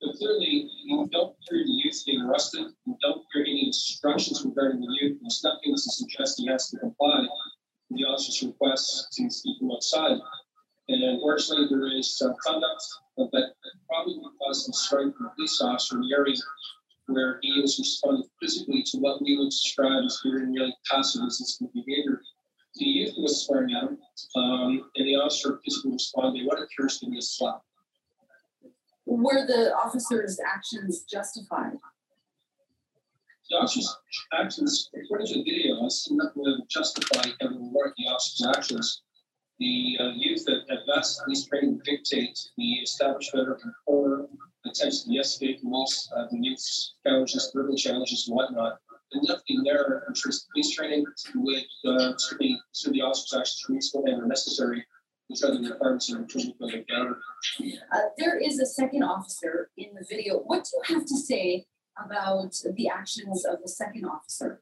But 0.00 0.16
clearly, 0.16 0.68
you 0.82 1.08
don't 1.12 1.36
hear 1.48 1.62
the 1.64 1.70
youth 1.84 2.02
being 2.04 2.22
arrested. 2.22 2.66
You 2.84 2.96
don't 3.00 3.22
hear 3.32 3.44
any 3.44 3.66
instructions 3.66 4.44
regarding 4.44 4.80
the 4.80 4.88
youth. 5.00 5.18
There's 5.20 5.40
nothing 5.44 5.72
to 5.72 5.80
suggest 5.80 6.40
he 6.40 6.48
has 6.48 6.68
to 6.70 6.78
comply 6.78 7.20
with 7.20 7.98
the 7.98 8.06
officer's 8.06 8.42
request 8.42 9.06
to 9.12 9.30
speak 9.30 9.58
from 9.60 9.70
outside. 9.70 10.18
And 10.90 11.04
unfortunately, 11.04 11.68
there 11.70 11.86
is 11.96 12.18
some 12.18 12.34
conduct 12.44 12.82
that 13.16 13.52
probably 13.88 14.18
would 14.18 14.32
cause 14.42 14.64
some 14.64 14.72
strife 14.72 15.14
from 15.14 15.26
the 15.26 15.30
police 15.36 15.60
officer 15.62 15.94
in 15.94 16.02
the 16.02 16.12
area 16.12 16.34
where 17.06 17.38
he 17.42 17.60
was 17.60 17.78
responding 17.78 18.28
physically 18.42 18.82
to 18.82 18.98
what 18.98 19.22
we 19.22 19.36
would 19.38 19.50
describe 19.50 20.02
as 20.04 20.20
very 20.24 20.46
nearly 20.46 20.74
passive 20.90 21.22
resistant 21.22 21.72
behavior. 21.72 22.20
The 22.74 22.84
youth 22.84 23.14
was 23.18 23.46
swearing 23.46 23.72
at 23.72 23.84
him, 23.84 23.98
um, 24.34 24.90
and 24.96 25.06
the 25.06 25.14
officer 25.14 25.60
physically 25.64 25.92
responded 25.92 26.44
what 26.44 26.60
appears 26.60 26.98
to 26.98 27.06
be 27.06 27.18
a 27.18 27.22
slap. 27.22 27.62
Were 29.06 29.46
the 29.46 29.72
officer's 29.74 30.40
actions 30.44 31.04
justified? 31.08 31.74
The 33.48 33.56
officer's 33.58 33.96
actions, 34.32 34.90
according 34.94 35.28
to 35.28 35.34
the 35.34 35.44
video, 35.44 35.84
I 35.84 35.88
see 35.88 36.16
nothing 36.16 36.44
to 36.44 36.58
justify 36.68 37.30
and 37.40 37.72
warrant 37.72 37.94
the 37.96 38.06
officer's 38.06 38.46
actions. 38.56 39.02
The 39.60 39.98
uh, 40.00 40.08
youth 40.16 40.48
at, 40.48 40.68
at 40.70 40.86
best, 40.86 41.22
police 41.24 41.44
training 41.44 41.80
dictate 41.84 42.38
the 42.56 42.72
establishment 42.76 43.50
of 43.50 43.60
rapport, 43.64 44.26
attempts 44.64 45.04
to 45.04 45.10
de-escalate 45.10 45.58
most 45.62 46.10
of 46.16 46.30
the 46.30 46.38
youth's 46.40 46.94
challenges, 47.06 47.50
verbal 47.54 47.76
challenges, 47.76 48.26
and 48.26 48.36
whatnot. 48.36 48.78
And 49.12 49.22
nothing 49.28 49.62
there 49.64 50.04
in 50.08 50.14
terms 50.14 50.44
of 50.44 50.52
police 50.52 50.74
training 50.74 51.04
would 51.34 51.64
uh, 51.86 52.12
so 52.72 52.90
the 52.90 53.02
officer's 53.02 53.38
actions 53.38 53.64
reasonable 53.68 54.06
and 54.06 54.28
necessary 54.28 54.84
which 55.30 55.44
are 55.44 55.52
the 55.52 55.76
of 56.60 56.72
the. 56.72 57.16
Uh, 57.92 57.98
there 58.18 58.36
is 58.36 58.58
a 58.58 58.66
second 58.66 59.04
officer 59.04 59.70
in 59.76 59.90
the 59.94 60.04
video. 60.08 60.38
What 60.38 60.64
do 60.64 60.70
you 60.88 60.98
have 60.98 61.06
to 61.06 61.16
say 61.16 61.66
about 61.96 62.52
the 62.74 62.88
actions 62.88 63.44
of 63.44 63.58
the 63.62 63.68
second 63.68 64.06
officer? 64.06 64.60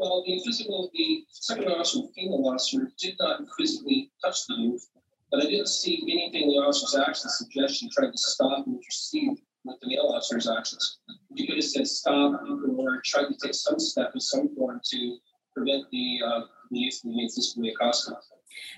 Well, 0.00 0.24
the 0.26 0.40
physical, 0.42 0.90
the 0.94 1.26
second 1.28 1.68
officer, 1.68 1.98
the 1.98 2.08
female 2.14 2.48
officer, 2.48 2.90
did 2.98 3.16
not 3.20 3.42
physically 3.58 4.10
touch 4.24 4.46
the 4.46 4.54
youth, 4.54 4.88
but 5.30 5.44
I 5.44 5.50
didn't 5.50 5.68
see 5.68 6.00
anything 6.10 6.44
in 6.44 6.48
the 6.48 6.54
officer's 6.54 6.96
actions 6.98 7.36
suggest 7.36 7.74
she 7.74 7.90
tried 7.90 8.12
to 8.12 8.16
stop 8.16 8.66
and 8.66 8.76
intercede 8.76 9.36
with 9.64 9.78
the 9.82 9.88
male 9.88 10.10
officer's 10.14 10.48
actions. 10.48 11.00
You 11.34 11.46
could 11.46 11.56
have 11.56 11.64
said 11.64 11.86
stop 11.86 12.40
or 12.78 13.02
tried 13.04 13.26
to 13.26 13.36
take 13.42 13.52
some 13.52 13.78
step 13.78 14.14
of 14.14 14.22
some 14.22 14.48
form 14.56 14.80
to 14.82 15.18
prevent 15.54 15.84
the, 15.92 16.20
uh, 16.26 16.40
the 16.70 16.78
youth 16.78 16.98
from 17.02 17.10
being 17.10 17.28
physically 17.28 17.68
accosted. 17.68 18.14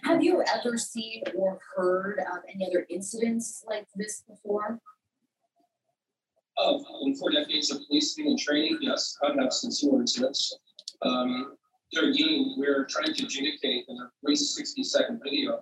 Have 0.02 0.24
you 0.24 0.42
ever 0.52 0.76
seen 0.76 1.22
or 1.36 1.60
heard 1.76 2.18
of 2.18 2.40
any 2.52 2.66
other 2.66 2.84
incidents 2.90 3.62
like 3.68 3.86
this 3.94 4.24
before? 4.28 4.80
Oh, 6.58 6.84
in 7.06 7.14
four 7.14 7.30
decades 7.30 7.70
of 7.70 7.78
policing 7.86 8.26
and 8.26 8.38
training, 8.40 8.78
yes, 8.80 9.16
I 9.22 9.40
have 9.40 9.52
seen 9.52 9.70
similar 9.70 10.00
incidents. 10.00 10.58
Um, 11.04 11.56
there 11.92 12.08
again, 12.10 12.54
we're 12.56 12.84
trying 12.86 13.14
to 13.14 13.24
adjudicate 13.24 13.84
in 13.88 13.96
a 13.98 14.10
brief 14.22 14.38
60 14.38 14.82
second 14.84 15.20
video. 15.22 15.60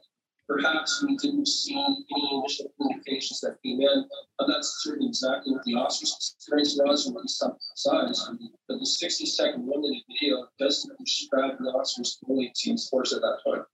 Perhaps 0.48 1.04
we 1.06 1.16
didn't 1.16 1.46
see 1.46 1.74
any 1.74 2.38
initial 2.38 2.72
communications 2.76 3.40
that 3.40 3.56
came 3.64 3.80
in. 3.80 4.04
I'm 4.40 4.50
not 4.50 4.64
certain 4.64 5.06
exactly 5.06 5.52
what 5.52 5.62
the 5.64 5.74
officer's 5.74 6.34
experience 6.36 6.76
was 6.84 7.08
or 7.08 7.14
what 7.14 7.22
he 7.22 7.28
saw 7.28 7.52
size, 7.76 8.28
but 8.68 8.78
the 8.78 8.86
60 8.86 9.26
second 9.26 9.66
minute 9.66 10.02
video 10.08 10.46
doesn't 10.58 10.98
describe 10.98 11.56
the 11.58 11.70
officer's 11.70 12.18
ability 12.24 12.52
to 12.54 12.76
force 12.90 13.12
at 13.12 13.20
that 13.20 13.38
point. 13.44 13.58
point 13.58 13.66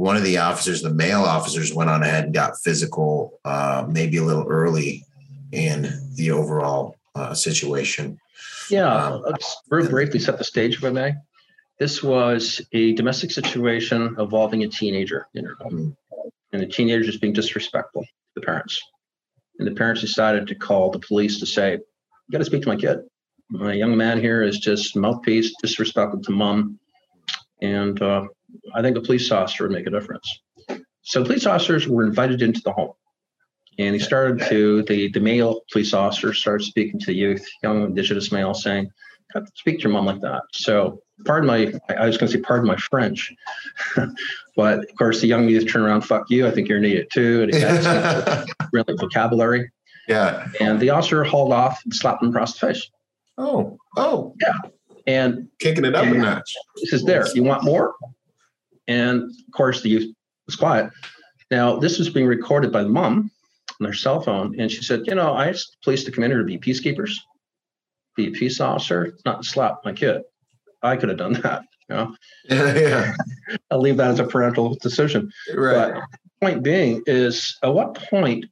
one 0.00 0.16
of 0.16 0.24
the 0.24 0.38
officers, 0.38 0.80
the 0.80 0.88
male 0.88 1.20
officers, 1.20 1.74
went 1.74 1.90
on 1.90 2.02
ahead 2.02 2.24
and 2.24 2.32
got 2.32 2.58
physical, 2.64 3.38
uh, 3.44 3.86
maybe 3.86 4.16
a 4.16 4.24
little 4.24 4.46
early 4.48 5.04
in 5.52 5.90
the 6.14 6.30
overall 6.30 6.96
uh, 7.14 7.34
situation. 7.34 8.18
Yeah, 8.70 8.92
um, 8.92 9.22
let's 9.22 9.56
very 9.68 9.88
briefly 9.88 10.20
set 10.20 10.38
the 10.38 10.44
stage, 10.44 10.76
if 10.76 10.84
I 10.84 10.90
may. 10.90 11.14
This 11.78 12.02
was 12.02 12.60
a 12.72 12.92
domestic 12.92 13.30
situation 13.30 14.16
involving 14.18 14.62
a 14.62 14.68
teenager 14.68 15.26
in 15.34 15.44
her 15.44 15.56
home, 15.60 15.96
mm-hmm. 16.12 16.28
and 16.52 16.62
the 16.62 16.66
teenager 16.66 17.08
is 17.08 17.16
being 17.16 17.32
disrespectful 17.32 18.02
to 18.02 18.08
the 18.34 18.42
parents. 18.42 18.80
And 19.58 19.66
the 19.66 19.74
parents 19.74 20.00
decided 20.00 20.46
to 20.48 20.54
call 20.54 20.90
the 20.90 20.98
police 20.98 21.40
to 21.40 21.46
say, 21.46 21.72
"You 21.72 22.32
got 22.32 22.38
to 22.38 22.44
speak 22.44 22.62
to 22.62 22.68
my 22.68 22.76
kid. 22.76 23.00
My 23.50 23.72
young 23.72 23.96
man 23.96 24.20
here 24.20 24.42
is 24.42 24.58
just 24.58 24.94
mouthpiece, 24.94 25.52
disrespectful 25.60 26.22
to 26.22 26.30
mom, 26.30 26.78
and 27.60 28.00
uh, 28.00 28.26
I 28.74 28.82
think 28.82 28.96
a 28.96 29.00
police 29.00 29.30
officer 29.32 29.64
would 29.64 29.72
make 29.72 29.86
a 29.86 29.90
difference. 29.90 30.40
So 31.02 31.24
police 31.24 31.46
officers 31.46 31.88
were 31.88 32.04
invited 32.04 32.42
into 32.42 32.60
the 32.60 32.72
home. 32.72 32.92
And 33.80 33.94
he 33.94 33.98
started 33.98 34.46
to, 34.50 34.82
the, 34.82 35.08
the 35.08 35.20
male 35.20 35.62
police 35.72 35.94
officer 35.94 36.34
started 36.34 36.64
speaking 36.64 37.00
to 37.00 37.06
the 37.06 37.14
youth, 37.14 37.48
young 37.62 37.82
indigenous 37.82 38.30
male, 38.30 38.52
saying, 38.52 38.90
speak 39.54 39.78
to 39.78 39.84
your 39.84 39.92
mom 39.92 40.04
like 40.04 40.20
that. 40.20 40.42
So 40.52 41.00
pardon 41.24 41.46
my, 41.46 41.72
I 41.88 42.06
was 42.06 42.18
going 42.18 42.30
to 42.30 42.36
say 42.36 42.42
pardon 42.42 42.66
my 42.66 42.76
French, 42.76 43.32
but 44.56 44.80
of 44.80 44.96
course 44.98 45.22
the 45.22 45.28
young 45.28 45.48
youth 45.48 45.66
turn 45.66 45.80
around, 45.80 46.02
fuck 46.02 46.28
you. 46.28 46.46
I 46.46 46.50
think 46.50 46.68
you're 46.68 46.76
an 46.76 46.84
idiot 46.84 47.08
too. 47.10 47.44
And 47.44 47.54
he 47.54 47.60
had 47.60 48.44
really 48.74 48.94
vocabulary. 48.98 49.70
Yeah. 50.08 50.46
And 50.60 50.78
the 50.78 50.90
officer 50.90 51.24
hauled 51.24 51.52
off 51.52 51.80
and 51.82 51.94
slapped 51.94 52.22
him 52.22 52.28
across 52.28 52.58
the 52.58 52.66
face. 52.66 52.90
Oh, 53.38 53.78
oh. 53.96 54.34
Yeah. 54.42 54.58
And 55.06 55.48
kicking 55.58 55.86
it 55.86 55.94
up 55.94 56.04
a 56.04 56.10
notch. 56.10 56.54
This 56.82 56.92
is 56.92 57.04
there. 57.04 57.26
You 57.34 57.44
want 57.44 57.64
more? 57.64 57.94
And 58.88 59.22
of 59.22 59.52
course, 59.54 59.80
the 59.80 59.88
youth 59.88 60.14
was 60.44 60.56
quiet. 60.56 60.90
Now, 61.50 61.76
this 61.76 61.98
was 61.98 62.10
being 62.10 62.26
recorded 62.26 62.72
by 62.72 62.82
the 62.82 62.90
mom 62.90 63.30
on 63.80 63.86
her 63.86 63.92
cell 63.92 64.20
phone. 64.20 64.58
And 64.58 64.70
she 64.70 64.82
said, 64.82 65.06
You 65.06 65.14
know, 65.14 65.32
I 65.32 65.48
asked 65.48 65.72
the 65.72 65.84
police 65.84 66.04
to 66.04 66.10
come 66.10 66.24
in 66.24 66.30
here 66.30 66.38
to 66.38 66.44
be 66.44 66.58
peacekeepers, 66.58 67.12
be 68.16 68.28
a 68.28 68.30
peace 68.30 68.60
officer, 68.60 69.16
not 69.24 69.44
slap 69.44 69.80
my 69.84 69.92
kid. 69.92 70.22
I 70.82 70.96
could 70.96 71.08
have 71.08 71.18
done 71.18 71.34
that. 71.42 71.62
You 71.88 71.96
know? 71.96 72.16
Yeah, 72.48 72.74
yeah. 72.78 73.12
I'll 73.70 73.80
leave 73.80 73.96
that 73.96 74.12
as 74.12 74.20
a 74.20 74.24
parental 74.24 74.76
decision. 74.76 75.30
Right. 75.54 75.92
But 75.94 76.02
point 76.40 76.62
being 76.62 77.02
is 77.06 77.56
at 77.62 77.74
what 77.74 77.94
point 77.94 78.46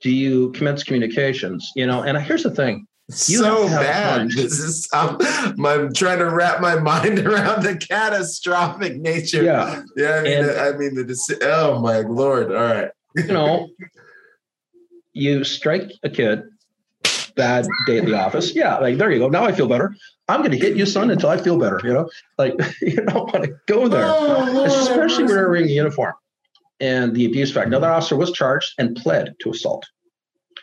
do 0.00 0.10
you 0.10 0.52
commence 0.52 0.82
communications? 0.82 1.70
You 1.76 1.86
know, 1.86 2.02
and 2.02 2.18
here's 2.18 2.42
the 2.42 2.50
thing 2.50 2.86
you 3.08 3.38
so 3.38 3.68
bad. 3.68 4.30
This 4.30 4.58
is 4.58 4.88
I'm, 4.92 5.16
I'm 5.64 5.94
trying 5.94 6.18
to 6.18 6.30
wrap 6.30 6.60
my 6.60 6.74
mind 6.80 7.20
around 7.20 7.62
the 7.62 7.76
catastrophic 7.76 8.96
nature. 8.96 9.42
Yeah, 9.42 9.82
yeah. 9.96 10.16
I 10.16 10.22
mean, 10.22 10.42
the, 10.46 10.60
I 10.60 10.72
mean 10.72 10.94
the. 10.94 11.38
Oh 11.42 11.80
my 11.80 12.00
lord! 12.00 12.52
All 12.52 12.62
right. 12.62 12.90
you 13.16 13.28
know, 13.28 13.68
you 15.12 15.44
strike 15.44 15.90
a 16.02 16.10
kid. 16.10 16.42
Bad 17.36 17.68
day 17.86 17.98
at 17.98 18.04
the 18.04 18.14
office. 18.14 18.54
Yeah, 18.54 18.78
like 18.78 18.98
there 18.98 19.12
you 19.12 19.20
go. 19.20 19.28
Now 19.28 19.44
I 19.44 19.52
feel 19.52 19.68
better. 19.68 19.94
I'm 20.28 20.40
going 20.40 20.50
to 20.50 20.58
hit 20.58 20.76
you, 20.76 20.84
son, 20.84 21.10
until 21.10 21.30
I 21.30 21.36
feel 21.36 21.56
better. 21.56 21.80
You 21.84 21.92
know, 21.92 22.10
like 22.36 22.54
you 22.82 22.96
don't 22.96 23.32
want 23.32 23.44
to 23.44 23.54
go 23.66 23.86
there, 23.86 24.06
oh, 24.06 24.64
especially 24.64 25.24
when 25.24 25.32
you're 25.32 25.50
wearing 25.50 25.66
a 25.66 25.72
uniform 25.72 26.14
and 26.80 27.14
the 27.14 27.26
abuse 27.26 27.52
factor. 27.52 27.70
Now 27.70 27.78
that 27.78 27.90
officer 27.90 28.16
was 28.16 28.32
charged 28.32 28.74
and 28.78 28.96
pled 28.96 29.34
to 29.40 29.50
assault. 29.50 29.86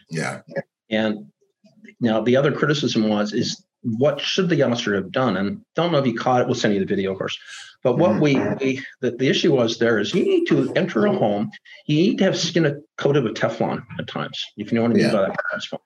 Yeah. 0.09 0.41
And 0.89 1.31
now, 1.99 2.21
the 2.21 2.35
other 2.35 2.51
criticism 2.51 3.07
was 3.07 3.33
is 3.33 3.63
what 3.81 4.19
should 4.19 4.49
the 4.49 4.61
officer 4.63 4.95
have 4.95 5.11
done? 5.11 5.37
And 5.37 5.61
don't 5.75 5.91
know 5.91 5.99
if 5.99 6.05
you 6.05 6.15
caught 6.15 6.41
it. 6.41 6.47
We'll 6.47 6.55
send 6.55 6.73
you 6.73 6.79
the 6.79 6.85
video, 6.85 7.11
of 7.11 7.17
course. 7.17 7.37
But 7.85 7.99
what 7.99 8.13
mm-hmm. 8.13 8.19
we, 8.19 8.75
we 8.75 8.85
the, 9.01 9.11
the 9.11 9.29
issue 9.29 9.55
was 9.55 9.77
there 9.77 9.99
is 9.99 10.11
you 10.11 10.25
need 10.25 10.47
to 10.47 10.73
enter 10.73 11.05
a 11.05 11.13
home. 11.13 11.51
You 11.85 11.97
need 11.97 12.17
to 12.17 12.23
have 12.23 12.35
skin 12.35 12.83
coated 12.97 13.23
with 13.23 13.35
Teflon 13.35 13.85
at 13.99 14.07
times, 14.07 14.43
if 14.57 14.71
you 14.71 14.75
know 14.75 14.81
what 14.81 14.91
I 14.91 14.93
mean 14.95 15.03
yeah. 15.03 15.11
by 15.11 15.21
that. 15.21 15.35
That's 15.51 15.67
fine. 15.67 15.79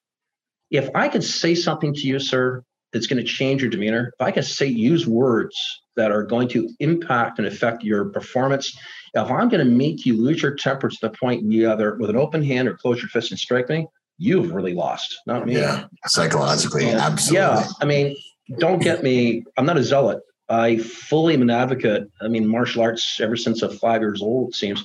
If 0.71 0.89
I 0.95 1.09
could 1.09 1.25
say 1.25 1.55
something 1.55 1.93
to 1.93 2.07
you, 2.07 2.17
sir, 2.19 2.63
that's 2.93 3.05
going 3.05 3.21
to 3.21 3.29
change 3.29 3.61
your 3.61 3.69
demeanor, 3.69 4.13
if 4.17 4.25
I 4.25 4.31
could 4.31 4.45
say 4.45 4.65
use 4.65 5.05
words 5.07 5.57
that 5.97 6.09
are 6.09 6.23
going 6.23 6.47
to 6.49 6.69
impact 6.79 7.37
and 7.37 7.45
affect 7.45 7.83
your 7.83 8.05
performance, 8.05 8.79
if 9.13 9.29
I'm 9.29 9.49
going 9.49 9.65
to 9.65 9.69
make 9.69 10.05
you 10.05 10.23
lose 10.23 10.41
your 10.41 10.55
temper 10.55 10.87
to 10.87 10.97
the 11.01 11.09
point 11.09 11.43
you 11.43 11.69
either 11.69 11.97
with 11.97 12.09
an 12.09 12.15
open 12.15 12.41
hand 12.41 12.69
or 12.69 12.75
close 12.75 13.01
your 13.01 13.09
fist 13.09 13.31
and 13.31 13.39
strike 13.39 13.67
me, 13.67 13.87
you've 14.17 14.53
really 14.53 14.73
lost, 14.73 15.19
not 15.27 15.45
me. 15.45 15.57
Yeah, 15.57 15.87
psychologically, 16.05 16.87
and, 16.87 16.97
absolutely. 16.97 17.39
Yeah, 17.39 17.67
I 17.81 17.85
mean, 17.85 18.15
don't 18.57 18.81
get 18.81 19.03
me. 19.03 19.43
I'm 19.57 19.65
not 19.65 19.75
a 19.75 19.83
zealot. 19.83 20.21
I 20.49 20.77
fully 20.77 21.35
am 21.35 21.41
an 21.41 21.49
advocate. 21.49 22.09
I 22.21 22.27
mean, 22.27 22.47
martial 22.47 22.81
arts 22.81 23.19
ever 23.21 23.35
since 23.35 23.61
I'm 23.61 23.71
five 23.77 24.01
years 24.01 24.21
old, 24.21 24.49
it 24.49 24.55
seems. 24.55 24.83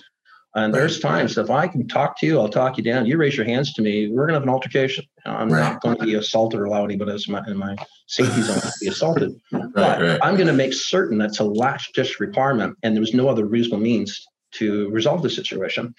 And 0.55 0.73
right. 0.73 0.81
there's 0.81 1.01
times 1.01 1.37
if 1.37 1.51
I 1.51 1.67
can 1.67 1.89
talk 1.89 2.19
to 2.21 2.27
you, 2.27 2.39
I'll 2.39 2.49
talk 2.49 2.77
you 2.77 2.85
down. 2.85 3.07
You 3.07 3.17
raise 3.17 3.37
your 3.37 3.47
hands 3.47 3.73
to 3.75 3.83
me, 3.83 4.09
we're 4.09 4.27
gonna 4.27 4.39
have 4.39 4.45
an 4.45 4.51
altercation. 4.51 5.05
I'm 5.27 5.49
right. 5.49 5.73
not 5.73 5.81
going 5.81 5.97
to 5.97 6.05
be 6.05 6.15
assaulted 6.15 6.61
or 6.61 6.65
allow 6.65 6.85
anybody 6.85 7.13
else 7.13 7.27
in 7.27 7.33
my, 7.33 7.45
in 7.47 7.57
my 7.57 7.77
safety 8.07 8.43
zone 8.43 8.61
to 8.61 8.73
be 8.81 8.89
assaulted. 8.89 9.35
right, 9.53 9.73
but 9.75 10.25
I'm 10.25 10.35
going 10.35 10.47
to 10.47 10.53
make 10.53 10.75
certain 10.75 11.19
that's 11.19 11.41
a 11.41 11.45
latch 11.45 11.93
dish 11.95 12.21
requirement, 12.21 12.77
and 12.83 12.97
there's 12.97 13.15
no 13.15 13.29
other 13.29 13.47
reasonable 13.47 13.83
means 13.83 14.27
to 14.53 14.91
resolve 14.91 15.23
the 15.23 15.31
situation. 15.31 15.95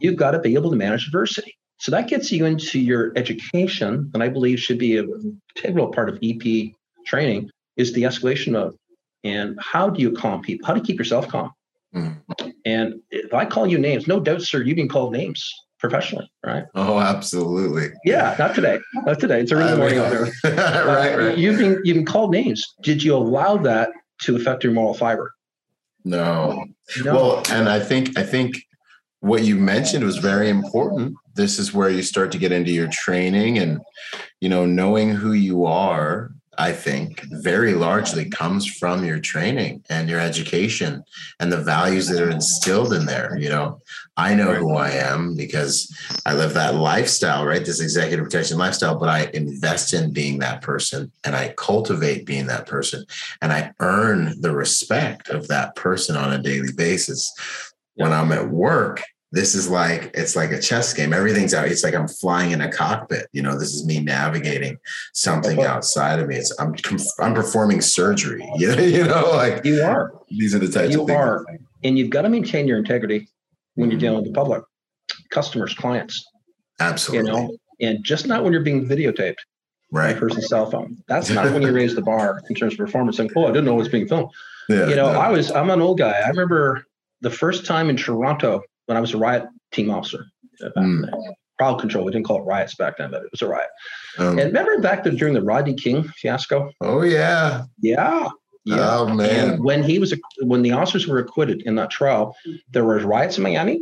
You've 0.00 0.16
got 0.16 0.30
to 0.30 0.38
be 0.38 0.54
able 0.54 0.70
to 0.70 0.76
manage 0.76 1.06
adversity. 1.06 1.58
So 1.80 1.90
that 1.90 2.08
gets 2.08 2.32
you 2.32 2.44
into 2.44 2.78
your 2.78 3.12
education, 3.16 4.10
and 4.14 4.22
I 4.22 4.28
believe 4.28 4.60
should 4.60 4.78
be 4.78 4.96
a 4.96 5.04
integral 5.56 5.92
part 5.92 6.08
of 6.08 6.18
EP 6.22 6.72
training 7.06 7.50
is 7.76 7.92
the 7.92 8.04
escalation 8.04 8.52
mode. 8.52 8.74
And 9.24 9.58
how 9.60 9.90
do 9.90 10.00
you 10.00 10.12
calm 10.12 10.42
people? 10.42 10.66
How 10.66 10.74
do 10.74 10.80
you 10.80 10.86
keep 10.86 10.98
yourself 10.98 11.28
calm? 11.28 11.52
Mm. 11.94 12.20
And 12.64 13.00
if 13.10 13.32
I 13.32 13.44
call 13.44 13.66
you 13.66 13.78
names, 13.78 14.06
no 14.06 14.20
doubt, 14.20 14.42
sir, 14.42 14.62
you've 14.62 14.76
been 14.76 14.88
called 14.88 15.12
names 15.12 15.52
professionally, 15.78 16.30
right? 16.44 16.64
Oh, 16.74 16.98
absolutely. 16.98 17.88
Yeah, 18.04 18.36
not 18.38 18.54
today. 18.54 18.78
Not 19.06 19.20
today. 19.20 19.40
It's 19.40 19.52
early 19.52 19.76
morning 19.76 19.98
out 19.98 20.10
there. 20.10 20.26
right, 20.86 21.16
right. 21.16 21.38
You've 21.38 21.58
been 21.58 21.80
you've 21.84 21.96
been 21.96 22.04
called 22.04 22.32
names. 22.32 22.66
Did 22.82 23.02
you 23.02 23.14
allow 23.14 23.56
that 23.58 23.90
to 24.22 24.36
affect 24.36 24.64
your 24.64 24.72
moral 24.72 24.94
fiber? 24.94 25.32
No. 26.04 26.64
no. 27.04 27.14
Well, 27.14 27.42
and 27.50 27.68
I 27.68 27.80
think 27.80 28.18
I 28.18 28.22
think 28.22 28.56
what 29.20 29.42
you 29.42 29.56
mentioned 29.56 30.04
was 30.04 30.18
very 30.18 30.48
important. 30.48 31.14
This 31.34 31.58
is 31.58 31.74
where 31.74 31.90
you 31.90 32.02
start 32.02 32.32
to 32.32 32.38
get 32.38 32.52
into 32.52 32.70
your 32.70 32.88
training 32.88 33.58
and 33.58 33.80
you 34.40 34.48
know 34.48 34.66
knowing 34.66 35.10
who 35.10 35.32
you 35.32 35.64
are 35.64 36.30
I 36.58 36.72
think, 36.72 37.22
very 37.30 37.72
largely 37.72 38.28
comes 38.28 38.66
from 38.66 39.04
your 39.04 39.20
training 39.20 39.84
and 39.88 40.10
your 40.10 40.18
education 40.18 41.04
and 41.38 41.52
the 41.52 41.62
values 41.62 42.08
that 42.08 42.20
are 42.20 42.30
instilled 42.30 42.92
in 42.92 43.06
there. 43.06 43.38
You 43.38 43.48
know, 43.48 43.80
I 44.16 44.34
know 44.34 44.54
who 44.54 44.74
I 44.74 44.90
am 44.90 45.36
because 45.36 45.96
I 46.26 46.34
live 46.34 46.54
that 46.54 46.74
lifestyle, 46.74 47.46
right? 47.46 47.64
This 47.64 47.80
executive 47.80 48.24
protection 48.24 48.58
lifestyle, 48.58 48.98
but 48.98 49.08
I 49.08 49.30
invest 49.34 49.94
in 49.94 50.12
being 50.12 50.40
that 50.40 50.60
person 50.60 51.12
and 51.24 51.36
I 51.36 51.54
cultivate 51.56 52.26
being 52.26 52.48
that 52.48 52.66
person 52.66 53.04
and 53.40 53.52
I 53.52 53.72
earn 53.78 54.40
the 54.40 54.52
respect 54.52 55.28
of 55.28 55.46
that 55.48 55.76
person 55.76 56.16
on 56.16 56.32
a 56.32 56.42
daily 56.42 56.72
basis. 56.72 57.32
When 57.94 58.12
I'm 58.12 58.32
at 58.32 58.48
work, 58.48 59.04
this 59.30 59.54
is 59.54 59.68
like 59.68 60.10
it's 60.14 60.34
like 60.34 60.50
a 60.52 60.60
chess 60.60 60.94
game. 60.94 61.12
Everything's 61.12 61.52
out. 61.52 61.68
It's 61.68 61.84
like 61.84 61.94
i'm 61.94 62.08
flying 62.08 62.52
in 62.52 62.60
a 62.60 62.70
cockpit. 62.70 63.28
You 63.32 63.42
know 63.42 63.58
this 63.58 63.74
is 63.74 63.84
me 63.84 64.00
navigating 64.00 64.78
something 65.12 65.62
outside 65.62 66.18
of 66.18 66.28
me. 66.28 66.36
It's 66.36 66.54
i'm 66.58 66.74
i'm 67.20 67.34
performing 67.34 67.80
surgery. 67.80 68.46
You 68.58 68.74
know, 68.74 68.82
you 68.82 69.04
know 69.04 69.30
like 69.32 69.64
you 69.64 69.82
are. 69.82 70.12
these 70.28 70.54
are 70.54 70.58
the 70.58 70.68
types 70.68 70.92
you 70.92 71.02
of 71.02 71.06
things 71.06 71.18
are. 71.18 71.46
and 71.84 71.98
you've 71.98 72.10
got 72.10 72.22
to 72.22 72.28
maintain 72.28 72.66
your 72.66 72.78
integrity 72.78 73.28
when 73.74 73.90
you're 73.90 73.98
mm-hmm. 73.98 74.06
dealing 74.06 74.16
with 74.16 74.26
the 74.26 74.32
public 74.32 74.62
customers 75.30 75.74
clients 75.74 76.26
absolutely 76.80 77.30
you 77.30 77.36
know 77.36 77.56
and 77.80 78.02
just 78.02 78.26
not 78.26 78.42
when 78.42 78.52
you're 78.52 78.62
being 78.62 78.88
videotaped 78.88 79.36
right. 79.92 80.16
person's 80.16 80.48
cell 80.48 80.70
phone. 80.70 80.96
That's 81.06 81.30
not 81.30 81.52
when 81.52 81.62
you 81.62 81.72
raise 81.72 81.94
the 81.94 82.02
bar 82.02 82.42
in 82.48 82.56
terms 82.56 82.72
of 82.72 82.78
performance 82.78 83.18
and 83.18 83.30
oh 83.36 83.44
i 83.44 83.48
didn't 83.48 83.66
know 83.66 83.74
it 83.74 83.78
was 83.78 83.88
being 83.88 84.08
filmed. 84.08 84.30
Yeah, 84.68 84.88
you 84.88 84.96
know 84.96 85.06
i 85.06 85.28
was 85.28 85.52
i'm 85.52 85.70
an 85.70 85.80
old 85.80 85.98
guy. 85.98 86.18
I 86.24 86.28
remember 86.28 86.84
the 87.20 87.30
first 87.30 87.66
time 87.66 87.90
in 87.90 87.96
toronto 87.96 88.62
when 88.88 88.96
I 88.96 89.00
was 89.00 89.12
a 89.12 89.18
riot 89.18 89.46
team 89.70 89.90
officer. 89.90 90.26
Mm. 90.76 91.08
Crowd 91.58 91.78
control. 91.78 92.04
We 92.04 92.12
didn't 92.12 92.26
call 92.26 92.40
it 92.40 92.46
riots 92.46 92.74
back 92.74 92.96
then, 92.98 93.10
but 93.10 93.22
it 93.22 93.28
was 93.30 93.42
a 93.42 93.48
riot. 93.48 93.68
Um, 94.18 94.38
and 94.38 94.48
remember 94.48 94.80
back 94.80 95.04
there 95.04 95.12
during 95.12 95.34
the 95.34 95.42
Rodney 95.42 95.74
King 95.74 96.04
fiasco? 96.04 96.70
Oh 96.80 97.02
yeah. 97.02 97.64
Yeah. 97.80 98.28
Yeah. 98.64 98.96
Oh 98.98 99.08
man. 99.08 99.50
And 99.50 99.64
when 99.64 99.82
he 99.82 99.98
was 99.98 100.14
when 100.40 100.62
the 100.62 100.72
officers 100.72 101.06
were 101.06 101.18
acquitted 101.18 101.62
in 101.62 101.74
that 101.74 101.90
trial, 101.90 102.34
there 102.70 102.84
were 102.84 102.98
riots 103.00 103.36
in 103.36 103.44
Miami, 103.44 103.80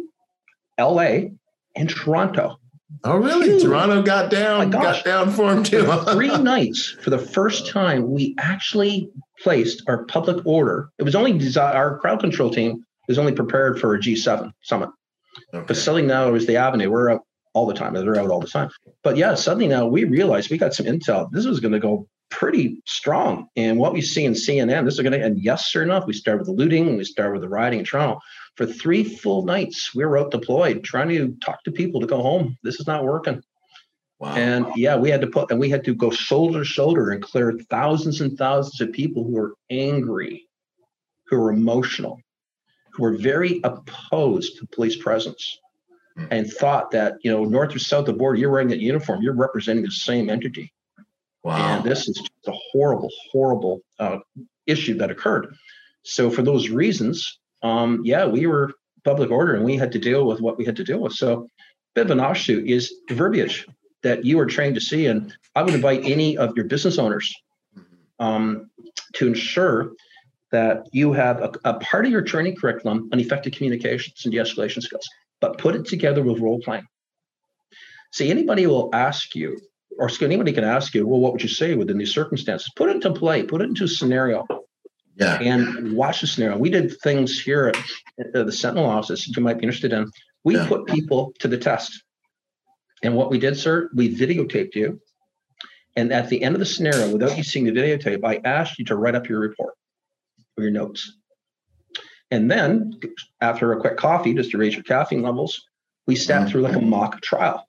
LA, 0.78 1.28
and 1.76 1.88
Toronto. 1.88 2.58
Oh 3.04 3.18
really? 3.18 3.46
Dude, 3.46 3.62
Toronto 3.62 4.02
got 4.02 4.30
down, 4.30 4.70
got 4.70 5.04
down 5.04 5.30
for 5.30 5.52
him 5.52 5.62
too. 5.62 5.86
three 6.12 6.36
nights 6.38 6.96
for 7.00 7.10
the 7.10 7.18
first 7.18 7.68
time, 7.68 8.10
we 8.10 8.34
actually 8.38 9.10
placed 9.42 9.82
our 9.86 10.04
public 10.04 10.44
order. 10.46 10.88
It 10.98 11.02
was 11.02 11.14
only 11.14 11.38
our 11.56 11.98
crowd 11.98 12.20
control 12.20 12.50
team 12.50 12.85
is 13.08 13.18
only 13.18 13.32
prepared 13.32 13.80
for 13.80 13.94
a 13.94 13.98
G7 13.98 14.52
summit. 14.62 14.90
Okay. 15.54 15.64
But 15.66 15.76
suddenly 15.76 16.06
now 16.06 16.34
is 16.34 16.46
the 16.46 16.56
avenue. 16.56 16.90
We're 16.90 17.10
out 17.10 17.22
all 17.54 17.66
the 17.66 17.74
time. 17.74 17.94
They're 17.94 18.20
out 18.20 18.30
all 18.30 18.40
the 18.40 18.46
time. 18.46 18.70
But 19.02 19.16
yeah, 19.16 19.34
suddenly 19.34 19.68
now 19.68 19.86
we 19.86 20.04
realized 20.04 20.50
we 20.50 20.58
got 20.58 20.74
some 20.74 20.86
intel. 20.86 21.30
This 21.30 21.46
is 21.46 21.60
going 21.60 21.72
to 21.72 21.80
go 21.80 22.08
pretty 22.30 22.82
strong. 22.86 23.48
And 23.56 23.78
what 23.78 23.92
we 23.92 24.02
see 24.02 24.24
in 24.24 24.32
CNN, 24.32 24.84
this 24.84 24.94
is 24.94 25.00
going 25.00 25.12
to, 25.12 25.24
and 25.24 25.38
yes, 25.38 25.68
sure 25.68 25.82
enough, 25.82 26.06
we 26.06 26.12
start 26.12 26.38
with 26.38 26.48
the 26.48 26.52
looting, 26.52 26.96
we 26.96 27.04
start 27.04 27.32
with 27.32 27.42
the 27.42 27.48
rioting 27.48 27.80
in 27.80 27.84
Toronto. 27.84 28.20
For 28.56 28.66
three 28.66 29.04
full 29.04 29.44
nights, 29.44 29.94
we 29.94 30.04
were 30.04 30.18
out 30.18 30.30
deployed 30.30 30.82
trying 30.82 31.08
to 31.10 31.36
talk 31.44 31.62
to 31.64 31.72
people 31.72 32.00
to 32.00 32.06
go 32.06 32.20
home. 32.20 32.56
This 32.62 32.80
is 32.80 32.86
not 32.86 33.04
working. 33.04 33.42
Wow. 34.18 34.34
And 34.34 34.66
yeah, 34.76 34.96
we 34.96 35.10
had 35.10 35.20
to 35.20 35.26
put, 35.26 35.50
and 35.50 35.60
we 35.60 35.68
had 35.68 35.84
to 35.84 35.94
go 35.94 36.10
shoulder 36.10 36.60
to 36.60 36.64
shoulder 36.64 37.10
and 37.10 37.22
clear 37.22 37.58
thousands 37.70 38.20
and 38.20 38.36
thousands 38.36 38.80
of 38.80 38.92
people 38.92 39.24
who 39.24 39.32
were 39.32 39.54
angry, 39.70 40.46
who 41.26 41.38
were 41.38 41.52
emotional, 41.52 42.18
who 42.96 43.02
were 43.02 43.16
very 43.16 43.60
opposed 43.64 44.58
to 44.58 44.66
police 44.66 44.96
presence 44.96 45.58
hmm. 46.16 46.24
and 46.30 46.50
thought 46.50 46.90
that, 46.90 47.14
you 47.22 47.30
know, 47.30 47.44
north 47.44 47.74
or 47.74 47.78
south 47.78 48.00
of 48.00 48.06
the 48.06 48.12
border, 48.14 48.38
you're 48.38 48.50
wearing 48.50 48.68
that 48.68 48.80
uniform, 48.80 49.22
you're 49.22 49.34
representing 49.34 49.84
the 49.84 49.90
same 49.90 50.30
entity. 50.30 50.72
Wow. 51.44 51.76
And 51.76 51.84
this 51.84 52.08
is 52.08 52.16
just 52.16 52.48
a 52.48 52.58
horrible, 52.72 53.10
horrible 53.30 53.82
uh, 53.98 54.18
issue 54.66 54.96
that 54.98 55.10
occurred. 55.10 55.54
So 56.02 56.30
for 56.30 56.42
those 56.42 56.70
reasons, 56.70 57.38
um, 57.62 58.00
yeah, 58.04 58.26
we 58.26 58.46
were 58.46 58.72
public 59.04 59.30
order 59.30 59.54
and 59.54 59.64
we 59.64 59.76
had 59.76 59.92
to 59.92 59.98
deal 59.98 60.26
with 60.26 60.40
what 60.40 60.58
we 60.58 60.64
had 60.64 60.76
to 60.76 60.84
deal 60.84 61.00
with. 61.00 61.12
So 61.12 61.48
bit 61.94 62.06
of 62.06 62.10
an 62.10 62.20
offshoot 62.20 62.68
is 62.68 62.92
verbiage 63.10 63.66
that 64.02 64.24
you 64.24 64.38
are 64.38 64.46
trained 64.46 64.74
to 64.74 64.80
see. 64.80 65.06
And 65.06 65.34
I 65.54 65.62
would 65.62 65.74
invite 65.74 66.04
any 66.04 66.36
of 66.36 66.56
your 66.56 66.66
business 66.66 66.98
owners 66.98 67.32
mm-hmm. 67.76 68.24
um, 68.24 68.70
to 69.14 69.26
ensure 69.26 69.92
that 70.56 70.88
you 70.92 71.12
have 71.12 71.36
a, 71.42 71.50
a 71.64 71.74
part 71.80 72.06
of 72.06 72.10
your 72.10 72.22
training 72.22 72.56
curriculum 72.56 73.10
on 73.12 73.20
effective 73.20 73.52
communications 73.52 74.22
and 74.24 74.32
de-escalation 74.32 74.82
skills, 74.82 75.06
but 75.42 75.58
put 75.58 75.74
it 75.74 75.84
together 75.84 76.22
with 76.22 76.40
role 76.40 76.60
playing. 76.60 76.86
See, 78.12 78.30
anybody 78.30 78.66
will 78.66 78.88
ask 78.94 79.34
you, 79.34 79.58
or 79.98 80.10
anybody 80.22 80.52
can 80.54 80.64
ask 80.64 80.94
you, 80.94 81.06
well, 81.06 81.20
what 81.20 81.32
would 81.32 81.42
you 81.42 81.48
say 81.60 81.74
within 81.74 81.98
these 81.98 82.14
circumstances? 82.14 82.70
Put 82.74 82.88
it 82.88 82.96
into 82.96 83.12
play, 83.12 83.42
put 83.42 83.60
it 83.60 83.68
into 83.68 83.84
a 83.84 83.88
scenario. 83.88 84.46
Yeah. 85.16 85.38
And 85.40 85.94
watch 85.94 86.22
the 86.22 86.26
scenario. 86.26 86.56
We 86.56 86.70
did 86.70 86.98
things 87.00 87.38
here 87.38 87.72
at 88.18 88.32
the 88.32 88.52
Sentinel 88.52 88.88
office 88.88 89.26
that 89.26 89.36
you 89.36 89.42
might 89.42 89.58
be 89.58 89.64
interested 89.64 89.92
in. 89.92 90.10
We 90.44 90.56
yeah. 90.56 90.68
put 90.68 90.86
people 90.86 91.34
to 91.40 91.48
the 91.48 91.58
test. 91.58 92.02
And 93.02 93.14
what 93.14 93.30
we 93.30 93.38
did, 93.38 93.58
sir, 93.58 93.90
we 93.94 94.14
videotaped 94.14 94.74
you. 94.74 95.00
And 95.96 96.12
at 96.12 96.28
the 96.28 96.42
end 96.42 96.54
of 96.54 96.60
the 96.60 96.66
scenario, 96.66 97.12
without 97.12 97.36
you 97.36 97.42
seeing 97.42 97.66
the 97.66 97.72
videotape, 97.72 98.24
I 98.24 98.40
asked 98.44 98.78
you 98.78 98.84
to 98.86 98.96
write 98.96 99.14
up 99.14 99.28
your 99.28 99.40
report 99.40 99.74
your 100.62 100.72
notes. 100.72 101.16
And 102.30 102.50
then 102.50 102.98
after 103.40 103.72
a 103.72 103.80
quick 103.80 103.96
coffee, 103.96 104.34
just 104.34 104.50
to 104.50 104.58
raise 104.58 104.74
your 104.74 104.82
caffeine 104.82 105.22
levels, 105.22 105.62
we 106.06 106.16
sat 106.16 106.48
through 106.48 106.62
like 106.62 106.76
a 106.76 106.80
mock 106.80 107.20
trial. 107.20 107.68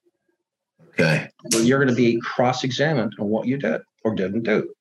Okay. 0.89 1.29
Where 1.53 1.63
you're 1.63 1.77
going 1.77 1.89
to 1.89 1.95
be 1.95 2.19
cross-examined 2.19 3.13
on 3.19 3.27
what 3.27 3.47
you 3.47 3.57
did 3.57 3.81
or 4.03 4.15
didn't 4.15 4.43
do. 4.43 4.73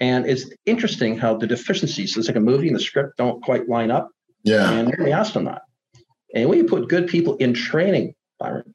And 0.00 0.26
it's 0.26 0.48
interesting 0.66 1.18
how 1.18 1.36
the 1.36 1.48
deficiencies, 1.48 2.16
it's 2.16 2.28
like 2.28 2.36
a 2.36 2.40
movie 2.40 2.68
and 2.68 2.76
the 2.76 2.80
script 2.80 3.16
don't 3.16 3.42
quite 3.42 3.68
line 3.68 3.90
up. 3.90 4.10
Yeah. 4.44 4.70
And 4.70 4.94
we 4.98 5.10
asked 5.10 5.34
them 5.34 5.46
that. 5.46 5.62
And 6.34 6.48
when 6.48 6.58
you 6.58 6.64
put 6.64 6.88
good 6.88 7.08
people 7.08 7.36
in 7.38 7.54
training, 7.54 8.14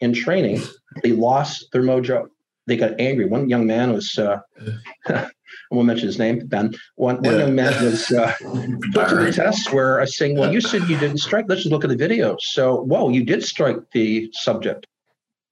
in 0.01 0.13
training, 0.13 0.61
they 1.01 1.13
lost 1.13 1.71
their 1.71 1.83
mojo. 1.83 2.27
They 2.65 2.77
got 2.77 2.99
angry. 2.99 3.25
One 3.25 3.49
young 3.49 3.65
man 3.65 3.91
was 3.91 4.17
uh, 4.17 4.39
I 5.73 5.75
won't 5.75 5.87
mention 5.87 6.07
his 6.07 6.19
name, 6.19 6.45
Ben. 6.45 6.73
One, 6.95 7.15
one 7.17 7.25
yeah. 7.25 7.37
young 7.39 7.55
man 7.55 7.83
was 7.83 8.11
uh, 8.11 8.33
put 8.93 9.09
to 9.09 9.15
the 9.15 9.31
test 9.33 9.73
where 9.73 9.97
I 9.99 10.01
was 10.01 10.17
saying, 10.17 10.37
well, 10.37 10.53
you 10.53 10.61
said 10.61 10.83
you 10.83 10.97
didn't 10.97 11.17
strike. 11.17 11.45
Let's 11.47 11.63
just 11.63 11.71
look 11.71 11.83
at 11.83 11.89
the 11.89 11.95
video. 11.95 12.35
So, 12.39 12.81
whoa, 12.83 13.09
you 13.09 13.23
did 13.23 13.43
strike 13.43 13.77
the 13.91 14.29
subject 14.33 14.85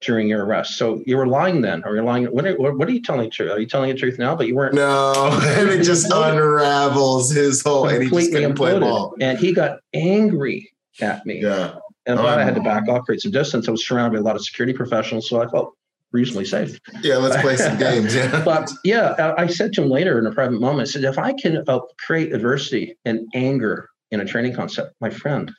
during 0.01 0.27
your 0.27 0.45
arrest. 0.45 0.77
So 0.77 1.01
you 1.05 1.17
were 1.17 1.27
lying 1.27 1.61
then, 1.61 1.83
or 1.85 1.95
you're 1.95 2.03
lying. 2.03 2.25
What 2.25 2.45
are, 2.45 2.55
what 2.55 2.87
are 2.87 2.91
you 2.91 3.01
telling 3.01 3.25
the 3.25 3.29
truth? 3.29 3.51
Are 3.51 3.59
you 3.59 3.67
telling 3.67 3.89
the 3.89 3.95
truth 3.97 4.19
now? 4.19 4.35
But 4.35 4.47
you 4.47 4.55
weren't. 4.55 4.75
No, 4.75 5.29
and 5.43 5.69
it 5.69 5.83
just 5.83 6.11
unravels 6.11 7.31
his 7.31 7.61
whole, 7.61 7.87
and 7.87 8.03
he 8.03 8.09
just 8.09 8.31
couldn't 8.31 8.55
play 8.55 8.77
ball. 8.79 9.15
And 9.21 9.37
he 9.37 9.53
got 9.53 9.79
angry 9.93 10.71
at 10.99 11.25
me. 11.25 11.41
Yeah. 11.41 11.75
And 12.07 12.19
um, 12.19 12.25
I 12.25 12.43
had 12.43 12.55
to 12.55 12.61
back 12.61 12.87
off, 12.89 13.05
create 13.05 13.21
some 13.21 13.31
distance. 13.31 13.67
I 13.67 13.71
was 13.71 13.85
surrounded 13.85 14.17
by 14.17 14.21
a 14.21 14.23
lot 14.23 14.35
of 14.35 14.43
security 14.43 14.73
professionals, 14.73 15.29
so 15.29 15.41
I 15.41 15.47
felt 15.47 15.75
reasonably 16.11 16.45
safe. 16.45 16.79
Yeah, 17.01 17.17
let's 17.17 17.41
play 17.41 17.55
some 17.55 17.77
games. 17.79 18.13
Yeah. 18.13 18.43
but 18.43 18.71
yeah, 18.83 19.33
I 19.37 19.47
said 19.47 19.73
to 19.73 19.83
him 19.83 19.89
later 19.89 20.19
in 20.19 20.25
a 20.25 20.31
private 20.31 20.59
moment, 20.59 20.87
I 20.87 20.91
said, 20.91 21.03
if 21.03 21.17
I 21.17 21.33
can 21.33 21.63
uh, 21.67 21.79
create 22.05 22.33
adversity 22.33 22.97
and 23.05 23.27
anger 23.33 23.89
in 24.11 24.19
a 24.19 24.25
training 24.25 24.55
concept, 24.55 24.93
my 24.99 25.09
friend, 25.09 25.51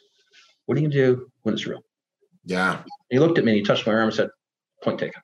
what 0.67 0.77
do 0.77 0.83
you 0.83 0.89
do 0.89 1.31
when 1.43 1.55
it's 1.55 1.67
real? 1.67 1.83
Yeah. 2.45 2.83
He 3.11 3.19
looked 3.19 3.39
at 3.39 3.45
me 3.45 3.53
and 3.53 3.59
he 3.59 3.65
touched 3.65 3.87
my 3.87 3.95
arm 3.95 4.05
and 4.05 4.15
said, 4.15 4.31
point 4.83 4.99
taken. 4.99 5.23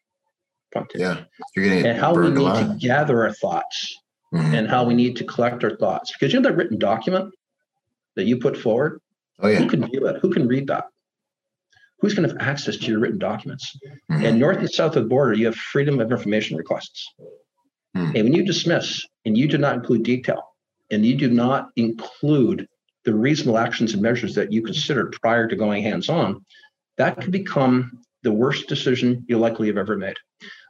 Point 0.72 0.88
taken. 0.90 1.00
Yeah. 1.00 1.24
You're 1.54 1.64
getting 1.64 1.86
and 1.86 1.98
how 1.98 2.14
we 2.14 2.30
need 2.30 2.36
to 2.36 2.76
gather 2.78 3.22
our 3.22 3.32
thoughts 3.32 3.98
mm-hmm. 4.32 4.54
and 4.54 4.68
how 4.68 4.84
we 4.84 4.94
need 4.94 5.16
to 5.16 5.24
collect 5.24 5.64
our 5.64 5.76
thoughts. 5.76 6.12
Because 6.12 6.32
you 6.32 6.40
know 6.40 6.48
that 6.48 6.56
written 6.56 6.78
document 6.78 7.34
that 8.16 8.24
you 8.24 8.38
put 8.38 8.56
forward? 8.56 9.00
Oh, 9.40 9.48
yeah. 9.48 9.58
Who 9.58 9.68
can 9.68 9.88
view 9.88 10.06
it? 10.06 10.20
Who 10.20 10.30
can 10.30 10.48
read 10.48 10.66
that? 10.68 10.84
Who's 11.98 12.14
going 12.14 12.28
to 12.28 12.34
have 12.34 12.46
access 12.46 12.76
to 12.76 12.86
your 12.86 13.00
written 13.00 13.18
documents? 13.18 13.76
Mm-hmm. 14.10 14.24
And 14.24 14.38
north 14.38 14.58
and 14.58 14.70
south 14.70 14.96
of 14.96 15.04
the 15.04 15.08
border, 15.08 15.34
you 15.34 15.46
have 15.46 15.56
freedom 15.56 16.00
of 16.00 16.10
information 16.10 16.56
requests. 16.56 17.12
Mm-hmm. 17.96 18.16
And 18.16 18.24
when 18.24 18.32
you 18.32 18.44
dismiss 18.44 19.04
and 19.24 19.36
you 19.36 19.48
do 19.48 19.58
not 19.58 19.76
include 19.76 20.02
detail 20.04 20.42
and 20.90 21.04
you 21.04 21.16
do 21.16 21.30
not 21.30 21.70
include 21.76 22.68
the 23.04 23.14
reasonable 23.14 23.58
actions 23.58 23.94
and 23.94 24.02
measures 24.02 24.34
that 24.34 24.52
you 24.52 24.62
considered 24.62 25.16
prior 25.20 25.48
to 25.48 25.56
going 25.56 25.82
hands 25.82 26.08
on, 26.08 26.44
that 26.96 27.20
could 27.20 27.32
become 27.32 27.98
the 28.22 28.32
worst 28.32 28.68
decision 28.68 29.24
you 29.28 29.38
likely 29.38 29.68
have 29.68 29.78
ever 29.78 29.96
made. 29.96 30.16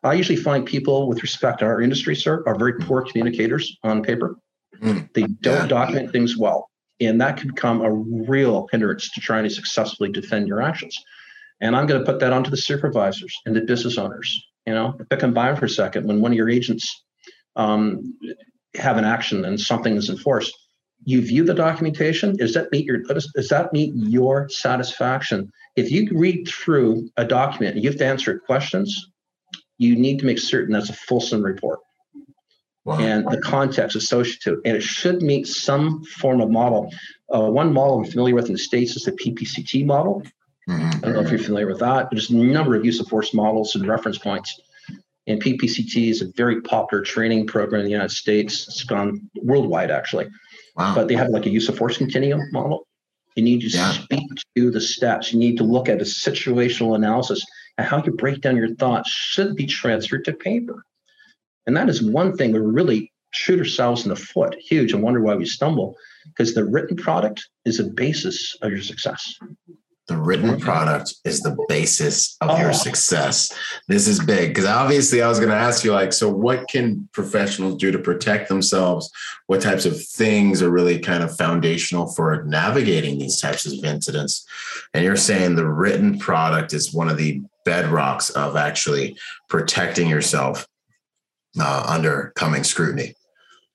I 0.05 0.15
usually 0.15 0.37
find 0.37 0.65
people 0.65 1.09
with 1.09 1.23
respect 1.23 1.61
to 1.61 1.65
our 1.65 1.81
industry, 1.81 2.15
sir, 2.15 2.43
are 2.47 2.57
very 2.57 2.75
poor 2.75 3.03
communicators 3.03 3.77
on 3.83 4.03
paper. 4.03 4.37
Mm. 4.81 5.13
They 5.15 5.23
don't 5.23 5.63
yeah. 5.63 5.67
document 5.67 6.13
things 6.13 6.37
well. 6.37 6.71
And 7.01 7.21
that 7.21 7.37
can 7.37 7.49
become 7.49 7.81
a 7.81 7.93
real 7.93 8.69
hindrance 8.73 9.11
to 9.11 9.21
trying 9.21 9.45
to 9.45 9.51
successfully 9.51 10.11
defend 10.11 10.49
your 10.49 10.61
actions. 10.61 10.99
And 11.61 11.77
I'm 11.77 11.87
going 11.87 12.01
to 12.01 12.11
put 12.11 12.21
that 12.21 12.33
onto 12.33 12.51
the 12.51 12.57
supervisors 12.57 13.37
and 13.47 13.55
the 13.55 13.61
business 13.61 13.99
owners. 13.99 14.45
You 14.67 14.75
know, 14.75 14.99
pick 15.09 15.23
and 15.23 15.35
buy 15.35 15.55
for 15.55 15.65
a 15.65 15.69
second. 15.69 16.07
When 16.07 16.21
one 16.21 16.33
of 16.33 16.37
your 16.37 16.51
agents 16.51 17.03
um, 17.57 18.19
have 18.75 18.99
an 18.99 19.05
action 19.05 19.45
and 19.45 19.59
something 19.59 19.97
is 19.97 20.11
enforced, 20.11 20.55
you 21.05 21.23
view 21.23 21.45
the 21.45 21.55
documentation. 21.55 22.37
Does 22.37 22.55
that 22.55 22.71
meet 22.71 22.85
your 22.85 22.99
does 22.99 23.49
that 23.49 23.73
meet 23.73 23.93
your 23.95 24.49
satisfaction? 24.51 25.51
If 25.77 25.91
you 25.91 26.09
read 26.13 26.49
through 26.49 27.09
a 27.17 27.25
document 27.25 27.77
and 27.77 27.85
you 27.85 27.91
have 27.91 27.99
to 27.99 28.07
answer 28.07 28.39
questions, 28.41 29.11
you 29.79 29.97
need 29.97 30.19
to 30.19 30.27
make 30.27 30.39
certain 30.39 30.75
that's 30.75 30.91
a 30.91 30.95
fulsome 30.95 31.43
report. 31.43 31.79
And 32.97 33.29
the 33.29 33.41
context 33.41 33.97
associated 33.97 34.41
to 34.43 34.53
it. 34.55 34.61
And 34.65 34.77
it 34.77 34.83
should 34.83 35.23
meet 35.23 35.47
some 35.47 36.05
form 36.05 36.41
of 36.41 36.51
model. 36.51 36.93
Uh, 37.33 37.51
one 37.51 37.73
model 37.73 37.99
I'm 37.99 38.11
familiar 38.11 38.35
with 38.35 38.47
in 38.47 38.53
the 38.53 38.59
States 38.59 38.97
is 38.97 39.03
the 39.03 39.13
PPCT 39.13 39.85
model. 39.85 40.23
Mm-hmm. 40.69 40.87
I 40.87 41.01
don't 41.01 41.15
know 41.15 41.21
if 41.21 41.31
you're 41.31 41.39
familiar 41.39 41.67
with 41.67 41.81
that. 41.81 42.05
But 42.05 42.11
there's 42.13 42.31
a 42.31 42.37
number 42.37 42.75
of 42.75 42.85
use 42.85 43.01
of 43.01 43.09
force 43.09 43.35
models 43.35 43.75
and 43.75 43.87
reference 43.87 44.19
points. 44.19 44.61
And 45.27 45.43
PPCT 45.43 46.09
is 46.09 46.23
a 46.23 46.33
very 46.37 46.63
popular 46.63 47.05
training 47.05 47.47
program 47.47 47.81
in 47.81 47.87
the 47.87 47.93
United 47.93 48.15
States. 48.15 48.67
It's 48.67 48.85
gone 48.85 49.31
worldwide, 49.43 49.91
actually. 49.91 50.29
Wow. 50.77 50.95
But 50.95 51.09
they 51.09 51.15
have 51.15 51.29
like 51.29 51.45
a 51.45 51.51
use 51.51 51.69
of 51.69 51.77
force 51.77 51.99
continuum 51.99 52.41
model. 52.53 52.87
You 53.37 53.43
need 53.43 53.61
to 53.61 53.69
yeah. 53.69 53.93
speak 53.93 54.27
to 54.57 54.71
the 54.71 54.81
steps. 54.81 55.33
You 55.33 55.39
need 55.39 55.59
to 55.59 55.65
look 55.65 55.89
at 55.89 56.01
a 56.01 56.05
situational 56.05 56.97
analysis 56.97 57.45
and 57.77 57.87
how 57.87 58.03
you 58.03 58.13
break 58.13 58.41
down 58.41 58.57
your 58.57 58.75
thoughts 58.75 59.11
should 59.11 59.55
be 59.55 59.67
transferred 59.67 60.25
to 60.25 60.33
paper. 60.33 60.83
And 61.69 61.77
that 61.77 61.91
is 61.91 62.03
one 62.03 62.35
thing 62.35 62.53
we 62.53 62.61
really 62.61 63.13
shoot 63.33 63.59
ourselves 63.59 64.03
in 64.03 64.09
the 64.09 64.17
foot 64.17 64.57
huge 64.59 64.95
and 64.95 65.03
wonder 65.03 65.21
why 65.21 65.35
we 65.35 65.45
stumble 65.45 65.97
because 66.25 66.55
the 66.55 66.65
written 66.65 66.97
product 66.97 67.47
is 67.67 67.77
the 67.77 67.91
basis 67.91 68.57
of 68.63 68.71
your 68.71 68.81
success. 68.81 69.35
The 70.07 70.17
written 70.17 70.59
product 70.59 71.13
is 71.27 71.43
the 71.43 71.55
basis 71.69 72.39
of 72.41 72.49
oh. 72.49 72.59
your 72.59 72.73
success. 72.73 73.53
This 73.87 74.09
is 74.09 74.19
big 74.19 74.49
because 74.49 74.65
obviously 74.65 75.21
I 75.21 75.29
was 75.29 75.39
going 75.39 75.51
to 75.51 75.57
ask 75.57 75.85
you, 75.85 75.93
like, 75.93 76.15
so 76.15 76.31
what 76.31 76.67
can 76.69 77.07
professionals 77.13 77.77
do 77.77 77.93
to 77.93 77.99
protect 77.99 78.49
themselves? 78.49 79.11
What 79.49 79.61
types 79.61 79.85
of 79.85 80.03
things 80.03 80.63
are 80.63 80.71
really 80.71 80.99
kind 80.99 81.23
of 81.23 81.37
foundational 81.37 82.07
for 82.15 82.45
navigating 82.45 83.19
these 83.19 83.39
types 83.39 83.67
of 83.67 83.85
incidents? 83.85 84.47
And 84.95 85.05
you're 85.05 85.17
saying 85.17 85.57
the 85.57 85.69
written 85.69 86.19
product 86.19 86.73
is 86.73 86.95
one 86.95 87.11
of 87.11 87.19
the 87.19 87.43
bedrocks 87.67 88.31
of 88.31 88.57
actually 88.57 89.19
protecting 89.51 90.09
yourself 90.09 90.67
uh, 91.61 91.85
under 91.87 92.33
coming 92.37 92.65
scrutiny. 92.65 93.15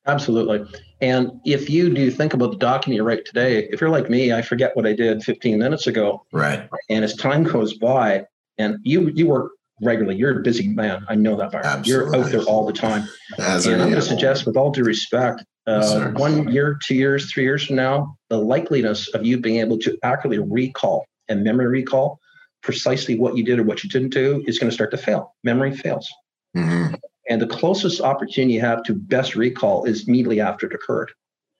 Absolutely. 0.05 0.65
And 1.01 1.31
if 1.45 1.69
you 1.69 1.93
do 1.93 2.11
think 2.11 2.33
about 2.33 2.51
the 2.51 2.57
document 2.57 2.97
you 2.97 3.03
write 3.03 3.25
today, 3.25 3.67
if 3.71 3.79
you're 3.79 3.89
like 3.89 4.09
me, 4.09 4.33
I 4.33 4.41
forget 4.41 4.75
what 4.75 4.85
I 4.85 4.93
did 4.93 5.23
15 5.23 5.57
minutes 5.57 5.87
ago. 5.87 6.25
Right. 6.31 6.69
And 6.89 7.03
as 7.03 7.15
time 7.15 7.43
goes 7.43 7.73
by, 7.73 8.25
and 8.57 8.77
you 8.83 9.09
you 9.09 9.27
work 9.27 9.51
regularly, 9.81 10.17
you're 10.17 10.39
a 10.39 10.43
busy 10.43 10.67
man. 10.67 11.05
I 11.07 11.15
know 11.15 11.35
that. 11.37 11.51
Byron. 11.51 11.83
You're 11.85 12.15
out 12.15 12.31
there 12.31 12.41
all 12.41 12.65
the 12.65 12.73
time. 12.73 13.07
As 13.37 13.65
and 13.65 13.81
I'm 13.81 13.89
going 13.89 14.01
to 14.01 14.07
suggest, 14.07 14.45
with 14.45 14.57
all 14.57 14.71
due 14.71 14.83
respect, 14.83 15.43
uh, 15.65 15.81
yes, 15.81 16.19
one 16.19 16.51
year, 16.51 16.77
two 16.85 16.95
years, 16.95 17.31
three 17.31 17.43
years 17.43 17.65
from 17.65 17.77
now, 17.77 18.15
the 18.29 18.37
likeliness 18.37 19.13
of 19.13 19.25
you 19.25 19.39
being 19.39 19.59
able 19.59 19.77
to 19.79 19.97
accurately 20.03 20.39
recall 20.39 21.05
and 21.29 21.43
memory 21.43 21.67
recall 21.67 22.19
precisely 22.61 23.17
what 23.17 23.35
you 23.35 23.43
did 23.43 23.59
or 23.59 23.63
what 23.63 23.83
you 23.83 23.89
didn't 23.89 24.09
do 24.09 24.43
is 24.47 24.59
going 24.59 24.69
to 24.69 24.73
start 24.73 24.91
to 24.91 24.97
fail. 24.97 25.35
Memory 25.43 25.75
fails. 25.75 26.09
Mm-hmm. 26.55 26.95
And 27.29 27.41
the 27.41 27.47
closest 27.47 28.01
opportunity 28.01 28.55
you 28.55 28.61
have 28.61 28.83
to 28.83 28.93
best 28.93 29.35
recall 29.35 29.85
is 29.85 30.07
immediately 30.07 30.41
after 30.41 30.67
it 30.67 30.73
occurred, 30.73 31.11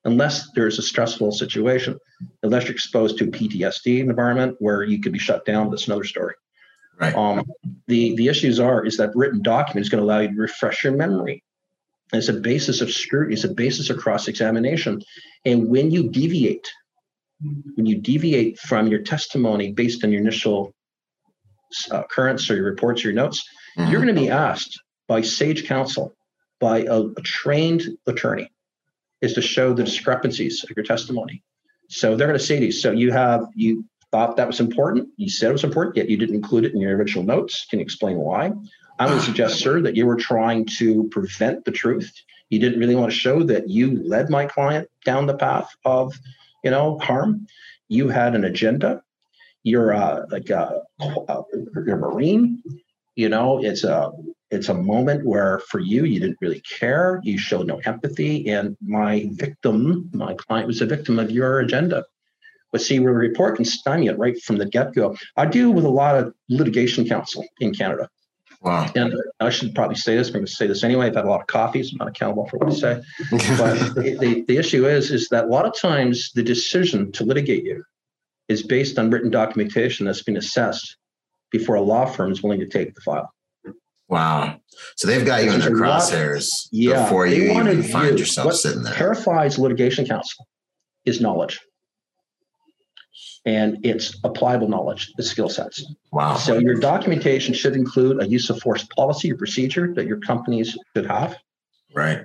unless 0.04 0.50
there's 0.52 0.78
a 0.78 0.82
stressful 0.82 1.32
situation, 1.32 1.98
unless 2.44 2.64
you're 2.64 2.74
exposed 2.74 3.18
to 3.18 3.28
PTSD 3.28 4.00
environment 4.00 4.58
where 4.60 4.84
you 4.84 5.00
could 5.02 5.14
be 5.14 5.20
shut 5.20 5.46
down. 5.46 5.70
That's 5.70 5.88
another 5.88 6.04
story. 6.04 6.36
Right. 7.00 7.16
Um, 7.16 7.46
the 7.88 8.16
the 8.16 8.28
issues 8.28 8.60
are 8.60 8.86
is 8.86 8.98
that 8.98 9.16
written 9.16 9.42
document 9.42 9.86
is 9.86 9.90
going 9.90 10.02
to 10.02 10.06
allow 10.06 10.20
you 10.20 10.30
to 10.30 10.42
refresh 10.42 10.84
your 10.84 10.94
memory. 10.94 11.44
And 12.12 12.20
it's 12.20 12.30
a 12.30 12.34
basis 12.34 12.82
of 12.82 12.92
scrutiny. 12.92 13.34
It's 13.34 13.44
a 13.44 13.54
basis 13.54 13.90
of 13.90 13.98
cross 13.98 14.28
examination. 14.28 15.02
And 15.46 15.70
when 15.70 15.90
you 15.90 16.10
deviate, 16.10 16.70
when 17.76 17.88
you 17.88 18.00
deviate 18.00 18.60
from 18.60 18.88
your 18.88 19.02
testimony 19.02 19.72
based 19.72 20.04
on 20.04 20.12
your 20.12 20.22
initial 20.22 20.76
uh, 21.92 22.02
occurrence 22.02 22.52
or 22.52 22.56
your 22.56 22.66
reports 22.66 23.04
or 23.04 23.08
your 23.08 23.16
notes, 23.16 23.44
mm-hmm. 23.78 23.90
you're 23.90 24.02
going 24.02 24.14
to 24.14 24.22
be 24.22 24.30
asked 24.30 24.80
by 25.08 25.22
sage 25.22 25.66
counsel, 25.66 26.16
by 26.60 26.80
a, 26.84 27.02
a 27.02 27.22
trained 27.22 27.98
attorney, 28.08 28.52
is 29.22 29.34
to 29.34 29.42
show 29.42 29.74
the 29.74 29.84
discrepancies 29.84 30.64
of 30.64 30.76
your 30.76 30.84
testimony. 30.84 31.44
So 31.90 32.16
they're 32.16 32.28
going 32.28 32.40
to 32.40 32.46
say 32.46 32.60
to 32.60 32.66
you, 32.66 32.72
so 32.72 32.92
you 32.92 33.12
have, 33.12 33.46
you 33.56 33.86
thought 34.12 34.38
that 34.38 34.48
was 34.48 34.60
important. 34.60 35.10
You 35.18 35.30
said 35.30 35.50
it 35.50 35.54
was 35.54 35.64
important, 35.64 35.98
yet 35.98 36.10
you 36.10 36.18
didn't 36.18 36.36
include 36.36 36.66
it 36.66 36.74
in 36.74 36.82
your 36.82 36.96
original 36.96 37.24
notes. 37.24 37.66
Can 37.70 37.80
you 37.80 37.84
explain 37.84 38.18
why? 38.18 38.52
I 39.00 39.12
would 39.12 39.22
suggest, 39.24 39.60
sir, 39.60 39.82
that 39.82 39.96
you 39.96 40.06
were 40.06 40.16
trying 40.16 40.66
to 40.78 41.10
prevent 41.10 41.66
the 41.66 41.72
truth. 41.72 42.14
You 42.50 42.60
didn't 42.60 42.80
really 42.80 42.96
want 42.96 43.12
to 43.12 43.18
show 43.18 43.44
that 43.44 43.70
you 43.70 44.04
led 44.04 44.30
my 44.30 44.46
client 44.46 44.88
down 45.04 45.26
the 45.26 45.36
path 45.36 45.70
of, 45.84 46.14
you 46.64 46.72
know, 46.72 47.00
harm. 47.00 47.48
You 47.90 48.10
had 48.10 48.36
an 48.36 48.44
agenda. 48.44 49.02
You're 49.64 49.94
uh, 49.94 50.26
like 50.30 50.50
a, 50.50 50.82
a, 51.02 51.42
you're 51.86 51.96
a 51.96 51.98
Marine. 51.98 52.62
You 53.16 53.30
know, 53.30 53.64
it's 53.64 53.84
a 53.84 54.12
it's 54.54 54.70
a 54.70 54.74
moment 54.74 55.26
where 55.26 55.60
for 55.70 55.80
you 55.80 56.06
you 56.06 56.20
didn't 56.20 56.38
really 56.42 56.62
care 56.62 57.20
you 57.24 57.38
showed 57.38 57.68
no 57.68 57.80
empathy 57.86 58.50
and 58.50 58.78
my 58.82 59.30
victim 59.32 60.10
my 60.14 60.34
client 60.36 60.68
was 60.68 60.82
a 60.82 60.86
victim 60.86 61.20
of 61.20 61.32
your 61.32 61.60
agenda 61.60 62.04
but 62.72 62.82
see 62.82 63.00
where 63.00 63.12
a 63.12 63.16
report 63.16 63.56
can 63.56 63.66
stymie 63.66 64.08
it 64.08 64.18
right 64.18 64.42
from 64.42 64.58
the 64.58 64.66
get-go 64.66 65.16
i 65.38 65.46
deal 65.46 65.72
with 65.72 65.86
a 65.86 65.90
lot 65.90 66.16
of 66.16 66.34
litigation 66.50 67.08
counsel 67.08 67.46
in 67.60 67.74
canada 67.74 68.10
Wow. 68.62 68.90
And 68.96 69.14
I 69.42 69.50
should 69.50 69.76
probably 69.76 69.98
say 69.98 70.16
this. 70.16 70.28
I'm 70.28 70.36
going 70.36 70.46
to 70.46 70.52
say 70.52 70.68
this 70.68 70.86
anyway. 70.86 71.08
I've 71.08 71.16
had 71.16 71.26
a 71.26 71.30
lot 71.30 71.42
of 71.42 71.48
coffees. 71.48 71.92
I'm 71.92 71.98
not 71.98 72.08
accountable 72.08 72.48
for 72.48 72.60
what 72.60 72.70
I 72.70 72.74
say. 72.74 73.02
but 73.58 73.96
the, 73.96 74.18
the, 74.18 74.46
the 74.48 74.58
issue 74.58 74.88
is, 74.88 75.12
is 75.12 75.28
that 75.30 75.44
a 75.44 75.48
lot 75.48 75.66
of 75.66 75.78
times 75.78 76.32
the 76.32 76.44
decision 76.44 77.12
to 77.12 77.26
litigate 77.26 77.66
you 77.66 77.84
is 78.48 78.64
based 78.64 78.98
on 78.98 79.10
written 79.10 79.30
documentation 79.30 80.06
that's 80.06 80.24
been 80.24 80.38
assessed 80.38 80.96
before 81.52 81.76
a 81.76 81.82
law 81.82 82.06
firm 82.06 82.32
is 82.32 82.42
willing 82.42 82.62
to 82.62 82.68
take 82.68 82.96
the 82.96 83.02
file. 83.02 83.34
Wow. 84.10 84.60
So 84.96 85.08
they've 85.08 85.26
got 85.26 85.44
you 85.44 85.52
in 85.52 85.60
their 85.60 85.72
crosshairs 85.72 86.68
yeah, 86.72 87.04
before 87.04 87.26
you 87.26 87.52
even 87.52 87.84
find 87.84 88.20
yourself 88.20 88.46
what 88.46 88.56
sitting 88.56 88.84
there. 88.84 88.94
Terrifies 88.94 89.58
litigation 89.58 90.06
counsel 90.06 90.48
is 91.06 91.22
knowledge. 91.22 91.60
And 93.46 93.86
it's 93.86 94.18
applicable 94.24 94.70
knowledge, 94.70 95.12
the 95.18 95.24
skill 95.24 95.50
sets. 95.50 95.86
Wow. 96.12 96.38
So 96.38 96.58
your 96.58 96.76
documentation 96.76 97.54
should 97.54 97.76
include 97.76 98.22
a 98.22 98.28
use 98.28 98.50
of 98.50 98.60
force 98.62 98.86
policy 98.96 99.32
or 99.32 99.36
procedure 99.36 99.94
that 99.96 100.06
your 100.06 100.20
companies 100.20 100.78
should 100.96 101.06
have. 101.08 101.36
Right. 101.94 102.22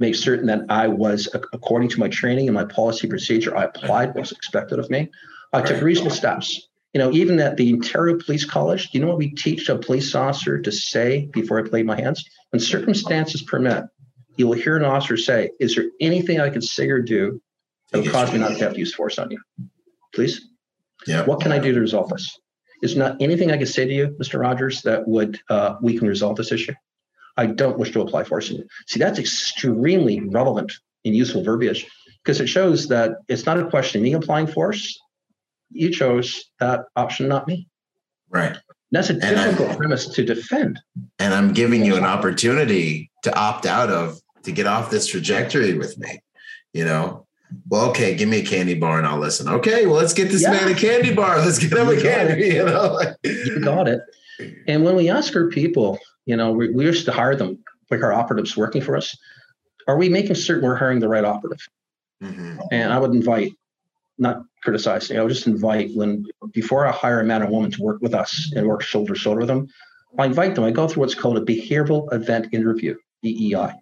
Make 0.00 0.16
certain 0.16 0.46
that 0.46 0.62
I 0.68 0.88
was, 0.88 1.28
according 1.52 1.90
to 1.90 2.00
my 2.00 2.08
training 2.08 2.48
and 2.48 2.54
my 2.54 2.64
policy 2.64 3.06
procedure, 3.06 3.56
I 3.56 3.64
applied 3.64 4.14
what's 4.14 4.32
expected 4.32 4.78
of 4.78 4.90
me. 4.90 5.10
I 5.52 5.58
right. 5.58 5.66
took 5.66 5.82
reasonable 5.82 6.14
steps 6.14 6.67
you 6.94 6.98
know, 6.98 7.12
even 7.12 7.38
at 7.40 7.56
the 7.56 7.72
Ontario 7.74 8.18
Police 8.18 8.44
College, 8.44 8.90
do 8.90 8.98
you 8.98 9.04
know 9.04 9.10
what 9.10 9.18
we 9.18 9.30
teach 9.34 9.68
a 9.68 9.76
police 9.76 10.14
officer 10.14 10.60
to 10.60 10.72
say 10.72 11.28
before 11.32 11.58
I 11.58 11.68
play 11.68 11.82
my 11.82 12.00
hands? 12.00 12.24
When 12.50 12.60
circumstances 12.60 13.42
permit, 13.42 13.84
you 14.36 14.46
will 14.46 14.54
hear 14.54 14.76
an 14.76 14.84
officer 14.84 15.16
say, 15.16 15.50
Is 15.60 15.74
there 15.74 15.86
anything 16.00 16.40
I 16.40 16.48
can 16.48 16.62
say 16.62 16.88
or 16.88 17.02
do 17.02 17.40
that 17.92 18.02
will 18.02 18.10
cause 18.10 18.32
me 18.32 18.38
not 18.38 18.56
to 18.56 18.64
have 18.64 18.72
to 18.74 18.78
use 18.78 18.94
force 18.94 19.18
on 19.18 19.30
you? 19.30 19.40
Please? 20.14 20.48
Yeah. 21.06 21.24
What 21.24 21.40
can 21.40 21.52
I 21.52 21.58
do 21.58 21.72
to 21.74 21.80
resolve 21.80 22.08
this? 22.08 22.38
Is 22.82 22.96
not 22.96 23.20
anything 23.20 23.50
I 23.50 23.56
can 23.56 23.66
say 23.66 23.84
to 23.86 23.92
you, 23.92 24.16
Mr. 24.20 24.40
Rogers, 24.40 24.82
that 24.82 25.06
would 25.06 25.40
uh, 25.50 25.76
we 25.82 25.98
can 25.98 26.08
resolve 26.08 26.36
this 26.36 26.52
issue? 26.52 26.74
I 27.36 27.46
don't 27.46 27.78
wish 27.78 27.92
to 27.92 28.00
apply 28.00 28.24
force 28.24 28.50
on 28.50 28.56
you. 28.56 28.66
See, 28.86 28.98
that's 28.98 29.18
extremely 29.18 30.20
relevant 30.20 30.72
and 31.04 31.14
useful 31.14 31.42
verbiage 31.42 31.86
because 32.22 32.40
it 32.40 32.48
shows 32.48 32.88
that 32.88 33.12
it's 33.28 33.46
not 33.46 33.58
a 33.58 33.68
question 33.68 34.00
of 34.00 34.04
me 34.04 34.12
applying 34.14 34.46
force 34.46 34.98
you 35.70 35.90
chose 35.90 36.50
that 36.60 36.84
option, 36.96 37.28
not 37.28 37.46
me. 37.46 37.68
Right. 38.28 38.56
That's 38.90 39.10
a 39.10 39.14
difficult 39.14 39.76
premise 39.76 40.08
to 40.08 40.24
defend. 40.24 40.80
And 41.18 41.34
I'm 41.34 41.52
giving 41.52 41.84
you 41.84 41.96
an 41.96 42.04
opportunity 42.04 43.10
to 43.22 43.34
opt 43.36 43.66
out 43.66 43.90
of 43.90 44.18
to 44.44 44.52
get 44.52 44.66
off 44.66 44.90
this 44.90 45.06
trajectory 45.06 45.76
with 45.76 45.98
me. 45.98 46.20
You 46.72 46.84
know, 46.84 47.26
well, 47.68 47.90
okay, 47.90 48.14
give 48.14 48.28
me 48.28 48.38
a 48.38 48.44
candy 48.44 48.74
bar 48.74 48.98
and 48.98 49.06
I'll 49.06 49.18
listen. 49.18 49.48
Okay, 49.48 49.86
well, 49.86 49.96
let's 49.96 50.14
get 50.14 50.30
this 50.30 50.42
yeah. 50.42 50.52
man 50.52 50.68
a 50.68 50.74
candy 50.74 51.14
bar. 51.14 51.38
Let's 51.38 51.58
get 51.58 51.72
him 51.72 51.88
you 51.88 51.98
a 51.98 52.00
candy. 52.00 52.44
It. 52.44 52.54
You 52.54 52.64
know, 52.64 53.00
you 53.24 53.60
got 53.60 53.88
it. 53.88 54.00
And 54.66 54.84
when 54.84 54.96
we 54.96 55.10
ask 55.10 55.34
our 55.34 55.48
people, 55.48 55.98
you 56.26 56.36
know, 56.36 56.52
we, 56.52 56.70
we 56.70 56.84
used 56.84 57.04
to 57.06 57.12
hire 57.12 57.34
them 57.34 57.58
like 57.90 58.02
our 58.02 58.12
operatives 58.12 58.56
working 58.56 58.82
for 58.82 58.96
us. 58.96 59.16
Are 59.86 59.96
we 59.96 60.08
making 60.08 60.34
certain 60.36 60.64
we're 60.64 60.76
hiring 60.76 61.00
the 61.00 61.08
right 61.08 61.24
operative? 61.24 61.66
Mm-hmm. 62.22 62.60
And 62.70 62.92
I 62.92 62.98
would 62.98 63.12
invite 63.12 63.52
not 64.18 64.42
criticizing. 64.62 65.18
I 65.18 65.22
would 65.22 65.32
just 65.32 65.46
invite 65.46 65.90
when 65.94 66.26
before 66.52 66.86
I 66.86 66.92
hire 66.92 67.20
a 67.20 67.24
man 67.24 67.42
or 67.42 67.50
woman 67.50 67.70
to 67.72 67.82
work 67.82 68.00
with 68.00 68.14
us 68.14 68.52
and 68.54 68.66
work 68.66 68.82
shoulder 68.82 69.14
to 69.14 69.18
shoulder 69.18 69.40
with 69.40 69.48
them, 69.48 69.68
I 70.18 70.26
invite 70.26 70.54
them. 70.54 70.64
I 70.64 70.70
go 70.70 70.88
through 70.88 71.02
what's 71.02 71.14
called 71.14 71.36
a 71.36 71.40
behavioral 71.40 72.12
event 72.12 72.48
interview, 72.52 72.96
BEI. 73.22 73.72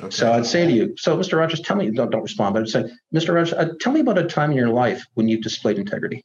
Okay. 0.00 0.10
So 0.10 0.32
I'd 0.32 0.46
say 0.46 0.66
to 0.66 0.72
you, 0.72 0.94
so 0.96 1.16
Mr. 1.16 1.38
Rogers, 1.38 1.60
tell 1.60 1.76
me, 1.76 1.90
don't, 1.90 2.10
don't 2.10 2.22
respond, 2.22 2.54
but 2.54 2.62
I'd 2.62 2.68
say, 2.68 2.90
Mr. 3.14 3.34
Rogers, 3.34 3.52
uh, 3.52 3.72
tell 3.80 3.92
me 3.92 4.00
about 4.00 4.18
a 4.18 4.24
time 4.24 4.50
in 4.50 4.56
your 4.56 4.70
life 4.70 5.04
when 5.14 5.28
you've 5.28 5.42
displayed 5.42 5.78
integrity. 5.78 6.24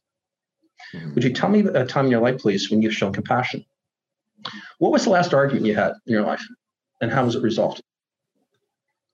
Mm-hmm. 0.94 1.14
Would 1.14 1.24
you 1.24 1.32
tell 1.32 1.48
me 1.48 1.60
a 1.60 1.86
time 1.86 2.06
in 2.06 2.10
your 2.10 2.20
life, 2.20 2.38
please, 2.38 2.70
when 2.70 2.82
you've 2.82 2.94
shown 2.94 3.12
compassion? 3.12 3.64
What 4.78 4.90
was 4.90 5.04
the 5.04 5.10
last 5.10 5.34
argument 5.34 5.66
you 5.66 5.74
had 5.74 5.92
in 6.06 6.14
your 6.14 6.22
life, 6.22 6.42
and 7.00 7.12
how 7.12 7.24
was 7.24 7.36
it 7.36 7.42
resolved? 7.42 7.82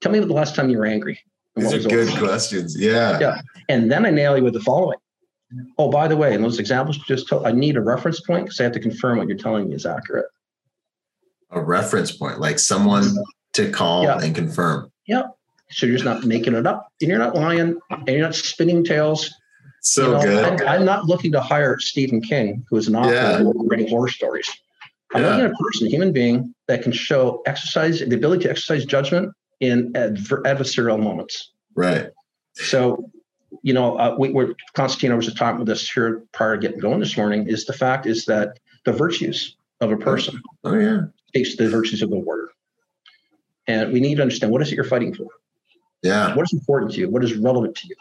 Tell 0.01 0.13
me 0.13 0.19
about 0.19 0.29
the 0.29 0.35
last 0.35 0.55
time 0.55 0.71
you 0.71 0.79
were 0.79 0.87
angry. 0.87 1.21
These 1.57 1.73
are 1.73 1.89
good 1.89 2.09
over. 2.09 2.19
questions. 2.27 2.79
Yeah. 2.79 3.19
Yeah. 3.19 3.41
And 3.69 3.91
then 3.91 4.05
I 4.05 4.11
nail 4.11 4.37
you 4.37 4.45
with 4.45 4.53
the 4.53 4.61
following. 4.61 4.99
Oh, 5.79 5.91
by 5.91 6.09
the 6.09 6.17
way, 6.17 6.35
in 6.35 6.43
those 6.43 6.59
examples 6.59 6.99
just 6.99 7.29
told, 7.29 7.47
I 7.47 7.53
need 7.53 7.77
a 7.77 7.81
reference 7.81 8.21
point 8.21 8.45
because 8.45 8.61
I 8.61 8.65
have 8.65 8.73
to 8.73 8.81
confirm 8.81 9.19
what 9.19 9.29
you're 9.29 9.39
telling 9.39 9.69
me 9.69 9.75
is 9.75 9.87
accurate. 9.87 10.27
A 11.51 11.61
reference 11.61 12.13
point, 12.13 12.41
like 12.41 12.59
someone 12.59 13.05
to 13.55 13.71
call 13.71 14.05
yeah. 14.05 14.19
and 14.19 14.35
confirm. 14.35 14.91
Yeah. 15.07 15.23
So 15.71 15.87
you're 15.87 15.95
just 15.95 16.05
not 16.05 16.25
making 16.25 16.55
it 16.55 16.67
up 16.67 16.89
and 17.01 17.09
you're 17.09 17.19
not 17.19 17.35
lying 17.35 17.81
and 17.91 18.09
you're 18.09 18.21
not 18.21 18.35
spinning 18.35 18.85
tales. 18.85 19.33
So 19.83 20.07
you 20.07 20.13
know, 20.13 20.23
good. 20.23 20.63
I'm, 20.63 20.69
I'm, 20.69 20.85
not 20.85 21.05
looking 21.05 21.33
to 21.33 21.41
hire 21.41 21.79
Stephen 21.79 22.21
King, 22.21 22.65
who 22.69 22.77
is 22.77 22.89
an 22.89 22.97
author 22.97 23.13
yeah. 23.13 23.43
writing 23.67 23.89
horror 23.89 24.09
stories. 24.09 24.51
I'm 25.15 25.23
yeah. 25.23 25.31
looking 25.31 25.45
at 25.47 25.51
a 25.53 25.55
person, 25.55 25.87
a 25.87 25.91
human 25.91 26.13
being 26.13 26.55
that 26.67 26.83
can 26.83 26.93
show 26.93 27.43
exercise, 27.47 28.01
the 28.01 28.15
ability 28.15 28.45
to 28.45 28.51
exercise 28.51 28.85
judgment 28.85 29.33
in 29.61 29.93
adver- 29.97 30.43
adversarial 30.43 31.03
moments. 31.03 31.51
Right. 31.75 32.11
So, 32.55 33.11
you 33.63 33.73
know, 33.73 33.97
uh, 33.97 34.17
we, 34.19 34.31
were 34.31 34.55
Constantino 34.75 35.17
was 35.17 35.33
talking 35.35 35.61
with 35.61 35.69
us 35.69 35.89
here 35.89 36.23
prior 36.33 36.57
to 36.57 36.61
getting 36.61 36.81
going 36.81 37.01
this 37.01 37.17
morning. 37.17 37.49
Is 37.49 37.67
the 37.67 37.73
fact 37.73 38.07
is 38.07 38.25
that 38.27 38.59
the 38.85 38.93
virtues 38.93 39.57
of 39.81 39.93
a 39.93 39.97
person. 39.97 40.41
Oh 40.65 40.75
yeah. 40.75 41.03
Takes 41.35 41.57
the 41.57 41.69
virtues 41.69 42.03
of 42.03 42.11
a 42.13 42.17
word, 42.17 42.49
and 43.67 43.93
we 43.93 44.01
need 44.01 44.15
to 44.17 44.23
understand 44.23 44.53
what 44.53 44.63
is 44.63 44.73
it 44.73 44.77
you're 44.77 44.85
fighting 44.85 45.15
for. 45.15 45.27
Yeah. 46.03 46.35
What 46.35 46.45
is 46.45 46.53
important 46.53 46.93
to 46.93 47.01
you? 47.01 47.11
What 47.11 47.25
is 47.25 47.35
relevant 47.35 47.75
to 47.77 47.89
you? 47.89 47.97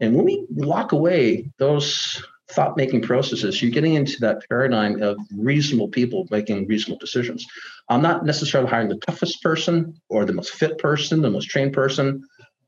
And 0.00 0.14
when 0.14 0.24
we 0.24 0.46
lock 0.54 0.92
away 0.92 1.50
those 1.58 2.22
thought 2.50 2.76
making 2.76 3.02
processes, 3.02 3.60
you're 3.60 3.70
getting 3.70 3.94
into 3.94 4.18
that 4.20 4.42
paradigm 4.48 5.02
of 5.02 5.18
reasonable 5.36 5.88
people 5.88 6.26
making 6.30 6.66
reasonable 6.66 6.98
decisions. 6.98 7.46
I'm 7.88 8.02
not 8.02 8.24
necessarily 8.24 8.70
hiring 8.70 8.88
the 8.88 8.98
toughest 8.98 9.42
person 9.42 9.94
or 10.08 10.24
the 10.24 10.32
most 10.32 10.50
fit 10.50 10.78
person, 10.78 11.20
the 11.22 11.30
most 11.30 11.46
trained 11.46 11.72
person. 11.72 12.22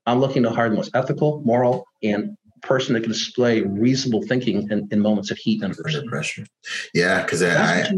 I'm 0.06 0.20
looking 0.20 0.42
to 0.42 0.50
hire 0.50 0.68
the 0.68 0.76
most 0.76 0.90
ethical, 0.94 1.42
moral, 1.44 1.86
and 2.02 2.36
person 2.62 2.94
that 2.94 3.00
can 3.00 3.12
display 3.12 3.62
reasonable 3.62 4.22
thinking 4.26 4.70
in, 4.70 4.86
in 4.90 5.00
moments 5.00 5.30
of 5.30 5.38
heat 5.38 5.62
and 5.62 5.74
pressure. 5.76 6.44
Yeah, 6.92 7.22
because 7.22 7.42
I, 7.42 7.90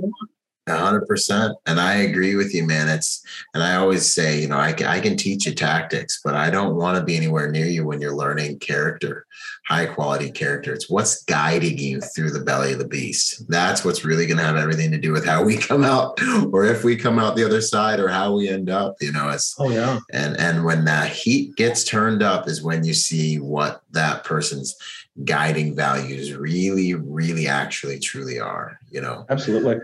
hundred 0.68 1.06
percent. 1.06 1.56
And 1.66 1.80
I 1.80 1.94
agree 1.94 2.36
with 2.36 2.54
you, 2.54 2.64
man. 2.64 2.88
It's, 2.88 3.24
and 3.54 3.62
I 3.62 3.76
always 3.76 4.14
say, 4.14 4.40
you 4.40 4.48
know, 4.48 4.58
I 4.58 4.72
can, 4.72 4.86
I 4.86 5.00
can 5.00 5.16
teach 5.16 5.46
you 5.46 5.54
tactics, 5.54 6.20
but 6.24 6.34
I 6.34 6.50
don't 6.50 6.76
want 6.76 6.96
to 6.98 7.04
be 7.04 7.16
anywhere 7.16 7.50
near 7.50 7.66
you 7.66 7.84
when 7.84 8.00
you're 8.00 8.14
learning 8.14 8.60
character, 8.60 9.26
high 9.66 9.86
quality 9.86 10.30
character. 10.30 10.72
It's 10.72 10.88
what's 10.88 11.24
guiding 11.24 11.78
you 11.78 12.00
through 12.00 12.30
the 12.30 12.44
belly 12.44 12.72
of 12.72 12.78
the 12.78 12.86
beast. 12.86 13.48
That's 13.48 13.84
what's 13.84 14.04
really 14.04 14.26
going 14.26 14.38
to 14.38 14.44
have 14.44 14.56
everything 14.56 14.92
to 14.92 14.98
do 14.98 15.12
with 15.12 15.26
how 15.26 15.42
we 15.42 15.56
come 15.58 15.84
out 15.84 16.18
or 16.52 16.64
if 16.64 16.84
we 16.84 16.96
come 16.96 17.18
out 17.18 17.34
the 17.34 17.44
other 17.44 17.60
side 17.60 17.98
or 17.98 18.08
how 18.08 18.36
we 18.36 18.48
end 18.48 18.70
up, 18.70 18.96
you 19.00 19.12
know, 19.12 19.30
it's, 19.30 19.56
oh 19.58 19.70
yeah. 19.70 19.98
And, 20.12 20.38
and 20.38 20.64
when 20.64 20.84
that 20.84 21.10
heat 21.10 21.56
gets 21.56 21.84
turned 21.84 22.22
up 22.22 22.48
is 22.48 22.62
when 22.62 22.84
you 22.84 22.94
see 22.94 23.40
what 23.40 23.82
that 23.90 24.24
person's 24.24 24.76
guiding 25.24 25.74
values 25.74 26.34
really, 26.34 26.94
really 26.94 27.46
actually 27.46 27.98
truly 27.98 28.40
are, 28.40 28.78
you 28.90 29.00
know? 29.00 29.26
Absolutely. 29.28 29.76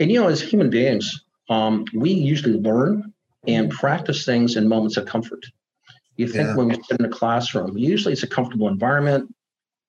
And, 0.00 0.10
you 0.10 0.20
know, 0.20 0.28
as 0.28 0.40
human 0.40 0.70
beings, 0.70 1.24
um, 1.48 1.84
we 1.94 2.10
usually 2.10 2.58
learn 2.58 3.12
and 3.46 3.70
practice 3.70 4.24
things 4.24 4.56
in 4.56 4.68
moments 4.68 4.96
of 4.96 5.06
comfort. 5.06 5.44
You 6.16 6.28
think 6.28 6.48
yeah. 6.48 6.56
when 6.56 6.68
we 6.68 6.74
sit 6.74 6.98
in 6.98 7.04
a 7.04 7.10
classroom, 7.10 7.76
usually 7.76 8.12
it's 8.12 8.22
a 8.22 8.28
comfortable 8.28 8.68
environment. 8.68 9.34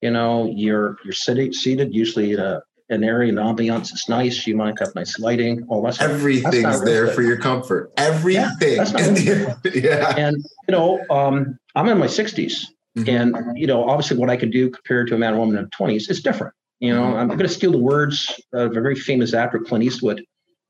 You 0.01 0.12
know, 0.12 0.51
you're 0.53 0.97
you're 1.03 1.14
sitting 1.14 1.53
seated, 1.53 1.93
usually 1.93 2.34
in 2.34 2.39
a, 2.39 2.62
an 2.89 3.03
area, 3.03 3.32
an 3.32 3.38
ambiance 3.38 3.91
It's 3.91 4.10
nice. 4.10 4.45
You 4.45 4.56
might 4.56 4.78
have 4.80 4.93
nice 4.95 5.20
lighting. 5.20 5.66
All 5.70 5.82
that's 5.82 6.01
everything's 6.01 6.84
there 6.84 7.08
for 7.08 7.22
your 7.22 7.38
comfort. 7.38 7.91
Everything. 7.97 8.78
Yeah, 8.78 9.56
yeah. 9.74 10.16
And 10.18 10.38
you 10.68 10.72
know, 10.72 10.99
um, 11.10 11.58
I'm 11.76 11.88
in 11.88 11.97
my 11.97 12.08
60s. 12.08 12.66
Mm-hmm. 12.97 13.10
And 13.10 13.58
you 13.58 13.68
know, 13.68 13.88
obviously, 13.88 14.18
what 14.18 14.30
I 14.30 14.38
could 14.38 14.51
do 14.51 14.70
compared 14.70 15.08
to 15.08 15.16
a 15.16 15.18
man 15.18 15.34
or 15.34 15.39
woman 15.39 15.56
in 15.56 15.64
their 15.64 15.70
twenties 15.70 16.10
is 16.10 16.22
different. 16.22 16.53
You 16.80 16.93
know, 16.93 17.03
mm-hmm. 17.03 17.17
I'm 17.17 17.28
going 17.28 17.39
to 17.39 17.49
steal 17.49 17.71
the 17.71 17.78
words 17.78 18.30
of 18.53 18.76
a 18.76 18.82
very 18.82 18.95
famous 18.95 19.34
actor, 19.34 19.59
Clint 19.59 19.84
Eastwood, 19.84 20.23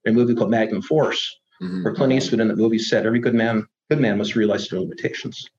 in 0.05 0.13
a 0.13 0.15
movie 0.15 0.35
called 0.35 0.51
Magnum 0.51 0.81
Force, 0.81 1.35
mm-hmm. 1.61 1.83
where 1.83 1.95
Clint 1.95 2.13
Eastwood 2.13 2.41
in 2.41 2.47
the 2.47 2.55
movie 2.55 2.79
said, 2.79 3.05
"Every 3.05 3.19
good 3.19 3.33
man, 3.33 3.65
good 3.89 3.99
man 3.99 4.17
must 4.17 4.35
realize 4.35 4.67
their 4.67 4.79
limitations." 4.79 5.49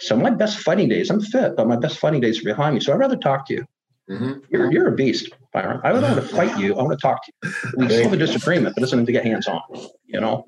So 0.00 0.16
my 0.16 0.30
best 0.30 0.58
fighting 0.58 0.88
days, 0.88 1.10
I'm 1.10 1.20
fit, 1.20 1.54
but 1.56 1.68
my 1.68 1.76
best 1.76 1.98
fighting 1.98 2.20
days 2.20 2.40
are 2.40 2.44
behind 2.44 2.74
me. 2.74 2.80
So 2.80 2.92
I'd 2.92 2.98
rather 2.98 3.16
talk 3.16 3.46
to 3.48 3.54
you. 3.54 3.66
Mm-hmm. 4.10 4.32
You're, 4.50 4.72
you're 4.72 4.88
a 4.88 4.92
beast, 4.92 5.30
Byron. 5.52 5.80
I 5.82 5.92
don't 5.92 6.02
want 6.02 6.16
to 6.16 6.22
fight 6.22 6.58
you. 6.58 6.74
I 6.74 6.82
want 6.82 6.98
to 6.98 7.02
talk 7.02 7.24
to 7.24 7.32
you. 7.42 7.72
We 7.76 7.88
still 7.88 8.04
have 8.04 8.12
a 8.12 8.16
disagreement, 8.16 8.74
but 8.74 8.80
it 8.80 8.84
doesn't 8.84 8.98
mean 8.98 9.06
to 9.06 9.12
get 9.12 9.24
hands 9.24 9.46
on. 9.48 9.62
You 10.06 10.20
know. 10.20 10.46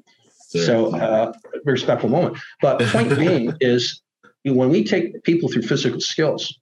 So, 0.48 0.94
uh, 0.94 1.32
respectful 1.64 2.08
moment. 2.08 2.38
But 2.62 2.80
point 2.80 3.16
being 3.16 3.54
is 3.60 4.00
when 4.44 4.70
we 4.70 4.84
take 4.84 5.22
people 5.24 5.50
through 5.50 5.62
physical 5.62 6.00
skills, 6.00 6.58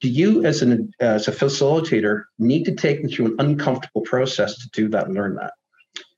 do 0.00 0.08
you 0.08 0.44
as 0.44 0.62
an 0.62 0.92
as 1.00 1.28
a 1.28 1.32
facilitator 1.32 2.24
need 2.38 2.64
to 2.64 2.74
take 2.74 3.02
them 3.02 3.10
through 3.10 3.26
an 3.26 3.36
uncomfortable 3.38 4.02
process 4.02 4.56
to 4.58 4.68
do 4.72 4.88
that 4.88 5.06
and 5.06 5.14
learn 5.14 5.34
that? 5.36 5.52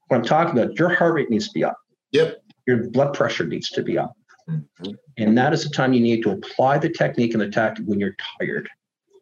What 0.09 0.19
I'm 0.19 0.25
talking 0.25 0.59
about, 0.59 0.79
your 0.79 0.89
heart 0.89 1.15
rate 1.15 1.31
needs 1.31 1.47
to 1.49 1.55
be 1.55 1.65
up. 1.65 1.77
Yep. 2.13 2.43
Your 2.67 2.89
blood 2.89 3.15
pressure 3.15 3.47
needs 3.47 3.71
to 3.71 3.83
be 3.83 3.97
up. 3.97 4.13
Mm-hmm. 4.49 4.93
And 5.17 5.39
that 5.39 5.53
is 5.53 5.65
the 5.65 5.71
time 5.71 5.93
you 5.93 6.01
need 6.01 6.23
to 6.25 6.31
apply 6.31 6.79
the 6.79 6.91
technique 6.91 7.33
and 7.33 7.41
the 7.41 7.49
tactic 7.49 7.85
when 7.87 8.01
you're 8.01 8.17
tired 8.39 8.69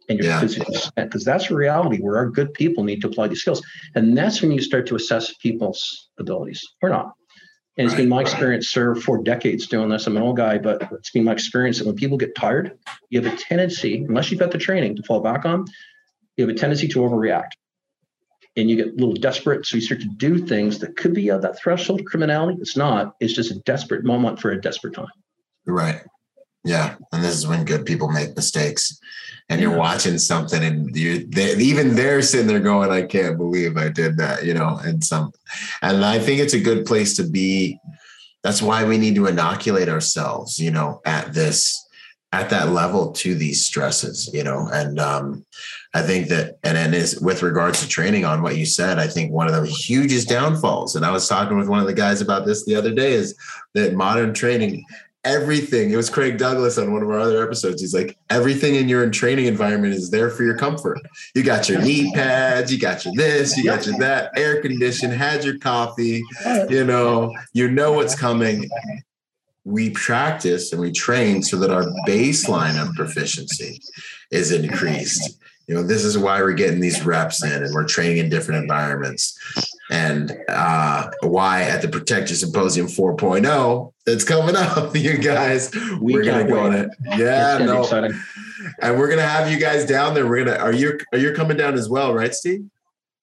and 0.08 0.18
you're 0.18 0.28
yeah. 0.28 0.40
physically 0.40 0.74
spent, 0.74 1.10
because 1.10 1.24
that's 1.24 1.50
a 1.50 1.54
reality 1.54 1.98
where 1.98 2.16
our 2.16 2.28
good 2.28 2.54
people 2.54 2.82
need 2.82 3.02
to 3.02 3.08
apply 3.08 3.28
these 3.28 3.42
skills. 3.42 3.62
And 3.94 4.16
that's 4.16 4.40
when 4.40 4.50
you 4.50 4.62
start 4.62 4.86
to 4.86 4.96
assess 4.96 5.34
people's 5.34 6.08
abilities 6.18 6.66
or 6.82 6.88
not. 6.88 7.12
And 7.78 7.84
it's 7.84 7.94
right, 7.94 8.00
been 8.00 8.08
my 8.08 8.20
experience, 8.20 8.68
sir, 8.68 8.96
for 8.96 9.22
decades 9.22 9.68
doing 9.68 9.88
this. 9.88 10.08
I'm 10.08 10.16
an 10.16 10.22
old 10.22 10.36
guy, 10.36 10.58
but 10.58 10.90
it's 10.92 11.10
been 11.10 11.22
my 11.22 11.32
experience 11.32 11.78
that 11.78 11.86
when 11.86 11.94
people 11.94 12.18
get 12.18 12.34
tired, 12.34 12.76
you 13.08 13.22
have 13.22 13.32
a 13.32 13.36
tendency, 13.36 14.04
unless 14.08 14.30
you've 14.30 14.40
got 14.40 14.50
the 14.50 14.58
training 14.58 14.96
to 14.96 15.02
fall 15.04 15.20
back 15.20 15.44
on, 15.44 15.64
you 16.36 16.44
have 16.44 16.54
a 16.54 16.58
tendency 16.58 16.88
to 16.88 16.98
overreact. 16.98 17.52
And 18.56 18.68
you 18.68 18.74
get 18.74 18.88
a 18.88 18.96
little 18.96 19.14
desperate. 19.14 19.64
So 19.64 19.76
you 19.76 19.80
start 19.80 20.00
to 20.00 20.08
do 20.08 20.44
things 20.44 20.80
that 20.80 20.96
could 20.96 21.14
be 21.14 21.28
of 21.28 21.42
that 21.42 21.56
threshold 21.56 22.00
of 22.00 22.06
criminality. 22.06 22.58
It's 22.60 22.76
not. 22.76 23.14
It's 23.20 23.32
just 23.32 23.52
a 23.52 23.60
desperate 23.60 24.04
moment 24.04 24.40
for 24.40 24.50
a 24.50 24.60
desperate 24.60 24.94
time. 24.94 25.06
Right. 25.64 26.02
Yeah. 26.64 26.96
And 27.12 27.22
this 27.22 27.36
is 27.36 27.46
when 27.46 27.64
good 27.64 27.86
people 27.86 28.08
make 28.08 28.36
mistakes 28.36 29.00
and 29.48 29.60
you're 29.60 29.76
watching 29.76 30.18
something 30.18 30.62
and 30.62 30.94
you 30.94 31.26
they, 31.26 31.56
even 31.56 31.94
they're 31.94 32.22
sitting 32.22 32.46
there 32.46 32.60
going 32.60 32.90
i 32.90 33.02
can't 33.02 33.38
believe 33.38 33.76
i 33.76 33.88
did 33.88 34.16
that 34.16 34.44
you 34.44 34.54
know 34.54 34.78
and 34.84 35.02
some 35.02 35.32
and 35.82 36.04
i 36.04 36.18
think 36.18 36.40
it's 36.40 36.54
a 36.54 36.60
good 36.60 36.84
place 36.84 37.16
to 37.16 37.24
be 37.24 37.78
that's 38.42 38.62
why 38.62 38.84
we 38.84 38.98
need 38.98 39.14
to 39.14 39.26
inoculate 39.26 39.88
ourselves 39.88 40.58
you 40.58 40.70
know 40.70 41.00
at 41.04 41.32
this 41.32 41.84
at 42.32 42.50
that 42.50 42.68
level 42.70 43.10
to 43.12 43.34
these 43.34 43.64
stresses 43.64 44.30
you 44.34 44.44
know 44.44 44.68
and 44.72 45.00
um 45.00 45.44
i 45.94 46.02
think 46.02 46.28
that 46.28 46.58
and 46.62 46.76
then 46.76 46.92
is 46.92 47.18
with 47.20 47.42
regards 47.42 47.80
to 47.80 47.88
training 47.88 48.26
on 48.26 48.42
what 48.42 48.56
you 48.56 48.66
said 48.66 48.98
i 48.98 49.06
think 49.06 49.32
one 49.32 49.46
of 49.46 49.54
the 49.54 49.66
hugest 49.66 50.28
downfalls 50.28 50.94
and 50.94 51.06
i 51.06 51.10
was 51.10 51.26
talking 51.26 51.56
with 51.56 51.68
one 51.68 51.80
of 51.80 51.86
the 51.86 51.94
guys 51.94 52.20
about 52.20 52.44
this 52.44 52.66
the 52.66 52.74
other 52.74 52.94
day 52.94 53.12
is 53.12 53.34
that 53.72 53.94
modern 53.94 54.34
training 54.34 54.84
everything. 55.24 55.90
It 55.90 55.96
was 55.96 56.10
Craig 56.10 56.38
Douglas 56.38 56.78
on 56.78 56.92
one 56.92 57.02
of 57.02 57.10
our 57.10 57.18
other 57.18 57.42
episodes. 57.42 57.80
He's 57.80 57.94
like, 57.94 58.16
everything 58.30 58.76
in 58.76 58.88
your 58.88 59.08
training 59.10 59.46
environment 59.46 59.94
is 59.94 60.10
there 60.10 60.30
for 60.30 60.42
your 60.44 60.56
comfort. 60.56 60.98
You 61.34 61.42
got 61.42 61.68
your 61.68 61.80
knee 61.82 62.12
pads, 62.14 62.72
you 62.72 62.78
got 62.78 63.04
your 63.04 63.14
this, 63.14 63.56
you 63.56 63.64
got 63.64 63.86
your 63.86 63.98
that, 63.98 64.32
air 64.36 64.62
conditioned, 64.62 65.12
had 65.12 65.44
your 65.44 65.58
coffee, 65.58 66.22
you 66.68 66.84
know, 66.84 67.34
you 67.52 67.70
know 67.70 67.92
what's 67.92 68.14
coming. 68.14 68.68
We 69.64 69.90
practice 69.90 70.72
and 70.72 70.80
we 70.80 70.92
train 70.92 71.42
so 71.42 71.58
that 71.58 71.70
our 71.70 71.84
baseline 72.06 72.80
of 72.80 72.94
proficiency 72.94 73.80
is 74.30 74.52
increased 74.52 75.38
you 75.68 75.74
know 75.74 75.82
this 75.82 76.04
is 76.04 76.18
why 76.18 76.40
we're 76.40 76.52
getting 76.52 76.80
these 76.80 77.04
reps 77.04 77.44
in 77.44 77.62
and 77.62 77.72
we're 77.74 77.86
training 77.86 78.18
in 78.18 78.28
different 78.30 78.62
environments 78.62 79.38
and 79.90 80.36
uh, 80.48 81.10
why 81.22 81.62
at 81.62 81.82
the 81.82 81.88
protect 81.88 82.28
your 82.28 82.36
symposium 82.36 82.86
4.0 82.86 83.92
that's 84.04 84.24
coming 84.24 84.56
up 84.56 84.94
you 84.96 85.18
guys 85.18 85.74
we 86.00 86.16
are 86.16 86.24
gonna 86.24 86.46
go 86.46 86.60
on 86.60 86.74
it. 86.74 86.90
Yeah 87.16 87.58
no. 87.58 87.84
and 88.82 88.98
we're 88.98 89.08
gonna 89.08 89.22
have 89.22 89.50
you 89.50 89.58
guys 89.58 89.86
down 89.86 90.14
there. 90.14 90.26
We're 90.26 90.44
gonna 90.44 90.58
are 90.58 90.72
you 90.72 90.98
are 91.12 91.18
you 91.18 91.32
coming 91.32 91.56
down 91.56 91.74
as 91.74 91.88
well 91.88 92.14
right 92.14 92.34
steve? 92.34 92.68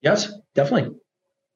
Yes 0.02 0.34
definitely, 0.54 0.96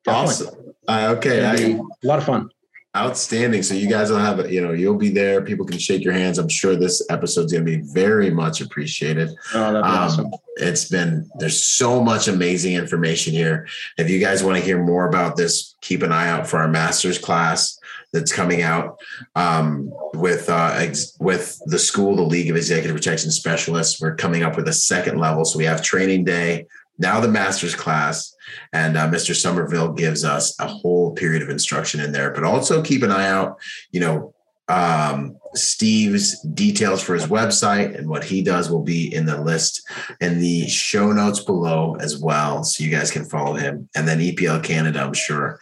definitely. 0.04 0.48
awesome. 0.48 0.74
Uh, 0.88 1.16
okay 1.18 1.46
I, 1.46 1.56
a 1.56 2.08
lot 2.08 2.20
of 2.20 2.26
fun 2.26 2.50
Outstanding. 2.98 3.62
So 3.62 3.76
you 3.76 3.88
guys 3.88 4.10
will 4.10 4.18
have, 4.18 4.52
you 4.52 4.62
know, 4.62 4.72
you'll 4.72 4.98
be 4.98 5.10
there. 5.12 5.44
People 5.44 5.64
can 5.64 5.78
shake 5.78 6.04
your 6.04 6.14
hands. 6.14 6.40
I'm 6.40 6.50
sure 6.50 6.76
this 6.76 7.06
episode's 7.12 7.54
going 7.54 7.64
to 7.64 7.78
be 7.78 7.84
very 7.94 8.32
much 8.32 8.62
appreciated. 8.62 9.30
Oh, 9.54 9.60
that'd 9.74 9.84
be 9.84 9.88
Um, 9.88 9.96
awesome. 9.96 10.32
It's 10.56 10.90
been 10.90 11.30
there's 11.38 11.64
so 11.64 12.04
much 12.04 12.28
amazing 12.28 12.74
information 12.74 13.32
here. 13.32 13.68
If 14.00 14.10
you 14.10 14.20
guys 14.20 14.44
want 14.44 14.58
to 14.58 14.64
hear 14.64 14.84
more 14.84 15.08
about 15.08 15.36
this, 15.38 15.76
keep 15.82 16.02
an 16.02 16.12
eye 16.12 16.30
out 16.30 16.48
for 16.48 16.58
our 16.58 16.68
master's 16.68 17.20
class 17.20 17.78
that's 18.12 18.34
coming 18.34 18.64
out 18.64 18.98
um, 19.36 19.92
with 20.16 20.50
uh, 20.50 20.72
ex- 20.78 21.16
with 21.20 21.62
the 21.68 21.78
school, 21.78 22.16
the 22.16 22.24
League 22.24 22.50
of 22.50 22.56
Executive 22.56 22.96
Protection 22.96 23.30
Specialists. 23.30 24.02
We're 24.02 24.16
coming 24.16 24.42
up 24.42 24.56
with 24.58 24.68
a 24.68 24.74
second 24.74 25.20
level, 25.20 25.46
so 25.46 25.60
we 25.60 25.66
have 25.66 25.84
training 25.84 26.24
day 26.24 26.66
now, 27.00 27.22
the 27.22 27.30
master's 27.30 27.76
class, 27.76 28.36
and 28.74 28.98
uh, 28.98 29.10
Mr. 29.10 29.34
Somerville 29.34 29.94
gives 29.94 30.26
us 30.26 30.60
a 30.60 30.68
whole 30.68 31.14
period 31.14 31.42
of 31.42 31.50
instruction 31.50 32.02
in 32.02 32.12
there. 32.12 32.32
But 32.32 32.44
also 32.44 32.84
keep 32.84 33.04
an 33.04 33.12
eye 33.12 33.30
out, 33.30 33.58
you 33.92 34.02
know, 34.02 34.34
um, 34.68 35.38
Steve's 35.56 36.40
details 36.42 37.02
for 37.02 37.16
his 37.16 37.26
website 37.26 37.98
and 37.98 38.08
what 38.08 38.24
he 38.24 38.44
does 38.44 38.70
will 38.70 38.84
be 38.84 39.14
in 39.14 39.26
the 39.26 39.42
list 39.42 39.82
in 40.22 40.40
the 40.40 40.68
show 40.68 41.12
notes 41.12 41.40
below 41.40 41.96
as 42.00 42.20
well. 42.20 42.64
So 42.64 42.84
you 42.84 42.92
guys 42.92 43.10
can 43.10 43.26
follow 43.26 43.56
him. 43.56 43.90
And 43.96 44.08
then 44.08 44.20
EPL 44.20 44.64
Canada, 44.64 45.02
I'm 45.02 45.14
sure 45.14 45.60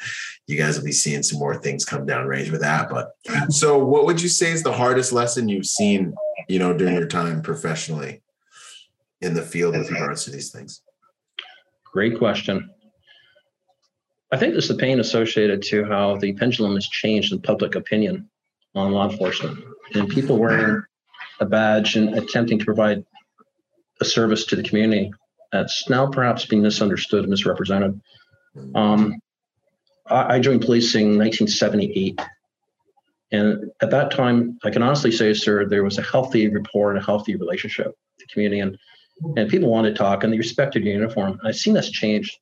you 0.48 0.58
guys 0.58 0.78
will 0.78 0.86
be 0.86 0.92
seeing 0.92 1.24
some 1.24 1.40
more 1.40 1.56
things 1.56 1.86
come 1.86 2.06
down 2.06 2.28
range 2.28 2.52
with 2.52 2.62
that. 2.62 2.90
But 2.90 3.12
so 3.50 3.78
what 3.78 4.06
would 4.06 4.22
you 4.22 4.28
say 4.28 4.52
is 4.52 4.64
the 4.64 4.74
hardest 4.74 5.14
lesson 5.14 5.48
you've 5.48 5.66
seen, 5.66 6.14
you 6.50 6.60
know, 6.60 6.76
during 6.76 6.96
your 6.96 7.08
time 7.08 7.42
professionally 7.42 8.22
in 9.22 9.36
the 9.36 9.42
field 9.42 9.78
with 9.78 9.90
regards 9.90 10.26
to 10.26 10.32
these 10.32 10.52
things? 10.52 10.82
Great 11.94 12.18
question. 12.18 12.70
I 14.32 14.38
think 14.38 14.54
there's 14.54 14.68
the 14.68 14.76
pain 14.76 15.00
associated 15.00 15.62
to 15.64 15.86
how 15.86 16.18
the 16.18 16.34
pendulum 16.34 16.76
has 16.76 16.88
changed 16.88 17.32
in 17.32 17.42
public 17.42 17.76
opinion 17.76 18.30
on 18.76 18.92
law 18.92 19.10
enforcement 19.10 19.64
and 19.94 20.10
people 20.10 20.38
wearing 20.38 20.84
a 21.40 21.46
badge 21.46 21.96
and 21.96 22.18
attempting 22.18 22.60
to 22.60 22.66
provide 22.66 23.06
a 24.02 24.06
service 24.06 24.46
to 24.48 24.56
the 24.56 24.64
community 24.64 25.12
that's 25.52 25.90
now 25.90 26.08
perhaps 26.08 26.46
being 26.46 26.62
misunderstood 26.62 27.22
and 27.22 27.30
misrepresented. 27.30 28.00
Um, 28.76 29.20
I, 30.08 30.36
I 30.36 30.40
joined 30.40 30.62
policing 30.62 31.14
in 31.14 31.18
1978. 31.18 32.20
And 33.32 33.72
at 33.82 33.92
that 33.92 34.12
time, 34.12 34.58
I 34.64 34.70
can 34.70 34.84
honestly 34.84 35.12
say, 35.12 35.34
sir, 35.34 35.66
there 35.66 35.84
was 35.84 35.98
a 35.98 36.02
healthy 36.02 36.48
rapport 36.48 36.92
and 36.92 37.02
a 37.02 37.06
healthy 37.06 37.36
relationship 37.36 37.88
with 37.88 38.20
the 38.20 38.26
community. 38.34 38.60
And, 38.60 38.78
and 39.36 39.50
people 39.50 39.70
want 39.70 39.86
to 39.88 39.94
talk 39.94 40.24
and 40.24 40.32
they 40.32 40.38
respected 40.38 40.84
your 40.84 40.94
uniform. 40.94 41.40
I've 41.44 41.56
seen 41.56 41.74
this 41.74 41.90
change. 41.90 42.40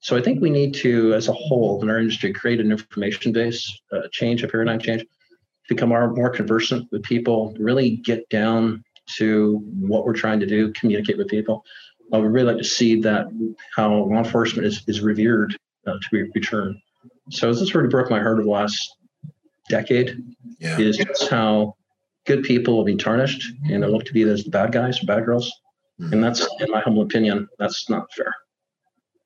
So 0.00 0.16
I 0.16 0.20
think 0.20 0.40
we 0.40 0.50
need 0.50 0.74
to, 0.74 1.14
as 1.14 1.28
a 1.28 1.32
whole 1.32 1.82
in 1.82 1.88
our 1.88 1.98
industry, 1.98 2.32
create 2.32 2.60
an 2.60 2.70
information 2.70 3.32
base, 3.32 3.80
uh, 3.92 4.02
change, 4.12 4.42
a 4.42 4.48
paradigm 4.48 4.78
change, 4.78 5.04
become 5.68 5.88
more, 5.88 6.12
more 6.12 6.30
conversant 6.30 6.88
with 6.92 7.02
people, 7.02 7.54
really 7.58 7.96
get 8.04 8.28
down 8.28 8.84
to 9.16 9.62
what 9.78 10.04
we're 10.04 10.14
trying 10.14 10.40
to 10.40 10.46
do, 10.46 10.72
communicate 10.72 11.16
with 11.16 11.28
people. 11.28 11.64
I 12.12 12.18
would 12.18 12.30
really 12.30 12.52
like 12.52 12.58
to 12.58 12.68
see 12.68 13.00
that 13.00 13.26
how 13.74 13.94
law 13.94 14.18
enforcement 14.18 14.66
is, 14.66 14.82
is 14.86 15.00
revered 15.00 15.56
uh, 15.86 15.92
to 15.92 16.08
be 16.12 16.30
returned. 16.34 16.76
So 17.30 17.52
this 17.52 17.74
really 17.74 17.88
broke 17.88 18.10
my 18.10 18.20
heart 18.20 18.34
over 18.34 18.42
the 18.42 18.50
last 18.50 18.96
decade 19.68 20.22
Yeah. 20.58 20.78
is 20.78 20.98
just 20.98 21.30
how 21.30 21.76
good 22.26 22.42
people 22.42 22.76
will 22.76 22.84
be 22.84 22.96
tarnished 22.96 23.52
and 23.70 23.82
they 23.82 23.86
look 23.86 24.04
to 24.04 24.12
be 24.12 24.22
as 24.22 24.44
the 24.44 24.50
bad 24.50 24.72
guys 24.72 25.02
or 25.02 25.06
bad 25.06 25.24
girls. 25.24 25.50
And 25.98 26.22
that's, 26.22 26.46
in 26.60 26.70
my 26.70 26.80
humble 26.80 27.02
opinion, 27.02 27.48
that's 27.58 27.88
not 27.88 28.12
fair. 28.12 28.34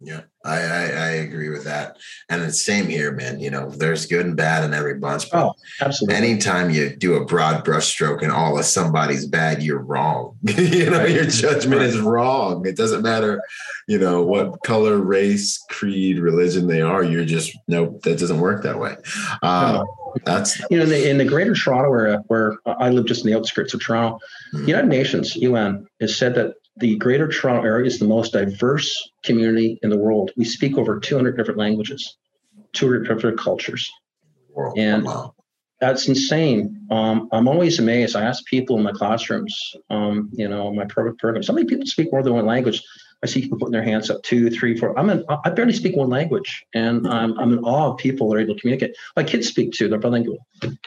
Yeah, 0.00 0.20
I, 0.44 0.58
I 0.60 0.82
I 0.84 1.08
agree 1.26 1.48
with 1.48 1.64
that, 1.64 1.96
and 2.28 2.40
it's 2.40 2.64
same 2.64 2.86
here, 2.86 3.10
man. 3.10 3.40
You 3.40 3.50
know, 3.50 3.68
there's 3.68 4.06
good 4.06 4.24
and 4.26 4.36
bad 4.36 4.62
in 4.62 4.72
every 4.72 4.94
bunch. 4.94 5.28
But 5.28 5.46
Oh, 5.46 5.54
absolutely. 5.80 6.14
anytime 6.14 6.70
you 6.70 6.94
do 6.94 7.14
a 7.14 7.24
broad 7.24 7.64
brushstroke 7.64 8.22
and 8.22 8.30
all 8.30 8.56
of 8.56 8.64
somebody's 8.64 9.26
bad, 9.26 9.60
you're 9.60 9.82
wrong. 9.82 10.36
you 10.44 10.88
know, 10.88 10.98
Right. 10.98 11.10
your 11.10 11.24
judgment 11.24 11.82
is 11.82 11.98
wrong. 11.98 12.64
It 12.64 12.76
doesn't 12.76 13.02
matter, 13.02 13.42
you 13.88 13.98
know, 13.98 14.22
what 14.22 14.62
color, 14.62 14.98
race, 14.98 15.58
creed, 15.68 16.20
religion 16.20 16.68
they 16.68 16.80
are. 16.80 17.02
You're 17.02 17.24
just 17.24 17.58
nope. 17.66 18.00
That 18.02 18.20
doesn't 18.20 18.38
work 18.38 18.62
that 18.62 18.78
way. 18.78 18.94
Uh, 19.42 19.82
that's 20.24 20.60
you 20.70 20.76
know, 20.78 20.84
in 20.84 20.90
the, 20.90 21.10
in 21.10 21.18
the 21.18 21.24
greater 21.24 21.54
Toronto 21.54 21.92
area, 21.92 22.22
where 22.28 22.56
I 22.66 22.90
live 22.90 23.06
just 23.06 23.24
in 23.24 23.32
the 23.32 23.36
outskirts 23.36 23.74
of 23.74 23.80
Toronto, 23.80 24.20
Mhm. 24.54 24.68
United 24.68 24.88
Nations, 24.88 25.34
UN, 25.34 25.88
has 26.00 26.16
said 26.16 26.36
that 26.36 26.54
the 26.80 26.96
greater 26.96 27.28
Toronto 27.28 27.64
area 27.66 27.86
is 27.86 27.98
the 27.98 28.06
most 28.06 28.32
diverse 28.32 29.10
community 29.24 29.78
in 29.82 29.90
the 29.90 29.98
world. 29.98 30.30
We 30.36 30.44
speak 30.44 30.76
over 30.78 30.98
200 31.00 31.36
different 31.36 31.58
languages, 31.58 32.16
200 32.72 33.06
different 33.08 33.38
cultures. 33.38 33.90
world. 34.50 34.78
And- 34.78 35.04
wow. 35.04 35.34
That's 35.80 36.08
insane. 36.08 36.88
Um, 36.90 37.28
I'm 37.30 37.46
always 37.46 37.78
amazed. 37.78 38.16
I 38.16 38.22
ask 38.24 38.44
people 38.46 38.76
in 38.78 38.82
my 38.82 38.90
classrooms, 38.90 39.56
um, 39.90 40.28
you 40.32 40.48
know, 40.48 40.74
my 40.74 40.84
pro- 40.86 41.12
program, 41.14 41.44
so 41.44 41.52
many 41.52 41.68
people 41.68 41.86
speak 41.86 42.10
more 42.10 42.20
than 42.24 42.34
one 42.34 42.46
language. 42.46 42.82
I 43.22 43.26
see 43.26 43.42
people 43.42 43.58
putting 43.58 43.70
their 43.74 43.84
hands 43.84 44.10
up 44.10 44.20
two, 44.24 44.50
three, 44.50 44.76
four. 44.76 44.98
I'm 44.98 45.08
in, 45.08 45.24
I 45.44 45.50
barely 45.50 45.72
speak 45.72 45.94
one 45.94 46.08
language, 46.10 46.64
and 46.74 47.06
I'm, 47.06 47.38
I'm 47.38 47.52
in 47.52 47.60
awe 47.60 47.92
of 47.92 47.96
people 47.98 48.28
that 48.28 48.36
are 48.36 48.40
able 48.40 48.54
to 48.56 48.60
communicate. 48.60 48.96
My 49.16 49.22
kids 49.22 49.46
speak 49.46 49.70
too; 49.72 49.88
they're 49.88 50.00
bilingual, 50.00 50.38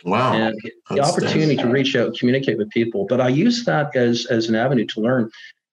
Wow. 0.03 0.33
and 0.33 0.57
the 0.89 0.99
opportunity 0.99 1.55
to 1.55 1.69
reach 1.69 1.95
out, 1.95 2.13
communicate 2.17 2.57
with 2.57 2.69
people. 2.71 3.05
But 3.07 3.21
I 3.21 3.29
use 3.29 3.63
that 3.63 3.95
as 3.95 4.25
as 4.25 4.49
an 4.49 4.55
avenue 4.55 4.85
to 4.87 4.99
learn, 4.99 5.29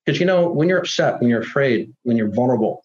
because 0.09 0.21
you 0.21 0.25
know, 0.25 0.49
when 0.49 0.71
you're 0.71 0.79
upset, 0.79 1.21
when 1.21 1.29
you're 1.29 1.43
afraid, 1.43 1.95
when 2.05 2.17
you're 2.17 2.31
vulnerable, 2.31 2.83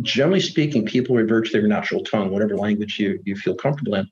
generally 0.00 0.40
speaking, 0.40 0.86
people 0.86 1.14
revert 1.14 1.44
to 1.44 1.52
their 1.52 1.68
natural 1.68 2.02
tongue, 2.02 2.30
whatever 2.30 2.56
language 2.56 2.98
you 2.98 3.20
you 3.26 3.36
feel 3.36 3.54
comfortable 3.54 3.94
in. 3.96 4.08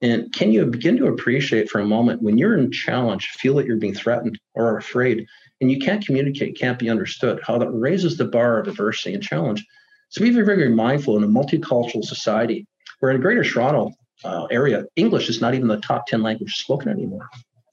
And 0.00 0.32
can 0.32 0.52
you 0.52 0.64
begin 0.66 0.96
to 0.98 1.08
appreciate 1.08 1.68
for 1.68 1.80
a 1.80 1.84
moment 1.84 2.22
when 2.22 2.38
you're 2.38 2.56
in 2.56 2.70
challenge, 2.70 3.30
feel 3.40 3.56
that 3.56 3.66
you're 3.66 3.78
being 3.78 3.96
threatened 3.96 4.38
or 4.54 4.78
afraid, 4.78 5.26
and 5.60 5.72
you 5.72 5.80
can't 5.80 6.06
communicate, 6.06 6.56
can't 6.56 6.78
be 6.78 6.88
understood, 6.88 7.40
how 7.44 7.58
that 7.58 7.70
raises 7.70 8.16
the 8.16 8.26
bar 8.26 8.60
of 8.60 8.68
adversity 8.68 9.12
and 9.12 9.22
challenge. 9.24 9.66
So 10.10 10.22
be 10.22 10.30
very, 10.30 10.46
very 10.46 10.68
mindful 10.68 11.16
in 11.16 11.24
a 11.24 11.26
multicultural 11.26 12.04
society 12.04 12.64
where 13.00 13.10
in 13.10 13.20
Greater 13.20 13.42
Toronto 13.42 13.90
uh, 14.22 14.44
area, 14.52 14.84
English 14.94 15.28
is 15.28 15.40
not 15.40 15.54
even 15.54 15.66
the 15.66 15.80
top 15.80 16.06
10 16.06 16.22
language 16.22 16.58
spoken 16.58 16.90
anymore. 16.90 17.28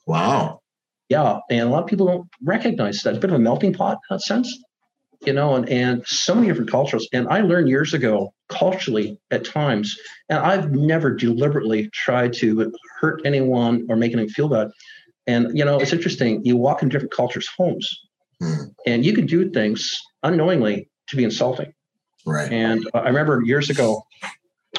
Wow. 0.08 0.62
Yeah, 1.10 1.40
and 1.50 1.62
a 1.62 1.70
lot 1.70 1.84
of 1.84 1.88
people 1.88 2.08
don't 2.08 2.28
recognize 2.44 3.02
that. 3.02 3.12
It's 3.12 3.18
a 3.18 3.22
bit 3.22 3.30
of 3.30 3.36
a 3.36 3.40
melting 3.40 3.74
pot 3.74 4.00
in 4.10 4.16
that 4.16 4.22
sense, 4.22 4.58
you 5.26 5.34
know, 5.34 5.56
and, 5.56 5.70
and 5.70 6.06
so 6.08 6.34
many 6.34 6.48
different 6.48 6.72
cultures. 6.72 7.08
And 7.14 7.28
I 7.28 7.42
learned 7.42 7.70
years 7.70 7.94
ago, 7.94 8.34
culturally 8.50 9.20
at 9.30 9.46
times, 9.46 9.96
and 10.30 10.40
I've 10.40 10.72
never 10.72 11.12
deliberately 11.12 11.90
tried 11.94 12.34
to 12.34 12.72
hurt 13.00 13.22
anyone 13.24 13.86
or 13.90 13.96
make 13.96 14.14
anyone 14.14 14.30
feel 14.30 14.50
bad. 14.50 14.70
And, 15.28 15.58
you 15.58 15.66
know, 15.66 15.80
it's 15.80 15.94
interesting. 15.94 16.44
You 16.46 16.58
walk 16.58 16.84
in 16.84 16.90
different 16.90 17.12
cultures' 17.12 17.50
homes, 17.58 17.88
Hmm. 18.42 18.66
and 18.86 19.06
you 19.06 19.14
can 19.14 19.26
do 19.26 19.50
things 19.50 19.98
unknowingly 20.24 20.90
to 21.08 21.16
be 21.16 21.24
insulting. 21.24 21.72
Right. 22.26 22.52
And 22.52 22.86
uh, 22.94 22.98
I 22.98 23.08
remember 23.08 23.42
years 23.46 23.70
ago, 23.70 24.04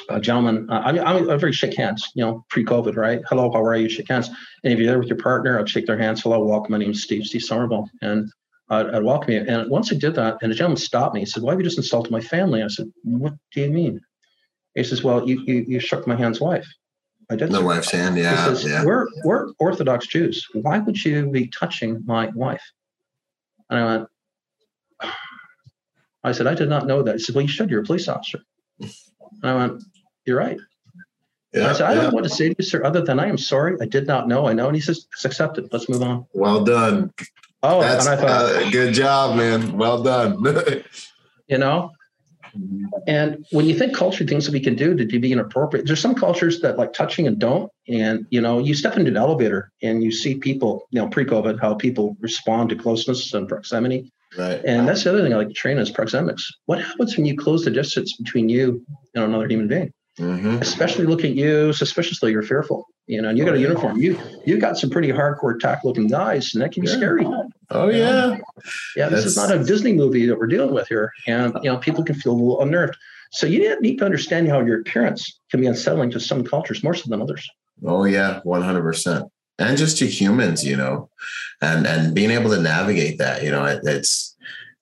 a 0.08 0.20
gentleman, 0.20 0.68
uh, 0.70 0.82
I, 0.84 0.90
I'm, 0.90 1.28
I'm 1.28 1.38
very 1.38 1.52
shake 1.52 1.74
hands, 1.74 2.10
you 2.14 2.24
know, 2.24 2.44
pre-COVID, 2.50 2.96
right? 2.96 3.20
Hello, 3.28 3.50
how 3.52 3.62
are 3.64 3.76
you? 3.76 3.88
Shake 3.88 4.08
hands. 4.08 4.28
And 4.64 4.72
if 4.72 4.78
you're 4.78 4.88
there 4.88 4.98
with 4.98 5.08
your 5.08 5.18
partner, 5.18 5.58
I'd 5.58 5.68
shake 5.68 5.86
their 5.86 5.98
hands. 5.98 6.22
Hello, 6.22 6.44
welcome. 6.44 6.72
My 6.72 6.78
name 6.78 6.90
is 6.90 7.02
Steve, 7.02 7.24
Steve 7.24 7.42
Somerville. 7.42 7.88
And 8.02 8.30
I'd, 8.68 8.94
I'd 8.94 9.02
welcome 9.02 9.32
you. 9.32 9.44
And 9.46 9.70
once 9.70 9.92
I 9.92 9.96
did 9.96 10.14
that, 10.16 10.38
and 10.42 10.50
the 10.50 10.56
gentleman 10.56 10.76
stopped 10.76 11.14
me. 11.14 11.20
He 11.20 11.26
said, 11.26 11.42
why 11.42 11.52
have 11.52 11.60
you 11.60 11.64
just 11.64 11.78
insulted 11.78 12.10
my 12.10 12.20
family? 12.20 12.62
I 12.62 12.68
said, 12.68 12.92
what 13.04 13.34
do 13.52 13.60
you 13.60 13.70
mean? 13.70 14.00
He 14.74 14.84
says, 14.84 15.02
well, 15.02 15.26
you, 15.28 15.42
you, 15.46 15.64
you 15.66 15.80
shook 15.80 16.06
my 16.06 16.16
hand's 16.16 16.40
wife. 16.40 16.66
I 17.30 17.36
did. 17.36 17.50
The 17.50 17.58
sir." 17.58 17.64
wife's 17.64 17.90
hand. 17.90 18.16
He 18.16 18.22
says, 18.22 18.64
Yeah. 18.64 18.84
we're, 18.84 19.06
we're 19.24 19.48
Orthodox 19.58 20.06
Jews. 20.06 20.46
Why 20.52 20.78
would 20.78 21.02
you 21.04 21.30
be 21.30 21.48
touching 21.48 22.02
my 22.06 22.28
wife? 22.28 22.62
And 23.70 23.78
I 23.80 23.84
went, 23.84 24.08
I 26.24 26.32
said, 26.32 26.46
I 26.46 26.54
did 26.54 26.68
not 26.68 26.86
know 26.86 27.02
that. 27.02 27.16
He 27.16 27.18
said, 27.20 27.34
well, 27.34 27.42
you 27.42 27.48
should. 27.48 27.70
You're 27.70 27.82
a 27.82 27.84
police 27.84 28.08
officer. 28.08 28.40
And 29.42 29.50
I 29.50 29.54
went, 29.54 29.82
you're 30.24 30.38
right. 30.38 30.58
Yeah. 31.52 31.70
I 31.70 31.72
said, 31.72 31.82
I 31.82 31.94
yeah. 31.94 32.02
don't 32.02 32.14
want 32.14 32.24
to 32.24 32.30
say 32.30 32.48
to 32.48 32.54
you, 32.58 32.64
sir, 32.64 32.84
other 32.84 33.02
than 33.02 33.18
I 33.18 33.28
am 33.28 33.38
sorry. 33.38 33.76
I 33.80 33.86
did 33.86 34.06
not 34.06 34.28
know. 34.28 34.46
I 34.46 34.52
know. 34.52 34.66
And 34.66 34.76
he 34.76 34.82
says, 34.82 35.06
it's 35.12 35.24
accepted. 35.24 35.68
Let's 35.72 35.88
move 35.88 36.02
on. 36.02 36.26
Well 36.32 36.64
done. 36.64 37.12
Oh, 37.62 37.80
That's 37.80 38.06
and 38.06 38.14
I 38.14 38.20
thought, 38.20 38.56
uh, 38.56 38.70
good 38.70 38.92
job, 38.92 39.36
man. 39.36 39.76
Well 39.76 40.02
done. 40.02 40.42
you 41.48 41.58
know, 41.58 41.92
and 43.06 43.44
when 43.52 43.66
you 43.66 43.78
think 43.78 43.94
culture 43.94 44.24
things 44.24 44.46
that 44.46 44.52
we 44.52 44.60
can 44.60 44.74
do 44.74 44.94
to 44.94 45.18
be 45.18 45.32
inappropriate, 45.32 45.86
there's 45.86 46.00
some 46.00 46.14
cultures 46.14 46.60
that 46.60 46.78
like 46.78 46.92
touching 46.92 47.26
and 47.26 47.38
don't. 47.38 47.70
And, 47.88 48.26
you 48.30 48.40
know, 48.40 48.58
you 48.58 48.74
step 48.74 48.96
into 48.96 49.10
an 49.10 49.16
elevator 49.16 49.72
and 49.82 50.02
you 50.02 50.10
see 50.10 50.36
people, 50.36 50.86
you 50.90 51.00
know, 51.00 51.08
pre-COVID, 51.08 51.60
how 51.60 51.74
people 51.74 52.16
respond 52.20 52.70
to 52.70 52.76
closeness 52.76 53.32
and 53.34 53.48
proximity. 53.48 54.12
Right. 54.38 54.60
And 54.64 54.86
that's 54.88 55.04
the 55.04 55.10
other 55.10 55.22
thing 55.22 55.32
I 55.32 55.36
like 55.36 55.48
to 55.48 55.54
train 55.54 55.78
is 55.78 55.90
proxemics. 55.90 56.42
What 56.66 56.80
happens 56.82 57.16
when 57.16 57.26
you 57.26 57.36
close 57.36 57.64
the 57.64 57.70
distance 57.70 58.16
between 58.16 58.48
you 58.48 58.84
and 59.14 59.24
another 59.24 59.48
human 59.48 59.68
being? 59.68 59.92
hmm 60.18 60.56
especially 60.62 61.04
look 61.04 61.24
at 61.24 61.32
you 61.32 61.74
suspiciously 61.74 62.32
you're 62.32 62.42
fearful 62.42 62.86
you 63.06 63.20
know 63.20 63.28
and 63.28 63.36
you 63.36 63.44
got 63.44 63.54
a 63.54 63.58
uniform 63.60 63.98
you 63.98 64.18
you 64.46 64.56
got 64.58 64.78
some 64.78 64.88
pretty 64.88 65.08
hardcore 65.08 65.60
tack 65.60 65.84
looking 65.84 66.06
guys 66.06 66.54
and 66.54 66.62
that 66.62 66.72
can 66.72 66.80
be 66.80 66.88
Yeah. 66.88 66.94
scary 66.96 67.26
Oh 67.70 67.88
yeah. 67.90 68.38
yeah 68.96 69.10
this 69.10 69.26
is 69.26 69.36
not 69.36 69.52
a 69.52 69.62
disney 69.62 69.92
movie 69.92 70.24
that 70.24 70.38
we're 70.38 70.46
dealing 70.46 70.72
with 70.72 70.88
here 70.88 71.12
and 71.26 71.52
you 71.62 71.68
know 71.70 71.76
people 71.76 72.02
can 72.02 72.14
feel 72.14 72.32
a 72.32 72.34
little 72.34 72.62
unnerved 72.62 72.96
so 73.30 73.46
you 73.46 73.78
need 73.82 73.98
to 73.98 74.06
understand 74.06 74.48
how 74.48 74.60
your 74.64 74.80
appearance 74.80 75.38
can 75.50 75.60
be 75.60 75.66
unsettling 75.66 76.10
to 76.12 76.18
some 76.18 76.42
cultures 76.42 76.82
more 76.82 76.94
so 76.94 77.10
than 77.10 77.20
others 77.20 77.46
Oh 77.84 78.04
yeah, 78.04 78.40
one 78.44 78.62
hundred 78.62 78.84
percent. 78.84 79.26
And 79.58 79.78
just 79.78 79.98
to 79.98 80.06
humans, 80.06 80.64
you 80.64 80.76
know, 80.76 81.08
and 81.60 81.86
and 81.86 82.14
being 82.14 82.30
able 82.30 82.50
to 82.50 82.60
navigate 82.60 83.18
that, 83.18 83.42
you 83.42 83.50
know, 83.50 83.64
it, 83.64 83.80
it's. 83.84 84.34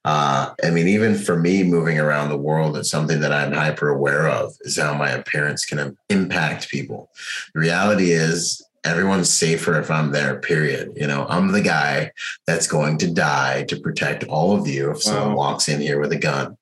Uh, 0.06 0.52
I 0.62 0.68
mean, 0.68 0.86
even 0.86 1.14
for 1.14 1.34
me, 1.34 1.62
moving 1.62 1.98
around 1.98 2.28
the 2.28 2.36
world, 2.36 2.76
it's 2.76 2.90
something 2.90 3.20
that 3.20 3.32
I'm 3.32 3.52
hyper 3.52 3.88
aware 3.88 4.28
of 4.28 4.52
is 4.60 4.76
how 4.78 4.92
my 4.92 5.08
appearance 5.08 5.64
can 5.64 5.96
impact 6.10 6.68
people. 6.68 7.08
The 7.54 7.60
reality 7.60 8.10
is, 8.10 8.62
everyone's 8.84 9.32
safer 9.32 9.78
if 9.80 9.90
I'm 9.90 10.12
there, 10.12 10.38
period. 10.38 10.92
You 10.96 11.06
know, 11.06 11.26
I'm 11.28 11.52
the 11.52 11.62
guy 11.62 12.12
that's 12.46 12.66
going 12.66 12.98
to 12.98 13.10
die 13.10 13.64
to 13.64 13.80
protect 13.80 14.24
all 14.24 14.56
of 14.56 14.66
you 14.66 14.90
if 14.90 15.02
someone 15.02 15.34
walks 15.34 15.68
in 15.68 15.80
here 15.80 15.98
with 15.98 16.12
a 16.12 16.18
gun, 16.18 16.56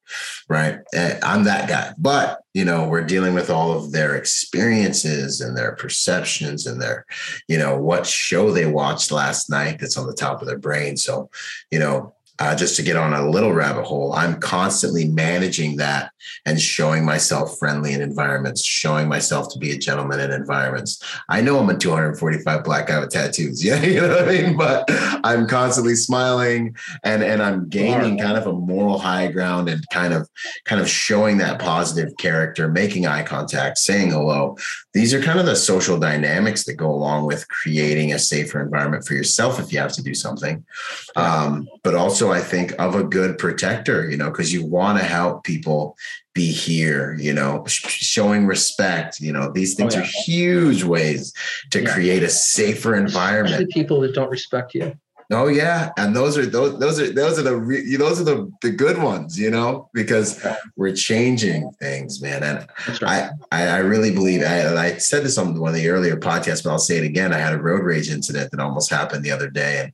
right? 0.49 0.79
Eh, 0.95 1.19
I'm 1.23 1.45
that 1.45 1.69
guy. 1.69 1.93
But, 1.99 2.41
you 2.55 2.65
know, 2.65 2.89
we're 2.89 3.05
dealing 3.05 3.35
with 3.35 3.51
all 3.51 3.73
of 3.73 3.93
their 3.93 4.15
experiences 4.15 5.41
and 5.41 5.57
their 5.57 5.75
perceptions 5.75 6.67
and 6.67 6.81
their, 6.81 7.07
you 7.49 7.59
know, 7.59 7.77
what 7.77 8.07
show 8.07 8.53
they 8.53 8.67
watched 8.67 9.11
last 9.11 9.51
night 9.51 9.79
that's 9.81 9.97
on 9.97 10.07
the 10.07 10.15
top 10.15 10.41
of 10.41 10.47
their 10.47 10.59
brain. 10.59 10.97
So, 10.97 11.29
you 11.71 11.79
know, 11.79 12.15
uh, 12.43 12.57
just 12.57 12.75
to 12.75 12.83
get 12.83 12.97
on 12.97 13.13
a 13.13 13.31
little 13.31 13.53
rabbit 13.53 13.85
hole, 13.85 14.13
I'm 14.15 14.41
constantly 14.41 15.07
managing 15.07 15.77
that 15.77 16.11
and 16.45 16.61
showing 16.61 17.05
myself 17.05 17.57
friendly 17.57 17.93
in 17.93 18.03
environments, 18.03 18.65
showing 18.65 19.09
myself 19.09 19.53
to 19.53 19.61
be 19.61 19.71
a 19.71 19.79
gentleman 19.79 20.19
in 20.19 20.33
environments. 20.33 21.01
I 21.29 21.41
know 21.41 21.61
I'm 21.61 21.71
a 21.71 21.77
245 21.77 22.65
black 22.65 22.89
guy 22.89 22.99
with 22.99 23.11
tattoos. 23.11 23.63
Yeah, 23.73 23.81
you 23.81 24.01
know 24.01 24.09
what 24.09 24.29
I 24.29 24.33
mean? 24.33 24.57
But 24.57 24.85
I'm 25.25 25.47
constantly 25.47 25.95
smiling 25.95 26.75
and 27.05 27.23
and 27.23 27.41
I'm 27.41 27.69
gaining 27.69 28.19
kind 28.19 28.37
of 28.37 28.47
a 28.49 28.53
moral 28.53 28.99
high 28.99 29.31
ground 29.31 29.69
and 29.69 29.89
kind 29.91 30.13
of 30.13 30.29
kind 30.65 30.81
of 30.81 30.89
showing 30.89 31.39
that 31.39 31.61
positive 31.61 32.17
character, 32.19 32.67
making 32.69 33.07
eye 33.07 33.23
contact, 33.23 33.79
saying 33.79 34.11
hello. 34.11 34.57
These 34.95 35.15
are 35.15 35.23
kind 35.23 35.41
of 35.41 35.47
the 35.47 35.57
social 35.57 35.99
dynamics 35.99 36.65
that 36.65 36.75
go 36.75 36.91
along 36.91 37.27
with 37.27 37.49
creating 37.49 38.13
a 38.13 38.19
safer 38.19 38.61
environment 38.61 39.07
for 39.07 39.15
yourself 39.15 39.59
if 39.59 39.73
you 39.73 39.79
have 39.79 39.93
to 39.93 40.03
do 40.03 40.15
something. 40.15 40.65
Um, 41.17 41.69
but 41.83 41.95
also 41.95 42.31
I 42.31 42.41
think 42.41 42.73
of 42.79 42.95
a 42.95 43.03
good 43.03 43.39
protector, 43.39 44.11
you 44.11 44.17
know, 44.17 44.31
because 44.31 44.53
you 44.53 44.67
want 44.67 44.99
to 44.99 45.05
help 45.05 45.45
people 45.45 45.97
be 46.35 46.51
here, 46.51 47.17
you 47.19 47.33
know, 47.33 47.65
showing 47.67 48.47
respect. 48.47 49.21
You 49.21 49.33
know, 49.33 49.51
these 49.51 49.75
things 49.75 49.95
oh, 49.95 49.99
yeah. 49.99 50.05
are 50.05 50.09
huge 50.25 50.83
ways 50.85 51.33
to 51.71 51.83
yeah. 51.83 51.93
create 51.93 52.23
a 52.23 52.31
safer 52.31 52.95
environment. 52.95 53.55
Especially 53.55 53.73
people 53.73 54.01
that 54.01 54.15
don't 54.15 54.31
respect 54.31 54.75
you. 54.75 54.95
Oh 55.33 55.49
yeah, 55.49 55.91
and 55.97 56.15
those 56.15 56.37
are 56.37 56.45
those 56.45 56.79
those 56.79 57.01
are 57.01 57.11
those 57.13 57.39
are 57.39 57.43
the 57.43 57.57
re, 57.57 57.97
those 57.97 58.21
are 58.21 58.25
the 58.25 58.53
the 58.61 58.71
good 58.71 59.03
ones, 59.03 59.39
you 59.39 59.51
know, 59.51 59.89
because 59.95 60.45
we're 60.77 60.95
changing 60.95 61.73
things, 61.81 62.21
man. 62.21 62.43
And 62.43 62.69
right. 63.01 63.31
I 63.51 63.67
I 63.67 63.79
really 63.79 64.13
believe 64.13 64.43
I, 64.43 64.75
I 64.77 64.97
said 64.99 65.25
this 65.25 65.39
on 65.39 65.59
one 65.59 65.71
of 65.71 65.75
the 65.77 65.89
earlier 65.89 66.17
podcasts, 66.17 66.63
but 66.63 66.71
I'll 66.71 66.79
say 66.79 66.99
it 66.99 67.05
again. 67.05 67.33
I 67.33 67.39
had 67.39 67.55
a 67.55 67.63
road 67.63 67.83
rage 67.83 68.11
incident 68.11 68.51
that 68.51 68.61
almost 68.61 68.91
happened 68.91 69.25
the 69.25 69.31
other 69.31 69.49
day, 69.49 69.81
and 69.83 69.93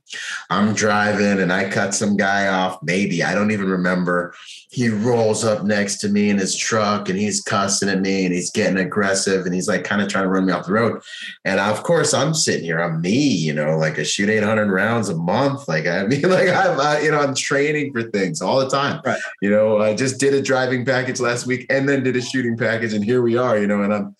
I'm 0.49 0.73
driving 0.73 1.39
and 1.39 1.53
I 1.53 1.69
cut 1.69 1.93
some 1.93 2.17
guy 2.17 2.47
off. 2.47 2.81
Maybe 2.83 3.23
I 3.23 3.33
don't 3.33 3.51
even 3.51 3.69
remember 3.69 4.33
he 4.71 4.89
rolls 4.89 5.43
up 5.43 5.63
next 5.63 5.97
to 5.97 6.09
me 6.09 6.29
in 6.29 6.37
his 6.37 6.55
truck 6.55 7.09
and 7.09 7.17
he's 7.17 7.41
cussing 7.41 7.89
at 7.89 8.01
me 8.01 8.25
and 8.25 8.33
he's 8.33 8.51
getting 8.51 8.77
aggressive 8.77 9.45
and 9.45 9.53
he's 9.53 9.67
like 9.67 9.83
kind 9.83 9.99
of 9.99 10.07
trying 10.07 10.25
to 10.25 10.29
run 10.29 10.45
me 10.45 10.53
off 10.53 10.67
the 10.67 10.71
road. 10.71 11.01
And 11.43 11.59
of 11.59 11.81
course, 11.81 12.13
I'm 12.13 12.35
sitting 12.35 12.65
here, 12.65 12.79
I'm 12.79 13.01
me, 13.01 13.17
you 13.17 13.51
know, 13.51 13.77
like 13.77 13.97
I 13.97 14.03
shoot 14.03 14.29
800 14.29 14.71
rounds 14.71 15.09
a 15.09 15.15
month. 15.29 15.67
Like, 15.67 15.85
I 15.85 16.05
mean, 16.05 16.21
like 16.29 16.49
I'm, 16.49 16.79
I, 16.79 17.01
you 17.01 17.11
know, 17.11 17.19
I'm 17.19 17.35
training 17.35 17.93
for 17.93 18.03
things 18.03 18.41
all 18.41 18.59
the 18.59 18.69
time. 18.69 19.01
Right. 19.05 19.19
You 19.41 19.49
know, 19.49 19.79
I 19.79 19.95
just 19.95 20.19
did 20.19 20.33
a 20.33 20.41
driving 20.41 20.85
package 20.85 21.19
last 21.19 21.45
week 21.45 21.65
and 21.69 21.87
then 21.87 22.03
did 22.03 22.15
a 22.15 22.21
shooting 22.21 22.57
package. 22.57 22.93
And 22.93 23.03
here 23.03 23.21
we 23.21 23.37
are, 23.37 23.57
you 23.57 23.67
know, 23.67 23.83
and 23.83 23.93
I'm, 23.93 24.15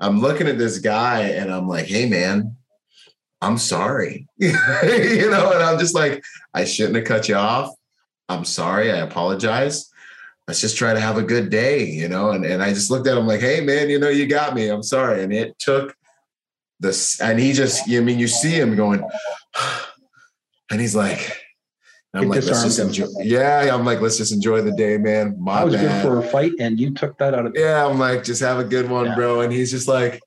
I'm 0.00 0.20
looking 0.20 0.48
at 0.48 0.58
this 0.58 0.78
guy 0.78 1.22
and 1.22 1.52
I'm 1.52 1.68
like, 1.68 1.86
hey, 1.86 2.08
man, 2.08 2.56
I'm 3.40 3.58
sorry. 3.58 4.26
you 4.36 4.52
know, 4.52 5.52
and 5.52 5.62
I'm 5.62 5.78
just 5.78 5.94
like, 5.94 6.22
I 6.54 6.64
shouldn't 6.64 6.96
have 6.96 7.04
cut 7.04 7.28
you 7.28 7.36
off. 7.36 7.72
I'm 8.28 8.44
sorry. 8.44 8.92
I 8.92 8.98
apologize. 8.98 9.90
Let's 10.46 10.60
just 10.60 10.76
try 10.76 10.94
to 10.94 11.00
have 11.00 11.18
a 11.18 11.22
good 11.22 11.50
day, 11.50 11.84
you 11.84 12.08
know? 12.08 12.30
And, 12.30 12.44
and 12.44 12.62
I 12.62 12.72
just 12.72 12.90
looked 12.90 13.06
at 13.06 13.18
him 13.18 13.26
like, 13.26 13.40
hey, 13.40 13.60
man, 13.60 13.90
you 13.90 13.98
know, 13.98 14.08
you 14.08 14.26
got 14.26 14.54
me. 14.54 14.68
I'm 14.68 14.82
sorry. 14.82 15.22
And 15.22 15.32
it 15.32 15.58
took 15.58 15.94
this, 16.80 17.20
and 17.20 17.38
he 17.38 17.52
just, 17.52 17.88
I 17.90 18.00
mean, 18.00 18.18
you 18.18 18.28
see 18.28 18.52
him 18.52 18.74
going, 18.74 19.02
and 20.70 20.80
he's 20.80 20.94
like, 20.94 21.36
I'm 22.14 22.28
like, 22.28 22.44
let's 22.44 22.62
just 22.62 22.78
enjoy. 22.78 23.06
Yeah, 23.20 23.68
I'm 23.72 23.84
like, 23.84 24.00
let's 24.00 24.16
just 24.16 24.32
enjoy 24.32 24.62
the 24.62 24.72
day, 24.72 24.96
man. 24.96 25.36
My 25.38 25.60
I 25.60 25.64
was 25.64 25.74
bad. 25.74 26.02
good 26.02 26.08
for 26.08 26.18
a 26.18 26.22
fight, 26.22 26.52
and 26.58 26.80
you 26.80 26.94
took 26.94 27.18
that 27.18 27.34
out 27.34 27.46
of. 27.46 27.52
Yeah, 27.54 27.86
I'm 27.86 27.98
like, 27.98 28.24
just 28.24 28.40
have 28.40 28.58
a 28.58 28.64
good 28.64 28.88
one, 28.88 29.06
yeah. 29.06 29.14
bro. 29.14 29.40
And 29.42 29.52
he's 29.52 29.70
just 29.70 29.88
like, 29.88 30.20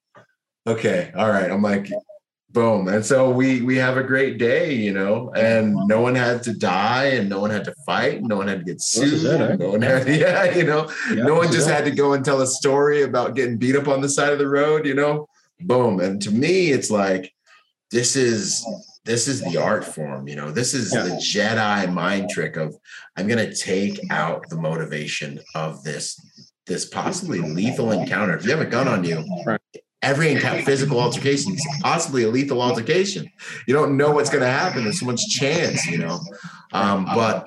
okay, 0.67 1.11
all 1.15 1.29
right. 1.29 1.49
I'm 1.49 1.61
like, 1.61 1.89
boom 2.53 2.89
and 2.89 3.05
so 3.05 3.29
we 3.29 3.61
we 3.61 3.77
have 3.77 3.95
a 3.95 4.03
great 4.03 4.37
day 4.37 4.73
you 4.73 4.91
know 4.91 5.31
and 5.35 5.73
no 5.87 6.01
one 6.01 6.15
had 6.15 6.43
to 6.43 6.53
die 6.53 7.05
and 7.05 7.29
no 7.29 7.39
one 7.39 7.49
had 7.49 7.63
to 7.63 7.73
fight 7.85 8.21
no 8.21 8.35
one 8.35 8.47
had 8.47 8.59
to 8.59 8.65
get 8.65 8.81
sued 8.81 9.25
eh? 9.25 9.55
no 9.55 9.69
one 9.69 9.81
had 9.81 10.07
yeah 10.19 10.53
you 10.53 10.63
know 10.63 10.91
yeah, 11.09 11.23
no 11.23 11.35
one 11.35 11.49
just 11.51 11.69
had 11.69 11.85
to 11.85 11.91
go 11.91 12.13
and 12.13 12.25
tell 12.25 12.41
a 12.41 12.47
story 12.47 13.03
about 13.03 13.35
getting 13.35 13.57
beat 13.57 13.75
up 13.75 13.87
on 13.87 14.01
the 14.01 14.09
side 14.09 14.33
of 14.33 14.39
the 14.39 14.47
road 14.47 14.85
you 14.85 14.93
know 14.93 15.25
boom 15.61 16.01
and 16.01 16.21
to 16.21 16.31
me 16.31 16.71
it's 16.71 16.91
like 16.91 17.33
this 17.91 18.17
is 18.17 18.65
this 19.05 19.27
is 19.27 19.41
the 19.41 19.57
art 19.57 19.83
form 19.83 20.27
you 20.27 20.35
know 20.35 20.51
this 20.51 20.73
is 20.73 20.93
yeah. 20.93 21.03
the 21.03 21.11
jedi 21.11 21.91
mind 21.91 22.29
trick 22.29 22.55
of 22.55 22.75
i'm 23.17 23.27
going 23.27 23.49
to 23.49 23.55
take 23.55 23.99
out 24.11 24.43
the 24.49 24.55
motivation 24.55 25.39
of 25.55 25.83
this 25.83 26.19
this 26.67 26.85
possibly 26.85 27.39
lethal 27.39 27.91
encounter 27.91 28.35
if 28.35 28.45
you 28.45 28.51
have 28.51 28.61
a 28.61 28.65
gun 28.65 28.87
on 28.87 29.03
you 29.03 29.23
every 30.01 30.35
physical 30.63 30.99
altercation 30.99 31.53
is 31.53 31.67
possibly 31.81 32.23
a 32.23 32.27
lethal 32.27 32.61
altercation. 32.61 33.29
You 33.67 33.73
don't 33.73 33.97
know 33.97 34.11
what's 34.11 34.29
going 34.29 34.43
to 34.43 34.49
happen. 34.49 34.83
There's 34.83 34.99
so 34.99 35.05
much 35.05 35.21
chance, 35.29 35.85
you 35.87 35.99
know. 35.99 36.19
Um, 36.73 37.05
but 37.05 37.45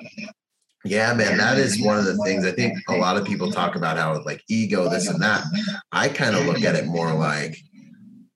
yeah, 0.83 1.13
man, 1.13 1.37
that 1.37 1.57
is 1.57 1.81
one 1.81 1.97
of 1.97 2.05
the 2.05 2.17
things 2.19 2.45
I 2.45 2.51
think 2.51 2.77
a 2.87 2.95
lot 2.95 3.17
of 3.17 3.25
people 3.25 3.51
talk 3.51 3.75
about 3.75 3.97
how 3.97 4.21
like 4.23 4.43
ego, 4.47 4.89
this 4.89 5.07
and 5.07 5.21
that. 5.21 5.43
I 5.91 6.09
kind 6.09 6.35
of 6.35 6.45
look 6.45 6.63
at 6.63 6.75
it 6.75 6.85
more 6.85 7.13
like 7.13 7.57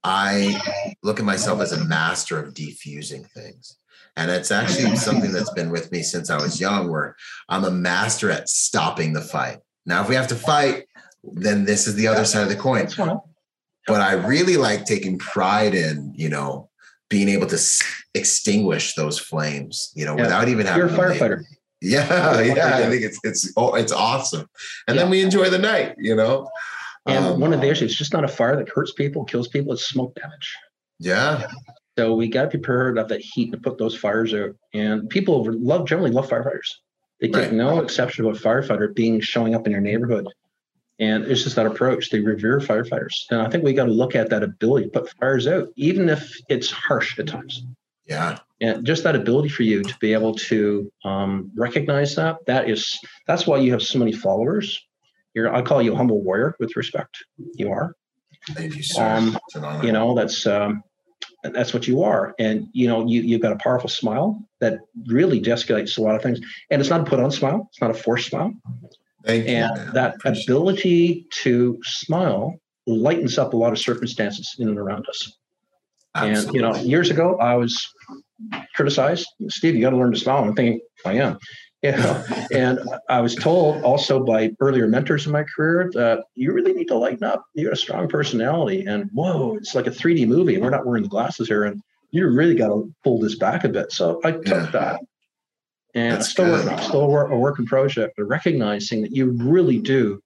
I 0.09 0.95
look 1.03 1.19
at 1.19 1.25
myself 1.25 1.61
as 1.61 1.71
a 1.71 1.85
master 1.85 2.41
of 2.41 2.53
defusing 2.53 3.29
things. 3.31 3.77
And 4.17 4.31
it's 4.31 4.51
actually 4.51 4.95
something 4.95 5.31
that's 5.31 5.53
been 5.53 5.69
with 5.69 5.91
me 5.91 6.01
since 6.01 6.29
I 6.29 6.41
was 6.41 6.59
young, 6.59 6.89
where 6.91 7.15
I'm 7.47 7.63
a 7.63 7.71
master 7.71 8.31
at 8.31 8.49
stopping 8.49 9.13
the 9.13 9.21
fight. 9.21 9.59
Now, 9.85 10.01
if 10.01 10.09
we 10.09 10.15
have 10.15 10.27
to 10.27 10.35
fight, 10.35 10.85
then 11.23 11.63
this 11.63 11.87
is 11.87 11.95
the 11.95 12.07
other 12.07 12.25
side 12.25 12.43
of 12.43 12.49
the 12.49 12.55
coin 12.55 12.87
but 13.89 14.01
I 14.01 14.13
really 14.13 14.55
like 14.55 14.85
taking 14.85 15.17
pride 15.17 15.73
in, 15.73 16.13
you 16.15 16.29
know, 16.29 16.69
being 17.09 17.27
able 17.27 17.47
to 17.47 17.59
extinguish 18.13 18.93
those 18.93 19.17
flames, 19.17 19.91
you 19.95 20.05
know, 20.05 20.15
yeah. 20.15 20.23
without 20.23 20.47
even 20.47 20.67
having. 20.67 20.87
You're 20.87 20.95
a 20.95 21.15
firefighter. 21.15 21.43
Yeah, 21.81 22.41
yeah, 22.41 22.77
I 22.77 22.89
think 22.89 23.03
it's 23.03 23.19
it's 23.23 23.53
oh, 23.55 23.73
it's 23.73 23.93
awesome, 23.93 24.47
and 24.87 24.95
yeah. 24.95 25.01
then 25.01 25.09
we 25.09 25.21
enjoy 25.21 25.49
the 25.49 25.57
night, 25.57 25.95
you 25.97 26.13
know. 26.13 26.49
And 27.09 27.25
um, 27.25 27.39
one 27.39 27.53
of 27.53 27.61
the 27.61 27.69
issues, 27.69 27.91
it's 27.91 27.97
just 27.97 28.13
not 28.13 28.23
a 28.23 28.27
fire 28.27 28.55
that 28.55 28.69
hurts 28.69 28.93
people, 28.93 29.25
kills 29.25 29.47
people. 29.47 29.73
It's 29.73 29.87
smoke 29.87 30.15
damage. 30.15 30.55
Yeah. 30.99 31.49
So 31.97 32.15
we 32.15 32.27
got 32.27 32.43
to 32.43 32.47
be 32.49 32.61
prepared 32.61 32.97
of 32.97 33.09
that 33.09 33.21
heat 33.21 33.51
to 33.51 33.57
put 33.57 33.77
those 33.77 33.95
fires 33.95 34.33
out. 34.33 34.55
And 34.73 35.09
people 35.09 35.45
love 35.49 35.87
generally 35.87 36.11
love 36.11 36.29
firefighters. 36.29 36.75
They 37.19 37.27
take 37.27 37.35
right. 37.35 37.53
no 37.53 37.79
exception 37.79 38.23
to 38.23 38.31
a 38.31 38.33
firefighter 38.33 38.93
being 38.95 39.19
showing 39.19 39.53
up 39.53 39.65
in 39.65 39.71
your 39.71 39.81
neighborhood 39.81 40.27
and 40.99 41.25
it's 41.25 41.43
just 41.43 41.55
that 41.55 41.65
approach. 41.65 42.09
They 42.09 42.19
revere 42.19 42.59
firefighters. 42.59 43.25
And 43.31 43.41
I 43.41 43.49
think 43.49 43.63
we 43.63 43.73
got 43.73 43.85
to 43.85 43.91
look 43.91 44.15
at 44.15 44.29
that 44.29 44.43
ability 44.43 44.89
to 44.89 44.99
put 44.99 45.09
fires 45.17 45.47
out, 45.47 45.69
even 45.75 46.09
if 46.09 46.37
it's 46.49 46.69
harsh 46.69 47.17
at 47.17 47.27
times. 47.27 47.63
Yeah. 48.05 48.39
And 48.59 48.85
just 48.85 49.03
that 49.03 49.15
ability 49.15 49.49
for 49.49 49.63
you 49.63 49.81
to 49.81 49.97
be 49.99 50.13
able 50.13 50.35
to 50.35 50.91
um, 51.05 51.51
recognize 51.55 52.15
that, 52.15 52.45
that 52.47 52.69
is, 52.69 52.99
that's 53.27 53.47
why 53.47 53.57
you 53.57 53.71
have 53.71 53.81
so 53.81 53.97
many 53.97 54.11
followers. 54.11 54.85
You're, 55.33 55.53
I 55.53 55.61
call 55.61 55.81
you 55.81 55.93
a 55.93 55.95
humble 55.95 56.21
warrior 56.21 56.55
with 56.59 56.75
respect. 56.75 57.17
You 57.55 57.71
are. 57.71 57.95
Thank 58.51 58.75
you, 58.75 58.83
sir. 58.83 59.03
Um, 59.03 59.37
you 59.83 59.91
know, 59.91 60.15
that's, 60.15 60.47
um, 60.47 60.83
that's 61.43 61.73
what 61.73 61.87
you 61.87 62.03
are. 62.03 62.33
And, 62.39 62.67
you 62.73 62.87
know, 62.87 63.05
you, 63.07 63.21
you've 63.21 63.41
got 63.41 63.51
a 63.51 63.57
powerful 63.57 63.89
smile 63.89 64.41
that 64.59 64.79
really 65.07 65.39
de-escalates 65.39 65.97
a 65.97 66.01
lot 66.01 66.15
of 66.15 66.21
things. 66.21 66.39
And 66.69 66.81
it's 66.81 66.89
not 66.89 67.01
a 67.01 67.03
put 67.03 67.19
on 67.19 67.31
smile. 67.31 67.67
It's 67.71 67.81
not 67.81 67.91
a 67.91 67.93
forced 67.93 68.29
smile. 68.29 68.53
Thank 69.25 69.47
and 69.47 69.77
you, 69.77 69.91
that 69.93 70.15
ability 70.25 71.27
to 71.43 71.79
smile 71.83 72.55
lightens 72.87 73.37
up 73.37 73.53
a 73.53 73.57
lot 73.57 73.71
of 73.71 73.79
circumstances 73.79 74.55
in 74.59 74.69
and 74.69 74.77
around 74.77 75.05
us. 75.07 75.37
Absolutely. 76.15 76.47
And 76.47 76.55
you 76.55 76.61
know, 76.61 76.87
years 76.87 77.09
ago, 77.11 77.37
I 77.37 77.55
was 77.55 77.85
criticized. 78.75 79.27
Steve, 79.49 79.75
you 79.75 79.81
got 79.81 79.91
to 79.91 79.97
learn 79.97 80.11
to 80.11 80.19
smile. 80.19 80.43
I'm 80.43 80.55
thinking, 80.55 80.81
I 81.05 81.13
am. 81.13 81.37
You 81.81 81.91
know, 81.91 82.25
and 82.51 82.79
I 83.07 83.21
was 83.21 83.35
told 83.35 83.83
also 83.83 84.21
by 84.21 84.51
earlier 84.59 84.85
mentors 84.85 85.25
in 85.25 85.31
my 85.31 85.43
career 85.43 85.89
that 85.93 86.25
you 86.35 86.51
really 86.51 86.73
need 86.73 86.89
to 86.89 86.97
lighten 86.97 87.23
up. 87.23 87.45
You 87.53 87.65
got 87.65 87.73
a 87.73 87.77
strong 87.77 88.09
personality, 88.09 88.85
and 88.85 89.09
whoa, 89.13 89.55
it's 89.55 89.75
like 89.75 89.87
a 89.87 89.91
3D 89.91 90.27
movie. 90.27 90.55
And 90.55 90.63
we're 90.63 90.71
not 90.71 90.85
wearing 90.85 91.03
the 91.03 91.09
glasses 91.09 91.47
here, 91.47 91.63
and 91.63 91.81
you 92.11 92.27
really 92.27 92.55
got 92.55 92.67
to 92.67 92.93
pull 93.03 93.19
this 93.19 93.35
back 93.35 93.63
a 93.63 93.69
bit. 93.69 93.93
So 93.93 94.19
I 94.25 94.33
took 94.33 94.47
yeah. 94.47 94.69
that 94.71 94.99
and 95.95 96.13
That's 96.13 96.29
still 96.29 96.51
working, 96.51 96.77
still 96.79 97.01
a 97.01 97.07
work, 97.07 97.31
a 97.31 97.37
working 97.37 97.65
project, 97.65 98.13
but 98.17 98.25
recognizing 98.25 99.01
that 99.01 99.11
you 99.11 99.31
really 99.31 99.79
do 99.79 100.21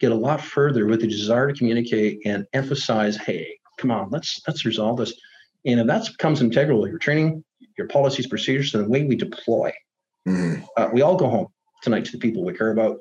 get 0.00 0.10
a 0.10 0.14
lot 0.14 0.40
further 0.40 0.86
with 0.86 1.00
the 1.00 1.06
desire 1.06 1.48
to 1.52 1.54
communicate 1.56 2.20
and 2.24 2.46
emphasize, 2.54 3.16
hey, 3.16 3.58
come 3.76 3.90
on, 3.90 4.08
let's 4.10 4.40
let's 4.46 4.64
resolve 4.64 4.98
this. 4.98 5.12
And 5.66 5.80
if 5.80 5.86
that 5.86 6.06
becomes 6.06 6.40
integral, 6.40 6.82
to 6.82 6.88
your 6.88 6.98
training, 6.98 7.44
your 7.76 7.88
policies, 7.88 8.26
procedures, 8.26 8.74
and 8.74 8.84
the 8.84 8.88
way 8.88 9.04
we 9.04 9.14
deploy, 9.14 9.72
mm-hmm. 10.26 10.62
uh, 10.76 10.88
we 10.92 11.02
all 11.02 11.16
go 11.16 11.28
home 11.28 11.48
tonight 11.82 12.04
to 12.06 12.12
the 12.12 12.18
people 12.18 12.44
we 12.44 12.54
care 12.54 12.70
about. 12.70 12.98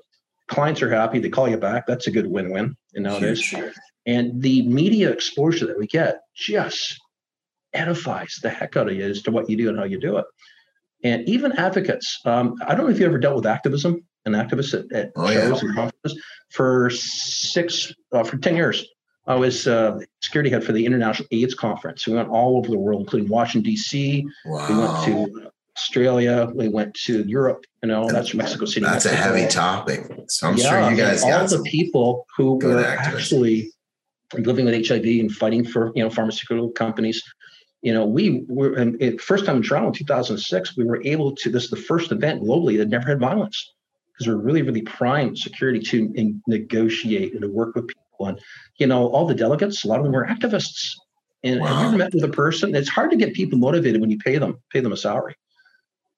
Clients 0.48 0.82
are 0.82 0.90
happy; 0.90 1.20
they 1.20 1.30
call 1.30 1.48
you 1.48 1.58
back. 1.58 1.86
That's 1.88 2.08
a 2.08 2.12
good 2.12 2.28
win-win. 2.28 2.76
And 2.94 3.04
nowadays, 3.04 3.54
and 4.06 4.42
the 4.42 4.64
media 4.64 5.10
exposure 5.10 5.68
that 5.68 5.78
we 5.78 5.88
get 5.88 6.20
just 6.36 7.00
edifies 7.74 8.40
the 8.42 8.50
heck 8.50 8.76
out 8.76 8.90
of 8.90 8.96
you 8.96 9.06
as 9.06 9.22
to 9.24 9.32
what 9.32 9.50
you 9.50 9.56
do 9.56 9.70
and 9.70 9.78
how 9.78 9.86
you 9.86 10.00
do 10.00 10.18
it. 10.18 10.26
And 11.04 11.28
even 11.28 11.52
advocates, 11.54 12.20
um, 12.26 12.56
I 12.68 12.76
don't 12.76 12.86
know 12.86 12.92
if 12.92 13.00
you 13.00 13.06
ever 13.06 13.18
dealt 13.18 13.36
with 13.36 13.46
activism 13.46 14.06
and 14.26 14.36
activists 14.36 14.74
at, 14.74 14.92
at 14.96 15.12
oh, 15.16 15.32
shows 15.32 15.64
yeah. 15.64 15.70
and 15.70 15.76
conferences 15.76 16.24
for 16.50 16.90
six, 16.92 17.94
uh, 18.12 18.24
for 18.24 18.38
10 18.38 18.56
years. 18.56 18.86
I 19.28 19.36
was 19.36 19.68
uh, 19.68 20.00
security 20.22 20.50
head 20.50 20.64
for 20.64 20.74
the 20.74 20.86
International 20.86 21.28
AIDS 21.32 21.54
Conference. 21.54 22.08
We 22.08 22.14
went 22.14 22.30
all 22.30 22.58
over 22.58 22.70
the 22.70 22.78
world, 22.78 23.02
including 23.02 23.30
Washington, 23.30 23.72
D.C. 23.72 24.28
Wow. 24.46 24.68
We 24.68 24.78
went 24.78 25.06
to 25.06 25.52
Australia. 25.78 26.50
We 26.54 26.68
went 26.68 26.94
to 27.06 27.24
Europe. 27.24 27.66
You 27.82 27.90
know, 27.90 28.10
that's 28.10 28.34
Mexico 28.34 28.66
City. 28.66 28.86
That's 28.86 29.06
Mexico. 29.06 29.14
a 29.14 29.38
heavy 29.38 29.48
topic. 29.48 30.12
So 30.28 30.48
I'm 30.48 30.58
yeah, 30.58 30.70
sure 30.70 30.92
you 30.92 30.98
guys 30.98 31.24
all 31.24 31.48
the 31.48 31.64
people 31.64 32.26
who 32.36 32.58
were 32.58 32.84
actually 32.84 33.72
living 34.34 34.66
with 34.66 34.88
HIV 34.88 35.06
and 35.06 35.32
fighting 35.32 35.66
for 35.66 35.92
you 35.96 36.04
know 36.04 36.10
pharmaceutical 36.10 36.70
companies. 36.72 37.24
You 37.82 37.94
know, 37.94 38.06
we 38.06 38.44
were 38.48 38.74
and 38.76 39.20
first 39.20 39.46
time 39.46 39.58
in 39.58 39.64
Toronto 39.64 39.88
in 39.88 39.94
2006. 39.94 40.78
We 40.78 40.84
were 40.84 41.02
able 41.04 41.36
to. 41.36 41.50
This 41.50 41.66
is 41.66 41.70
the 41.70 41.78
first 41.78 42.12
event 42.12 42.44
globally 42.44 42.78
that 42.78 42.90
never 42.90 43.08
had 43.08 43.20
violence 43.20 43.74
because 44.14 44.28
we're 44.28 44.42
really 44.42 44.62
really 44.62 44.84
prime 44.84 45.36
security 45.36 45.80
to 45.80 46.12
in, 46.16 46.42
negotiate 46.48 47.34
and 47.34 47.42
to 47.42 47.50
work 47.50 47.76
with 47.76 47.88
people. 47.88 48.28
And 48.28 48.40
you 48.78 48.88
know, 48.88 49.08
all 49.08 49.26
the 49.26 49.34
delegates, 49.34 49.84
a 49.84 49.88
lot 49.88 50.00
of 50.00 50.04
them 50.04 50.14
were 50.14 50.28
activists. 50.28 50.94
And 51.44 51.60
wow. 51.60 51.68
have 51.68 51.82
you 51.82 51.88
ever 51.88 51.98
met 51.98 52.14
with 52.14 52.24
a 52.24 52.30
person? 52.30 52.76
It's 52.76 52.90
hard 52.90 53.10
to 53.12 53.18
get 53.18 53.34
people 53.34 53.58
motivated 53.58 54.00
when 54.00 54.12
you 54.12 54.20
pay 54.20 54.38
them, 54.38 54.60
pay 54.72 54.80
them 54.80 54.92
a 54.92 54.98
salary. 54.98 55.36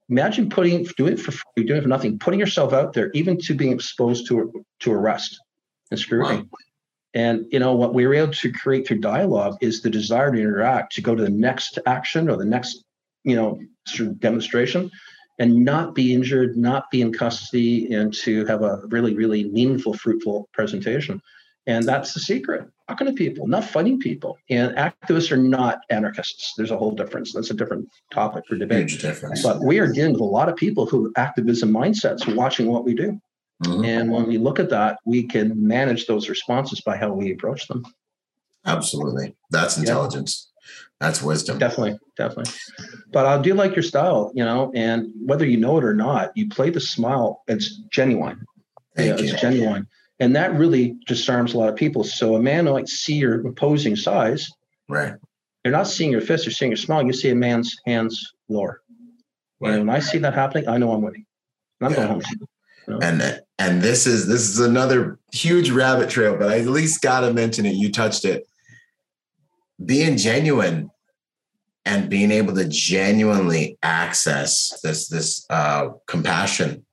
Imagine 0.09 0.49
putting 0.49 0.84
doing 0.97 1.13
it 1.13 1.19
for 1.19 1.31
free, 1.31 1.63
doing 1.63 1.80
it 1.80 1.84
for 1.84 1.89
nothing, 1.89 2.19
putting 2.19 2.39
yourself 2.39 2.73
out 2.73 2.93
there, 2.93 3.09
even 3.13 3.38
to 3.39 3.53
being 3.55 3.71
exposed 3.71 4.27
to 4.27 4.51
to 4.81 4.91
arrest 4.91 5.39
and 5.91 5.99
scrutiny. 5.99 6.41
Wow. 6.41 6.47
And 7.15 7.45
you 7.51 7.59
know 7.59 7.73
what 7.73 7.93
we 7.93 8.07
were 8.07 8.15
able 8.15 8.34
to 8.34 8.51
create 8.51 8.88
through 8.88 8.99
dialogue 8.99 9.57
is 9.61 9.81
the 9.81 9.89
desire 9.89 10.31
to 10.31 10.39
interact, 10.39 10.95
to 10.95 11.01
go 11.01 11.15
to 11.15 11.23
the 11.23 11.30
next 11.30 11.80
action 11.85 12.30
or 12.30 12.38
the 12.38 12.45
next, 12.45 12.84
you 13.23 13.35
know, 13.35 13.59
demonstration, 14.19 14.89
and 15.39 15.63
not 15.63 15.93
be 15.93 16.13
injured, 16.13 16.57
not 16.57 16.89
be 16.91 17.01
in 17.01 17.13
custody, 17.13 17.93
and 17.93 18.13
to 18.13 18.45
have 18.45 18.63
a 18.63 18.81
really, 18.88 19.13
really 19.13 19.45
meaningful, 19.45 19.93
fruitful 19.93 20.49
presentation. 20.53 21.21
And 21.67 21.85
that's 21.85 22.13
the 22.13 22.19
secret. 22.19 22.67
Talking 22.93 23.07
to 23.07 23.13
people, 23.13 23.47
not 23.47 23.63
fighting 23.63 23.97
people. 23.97 24.37
And 24.51 24.75
activists 24.77 25.31
are 25.31 25.37
not 25.37 25.79
anarchists. 25.89 26.53
There's 26.55 26.69
a 26.69 26.77
whole 26.77 26.91
difference. 26.91 27.33
That's 27.33 27.49
a 27.49 27.55
different 27.55 27.89
topic 28.11 28.43
for 28.47 28.55
debate. 28.55 28.91
Huge 28.91 29.01
difference. 29.01 29.41
But 29.41 29.61
we 29.61 29.79
are 29.79 29.91
dealing 29.91 30.13
with 30.13 30.21
a 30.21 30.25
lot 30.25 30.47
of 30.47 30.55
people 30.55 30.85
who 30.85 31.11
activism 31.17 31.71
mindsets 31.71 32.35
watching 32.35 32.67
what 32.67 32.85
we 32.85 32.93
do. 32.93 33.19
Mm-hmm. 33.63 33.83
And 33.83 34.11
when 34.11 34.27
we 34.27 34.37
look 34.37 34.59
at 34.59 34.69
that, 34.69 34.99
we 35.05 35.23
can 35.23 35.65
manage 35.67 36.05
those 36.05 36.29
responses 36.29 36.81
by 36.81 36.95
how 36.95 37.11
we 37.11 37.31
approach 37.31 37.67
them. 37.67 37.83
Absolutely. 38.63 39.35
That's 39.49 39.75
intelligence. 39.75 40.51
Yeah. 40.51 40.69
That's 40.99 41.23
wisdom. 41.23 41.57
Definitely, 41.57 41.97
definitely. 42.15 42.53
But 43.11 43.25
I 43.25 43.41
do 43.41 43.55
like 43.55 43.75
your 43.75 43.81
style, 43.81 44.31
you 44.35 44.45
know, 44.45 44.71
and 44.75 45.07
whether 45.25 45.47
you 45.47 45.57
know 45.57 45.79
it 45.79 45.83
or 45.83 45.95
not, 45.95 46.31
you 46.35 46.47
play 46.47 46.69
the 46.69 46.79
smile, 46.79 47.41
it's 47.47 47.75
genuine. 47.91 48.45
Thank 48.95 49.19
you. 49.19 49.29
It's 49.29 49.41
genuine. 49.41 49.87
And 50.19 50.35
that 50.35 50.53
really 50.53 50.95
disarms 51.07 51.53
a 51.53 51.57
lot 51.57 51.69
of 51.69 51.76
people. 51.76 52.03
So 52.03 52.35
a 52.35 52.41
man 52.41 52.65
might 52.65 52.88
see 52.88 53.15
your 53.15 53.45
opposing 53.45 53.95
size. 53.95 54.49
Right. 54.88 55.14
They're 55.64 55.72
not 55.72 55.88
seeing 55.88 56.11
your 56.11 56.22
fist, 56.22 56.45
they're 56.45 56.52
seeing 56.52 56.72
your 56.72 56.77
smile. 56.77 57.06
You 57.06 57.14
see 57.14 57.30
a 57.30 57.35
man's 57.35 57.76
hands 57.85 58.34
lower. 58.49 58.81
Right. 59.60 59.76
And 59.76 59.88
when 59.88 59.95
I 59.95 59.99
see 59.99 60.18
that 60.19 60.34
happening, 60.34 60.68
I 60.68 60.77
know 60.77 60.91
I'm 60.91 61.02
winning. 61.02 61.26
And 61.80 61.88
I'm 61.88 61.91
yeah. 61.91 62.07
going 62.07 62.22
home. 62.22 62.99
And 63.02 63.41
and 63.60 63.81
this 63.81 64.06
is 64.06 64.27
this 64.27 64.41
is 64.41 64.60
another 64.60 65.18
huge 65.31 65.69
rabbit 65.69 66.10
trail, 66.10 66.35
but 66.38 66.49
I 66.49 66.60
at 66.60 66.65
least 66.65 67.02
gotta 67.02 67.31
mention 67.34 67.65
it. 67.65 67.76
You 67.76 67.91
touched 67.91 68.26
it. 68.26 68.45
Being 69.84 70.18
genuine 70.18 70.91
and 71.85 72.10
being 72.10 72.31
able 72.31 72.53
to 72.56 72.68
genuinely 72.68 73.77
access 73.84 74.80
this 74.84 75.07
this 75.07 75.45
uh, 75.49 75.90
compassion 76.07 76.85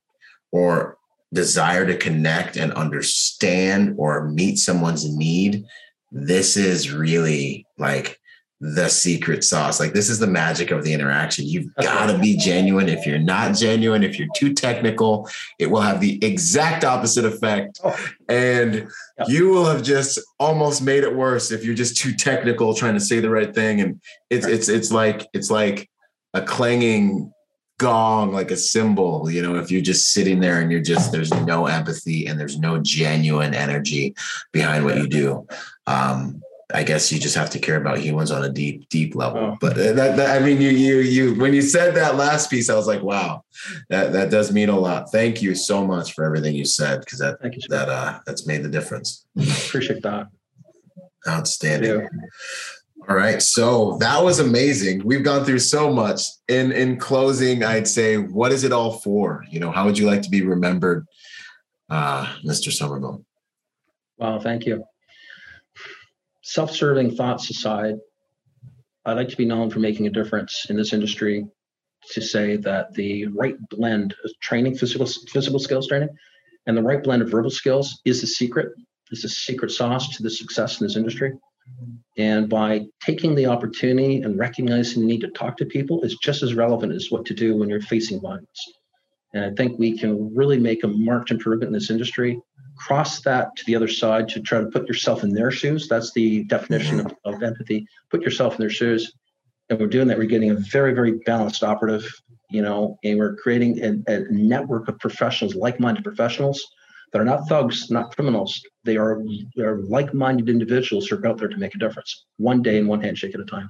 or 0.51 0.97
desire 1.33 1.85
to 1.85 1.97
connect 1.97 2.57
and 2.57 2.73
understand 2.73 3.95
or 3.97 4.27
meet 4.29 4.57
someone's 4.57 5.07
need 5.09 5.65
this 6.11 6.57
is 6.57 6.91
really 6.91 7.65
like 7.77 8.19
the 8.59 8.87
secret 8.89 9.43
sauce. 9.43 9.79
Like 9.79 9.93
this 9.93 10.07
is 10.07 10.19
the 10.19 10.27
magic 10.27 10.69
of 10.69 10.83
the 10.83 10.93
interaction. 10.93 11.47
You've 11.47 11.73
got 11.81 12.11
to 12.11 12.19
be 12.19 12.37
genuine. 12.37 12.89
If 12.89 13.07
you're 13.07 13.17
not 13.17 13.55
genuine, 13.55 14.03
if 14.03 14.19
you're 14.19 14.27
too 14.35 14.53
technical, 14.53 15.27
it 15.57 15.71
will 15.71 15.81
have 15.81 15.99
the 15.99 16.23
exact 16.23 16.83
opposite 16.83 17.25
effect. 17.25 17.79
Oh. 17.83 17.97
And 18.29 18.87
you 19.27 19.49
will 19.49 19.65
have 19.65 19.81
just 19.81 20.19
almost 20.39 20.83
made 20.83 21.03
it 21.03 21.15
worse 21.15 21.51
if 21.51 21.65
you're 21.65 21.73
just 21.73 21.97
too 21.97 22.13
technical 22.13 22.75
trying 22.75 22.93
to 22.93 22.99
say 22.99 23.19
the 23.19 23.31
right 23.31 23.53
thing. 23.53 23.81
And 23.81 23.99
it's 24.29 24.45
it's 24.45 24.69
it's 24.69 24.91
like 24.91 25.27
it's 25.33 25.49
like 25.49 25.89
a 26.35 26.41
clanging 26.41 27.33
gong, 27.81 28.31
like 28.31 28.51
a 28.51 28.57
cymbal. 28.57 29.29
you 29.31 29.41
know, 29.41 29.55
if 29.55 29.71
you're 29.71 29.81
just 29.81 30.13
sitting 30.13 30.39
there 30.39 30.61
and 30.61 30.71
you're 30.71 30.81
just 30.81 31.11
there's 31.11 31.31
no 31.31 31.65
empathy 31.65 32.27
and 32.27 32.39
there's 32.39 32.59
no 32.59 32.77
genuine 32.77 33.55
energy 33.55 34.15
behind 34.51 34.85
what 34.85 34.97
you 34.97 35.07
do. 35.07 35.47
Um, 35.87 36.41
I 36.73 36.83
guess 36.83 37.11
you 37.11 37.19
just 37.19 37.35
have 37.35 37.49
to 37.49 37.59
care 37.59 37.75
about 37.75 37.97
humans 37.97 38.31
on 38.31 38.45
a 38.45 38.49
deep, 38.49 38.87
deep 38.87 39.13
level. 39.15 39.41
Oh. 39.41 39.57
But 39.59 39.73
uh, 39.73 39.91
that, 39.93 40.15
that, 40.15 40.41
I 40.41 40.45
mean, 40.45 40.61
you, 40.61 40.69
you, 40.69 40.99
you, 40.99 41.35
when 41.35 41.53
you 41.53 41.61
said 41.61 41.95
that 41.95 42.15
last 42.15 42.49
piece, 42.49 42.69
I 42.69 42.75
was 42.75 42.87
like, 42.87 43.01
wow, 43.01 43.43
that, 43.89 44.13
that 44.13 44.31
does 44.31 44.53
mean 44.53 44.69
a 44.69 44.79
lot. 44.79 45.11
Thank 45.11 45.41
you 45.41 45.53
so 45.53 45.85
much 45.85 46.13
for 46.13 46.23
everything 46.23 46.55
you 46.55 46.63
said. 46.63 47.05
Cause 47.05 47.19
that, 47.19 47.39
you, 47.43 47.61
that, 47.69 47.89
uh, 47.89 48.19
that's 48.25 48.47
made 48.47 48.63
the 48.63 48.69
difference. 48.69 49.25
Appreciate 49.67 50.01
that. 50.03 50.27
Outstanding. 51.27 52.07
All 53.11 53.17
right. 53.17 53.41
So 53.41 53.97
that 53.99 54.23
was 54.23 54.39
amazing. 54.39 55.01
We've 55.03 55.21
gone 55.21 55.43
through 55.43 55.59
so 55.59 55.91
much 55.91 56.21
in, 56.47 56.71
in 56.71 56.97
closing, 56.97 57.61
I'd 57.61 57.85
say, 57.85 58.15
what 58.15 58.53
is 58.53 58.63
it 58.63 58.71
all 58.71 58.99
for? 58.99 59.43
You 59.49 59.59
know, 59.59 59.69
how 59.69 59.83
would 59.83 59.97
you 59.97 60.05
like 60.07 60.21
to 60.21 60.29
be 60.29 60.43
remembered? 60.43 61.05
Uh, 61.89 62.25
Mr. 62.45 62.71
Somerville. 62.71 63.25
Wow. 64.17 64.39
Thank 64.39 64.65
you 64.65 64.85
self-serving 66.51 67.15
thoughts 67.15 67.49
aside, 67.49 67.95
I'd 69.05 69.17
like 69.17 69.29
to 69.29 69.37
be 69.37 69.45
known 69.45 69.69
for 69.69 69.79
making 69.79 70.07
a 70.07 70.11
difference 70.11 70.67
in 70.69 70.75
this 70.75 70.93
industry. 70.93 71.45
To 72.13 72.21
say 72.21 72.55
that 72.57 72.91
the 72.93 73.27
right 73.27 73.55
blend 73.69 74.15
of 74.25 74.31
training, 74.41 74.75
physical 74.75 75.05
physical 75.05 75.59
skills 75.59 75.87
training, 75.87 76.09
and 76.65 76.75
the 76.75 76.81
right 76.81 77.03
blend 77.03 77.21
of 77.21 77.29
verbal 77.29 77.51
skills 77.51 78.01
is 78.05 78.21
the 78.21 78.27
secret. 78.27 78.69
Is 79.11 79.21
the 79.21 79.29
secret 79.29 79.69
sauce 79.71 80.15
to 80.15 80.23
the 80.23 80.29
success 80.29 80.81
in 80.81 80.87
this 80.87 80.95
industry. 80.95 81.33
And 82.17 82.49
by 82.49 82.85
taking 83.01 83.35
the 83.35 83.47
opportunity 83.47 84.21
and 84.21 84.37
recognizing 84.37 85.01
the 85.01 85.07
need 85.07 85.21
to 85.21 85.29
talk 85.29 85.57
to 85.57 85.65
people 85.65 86.01
is 86.03 86.17
just 86.21 86.43
as 86.43 86.53
relevant 86.53 86.93
as 86.93 87.09
what 87.09 87.25
to 87.25 87.33
do 87.33 87.55
when 87.55 87.69
you're 87.69 87.81
facing 87.81 88.19
violence. 88.19 88.73
And 89.33 89.45
I 89.45 89.51
think 89.51 89.79
we 89.79 89.97
can 89.97 90.35
really 90.35 90.59
make 90.59 90.83
a 90.83 90.87
marked 90.87 91.31
improvement 91.31 91.69
in 91.69 91.73
this 91.73 91.89
industry 91.89 92.39
cross 92.77 93.21
that 93.21 93.55
to 93.55 93.63
the 93.65 93.75
other 93.75 93.87
side 93.87 94.27
to 94.29 94.41
try 94.41 94.59
to 94.59 94.65
put 94.67 94.87
yourself 94.87 95.23
in 95.23 95.33
their 95.33 95.51
shoes. 95.51 95.87
That's 95.87 96.11
the 96.13 96.43
definition 96.45 96.97
mm-hmm. 96.97 97.07
of, 97.25 97.35
of 97.35 97.43
empathy. 97.43 97.85
Put 98.09 98.21
yourself 98.21 98.55
in 98.55 98.59
their 98.59 98.69
shoes. 98.69 99.13
And 99.69 99.79
we're 99.79 99.87
doing 99.87 100.07
that. 100.07 100.17
We're 100.17 100.25
getting 100.25 100.51
a 100.51 100.55
very, 100.55 100.93
very 100.93 101.19
balanced 101.25 101.63
operative, 101.63 102.05
you 102.49 102.61
know, 102.61 102.97
and 103.03 103.17
we're 103.17 103.35
creating 103.35 103.79
a, 103.83 104.13
a 104.13 104.19
network 104.31 104.87
of 104.89 104.99
professionals, 104.99 105.55
like-minded 105.55 106.03
professionals 106.03 106.61
that 107.11 107.21
are 107.21 107.25
not 107.25 107.47
thugs, 107.47 107.91
not 107.91 108.15
criminals. 108.15 108.61
They 108.83 108.97
are, 108.97 109.21
they 109.55 109.63
are 109.63 109.79
like-minded 109.79 110.49
individuals 110.49 111.07
who 111.07 111.17
are 111.17 111.27
out 111.27 111.37
there 111.37 111.47
to 111.47 111.57
make 111.57 111.75
a 111.75 111.77
difference, 111.77 112.25
one 112.37 112.61
day 112.61 112.77
and 112.77 112.87
one 112.87 113.01
handshake 113.01 113.35
at 113.35 113.41
a 113.41 113.45
time. 113.45 113.69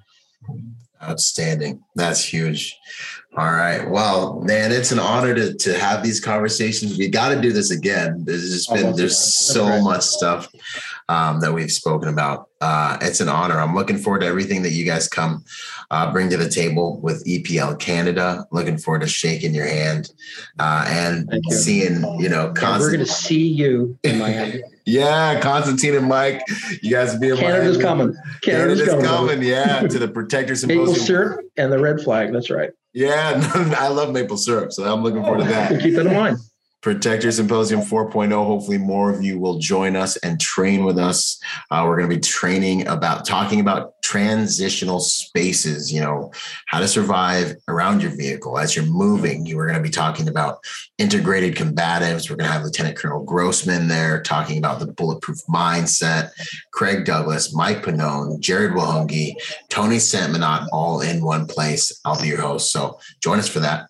Outstanding. 1.04 1.82
That's 1.96 2.24
huge. 2.24 2.78
All 3.36 3.52
right. 3.52 3.90
Well, 3.90 4.40
man, 4.42 4.72
it's 4.72 4.92
an 4.92 5.00
honor 5.00 5.34
to, 5.34 5.56
to 5.56 5.80
have 5.80 6.04
these 6.04 6.20
conversations. 6.20 6.98
We 6.98 7.08
got 7.08 7.30
to 7.30 7.42
do 7.42 7.52
this 7.52 7.72
again. 7.72 8.24
There's 8.24 8.52
just 8.52 8.72
been, 8.72 8.96
there's 8.96 9.18
so 9.18 9.82
much 9.82 10.04
stuff 10.04 10.48
um, 11.12 11.42
that 11.42 11.54
we've 11.54 11.72
spoken 11.72 12.08
about. 12.08 12.48
Uh, 12.62 12.98
it's 13.02 13.20
an 13.20 13.28
honor. 13.28 13.60
I'm 13.60 13.76
looking 13.76 13.98
forward 13.98 14.20
to 14.20 14.28
everything 14.28 14.62
that 14.62 14.70
you 14.72 14.86
guys 14.86 15.10
come 15.10 15.44
uh, 15.90 16.10
bring 16.10 16.30
to 16.30 16.38
the 16.38 16.48
table 16.48 17.02
with 17.02 17.26
EPL 17.26 17.78
Canada. 17.80 18.46
Looking 18.52 18.78
forward 18.78 19.02
to 19.02 19.08
shaking 19.08 19.54
your 19.54 19.68
hand 19.68 20.10
uh, 20.58 20.86
and 20.88 21.28
you. 21.34 21.56
seeing, 21.58 21.96
you 22.20 22.30
know, 22.30 22.54
we're 22.56 22.92
going 22.92 23.00
to 23.00 23.06
see 23.06 23.46
you 23.46 24.00
in 24.04 24.20
Miami. 24.20 24.62
yeah, 24.86 25.42
Constantine 25.42 25.96
and 25.96 26.08
Mike, 26.08 26.44
you 26.82 26.92
guys 26.92 27.18
be 27.20 27.30
in 27.30 27.38
Canada's 27.38 27.78
Miami. 27.78 27.84
coming. 27.84 28.16
Canada's, 28.42 28.80
Canada's 28.82 29.08
coming. 29.08 29.30
coming. 29.36 29.44
Yeah, 29.44 29.82
to 29.82 30.00
the 30.00 30.08
Protector 30.08 30.56
Symposium. 30.56 30.86
Maple 30.88 30.96
syrup 31.04 31.46
and 31.58 31.74
the 31.74 31.80
red 31.80 32.00
flag. 32.00 32.32
That's 32.32 32.50
right. 32.50 32.70
Yeah, 32.94 33.42
I 33.78 33.88
love 33.90 34.12
maple 34.12 34.38
syrup, 34.38 34.72
so 34.72 34.84
I'm 34.84 35.04
looking 35.04 35.24
forward 35.24 35.44
to 35.44 35.50
that. 35.50 35.82
keep 35.82 35.96
that 35.96 36.06
in 36.06 36.14
mind. 36.14 36.38
Protector 36.82 37.32
Symposium 37.32 37.82
4.0. 37.82 38.32
Hopefully, 38.34 38.78
more 38.80 39.12
of 39.12 39.24
you 39.24 39.40
will 39.40 39.60
join 39.60 39.96
us 39.96 40.18
and 40.18 40.40
train 40.40 40.84
with 40.84 40.98
us. 40.98 41.40
Uh, 41.70 41.86
we're 41.88 41.98
going 41.98 42.10
to 42.10 42.16
be 42.16 42.22
training 42.22 42.88
about 42.88 43.26
talking 43.26 43.60
about 43.60 44.02
transitional 44.02 45.00
spaces, 45.00 45.94
you 45.94 46.02
know, 46.02 46.32
how 46.66 46.80
to 46.80 46.88
survive 46.88 47.56
around 47.68 48.02
your 48.02 48.12
vehicle 48.12 48.58
as 48.58 48.76
you're 48.76 48.86
moving. 48.86 49.46
You 49.46 49.60
are 49.60 49.68
going 49.68 49.78
to 49.78 49.84
be 49.84 49.90
talking 49.90 50.28
about 50.28 50.58
integrated 50.98 51.56
combatives. 51.56 52.30
We're 52.30 52.36
going 52.36 52.48
to 52.48 52.54
have 52.54 52.64
Lieutenant 52.64 52.98
Colonel 52.98 53.24
Grossman 53.24 53.88
there 53.88 54.22
talking 54.22 54.58
about 54.58 54.80
the 54.80 54.88
bulletproof 54.88 55.38
mindset, 55.48 56.32
Craig 56.74 57.06
Douglas, 57.06 57.54
Mike 57.54 57.84
Pannone, 57.84 58.40
Jared 58.40 58.72
Wihongi, 58.72 59.36
Tony 59.70 59.98
Santmanot, 59.98 60.68
all 60.74 61.02
in 61.02 61.24
one 61.24 61.46
place. 61.46 62.02
I'll 62.04 62.20
be 62.20 62.28
your 62.28 62.42
host. 62.42 62.72
So 62.72 63.00
join 63.22 63.40
us 63.40 63.48
for 63.48 63.60
that. 63.60 63.88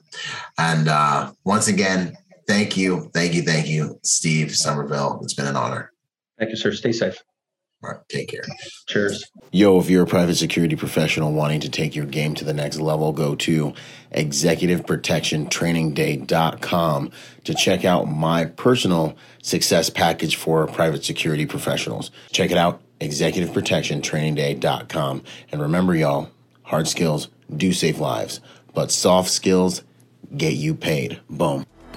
And 0.58 0.88
uh, 0.88 1.32
once 1.46 1.68
again, 1.68 2.18
thank 2.52 2.76
you, 2.76 3.10
thank 3.14 3.34
you, 3.34 3.44
thank 3.44 3.68
you, 3.68 3.98
Steve 4.04 4.54
Somerville. 4.56 5.22
It's 5.24 5.34
been 5.34 5.48
an 5.48 5.56
honor. 5.56 5.94
Thank 6.38 6.52
you, 6.52 6.58
sir. 6.58 6.74
Stay 6.74 6.92
safe. 6.92 7.18
All 7.84 7.92
right, 7.92 8.00
take 8.10 8.30
care. 8.30 8.44
Cheers. 8.88 9.28
Yo, 9.52 9.80
if 9.80 9.90
you're 9.90 10.04
a 10.04 10.08
private 10.08 10.36
security 10.36 10.76
professional 10.76 11.34
wanting 11.34 11.62
to 11.62 11.70
take 11.70 11.96
your 11.96 12.06
game 12.06 12.36
to 12.36 12.46
the 12.46 12.54
next 12.54 12.80
level, 12.80 13.12
go 13.12 13.34
to 13.36 13.74
executiveprotectiontrainingday.com 14.14 17.12
to 17.44 17.56
check 17.56 17.84
out 17.86 18.06
my 18.06 18.46
personal 18.46 19.16
success 19.42 19.90
package 19.90 20.36
for 20.36 20.68
private 20.68 21.04
security 21.04 21.48
professionals. 21.48 22.12
Check 22.32 22.52
it 22.52 22.58
out, 22.58 22.82
executiveprotectiontrainingday.com. 23.00 25.24
And 25.52 25.62
remember, 25.62 25.96
y'all, 25.96 26.30
hard 26.64 26.88
skills 26.88 27.30
do 27.56 27.74
save 27.74 28.00
lives, 28.00 28.42
but 28.76 28.92
soft 28.92 29.32
skills 29.32 29.82
get 30.38 30.54
you 30.54 30.76
paid. 30.76 31.20
Boom. 31.30 31.66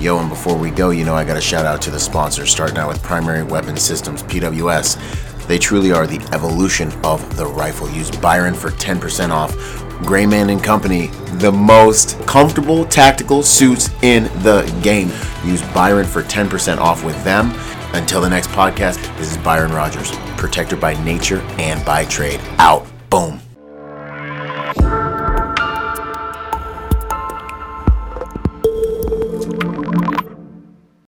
Yo, 0.00 0.18
and 0.18 0.30
before 0.30 0.56
we 0.56 0.70
go, 0.70 0.88
you 0.88 1.04
know, 1.04 1.14
I 1.14 1.26
got 1.26 1.36
a 1.36 1.42
shout 1.42 1.66
out 1.66 1.82
to 1.82 1.90
the 1.90 2.00
sponsors, 2.00 2.50
starting 2.50 2.78
out 2.78 2.88
with 2.88 3.02
Primary 3.02 3.42
Weapon 3.42 3.76
Systems, 3.76 4.22
PWS. 4.22 5.46
They 5.46 5.58
truly 5.58 5.92
are 5.92 6.06
the 6.06 6.26
evolution 6.32 6.90
of 7.04 7.36
the 7.36 7.44
rifle. 7.44 7.90
Use 7.90 8.10
Byron 8.10 8.54
for 8.54 8.70
10% 8.70 9.28
off. 9.28 9.54
Grayman 10.06 10.48
and 10.48 10.64
Company, 10.64 11.08
the 11.34 11.52
most 11.52 12.18
comfortable 12.26 12.86
tactical 12.86 13.42
suits 13.42 13.90
in 14.02 14.24
the 14.42 14.62
game. 14.82 15.08
Use 15.44 15.60
Byron 15.74 16.06
for 16.06 16.22
10% 16.22 16.78
off 16.78 17.04
with 17.04 17.22
them. 17.22 17.52
Until 17.92 18.22
the 18.22 18.30
next 18.30 18.48
podcast, 18.48 18.96
this 19.18 19.30
is 19.30 19.36
Byron 19.36 19.72
Rogers, 19.72 20.12
protector 20.38 20.76
by 20.76 20.94
nature 21.04 21.40
and 21.58 21.84
by 21.84 22.06
trade. 22.06 22.40
Out. 22.56 22.86
Boom. 23.10 23.38